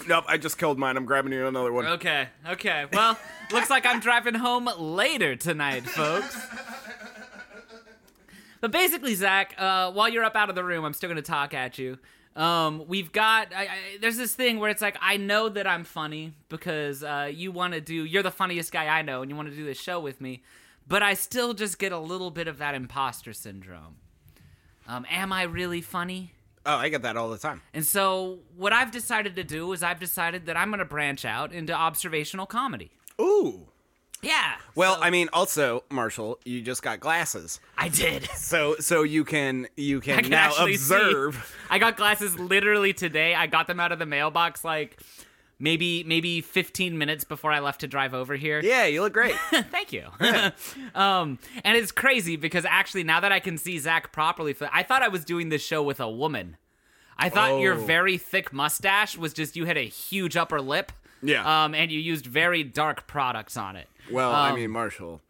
Nope, 0.08 0.24
I 0.26 0.38
just 0.38 0.58
killed 0.58 0.78
mine. 0.78 0.96
I'm 0.96 1.04
grabbing 1.04 1.32
you 1.32 1.46
another 1.46 1.72
one. 1.72 1.86
Okay, 1.86 2.28
okay. 2.48 2.86
Well, 2.92 3.18
looks 3.52 3.68
like 3.70 3.84
I'm 3.84 4.00
driving 4.00 4.34
home 4.34 4.68
later 4.78 5.36
tonight, 5.36 5.84
folks. 5.86 6.36
But 8.60 8.72
basically, 8.72 9.14
Zac, 9.14 9.54
uh, 9.58 9.90
while 9.92 10.08
you're 10.08 10.24
up 10.24 10.36
out 10.36 10.48
of 10.50 10.54
the 10.54 10.64
room, 10.64 10.84
I'm 10.84 10.92
still 10.92 11.08
gonna 11.08 11.22
talk 11.22 11.54
at 11.54 11.78
you. 11.78 11.98
Um, 12.36 12.84
we've 12.86 13.10
got 13.10 13.52
I, 13.54 13.62
I, 13.62 13.78
there's 14.00 14.16
this 14.16 14.34
thing 14.34 14.60
where 14.60 14.70
it's 14.70 14.82
like 14.82 14.96
I 15.00 15.16
know 15.16 15.48
that 15.48 15.66
I'm 15.66 15.84
funny 15.84 16.34
because 16.48 17.02
uh, 17.02 17.30
you 17.32 17.50
want 17.50 17.74
to 17.74 17.80
do 17.80 18.04
you're 18.04 18.22
the 18.22 18.30
funniest 18.30 18.70
guy 18.70 18.86
I 18.86 19.02
know 19.02 19.22
and 19.22 19.30
you 19.30 19.36
want 19.36 19.50
to 19.50 19.56
do 19.56 19.64
this 19.64 19.80
show 19.80 19.98
with 19.98 20.20
me, 20.20 20.42
but 20.86 21.02
I 21.02 21.14
still 21.14 21.54
just 21.54 21.78
get 21.78 21.90
a 21.92 21.98
little 21.98 22.30
bit 22.30 22.46
of 22.46 22.58
that 22.58 22.74
imposter 22.74 23.32
syndrome. 23.32 23.96
Um, 24.86 25.06
am 25.10 25.32
I 25.32 25.42
really 25.42 25.80
funny? 25.80 26.32
Oh, 26.66 26.76
I 26.76 26.88
get 26.88 27.02
that 27.02 27.16
all 27.16 27.30
the 27.30 27.38
time. 27.38 27.62
And 27.74 27.84
so 27.86 28.40
what 28.56 28.72
I've 28.72 28.90
decided 28.90 29.34
to 29.36 29.44
do 29.44 29.72
is 29.72 29.82
I've 29.82 29.98
decided 29.98 30.46
that 30.46 30.56
I'm 30.56 30.70
gonna 30.70 30.84
branch 30.84 31.24
out 31.24 31.52
into 31.52 31.72
observational 31.72 32.46
comedy. 32.46 32.92
Ooh. 33.20 33.69
Yeah. 34.22 34.54
Well, 34.74 34.96
so- 34.96 35.02
I 35.02 35.10
mean, 35.10 35.28
also, 35.32 35.84
Marshall, 35.90 36.38
you 36.44 36.60
just 36.62 36.82
got 36.82 37.00
glasses, 37.00 37.60
I 37.78 37.88
did. 37.88 38.24
so 38.36 38.76
so 38.78 39.02
you 39.02 39.24
can 39.24 39.66
you 39.76 40.00
can, 40.00 40.20
can 40.22 40.30
now 40.30 40.48
actually 40.48 40.76
see. 40.76 40.94
observe. 40.94 41.56
I 41.70 41.78
got 41.78 41.96
glasses 41.96 42.38
literally 42.38 42.92
today. 42.92 43.34
I 43.34 43.46
got 43.46 43.66
them 43.66 43.80
out 43.80 43.92
of 43.92 43.98
the 43.98 44.06
mailbox 44.06 44.64
like 44.64 45.00
maybe 45.58 46.02
maybe 46.04 46.40
15 46.40 46.96
minutes 46.98 47.24
before 47.24 47.52
I 47.52 47.60
left 47.60 47.80
to 47.80 47.86
drive 47.86 48.14
over 48.14 48.34
here. 48.36 48.60
Yeah, 48.62 48.86
you 48.86 49.00
look 49.02 49.12
great. 49.12 49.34
Thank 49.50 49.92
you. 49.92 50.06
um, 50.94 51.38
and 51.64 51.76
it's 51.76 51.92
crazy 51.92 52.36
because 52.36 52.64
actually 52.64 53.04
now 53.04 53.20
that 53.20 53.32
I 53.32 53.40
can 53.40 53.56
see 53.58 53.78
Zac 53.78 54.12
properly, 54.12 54.54
I 54.72 54.82
thought 54.82 55.02
I 55.02 55.08
was 55.08 55.24
doing 55.24 55.48
this 55.50 55.62
show 55.62 55.82
with 55.82 56.00
a 56.00 56.08
woman. 56.10 56.56
I 57.18 57.28
thought 57.28 57.60
your 57.60 57.74
Oh. 57.74 57.84
very 57.84 58.16
thick 58.16 58.50
mustache 58.52 59.18
was 59.18 59.34
just 59.34 59.54
you 59.54 59.66
had 59.66 59.76
a 59.76 59.86
huge 59.86 60.36
upper 60.36 60.60
lip. 60.60 60.92
Yeah. 61.22 61.64
Um, 61.64 61.74
and 61.74 61.90
you 61.92 62.00
used 62.00 62.24
very 62.24 62.62
dark 62.62 63.06
products 63.06 63.58
on 63.58 63.76
it. 63.76 63.88
Well, 64.10 64.30
I 64.32 64.50
Um, 64.50 64.56
mean, 64.56 64.70
Marshall, 64.70 65.20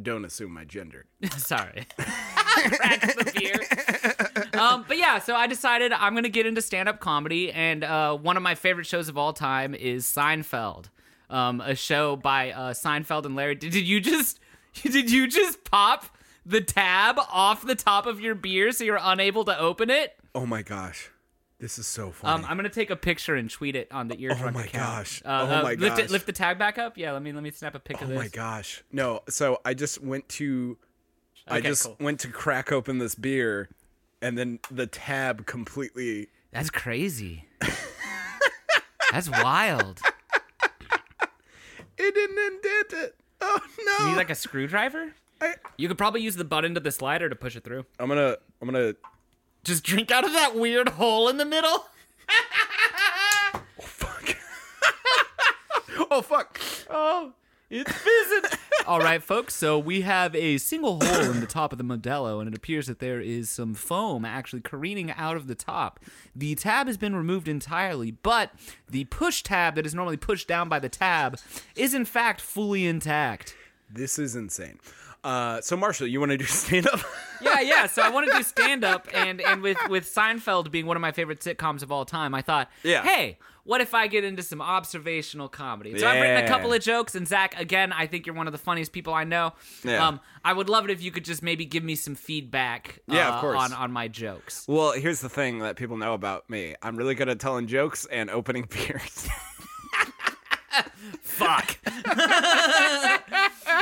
don't 0.00 0.24
assume 0.24 0.52
my 0.52 0.64
gender. 0.64 1.06
Sorry. 1.36 1.86
Cracks 1.96 3.14
the 3.14 3.32
beer. 3.34 4.60
Um, 4.60 4.84
but 4.86 4.98
yeah, 4.98 5.18
so 5.18 5.34
I 5.34 5.46
decided 5.46 5.92
I'm 5.92 6.14
gonna 6.14 6.28
get 6.28 6.46
into 6.46 6.62
stand-up 6.62 7.00
comedy, 7.00 7.50
and 7.52 7.82
uh, 7.84 8.16
one 8.16 8.36
of 8.36 8.42
my 8.42 8.54
favorite 8.54 8.86
shows 8.86 9.08
of 9.08 9.16
all 9.18 9.32
time 9.32 9.74
is 9.74 10.04
Seinfeld, 10.06 10.86
um, 11.30 11.60
a 11.60 11.74
show 11.74 12.16
by 12.16 12.52
uh, 12.52 12.72
Seinfeld 12.72 13.24
and 13.26 13.34
Larry. 13.36 13.54
Did, 13.54 13.72
did 13.72 13.86
you 13.86 14.00
just 14.00 14.38
did 14.82 15.10
you 15.10 15.26
just 15.26 15.64
pop 15.64 16.06
the 16.44 16.60
tab 16.60 17.18
off 17.30 17.62
the 17.64 17.74
top 17.76 18.06
of 18.06 18.20
your 18.20 18.34
beer 18.34 18.72
so 18.72 18.84
you're 18.84 18.98
unable 19.00 19.44
to 19.44 19.58
open 19.58 19.90
it? 19.90 20.14
Oh 20.34 20.46
my 20.46 20.62
gosh, 20.62 21.10
this 21.62 21.78
is 21.78 21.86
so 21.86 22.10
funny. 22.10 22.42
Um, 22.42 22.50
I'm 22.50 22.56
gonna 22.58 22.68
take 22.68 22.90
a 22.90 22.96
picture 22.96 23.36
and 23.36 23.48
tweet 23.48 23.76
it 23.76 23.86
on 23.92 24.08
the 24.08 24.16
eardrunk 24.16 24.48
Oh 24.48 24.50
my 24.50 24.64
account. 24.64 24.72
gosh. 24.72 25.22
Uh, 25.24 25.28
Oh 25.28 25.58
uh, 25.58 25.62
my 25.62 25.74
lift, 25.74 25.98
it, 25.98 26.02
gosh. 26.02 26.10
lift 26.10 26.26
the 26.26 26.32
tag 26.32 26.58
back 26.58 26.76
up. 26.76 26.98
Yeah, 26.98 27.12
let 27.12 27.22
me 27.22 27.32
let 27.32 27.42
me 27.42 27.50
snap 27.52 27.74
a 27.74 27.78
pic 27.78 27.98
oh 28.00 28.02
of 28.02 28.08
this. 28.08 28.18
Oh 28.18 28.20
my 28.20 28.28
gosh, 28.28 28.82
no. 28.90 29.20
So 29.28 29.60
I 29.64 29.72
just 29.72 30.02
went 30.02 30.28
to, 30.30 30.76
I 31.46 31.60
just 31.60 31.84
cool. 31.84 31.96
went 32.00 32.18
to 32.20 32.28
crack 32.28 32.72
open 32.72 32.98
this 32.98 33.14
beer, 33.14 33.68
and 34.20 34.36
then 34.36 34.58
the 34.70 34.86
tab 34.88 35.46
completely. 35.46 36.28
That's 36.50 36.68
crazy. 36.68 37.46
That's 39.12 39.30
wild. 39.30 40.00
It 41.98 42.14
didn't 42.14 42.38
indent 42.38 43.04
it. 43.04 43.16
Oh 43.40 43.60
no! 43.84 44.04
You 44.06 44.10
need 44.12 44.16
like 44.16 44.30
a 44.30 44.34
screwdriver? 44.34 45.14
I, 45.40 45.54
You 45.76 45.86
could 45.88 45.98
probably 45.98 46.22
use 46.22 46.34
the 46.36 46.44
button 46.44 46.74
to 46.74 46.80
the 46.80 46.90
slider 46.90 47.28
to 47.28 47.36
push 47.36 47.54
it 47.54 47.64
through. 47.64 47.84
I'm 47.98 48.08
gonna, 48.08 48.36
I'm 48.60 48.68
gonna. 48.68 48.94
Just 49.64 49.84
drink 49.84 50.10
out 50.10 50.24
of 50.24 50.32
that 50.32 50.56
weird 50.56 50.90
hole 50.90 51.28
in 51.28 51.36
the 51.36 51.44
middle. 51.44 51.86
Oh 53.78 53.84
fuck! 53.84 54.36
Oh, 56.10 56.20
fuck. 56.20 56.60
Oh, 56.90 57.32
it's 57.70 57.90
fizzing. 57.90 58.58
All 58.86 58.98
right, 58.98 59.22
folks. 59.22 59.54
So 59.54 59.78
we 59.78 60.02
have 60.02 60.34
a 60.34 60.58
single 60.58 60.98
hole 61.02 61.30
in 61.30 61.40
the 61.40 61.46
top 61.46 61.72
of 61.72 61.78
the 61.78 61.84
Modelo, 61.84 62.38
and 62.40 62.48
it 62.48 62.54
appears 62.54 62.86
that 62.86 62.98
there 62.98 63.20
is 63.20 63.48
some 63.48 63.72
foam 63.72 64.24
actually 64.26 64.60
careening 64.60 65.10
out 65.12 65.36
of 65.36 65.46
the 65.46 65.54
top. 65.54 66.00
The 66.36 66.54
tab 66.54 66.86
has 66.86 66.98
been 66.98 67.16
removed 67.16 67.48
entirely, 67.48 68.10
but 68.10 68.50
the 68.90 69.04
push 69.04 69.42
tab 69.42 69.74
that 69.76 69.86
is 69.86 69.94
normally 69.94 70.18
pushed 70.18 70.48
down 70.48 70.68
by 70.68 70.78
the 70.78 70.90
tab 70.90 71.38
is 71.74 71.94
in 71.94 72.04
fact 72.04 72.42
fully 72.42 72.86
intact. 72.86 73.56
This 73.90 74.18
is 74.18 74.36
insane. 74.36 74.78
Uh, 75.24 75.60
so 75.60 75.76
Marshall, 75.76 76.06
you 76.08 76.18
want 76.20 76.32
to 76.32 76.38
do 76.38 76.44
stand 76.46 76.86
up? 76.88 77.00
yeah, 77.40 77.60
yeah. 77.60 77.86
So 77.86 78.02
I 78.02 78.08
want 78.10 78.30
to 78.30 78.36
do 78.36 78.42
stand 78.44 78.84
up, 78.84 79.06
and 79.14 79.40
and 79.40 79.62
with 79.62 79.78
with 79.88 80.04
Seinfeld 80.12 80.70
being 80.70 80.86
one 80.86 80.96
of 80.96 81.00
my 81.00 81.12
favorite 81.12 81.40
sitcoms 81.40 81.82
of 81.82 81.92
all 81.92 82.04
time, 82.04 82.34
I 82.34 82.42
thought, 82.42 82.68
Yeah. 82.82 83.02
hey, 83.04 83.38
what 83.64 83.80
if 83.80 83.94
I 83.94 84.08
get 84.08 84.24
into 84.24 84.42
some 84.42 84.60
observational 84.60 85.48
comedy? 85.48 85.96
So 85.96 86.08
I've 86.08 86.20
written 86.20 86.44
a 86.44 86.48
couple 86.48 86.72
of 86.72 86.82
jokes, 86.82 87.14
and 87.14 87.28
Zac, 87.28 87.58
again, 87.60 87.92
I 87.92 88.08
think 88.08 88.26
you're 88.26 88.34
one 88.34 88.48
of 88.48 88.52
the 88.52 88.58
funniest 88.58 88.90
people 88.92 89.14
I 89.14 89.22
know. 89.22 89.52
Yeah. 89.84 90.04
Um, 90.08 90.18
I 90.44 90.52
would 90.52 90.68
love 90.68 90.84
it 90.86 90.90
if 90.90 91.00
you 91.00 91.12
could 91.12 91.24
just 91.24 91.40
maybe 91.40 91.64
give 91.66 91.84
me 91.84 91.94
some 91.94 92.16
feedback. 92.16 92.98
Yeah, 93.06 93.30
uh, 93.30 93.34
of 93.34 93.40
course. 93.40 93.58
On 93.58 93.72
on 93.72 93.92
my 93.92 94.08
jokes. 94.08 94.64
well, 94.66 94.90
here's 94.92 95.20
the 95.20 95.28
thing 95.28 95.60
that 95.60 95.76
people 95.76 95.96
know 95.96 96.14
about 96.14 96.50
me. 96.50 96.74
I'm 96.82 96.96
really 96.96 97.14
good 97.14 97.28
at 97.28 97.38
telling 97.38 97.68
jokes 97.68 98.06
and 98.06 98.28
opening 98.28 98.64
beers. 98.70 99.28
Fuck. 101.22 101.78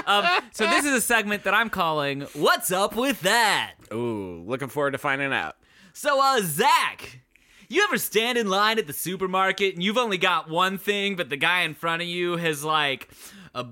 Um, 0.07 0.25
so 0.53 0.67
this 0.67 0.85
is 0.85 0.93
a 0.93 1.01
segment 1.01 1.45
that 1.45 1.55
I'm 1.55 1.71
calling 1.71 2.23
"What's 2.35 2.71
Up 2.73 2.97
with 2.97 3.21
That." 3.21 3.75
Ooh, 3.93 4.43
looking 4.47 4.69
forward 4.69 4.93
to 4.93 4.99
finding 4.99 5.33
out. 5.33 5.57
So, 5.93 6.21
uh, 6.23 6.41
Zac, 6.43 7.21
you 7.69 7.85
ever 7.85 7.99
stand 7.99 8.39
in 8.39 8.49
line 8.49 8.79
at 8.79 8.87
the 8.87 8.93
supermarket 8.93 9.75
and 9.75 9.83
you've 9.83 9.99
only 9.99 10.19
got 10.19 10.49
one 10.49 10.79
thing, 10.79 11.17
but 11.17 11.29
the 11.29 11.37
guy 11.37 11.63
in 11.63 11.75
front 11.75 12.03
of 12.03 12.09
you 12.09 12.37
has 12.37 12.65
like 12.65 13.09
a, 13.55 13.67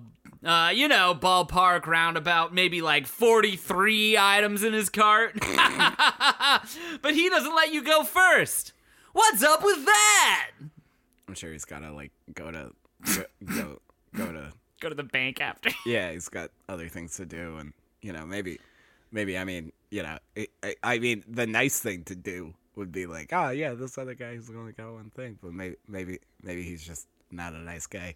uh, 0.44 0.70
you 0.74 0.88
know, 0.88 1.14
ballpark 1.14 1.86
roundabout, 1.86 2.54
maybe 2.54 2.80
like 2.80 3.06
43 3.06 4.16
items 4.18 4.62
in 4.62 4.72
his 4.72 4.88
cart, 4.88 5.34
but 5.40 7.14
he 7.14 7.28
doesn't 7.28 7.54
let 7.54 7.72
you 7.72 7.82
go 7.82 8.04
first. 8.04 8.72
What's 9.12 9.42
up 9.42 9.64
with 9.64 9.84
that? 9.84 10.50
I'm 11.26 11.34
sure 11.34 11.52
he's 11.52 11.64
gotta 11.64 11.92
like 11.92 12.12
go 12.34 12.50
to 12.50 12.72
go 13.04 13.24
go, 13.44 13.78
go 14.14 14.32
to 14.32 14.52
Go 14.80 14.88
to 14.88 14.94
the 14.94 15.02
bank 15.02 15.40
after. 15.40 15.70
yeah. 15.86 16.12
He's 16.12 16.28
got 16.28 16.50
other 16.68 16.88
things 16.88 17.16
to 17.16 17.26
do, 17.26 17.56
and 17.58 17.72
you 18.02 18.12
know 18.12 18.26
maybe 18.26 18.58
maybe 19.10 19.36
I 19.38 19.44
mean 19.44 19.72
you 19.90 20.02
know 20.02 20.18
I, 20.62 20.74
I, 20.82 20.98
mean 20.98 21.24
the 21.26 21.46
nice 21.46 21.80
thing 21.80 22.04
to 22.04 22.14
do 22.14 22.54
would 22.76 22.92
be 22.92 23.06
like 23.06 23.32
oh 23.32 23.48
yeah 23.48 23.74
this 23.74 23.98
other 23.98 24.14
guy 24.14 24.36
who's 24.36 24.50
only 24.50 24.72
got 24.72 24.92
one 24.92 25.10
thing, 25.10 25.38
but 25.42 25.52
maybe 25.52 25.76
maybe 25.88 26.18
maybe 26.42 26.62
he's 26.62 26.84
just 26.84 27.08
not 27.30 27.52
a 27.52 27.58
nice 27.58 27.86
guy. 27.86 28.14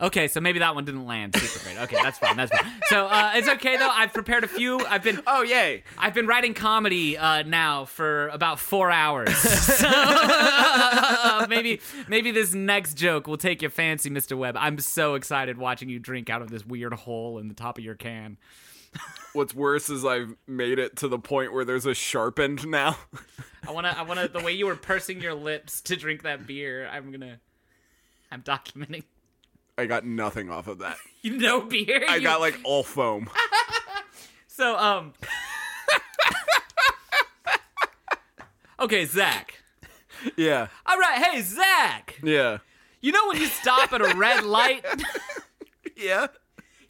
Okay, 0.00 0.26
so 0.26 0.40
maybe 0.40 0.58
that 0.58 0.74
one 0.74 0.84
didn't 0.84 1.06
land 1.06 1.36
super 1.36 1.64
great. 1.64 1.78
Okay, 1.84 1.96
that's 2.02 2.18
fine. 2.18 2.36
That's 2.36 2.50
fine. 2.50 2.72
So 2.86 3.06
uh, 3.06 3.32
it's 3.34 3.48
okay 3.48 3.76
though. 3.76 3.90
I've 3.90 4.12
prepared 4.12 4.42
a 4.42 4.48
few. 4.48 4.80
I've 4.86 5.02
been 5.02 5.20
Oh 5.26 5.42
yay! 5.42 5.84
I've 5.98 6.14
been 6.14 6.26
writing 6.26 6.54
comedy 6.54 7.16
uh, 7.16 7.42
now 7.42 7.84
for 7.84 8.28
about 8.28 8.58
four 8.58 8.90
hours. 8.90 9.36
so 9.36 9.86
uh, 9.88 11.46
maybe 11.48 11.80
maybe 12.08 12.30
this 12.30 12.54
next 12.54 12.94
joke 12.94 13.26
will 13.26 13.36
take 13.36 13.62
your 13.62 13.70
fancy, 13.70 14.10
Mr. 14.10 14.36
Webb. 14.36 14.56
I'm 14.58 14.78
so 14.78 15.14
excited 15.14 15.58
watching 15.58 15.88
you 15.88 15.98
drink 15.98 16.30
out 16.30 16.42
of 16.42 16.50
this 16.50 16.66
weird 16.66 16.94
hole 16.94 17.38
in 17.38 17.48
the 17.48 17.54
top 17.54 17.78
of 17.78 17.84
your 17.84 17.94
can. 17.94 18.38
What's 19.34 19.54
worse 19.54 19.88
is 19.88 20.04
I've 20.04 20.34
made 20.46 20.78
it 20.78 20.96
to 20.96 21.08
the 21.08 21.18
point 21.18 21.52
where 21.52 21.64
there's 21.64 21.86
a 21.86 21.94
sharp 21.94 22.38
end 22.38 22.66
now. 22.66 22.96
I 23.66 23.70
wanna 23.70 23.94
I 23.96 24.02
wanna 24.02 24.26
the 24.28 24.40
way 24.40 24.52
you 24.52 24.66
were 24.66 24.76
pursing 24.76 25.20
your 25.20 25.34
lips 25.34 25.80
to 25.82 25.96
drink 25.96 26.22
that 26.22 26.46
beer. 26.46 26.88
I'm 26.88 27.12
gonna 27.12 27.38
I'm 28.30 28.42
documenting. 28.42 29.04
I 29.78 29.86
got 29.86 30.04
nothing 30.04 30.50
off 30.50 30.66
of 30.68 30.78
that. 30.78 30.96
Know 31.24 31.60
beer. 31.62 32.04
I 32.08 32.16
You- 32.16 32.22
got 32.22 32.40
like 32.46 32.58
all 32.64 32.82
foam. 32.82 33.30
so 34.48 34.76
um. 34.76 35.12
okay, 38.80 39.04
Zac. 39.04 39.58
yeah, 40.36 40.68
All 40.86 40.98
right, 40.98 41.22
hey 41.22 41.40
Zac. 41.42 42.18
yeah, 42.22 42.58
You 43.00 43.12
know 43.12 43.28
when 43.28 43.38
you 43.40 43.46
stop 43.46 43.92
at 43.92 44.00
a 44.00 44.14
red 44.16 44.44
light. 44.44 44.84
yeah. 45.96 46.26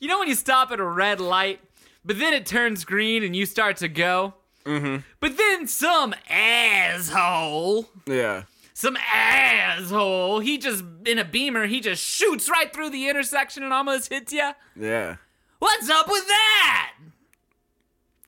You 0.01 0.09
know 0.09 0.18
when 0.18 0.28
you 0.28 0.35
stop 0.35 0.70
at 0.72 0.80
a 0.80 0.85
red 0.85 1.20
light, 1.20 1.61
but 2.05 2.18
then 2.18 2.35
it 2.35 2.45
turns 2.45 2.85
green 2.85 3.22
and 3.22 3.37
you 3.37 3.47
start 3.47 3.76
to 3.78 3.89
go? 3.89 4.35
Mm-hmm. 4.64 4.97
But 5.20 5.37
then 5.39 5.66
some 5.68 6.14
asshole, 6.28 7.89
Yeah. 8.07 8.43
Some 8.74 8.96
asshole, 8.96 10.40
he 10.40 10.58
just, 10.58 10.84
in 11.06 11.18
a 11.18 11.24
beamer, 11.24 11.66
he 11.66 11.80
just 11.80 12.03
shoots 12.03 12.49
right 12.49 12.72
through 12.72 12.90
the 12.90 13.08
intersection 13.08 13.62
and 13.62 13.72
almost 13.72 14.11
hits 14.11 14.32
you? 14.32 14.53
Yeah. 14.76 15.16
What's 15.58 15.88
up 15.90 16.08
with 16.08 16.26
that? 16.26 16.94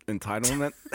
Entitlement. 0.06 0.72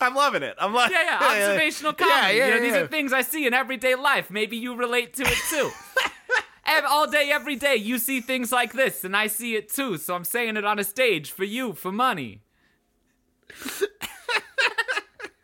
I'm 0.00 0.14
loving 0.14 0.42
it. 0.42 0.56
I'm 0.58 0.72
loving 0.74 0.92
Yeah, 0.92 1.18
yeah, 1.20 1.46
observational 1.46 1.92
comedy. 1.92 2.16
Yeah, 2.16 2.30
yeah, 2.30 2.46
you 2.46 2.54
know, 2.54 2.60
these 2.60 2.72
yeah. 2.72 2.80
are 2.80 2.86
things 2.86 3.12
I 3.12 3.22
see 3.22 3.46
in 3.46 3.54
everyday 3.54 3.94
life. 3.94 4.30
Maybe 4.30 4.56
you 4.56 4.74
relate 4.74 5.14
to 5.14 5.22
it 5.22 5.38
too. 5.50 5.70
All 6.88 7.06
day, 7.06 7.30
every 7.32 7.56
day, 7.56 7.76
you 7.76 7.98
see 7.98 8.20
things 8.20 8.52
like 8.52 8.72
this, 8.72 9.04
and 9.04 9.16
I 9.16 9.28
see 9.28 9.56
it 9.56 9.72
too. 9.72 9.96
So 9.98 10.14
I'm 10.14 10.24
saying 10.24 10.56
it 10.56 10.64
on 10.64 10.78
a 10.78 10.84
stage 10.84 11.30
for 11.30 11.44
you, 11.44 11.72
for 11.72 11.90
money. 11.90 12.42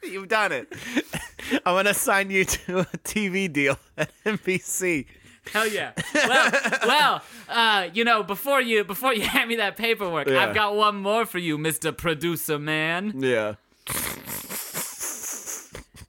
You've 0.11 0.29
done 0.29 0.53
it. 0.53 0.73
I'm 1.67 1.75
gonna 1.77 1.95
sign 1.95 2.31
you 2.31 2.45
to 2.45 2.81
a 2.81 2.85
TV 3.05 3.53
deal 3.53 3.79
at 3.97 4.11
NBC. 4.25 5.07
Hell 5.53 5.67
yeah. 5.67 5.93
Well, 6.15 6.53
well, 6.87 7.23
uh, 7.49 7.89
you 7.93 8.05
know, 8.05 8.23
before 8.23 8.61
you 8.61 8.85
before 8.85 9.13
you 9.15 9.23
hand 9.23 9.49
me 9.49 9.57
that 9.57 9.77
paperwork, 9.77 10.29
Yeah. 10.29 10.45
I've 10.47 10.55
got 10.55 10.77
one 10.77 10.97
more 10.97 11.27
for 11.27 11.39
you, 11.39 11.59
Mr. 11.59 11.97
Producer 11.97 12.59
Man. 12.59 13.15
Yeah. 13.21 13.55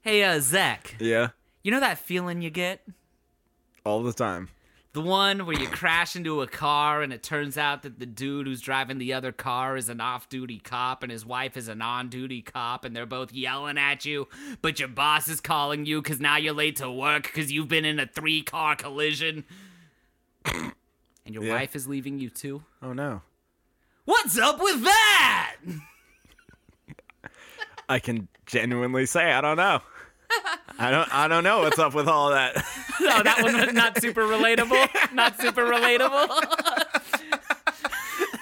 Hey, 0.03 0.23
uh, 0.23 0.39
Zac, 0.41 0.95
Yeah. 0.99 1.29
you 1.63 1.71
know 1.71 1.79
that 1.79 1.97
feeling 1.97 2.41
you 2.41 2.49
get? 2.49 2.85
All 3.85 4.03
the 4.03 4.11
time. 4.13 4.49
The 4.93 5.01
one 5.01 5.47
where 5.47 5.59
you 5.59 5.67
crash 5.67 6.15
into 6.15 6.43
a 6.43 6.47
car 6.47 7.01
and 7.01 7.11
it 7.11 7.23
turns 7.23 7.57
out 7.57 7.81
that 7.81 7.97
the 7.97 8.05
dude 8.05 8.45
who's 8.45 8.61
driving 8.61 8.99
the 8.99 9.13
other 9.13 9.31
car 9.31 9.75
is 9.75 9.89
an 9.89 9.99
off 9.99 10.29
duty 10.29 10.59
cop 10.59 11.01
and 11.01 11.11
his 11.11 11.25
wife 11.25 11.57
is 11.57 11.67
an 11.67 11.81
on 11.81 12.09
duty 12.09 12.43
cop 12.43 12.85
and 12.85 12.95
they're 12.95 13.07
both 13.07 13.33
yelling 13.33 13.79
at 13.79 14.05
you, 14.05 14.27
but 14.61 14.77
your 14.79 14.89
boss 14.89 15.27
is 15.27 15.41
calling 15.41 15.87
you 15.87 15.99
because 15.99 16.19
now 16.19 16.37
you're 16.37 16.53
late 16.53 16.75
to 16.75 16.91
work 16.91 17.23
because 17.23 17.51
you've 17.51 17.67
been 17.67 17.85
in 17.85 17.99
a 17.99 18.05
three 18.05 18.43
car 18.43 18.75
collision. 18.75 19.45
and 20.45 20.71
your 21.27 21.43
Yeah. 21.43 21.55
wife 21.55 21.75
is 21.75 21.87
leaving 21.87 22.19
you 22.19 22.29
too? 22.29 22.61
Oh 22.83 22.93
no. 22.93 23.23
What's 24.05 24.37
up 24.37 24.59
with 24.61 24.83
that? 24.83 25.55
I 27.89 27.97
can 27.97 28.27
genuinely 28.45 29.07
say 29.07 29.31
I 29.31 29.41
don't 29.41 29.57
know. 29.57 29.81
I 30.79 30.89
don't 30.91 31.13
I 31.13 31.27
don't 31.27 31.43
know 31.43 31.59
what's 31.59 31.79
up 31.79 31.93
with 31.93 32.07
all 32.07 32.31
that. 32.31 32.55
No, 32.99 33.21
that 33.23 33.41
one 33.41 33.53
was 33.55 33.73
not 33.73 34.01
super 34.01 34.21
relatable. 34.23 35.13
Not 35.13 35.39
super 35.39 35.63
relatable. 35.65 36.27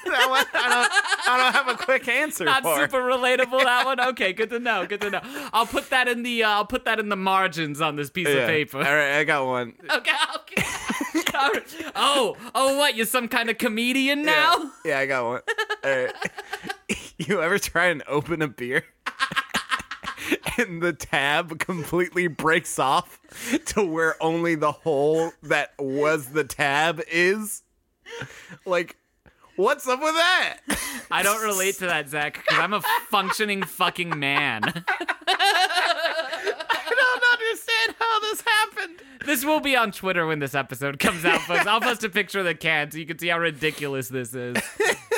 that 0.05 0.29
one 0.29 0.45
I 0.53 0.69
don't 0.69 0.91
I 1.27 1.37
don't 1.37 1.53
have 1.53 1.67
a 1.69 1.75
quick 1.83 2.07
answer 2.07 2.45
Not 2.45 2.63
for. 2.63 2.77
super 2.79 2.99
relatable. 3.01 3.63
That 3.63 3.85
one. 3.85 3.99
Okay, 3.99 4.33
good 4.33 4.49
to 4.49 4.59
know. 4.59 4.85
Good 4.85 5.01
to 5.01 5.09
know. 5.09 5.21
I'll 5.53 5.65
put 5.67 5.89
that 5.91 6.07
in 6.07 6.23
the. 6.23 6.43
Uh, 6.43 6.49
I'll 6.49 6.65
put 6.65 6.85
that 6.85 6.99
in 6.99 7.09
the 7.09 7.15
margins 7.15 7.79
on 7.81 7.95
this 7.95 8.09
piece 8.09 8.27
Yeah. 8.27 8.33
of 8.35 8.47
paper. 8.47 8.77
All 8.77 8.83
right, 8.83 9.19
I 9.19 9.23
got 9.23 9.45
one. 9.45 9.73
Okay. 9.91 10.11
Okay. 10.35 10.63
All 11.37 11.51
right. 11.51 11.63
Oh. 11.95 12.37
Oh. 12.55 12.77
What? 12.77 12.95
You're 12.95 13.05
some 13.05 13.27
kind 13.27 13.49
of 13.49 13.57
comedian 13.57 14.23
now? 14.23 14.71
Yeah, 14.83 14.99
I 14.99 15.05
got 15.05 15.25
one. 15.25 15.41
All 15.83 15.91
right. 16.05 16.13
You 17.17 17.41
ever 17.41 17.57
try 17.59 17.85
and 17.87 18.03
open 18.07 18.41
a 18.41 18.47
beer? 18.47 18.83
and 20.57 20.81
the 20.81 20.93
tab 20.93 21.59
completely 21.59 22.27
breaks 22.27 22.79
off 22.79 23.19
to 23.65 23.83
where 23.83 24.21
only 24.21 24.55
the 24.55 24.71
hole 24.71 25.31
that 25.43 25.73
was 25.77 26.27
the 26.27 26.43
tab 26.43 27.01
is? 27.11 27.63
Like, 28.65 28.97
what's 29.55 29.87
up 29.87 30.01
with 30.01 30.15
that? 30.15 30.57
I 31.09 31.23
don't 31.23 31.41
relate 31.43 31.75
to 31.75 31.85
that, 31.85 32.09
Zac, 32.09 32.33
because 32.33 32.59
I'm 32.59 32.73
a 32.73 32.81
functioning 33.09 33.63
fucking 33.63 34.17
man. 34.17 34.63
I 35.27 36.93
don't 36.95 37.23
understand 37.33 37.95
how 37.99 38.19
this 38.21 38.41
happened. 38.41 39.01
This 39.25 39.45
will 39.45 39.59
be 39.59 39.75
on 39.75 39.91
Twitter 39.91 40.25
when 40.25 40.39
this 40.39 40.55
episode 40.55 40.99
comes 40.99 41.25
out, 41.25 41.41
folks. 41.41 41.67
I'll 41.67 41.81
post 41.81 42.03
a 42.03 42.09
picture 42.09 42.39
of 42.39 42.45
the 42.45 42.55
can 42.55 42.91
so 42.91 42.97
you 42.97 43.05
can 43.05 43.19
see 43.19 43.27
how 43.27 43.39
ridiculous 43.39 44.09
this 44.09 44.33
is. 44.33 44.57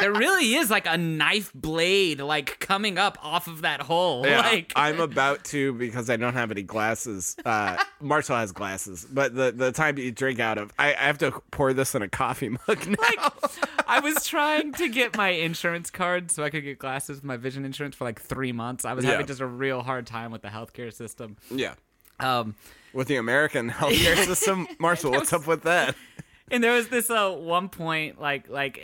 There 0.00 0.12
really 0.12 0.54
is 0.54 0.70
like 0.70 0.86
a 0.86 0.96
knife 0.96 1.52
blade 1.54 2.20
like 2.20 2.58
coming 2.60 2.98
up 2.98 3.18
off 3.22 3.46
of 3.46 3.62
that 3.62 3.80
hole. 3.82 4.26
Yeah, 4.26 4.40
like 4.40 4.72
I'm 4.76 5.00
about 5.00 5.44
to 5.46 5.72
because 5.74 6.10
I 6.10 6.16
don't 6.16 6.34
have 6.34 6.50
any 6.50 6.62
glasses. 6.62 7.36
Uh, 7.44 7.76
Marshall 8.00 8.36
has 8.36 8.52
glasses, 8.52 9.06
but 9.10 9.34
the 9.34 9.52
the 9.52 9.72
time 9.72 9.98
you 9.98 10.10
drink 10.12 10.40
out 10.40 10.58
of, 10.58 10.72
I, 10.78 10.88
I 10.94 11.06
have 11.06 11.18
to 11.18 11.32
pour 11.50 11.72
this 11.72 11.94
in 11.94 12.02
a 12.02 12.08
coffee 12.08 12.48
mug 12.68 12.86
now. 12.86 13.32
I 13.86 14.00
was 14.00 14.26
trying 14.26 14.72
to 14.74 14.88
get 14.88 15.16
my 15.16 15.28
insurance 15.30 15.90
card 15.90 16.30
so 16.30 16.42
I 16.42 16.50
could 16.50 16.64
get 16.64 16.78
glasses 16.78 17.16
with 17.18 17.24
my 17.24 17.36
vision 17.36 17.64
insurance 17.64 17.94
for 17.96 18.04
like 18.04 18.20
three 18.20 18.52
months. 18.52 18.84
I 18.84 18.94
was 18.94 19.04
Yeah. 19.04 19.12
having 19.12 19.26
just 19.26 19.40
a 19.40 19.46
real 19.46 19.82
hard 19.82 20.06
time 20.06 20.30
with 20.30 20.42
the 20.42 20.48
healthcare 20.48 20.92
system. 20.92 21.36
yeah, 21.50 21.74
Um, 22.20 22.54
with 22.92 23.08
the 23.08 23.16
American 23.16 23.70
healthcare 23.70 24.16
system, 24.24 24.66
Marshall, 24.78 25.10
what's 25.12 25.32
up 25.32 25.46
with 25.46 25.62
that? 25.62 25.94
and 26.50 26.62
there 26.62 26.72
was 26.72 26.88
this 26.88 27.08
uh 27.10 27.30
one 27.32 27.68
point 27.70 28.20
like 28.20 28.48
like 28.50 28.78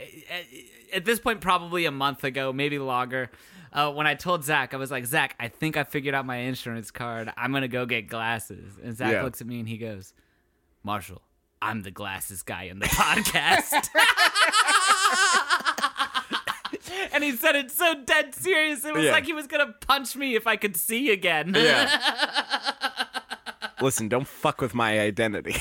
at, 0.93 1.05
this 1.05 1.19
point 1.21 1.41
probably 1.41 1.85
a 1.85 1.91
month 1.91 2.25
ago 2.25 2.53
maybe 2.53 2.79
longer 2.79 3.31
uh, 3.73 3.91
when 3.93 4.07
I 4.07 4.15
told 4.17 4.43
Zac, 4.45 4.75
I 4.75 4.79
was 4.79 4.91
like, 4.91 5.07
Zac, 5.07 5.37
I 5.39 5.47
think 5.47 5.77
I 5.77 5.85
figured 5.85 6.13
out 6.13 6.27
my 6.27 6.39
insurance 6.39 6.91
card. 6.91 7.33
I'm 7.37 7.53
gonna 7.53 7.69
go 7.69 7.87
get 7.87 8.09
glasses. 8.09 8.73
And 8.83 8.97
Zac 8.97 9.13
Yeah. 9.13 9.23
looks 9.23 9.41
at 9.41 9.47
me 9.47 9.61
and 9.61 9.69
he 9.69 9.79
goes, 9.79 10.13
Marshall, 10.83 11.23
I'm 11.63 11.83
the 11.83 11.91
glasses 11.93 12.43
guy 12.43 12.65
in 12.65 12.81
the 12.81 12.87
podcast. 12.89 13.87
and 17.13 17.23
he 17.23 17.33
said 17.33 17.55
it 17.57 17.71
so 17.71 17.95
dead 18.05 18.35
serious. 18.35 18.85
It 18.85 18.93
was 18.95 19.05
Yeah. 19.05 19.13
like 19.13 19.25
he 19.27 19.33
was 19.33 19.47
gonna 19.47 19.75
punch 19.87 20.17
me 20.17 20.35
if 20.35 20.47
I 20.47 20.57
could 20.57 20.77
see 20.77 21.11
again. 21.13 21.53
Yeah. 21.55 21.89
Listen, 23.81 24.09
don't 24.09 24.27
fuck 24.27 24.61
with 24.61 24.75
my 24.75 24.99
identity. 25.01 25.57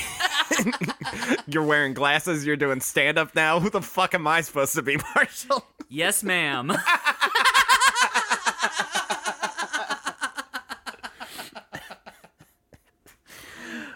you're 1.46 1.64
wearing 1.64 1.94
glasses. 1.94 2.46
You're 2.46 2.56
doing 2.56 2.80
stand 2.80 3.18
up 3.18 3.34
now. 3.34 3.60
Who 3.60 3.70
the 3.70 3.82
fuck 3.82 4.14
am 4.14 4.26
I 4.26 4.40
supposed 4.40 4.74
to 4.74 4.82
be, 4.82 4.96
Marshall? 5.14 5.64
yes, 5.88 6.22
ma'am. 6.22 6.70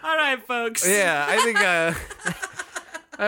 All 0.03 0.15
right, 0.17 0.41
folks. 0.45 0.87
Yeah, 0.87 1.25
I 1.27 1.37
think 1.43 1.59
uh, 1.59 1.93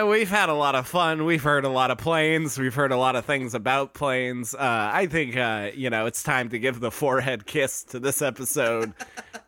uh, 0.02 0.06
we've 0.06 0.28
had 0.30 0.48
a 0.48 0.54
lot 0.54 0.74
of 0.76 0.86
fun. 0.86 1.24
We've 1.24 1.42
heard 1.42 1.64
a 1.64 1.68
lot 1.68 1.90
of 1.90 1.98
planes. 1.98 2.56
We've 2.58 2.74
heard 2.74 2.92
a 2.92 2.96
lot 2.96 3.16
of 3.16 3.24
things 3.24 3.54
about 3.54 3.94
planes. 3.94 4.54
Uh, 4.54 4.58
I 4.92 5.06
think 5.06 5.36
uh, 5.36 5.70
you 5.74 5.90
know 5.90 6.06
it's 6.06 6.22
time 6.22 6.48
to 6.50 6.58
give 6.58 6.78
the 6.80 6.90
forehead 6.92 7.46
kiss 7.46 7.82
to 7.84 7.98
this 7.98 8.22
episode 8.22 8.92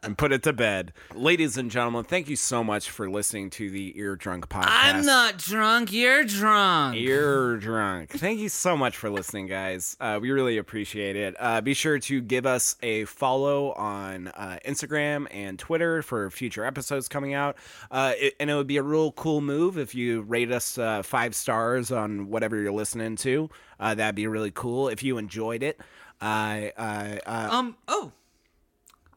and 0.03 0.17
put 0.17 0.33
it 0.33 0.43
to 0.45 0.53
bed. 0.53 0.93
Ladies 1.15 1.57
and 1.57 1.71
gentlemen, 1.71 2.05
thank 2.05 2.29
you 2.29 2.37
so 2.37 2.65
much 2.65 2.91
for 2.91 3.11
listening 3.11 3.51
to 3.51 3.71
the 3.71 3.99
Ear 3.99 4.17
Drunk 4.17 4.49
podcast. 4.49 4.67
I'm 4.69 5.05
not 5.05 5.39
drunk. 5.39 5.93
You're 5.93 6.25
drunk. 6.25 6.97
Ear 6.97 7.57
drunk. 7.57 8.11
Thank 8.11 8.41
you 8.41 8.49
so 8.49 8.77
much 8.77 8.97
for 8.97 9.11
listening, 9.11 9.47
guys. 9.47 9.97
Uh, 10.01 10.19
we 10.21 10.31
really 10.31 10.59
appreciate 10.59 11.17
it. 11.17 11.35
Uh, 11.39 11.61
be 11.61 11.75
sure 11.75 11.99
to 11.99 12.21
give 12.21 12.47
us 12.47 12.77
a 12.83 13.05
follow 13.05 13.73
on 13.73 14.29
uh, 14.29 14.59
Instagram 14.65 15.27
and 15.31 15.59
Twitter 15.59 16.03
for 16.03 16.31
future 16.31 16.65
episodes 16.65 17.09
coming 17.09 17.35
out. 17.35 17.57
Uh, 17.91 18.15
it, 18.17 18.35
and 18.41 18.51
it 18.51 18.55
would 18.55 18.67
be 18.67 18.77
a 18.79 18.83
real 18.83 19.13
cool 19.13 19.41
move 19.41 19.77
if 19.79 19.95
you 19.95 20.23
rate 20.23 20.51
us 20.51 20.79
uh, 20.79 21.03
five 21.03 21.35
stars 21.35 21.93
on 21.93 22.29
whatever 22.29 22.57
you're 22.57 22.73
listening 22.73 23.17
to. 23.17 23.51
Uh, 23.79 23.95
that'd 23.95 24.15
be 24.15 24.27
really 24.27 24.51
cool 24.51 24.89
if 24.89 25.03
you 25.03 25.19
enjoyed 25.19 25.63
it. 25.63 25.81
Uh, 26.21 26.69
uh, 26.77 27.19
um. 27.27 27.77
Oh, 27.89 28.13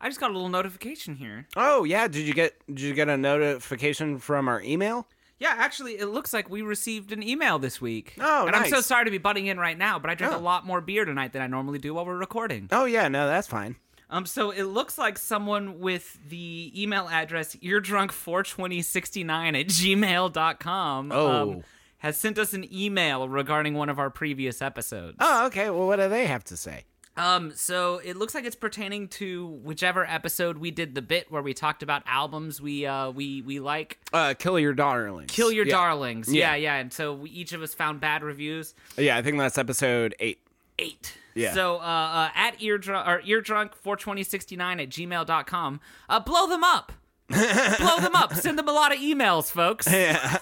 I 0.03 0.09
just 0.09 0.19
got 0.19 0.29
a 0.29 0.33
little 0.33 0.49
notification 0.49 1.15
here. 1.15 1.47
oh 1.55 1.83
yeah, 1.85 2.07
did 2.07 2.27
you 2.27 2.33
get 2.33 2.53
did 2.67 2.81
you 2.81 2.93
get 2.93 3.07
a 3.09 3.17
notification 3.17 4.19
from 4.19 4.47
our 4.49 4.61
email? 4.61 5.07
Yeah, 5.39 5.55
actually, 5.57 5.93
it 5.97 6.05
looks 6.07 6.31
like 6.33 6.49
we 6.49 6.61
received 6.61 7.11
an 7.11 7.23
email 7.23 7.57
this 7.59 7.81
week. 7.81 8.13
Oh, 8.19 8.45
and 8.45 8.55
I'm 8.55 8.69
so 8.69 8.81
sorry 8.81 9.05
to 9.05 9.11
be 9.11 9.17
butting 9.17 9.47
in 9.47 9.57
right 9.59 9.77
now, 9.77 9.99
but 9.99 10.09
I 10.09 10.15
drank 10.15 10.33
Oh. 10.33 10.37
a 10.37 10.39
lot 10.39 10.65
more 10.65 10.79
beer 10.81 11.05
tonight 11.05 11.33
than 11.33 11.41
I 11.41 11.47
normally 11.47 11.79
do 11.79 11.93
while 11.95 12.05
we're 12.05 12.17
recording. 12.17 12.67
Oh 12.71 12.85
yeah, 12.85 13.07
no, 13.07 13.27
that's 13.27 13.47
fine. 13.47 13.75
Um, 14.09 14.25
so 14.27 14.51
it 14.51 14.63
looks 14.65 14.97
like 14.97 15.17
someone 15.17 15.79
with 15.79 16.19
the 16.29 16.71
email 16.79 17.07
address 17.09 17.55
eardrunk42069 17.55 19.59
at 19.59 19.67
gmail.com 19.67 21.11
Oh. 21.11 21.41
um, 21.51 21.63
has 21.97 22.17
sent 22.17 22.37
us 22.37 22.53
an 22.53 22.67
email 22.73 23.27
regarding 23.27 23.73
one 23.73 23.89
of 23.89 23.97
our 23.99 24.09
previous 24.09 24.61
episodes. 24.61 25.17
Oh 25.19 25.47
okay. 25.47 25.69
Well, 25.69 25.87
what 25.87 25.97
do 25.97 26.07
they 26.09 26.25
have 26.27 26.43
to 26.45 26.57
say? 26.57 26.83
Um, 27.15 27.51
so 27.55 27.99
it 28.03 28.15
looks 28.17 28.33
like 28.33 28.43
it's 28.43 28.55
pertaining 28.55 29.07
to 29.09 29.45
whichever 29.63 30.03
episode 30.05 30.57
we 30.57 30.71
did 30.71 30.95
the 30.95 31.01
bit 31.03 31.31
where 31.31 31.43
we 31.43 31.53
talked 31.53 31.83
about 31.83 32.01
albums 32.07 32.59
we 32.59 32.85
uh 32.87 33.11
we 33.11 33.41
we 33.43 33.59
like. 33.59 33.99
Uh, 34.11 34.33
kill 34.33 34.57
your 34.59 34.73
darlings. 34.73 35.31
Kill 35.31 35.51
Your 35.51 35.65
Yeah. 35.67 35.73
Darlings. 35.75 36.33
Yeah. 36.33 36.51
Yeah, 36.51 36.55
yeah. 36.55 36.75
And 36.77 36.91
so 36.91 37.13
we, 37.13 37.29
each 37.29 37.53
of 37.53 37.61
us 37.61 37.73
found 37.75 37.99
bad 37.99 38.23
reviews. 38.23 38.73
Yeah, 38.97 39.15
I 39.17 39.21
think 39.21 39.37
that's 39.37 39.57
episode 39.59 40.15
eight. 40.19 40.39
Eight. 40.79 41.15
Yeah. 41.35 41.53
So 41.53 41.75
uh, 41.77 41.79
uh 41.81 42.29
at 42.33 42.59
eardrunk 42.59 43.07
or 43.07 43.21
eardrunk42069 43.21 44.81
at 44.81 44.89
gmail.com, 44.89 45.79
uh 46.09 46.19
blow 46.19 46.47
them 46.47 46.63
up. 46.63 46.91
blow 47.29 47.97
them 47.99 48.15
up. 48.15 48.33
Send 48.33 48.57
them 48.59 48.67
a 48.67 48.73
lot 48.73 48.91
of 48.93 48.99
emails, 48.99 49.51
folks. 49.51 49.87
Yeah. 49.91 50.39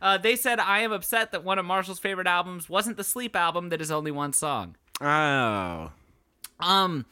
Uh, 0.00 0.16
they 0.16 0.36
said 0.36 0.60
I 0.60 0.80
am 0.80 0.92
upset 0.92 1.32
that 1.32 1.42
one 1.44 1.58
of 1.58 1.64
Marshall's 1.64 1.98
favorite 1.98 2.26
albums 2.26 2.68
wasn't 2.68 2.96
the 2.96 3.04
Sleep 3.04 3.34
album 3.34 3.68
that 3.70 3.80
is 3.80 3.90
only 3.90 4.10
one 4.10 4.32
song. 4.32 4.76
Oh. 5.00 5.90
Um, 6.60 7.06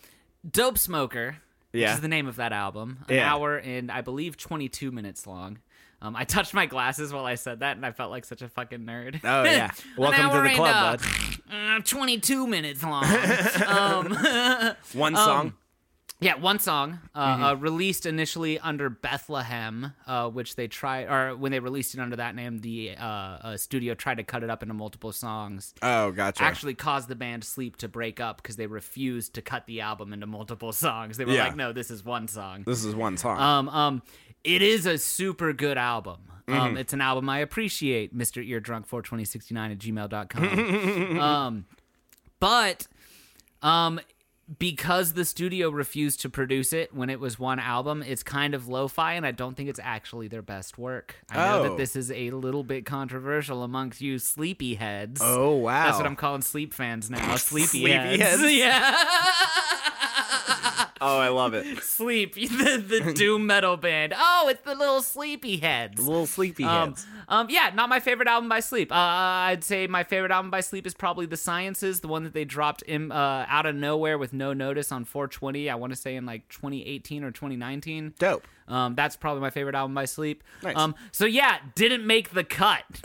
Dope 0.49 0.79
Smoker, 0.79 1.37
which 1.71 1.81
Yeah. 1.83 1.95
is 1.95 2.01
the 2.01 2.09
name 2.09 2.27
of 2.27 2.37
that 2.37 2.53
album, 2.53 2.99
an 3.09 3.17
Yeah. 3.17 3.33
hour 3.33 3.57
and 3.57 3.91
I 3.91 4.01
believe 4.01 4.37
22 4.37 4.91
minutes 4.91 5.27
long. 5.27 5.59
Um, 6.03 6.15
I 6.15 6.25
touched 6.25 6.53
my 6.53 6.67
glasses 6.67 7.13
while 7.13 7.25
I 7.25 7.37
said 7.37 7.61
that, 7.61 7.77
and 7.77 7.87
I 7.87 7.91
felt 7.91 8.11
like 8.11 8.25
such 8.27 8.43
a 8.43 8.49
fucking 8.49 8.81
nerd. 8.81 9.21
Oh 9.25 9.45
yeah. 9.45 9.71
Welcome 9.97 10.29
to 10.31 10.37
the 10.37 10.43
and, 10.43 10.55
club, 10.57 10.77
uh, 10.77 10.97
bud. 10.97 11.79
uh, 11.79 11.81
22 11.81 12.47
minutes 12.47 12.83
long. 12.83 13.05
um, 13.67 14.75
One 14.93 15.17
song. 15.17 15.55
Yeah, 16.21 16.37
one 16.37 16.59
song 16.59 16.99
uh, 17.15 17.35
Mm-hmm. 17.35 17.43
uh, 17.45 17.55
released 17.55 18.07
initially 18.07 18.59
under 18.59 18.89
Bethlehem, 18.89 19.93
uh, 20.07 20.29
which 20.31 20.57
they 20.57 20.67
tried, 20.67 21.05
or 21.09 21.37
when 21.37 21.53
they 21.53 21.61
released 21.61 21.95
it 21.95 22.01
under 22.01 22.17
that 22.17 22.35
name, 22.35 22.59
the 22.61 22.93
uh, 22.99 23.05
uh, 23.05 23.57
studio 23.59 23.95
tried 23.95 24.17
to 24.17 24.25
cut 24.25 24.43
it 24.43 24.49
up 24.51 24.63
into 24.63 24.75
multiple 24.75 25.13
songs. 25.13 25.75
Oh, 25.83 26.13
gotcha. 26.13 26.43
Actually, 26.43 26.75
caused 26.75 27.09
the 27.09 27.17
band 27.17 27.45
Sleep 27.45 27.77
to 27.79 27.89
break 27.89 28.19
up 28.21 28.43
because 28.43 28.57
they 28.57 28.67
refused 28.67 29.35
to 29.35 29.43
cut 29.43 29.67
the 29.67 29.81
album 29.83 30.13
into 30.13 30.27
multiple 30.27 30.73
songs. 30.73 31.17
They 31.19 31.25
were 31.27 31.33
Yeah. 31.33 31.45
like, 31.49 31.57
"No, 31.57 31.73
this 31.73 31.91
is 31.91 32.03
one 32.05 32.29
song." 32.29 32.63
this 32.67 32.85
is 32.85 32.95
one 32.95 33.17
song. 33.19 33.39
Um, 33.39 33.69
um, 33.69 34.03
it 34.43 34.63
is 34.63 34.87
a 34.87 34.97
super 34.99 35.53
good 35.53 35.77
album. 35.77 36.21
Mm-hmm. 36.49 36.61
Um, 36.61 36.77
it's 36.77 36.93
an 36.93 37.01
album 37.01 37.29
I 37.29 37.41
appreciate, 37.41 38.17
Mr. 38.17 38.41
Eardrunk42069 38.49 39.73
at 39.73 39.79
gmail.com. 39.79 41.19
um, 41.21 41.65
but, 42.39 42.87
um, 43.63 43.99
because 44.59 45.15
the 45.15 45.25
studio 45.25 45.71
refused 45.71 46.21
to 46.21 46.31
produce 46.31 46.73
it 46.73 46.95
when 46.95 47.11
it 47.11 47.19
was 47.19 47.39
one 47.39 47.59
album, 47.59 48.03
it's 48.07 48.23
kind 48.23 48.55
of 48.55 48.69
lo-fi, 48.69 49.15
and 49.15 49.27
I 49.27 49.33
don't 49.33 49.57
think 49.57 49.69
it's 49.69 49.81
actually 49.83 50.29
their 50.29 50.43
best 50.43 50.79
work. 50.79 51.17
I 51.31 51.35
know 51.37 51.59
Oh. 51.59 51.63
that 51.65 51.77
this 51.77 51.97
is 51.97 52.13
a 52.13 52.31
little 52.31 52.63
bit 52.63 52.87
controversial 52.87 53.65
amongst 53.65 54.01
you 54.01 54.19
sleepy 54.21 54.75
heads. 54.77 55.21
Oh, 55.23 55.57
wow. 55.57 55.87
That's 55.87 55.97
what 55.99 56.07
I'm 56.07 56.15
calling 56.17 56.43
sleep 56.43 56.73
fans 56.75 57.11
now. 57.11 57.35
Sleepy, 57.37 57.91
heads. 57.91 58.43
Yeah. 58.53 58.97
Oh, 61.01 61.19
I 61.19 61.29
love 61.29 61.55
it. 61.55 61.79
Sleep, 61.83 62.35
the, 62.35 62.83
the 63.03 63.13
doom 63.13 63.47
metal 63.47 63.77
band. 63.77 64.15
Oh, 64.17 64.49
it's 64.51 64.63
the 64.63 64.75
little 64.75 65.03
sleepy 65.03 65.59
heads. 65.59 66.01
Little 66.01 66.27
sleepy 66.27 66.65
Um, 66.65 66.91
heads. 66.91 67.07
um, 67.29 67.47
yeah, 67.51 67.71
not 67.75 67.89
my 67.89 68.01
favorite 68.01 68.29
album 68.29 68.49
by 68.49 68.61
Sleep. 68.61 68.91
Uh, 68.91 68.95
I'd 68.95 69.63
say 69.65 69.87
my 69.87 70.05
favorite 70.05 70.31
album 70.33 70.51
by 70.51 70.61
Sleep 70.61 70.87
is 70.87 70.95
probably 70.95 71.27
The 71.27 71.37
Sciences, 71.37 72.01
the 72.01 72.09
one 72.09 72.25
that 72.25 72.33
they 72.33 72.45
dropped 72.45 72.83
in 72.83 73.13
uh, 73.13 73.45
out 73.49 73.67
of 73.67 73.75
nowhere 73.75 74.17
with 74.19 74.33
no 74.33 74.53
notice 74.53 74.91
on 74.93 75.05
420. 75.05 75.69
I 75.69 75.75
want 75.75 75.93
to 75.93 75.97
say 75.99 76.17
in 76.17 76.25
like 76.27 76.49
2018 76.49 77.25
or 77.25 77.31
2019. 77.31 78.15
Dope. 78.19 78.47
Um, 78.69 78.95
that's 78.97 79.15
probably 79.17 79.43
my 79.43 79.51
favorite 79.51 79.75
album 79.77 79.95
by 79.95 80.07
Sleep. 80.07 80.43
Nice. 80.63 80.77
Um, 80.77 80.95
so 81.13 81.25
yeah, 81.25 81.59
didn't 81.75 82.07
make 82.07 82.31
the 82.31 82.43
cut. 82.45 82.85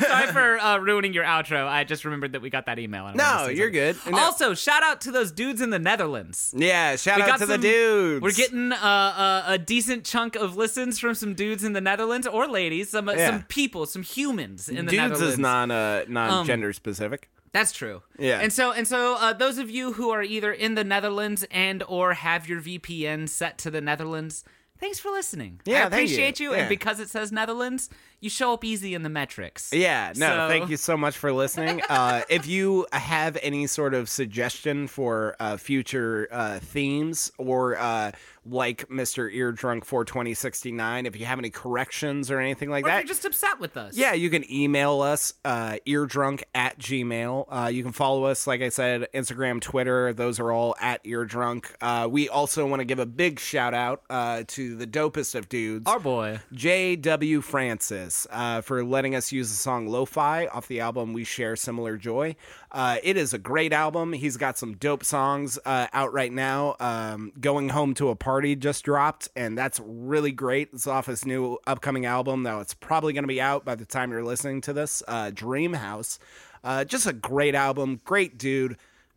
Sorry 0.00 0.26
for 0.28 0.58
uh, 0.58 0.78
ruining 0.78 1.12
your 1.12 1.24
outro. 1.24 1.66
I 1.66 1.84
just 1.84 2.04
remembered 2.04 2.32
that 2.32 2.42
we 2.42 2.50
got 2.50 2.66
that 2.66 2.78
email. 2.78 3.06
and 3.06 3.16
No, 3.16 3.48
you're 3.48 3.70
good. 3.70 3.96
No. 4.10 4.18
Also, 4.18 4.54
shout 4.54 4.82
out 4.82 5.00
to 5.02 5.10
those 5.10 5.30
dudes 5.32 5.60
in 5.60 5.70
the 5.70 5.78
Netherlands. 5.78 6.52
Yeah, 6.56 6.96
shout 6.96 7.16
We 7.16 7.22
out 7.22 7.38
to 7.38 7.46
the 7.46 7.54
some- 7.54 7.60
dudes. 7.60 8.22
We're 8.22 8.32
getting 8.32 8.72
uh, 8.72 8.76
uh, 8.76 9.42
a 9.46 9.58
decent 9.58 10.04
chunk 10.04 10.36
of 10.36 10.56
listens 10.56 10.98
from 10.98 11.14
some 11.14 11.34
dudes 11.34 11.64
in 11.64 11.72
the 11.72 11.80
Netherlands 11.80 12.26
or 12.26 12.46
ladies, 12.48 12.90
some 12.90 13.08
uh, 13.08 13.12
Yeah. 13.12 13.30
some 13.30 13.42
people, 13.44 13.86
some 13.86 14.02
humans 14.02 14.68
in 14.68 14.86
the 14.86 14.90
dudes 14.90 14.94
Netherlands. 14.96 15.22
Um, 15.22 15.28
is 15.28 15.38
non 15.38 15.70
uh, 15.70 16.04
non 16.08 16.46
gender 16.46 16.72
specific. 16.72 17.30
That's 17.52 17.72
true. 17.72 18.02
Yeah. 18.18 18.40
And 18.40 18.52
so 18.52 18.72
and 18.72 18.86
so 18.86 19.16
uh, 19.18 19.32
those 19.32 19.58
of 19.58 19.70
you 19.70 19.94
who 19.94 20.10
are 20.10 20.22
either 20.22 20.52
in 20.52 20.74
the 20.74 20.84
Netherlands 20.84 21.46
and 21.50 21.82
or 21.88 22.12
have 22.14 22.48
your 22.48 22.60
VPN 22.60 23.28
set 23.28 23.56
to 23.58 23.70
the 23.70 23.80
Netherlands, 23.80 24.44
thanks 24.78 24.98
for 24.98 25.10
listening. 25.10 25.60
Yeah, 25.64 25.86
I 25.86 25.88
thank 25.88 25.92
you. 26.10 26.14
appreciate 26.14 26.40
you. 26.40 26.50
Yeah. 26.52 26.58
And 26.58 26.68
because 26.68 27.00
it 27.00 27.08
says 27.08 27.32
Netherlands, 27.32 27.88
you 28.20 28.28
show 28.30 28.52
up 28.52 28.64
easy 28.64 28.94
in 28.94 29.02
the 29.02 29.08
metrics. 29.08 29.72
Yeah, 29.72 30.12
no, 30.16 30.26
So- 30.28 30.48
thank 30.48 30.70
you 30.70 30.76
so 30.76 30.96
much 30.96 31.16
for 31.16 31.32
listening. 31.32 31.80
Uh, 31.90 32.22
if 32.28 32.46
you 32.46 32.86
have 32.92 33.36
any 33.42 33.66
sort 33.66 33.94
of 33.94 34.08
suggestion 34.08 34.86
for 34.88 35.34
uh, 35.40 35.56
future 35.56 36.28
uh, 36.30 36.58
themes 36.58 37.32
or 37.38 37.76
uh, 37.78 38.10
like 38.44 38.86
Mr. 38.88 39.32
Eardrunk 39.34 39.84
for 39.84 40.04
2069, 40.04 41.06
if 41.06 41.18
you 41.18 41.24
have 41.26 41.38
any 41.38 41.50
corrections 41.50 42.30
or 42.30 42.40
anything 42.40 42.68
like 42.70 42.84
Or 42.84 42.88
that, 42.88 42.98
you're 42.98 43.08
just 43.08 43.24
upset 43.24 43.58
with 43.58 43.76
us. 43.76 43.96
yeah, 43.96 44.12
you 44.12 44.28
can 44.30 44.50
email 44.52 45.00
us, 45.00 45.34
uh, 45.44 45.76
eardrunk 45.86 46.42
at 46.54 46.78
gmail. 46.78 47.46
Uh, 47.48 47.68
you 47.68 47.82
can 47.82 47.92
follow 47.92 48.24
us, 48.24 48.46
like 48.46 48.60
I 48.62 48.68
said, 48.68 49.06
Instagram, 49.14 49.60
Twitter. 49.60 50.12
Those 50.12 50.38
are 50.40 50.52
all 50.52 50.74
at 50.80 51.02
eardrunk. 51.04 51.66
Uh, 51.80 52.06
we 52.10 52.28
also 52.28 52.66
want 52.66 52.80
to 52.80 52.84
give 52.84 52.98
a 52.98 53.06
big 53.06 53.40
shout 53.40 53.74
out 53.74 54.02
uh, 54.10 54.44
to 54.48 54.76
the 54.76 54.86
dopest 54.86 55.34
of 55.34 55.48
dudes. 55.48 55.86
Our 55.90 56.00
boy. 56.00 56.40
J.W. 56.52 57.40
Francis 57.40 58.07
uh, 58.30 58.60
for 58.60 58.84
letting 58.84 59.14
us 59.14 59.30
use 59.32 59.50
the 59.50 59.56
song 59.56 59.86
Lo-Fi 59.88 60.46
off 60.46 60.68
the 60.68 60.80
album 60.80 61.12
We 61.12 61.24
Share 61.24 61.56
Similar 61.56 61.96
Joy. 61.96 62.36
Uh, 62.72 62.96
it 63.02 63.16
is 63.16 63.32
a 63.34 63.38
great 63.38 63.72
album. 63.72 64.12
He's 64.12 64.36
got 64.36 64.56
some 64.56 64.74
dope 64.76 65.04
songs 65.04 65.58
uh, 65.64 65.86
out 65.92 66.12
right 66.12 66.32
now. 66.32 66.76
Um, 66.80 67.32
Going 67.40 67.68
Home 67.70 67.94
to 67.94 68.08
a 68.08 68.16
Party 68.16 68.56
just 68.56 68.84
dropped, 68.84 69.28
and 69.36 69.56
that's 69.58 69.80
really 69.84 70.32
great. 70.32 70.70
It's 70.72 70.86
off 70.86 71.06
his 71.06 71.24
new 71.26 71.58
upcoming 71.66 72.06
album, 72.06 72.42
though 72.42 72.60
it's 72.60 72.74
probably 72.74 73.12
going 73.12 73.24
to 73.24 73.28
be 73.28 73.40
out 73.40 73.64
by 73.64 73.74
the 73.74 73.84
time 73.84 74.10
you're 74.10 74.24
listening 74.24 74.60
to 74.62 74.72
this. 74.72 75.02
Uh, 75.08 75.30
Dream 75.34 75.74
House. 75.74 76.18
Uh, 76.64 76.84
just 76.84 77.06
a 77.06 77.12
great 77.12 77.54
album. 77.54 78.00
Great 78.04 78.38
dude. 78.38 78.76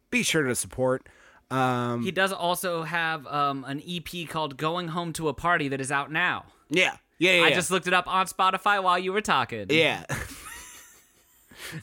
Be 0.10 0.24
sure 0.24 0.44
to 0.44 0.56
support. 0.56 1.08
Um, 1.50 2.04
He 2.04 2.12
does 2.12 2.32
also 2.32 2.84
have 2.84 3.28
um, 3.28 3.66
an 3.66 3.82
EP 3.88 4.28
called 4.30 4.56
Going 4.58 4.90
Home 4.90 5.12
to 5.14 5.28
a 5.28 5.34
Party 5.34 5.68
that 5.68 5.82
is 5.82 5.92
out 5.92 6.12
now. 6.12 6.46
yeah. 6.70 6.98
Yeah, 7.22 7.36
yeah, 7.36 7.44
I 7.44 7.48
yeah. 7.50 7.56
just 7.56 7.70
looked 7.70 7.86
it 7.86 7.94
up 7.94 8.08
on 8.08 8.26
Spotify 8.26 8.82
while 8.82 8.98
you 8.98 9.14
were 9.14 9.22
talking. 9.22 9.68
Yeah. 9.70 10.06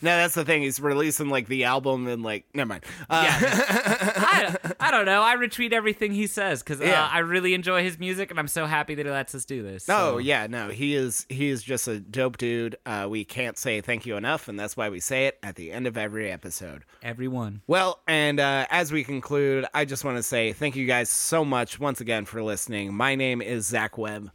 no, 0.03 0.17
that's 0.17 0.35
the 0.35 0.45
thing. 0.45 0.63
He's 0.63 0.81
releasing 0.81 1.29
like 1.29 1.47
the 1.47 1.63
album 1.63 2.09
and 2.09 2.25
like, 2.25 2.45
never 2.55 2.67
mind. 2.67 2.85
Uh, 3.09 3.25
I, 3.39 4.57
I 4.81 4.91
don't 4.91 5.07
know. 5.07 5.23
I 5.23 5.37
retweet 5.37 5.73
everything 5.73 6.11
he 6.11 6.27
says 6.27 6.65
because 6.65 6.81
Yeah. 6.81 7.05
uh, 7.05 7.09
I 7.13 7.21
really 7.21 7.55
enjoy 7.55 7.85
his 7.85 8.01
music, 8.01 8.31
and 8.33 8.41
I'm 8.41 8.49
so 8.49 8.67
happy 8.67 8.97
that 8.97 9.07
he 9.07 9.13
lets 9.13 9.33
us 9.33 9.45
do 9.45 9.63
this. 9.63 9.87
No, 9.87 9.95
so. 9.95 10.15
Oh, 10.15 10.19
yeah, 10.19 10.49
no, 10.49 10.71
he 10.71 10.97
is 10.97 11.25
he 11.29 11.49
is 11.51 11.63
just 11.63 11.87
a 11.87 12.01
dope 12.01 12.37
dude. 12.39 12.77
Uh, 12.85 13.07
we 13.09 13.25
can't 13.25 13.57
say 13.57 13.81
thank 13.81 14.07
you 14.07 14.17
enough, 14.17 14.49
and 14.49 14.59
that's 14.59 14.77
why 14.77 14.89
we 14.89 14.99
say 14.99 15.27
it 15.29 15.39
at 15.45 15.55
the 15.55 15.71
end 15.71 15.87
of 15.87 15.97
every 15.97 16.33
episode. 16.33 16.83
everyone. 17.01 17.63
Well, 17.69 18.01
and 18.09 18.41
uh, 18.41 18.67
as 18.71 18.91
we 18.91 19.05
conclude, 19.05 19.67
I 19.73 19.85
just 19.85 20.05
want 20.05 20.17
to 20.17 20.23
say 20.25 20.53
thank 20.53 20.75
you 20.75 20.85
guys 20.87 21.09
so 21.09 21.45
much 21.45 21.79
once 21.79 22.01
again 22.01 22.25
for 22.25 22.43
listening. 22.43 22.93
My 22.93 23.15
name 23.15 23.41
is 23.41 23.67
Zac 23.69 23.97
Webb. 23.97 24.33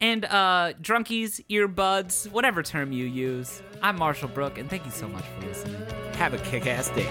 And 0.00 0.24
uh, 0.24 0.72
drunkies, 0.80 1.44
earbuds, 1.50 2.30
whatever 2.30 2.62
term 2.62 2.90
you 2.90 3.04
use. 3.04 3.62
I'm 3.82 3.96
Marshall 3.96 4.28
Brook, 4.28 4.56
and 4.56 4.70
thank 4.70 4.86
you 4.86 4.90
so 4.90 5.06
much 5.08 5.24
for 5.24 5.46
listening. 5.46 5.82
Have 6.14 6.32
a 6.32 6.38
kick 6.38 6.66
ass 6.66 6.88
day. 6.90 7.08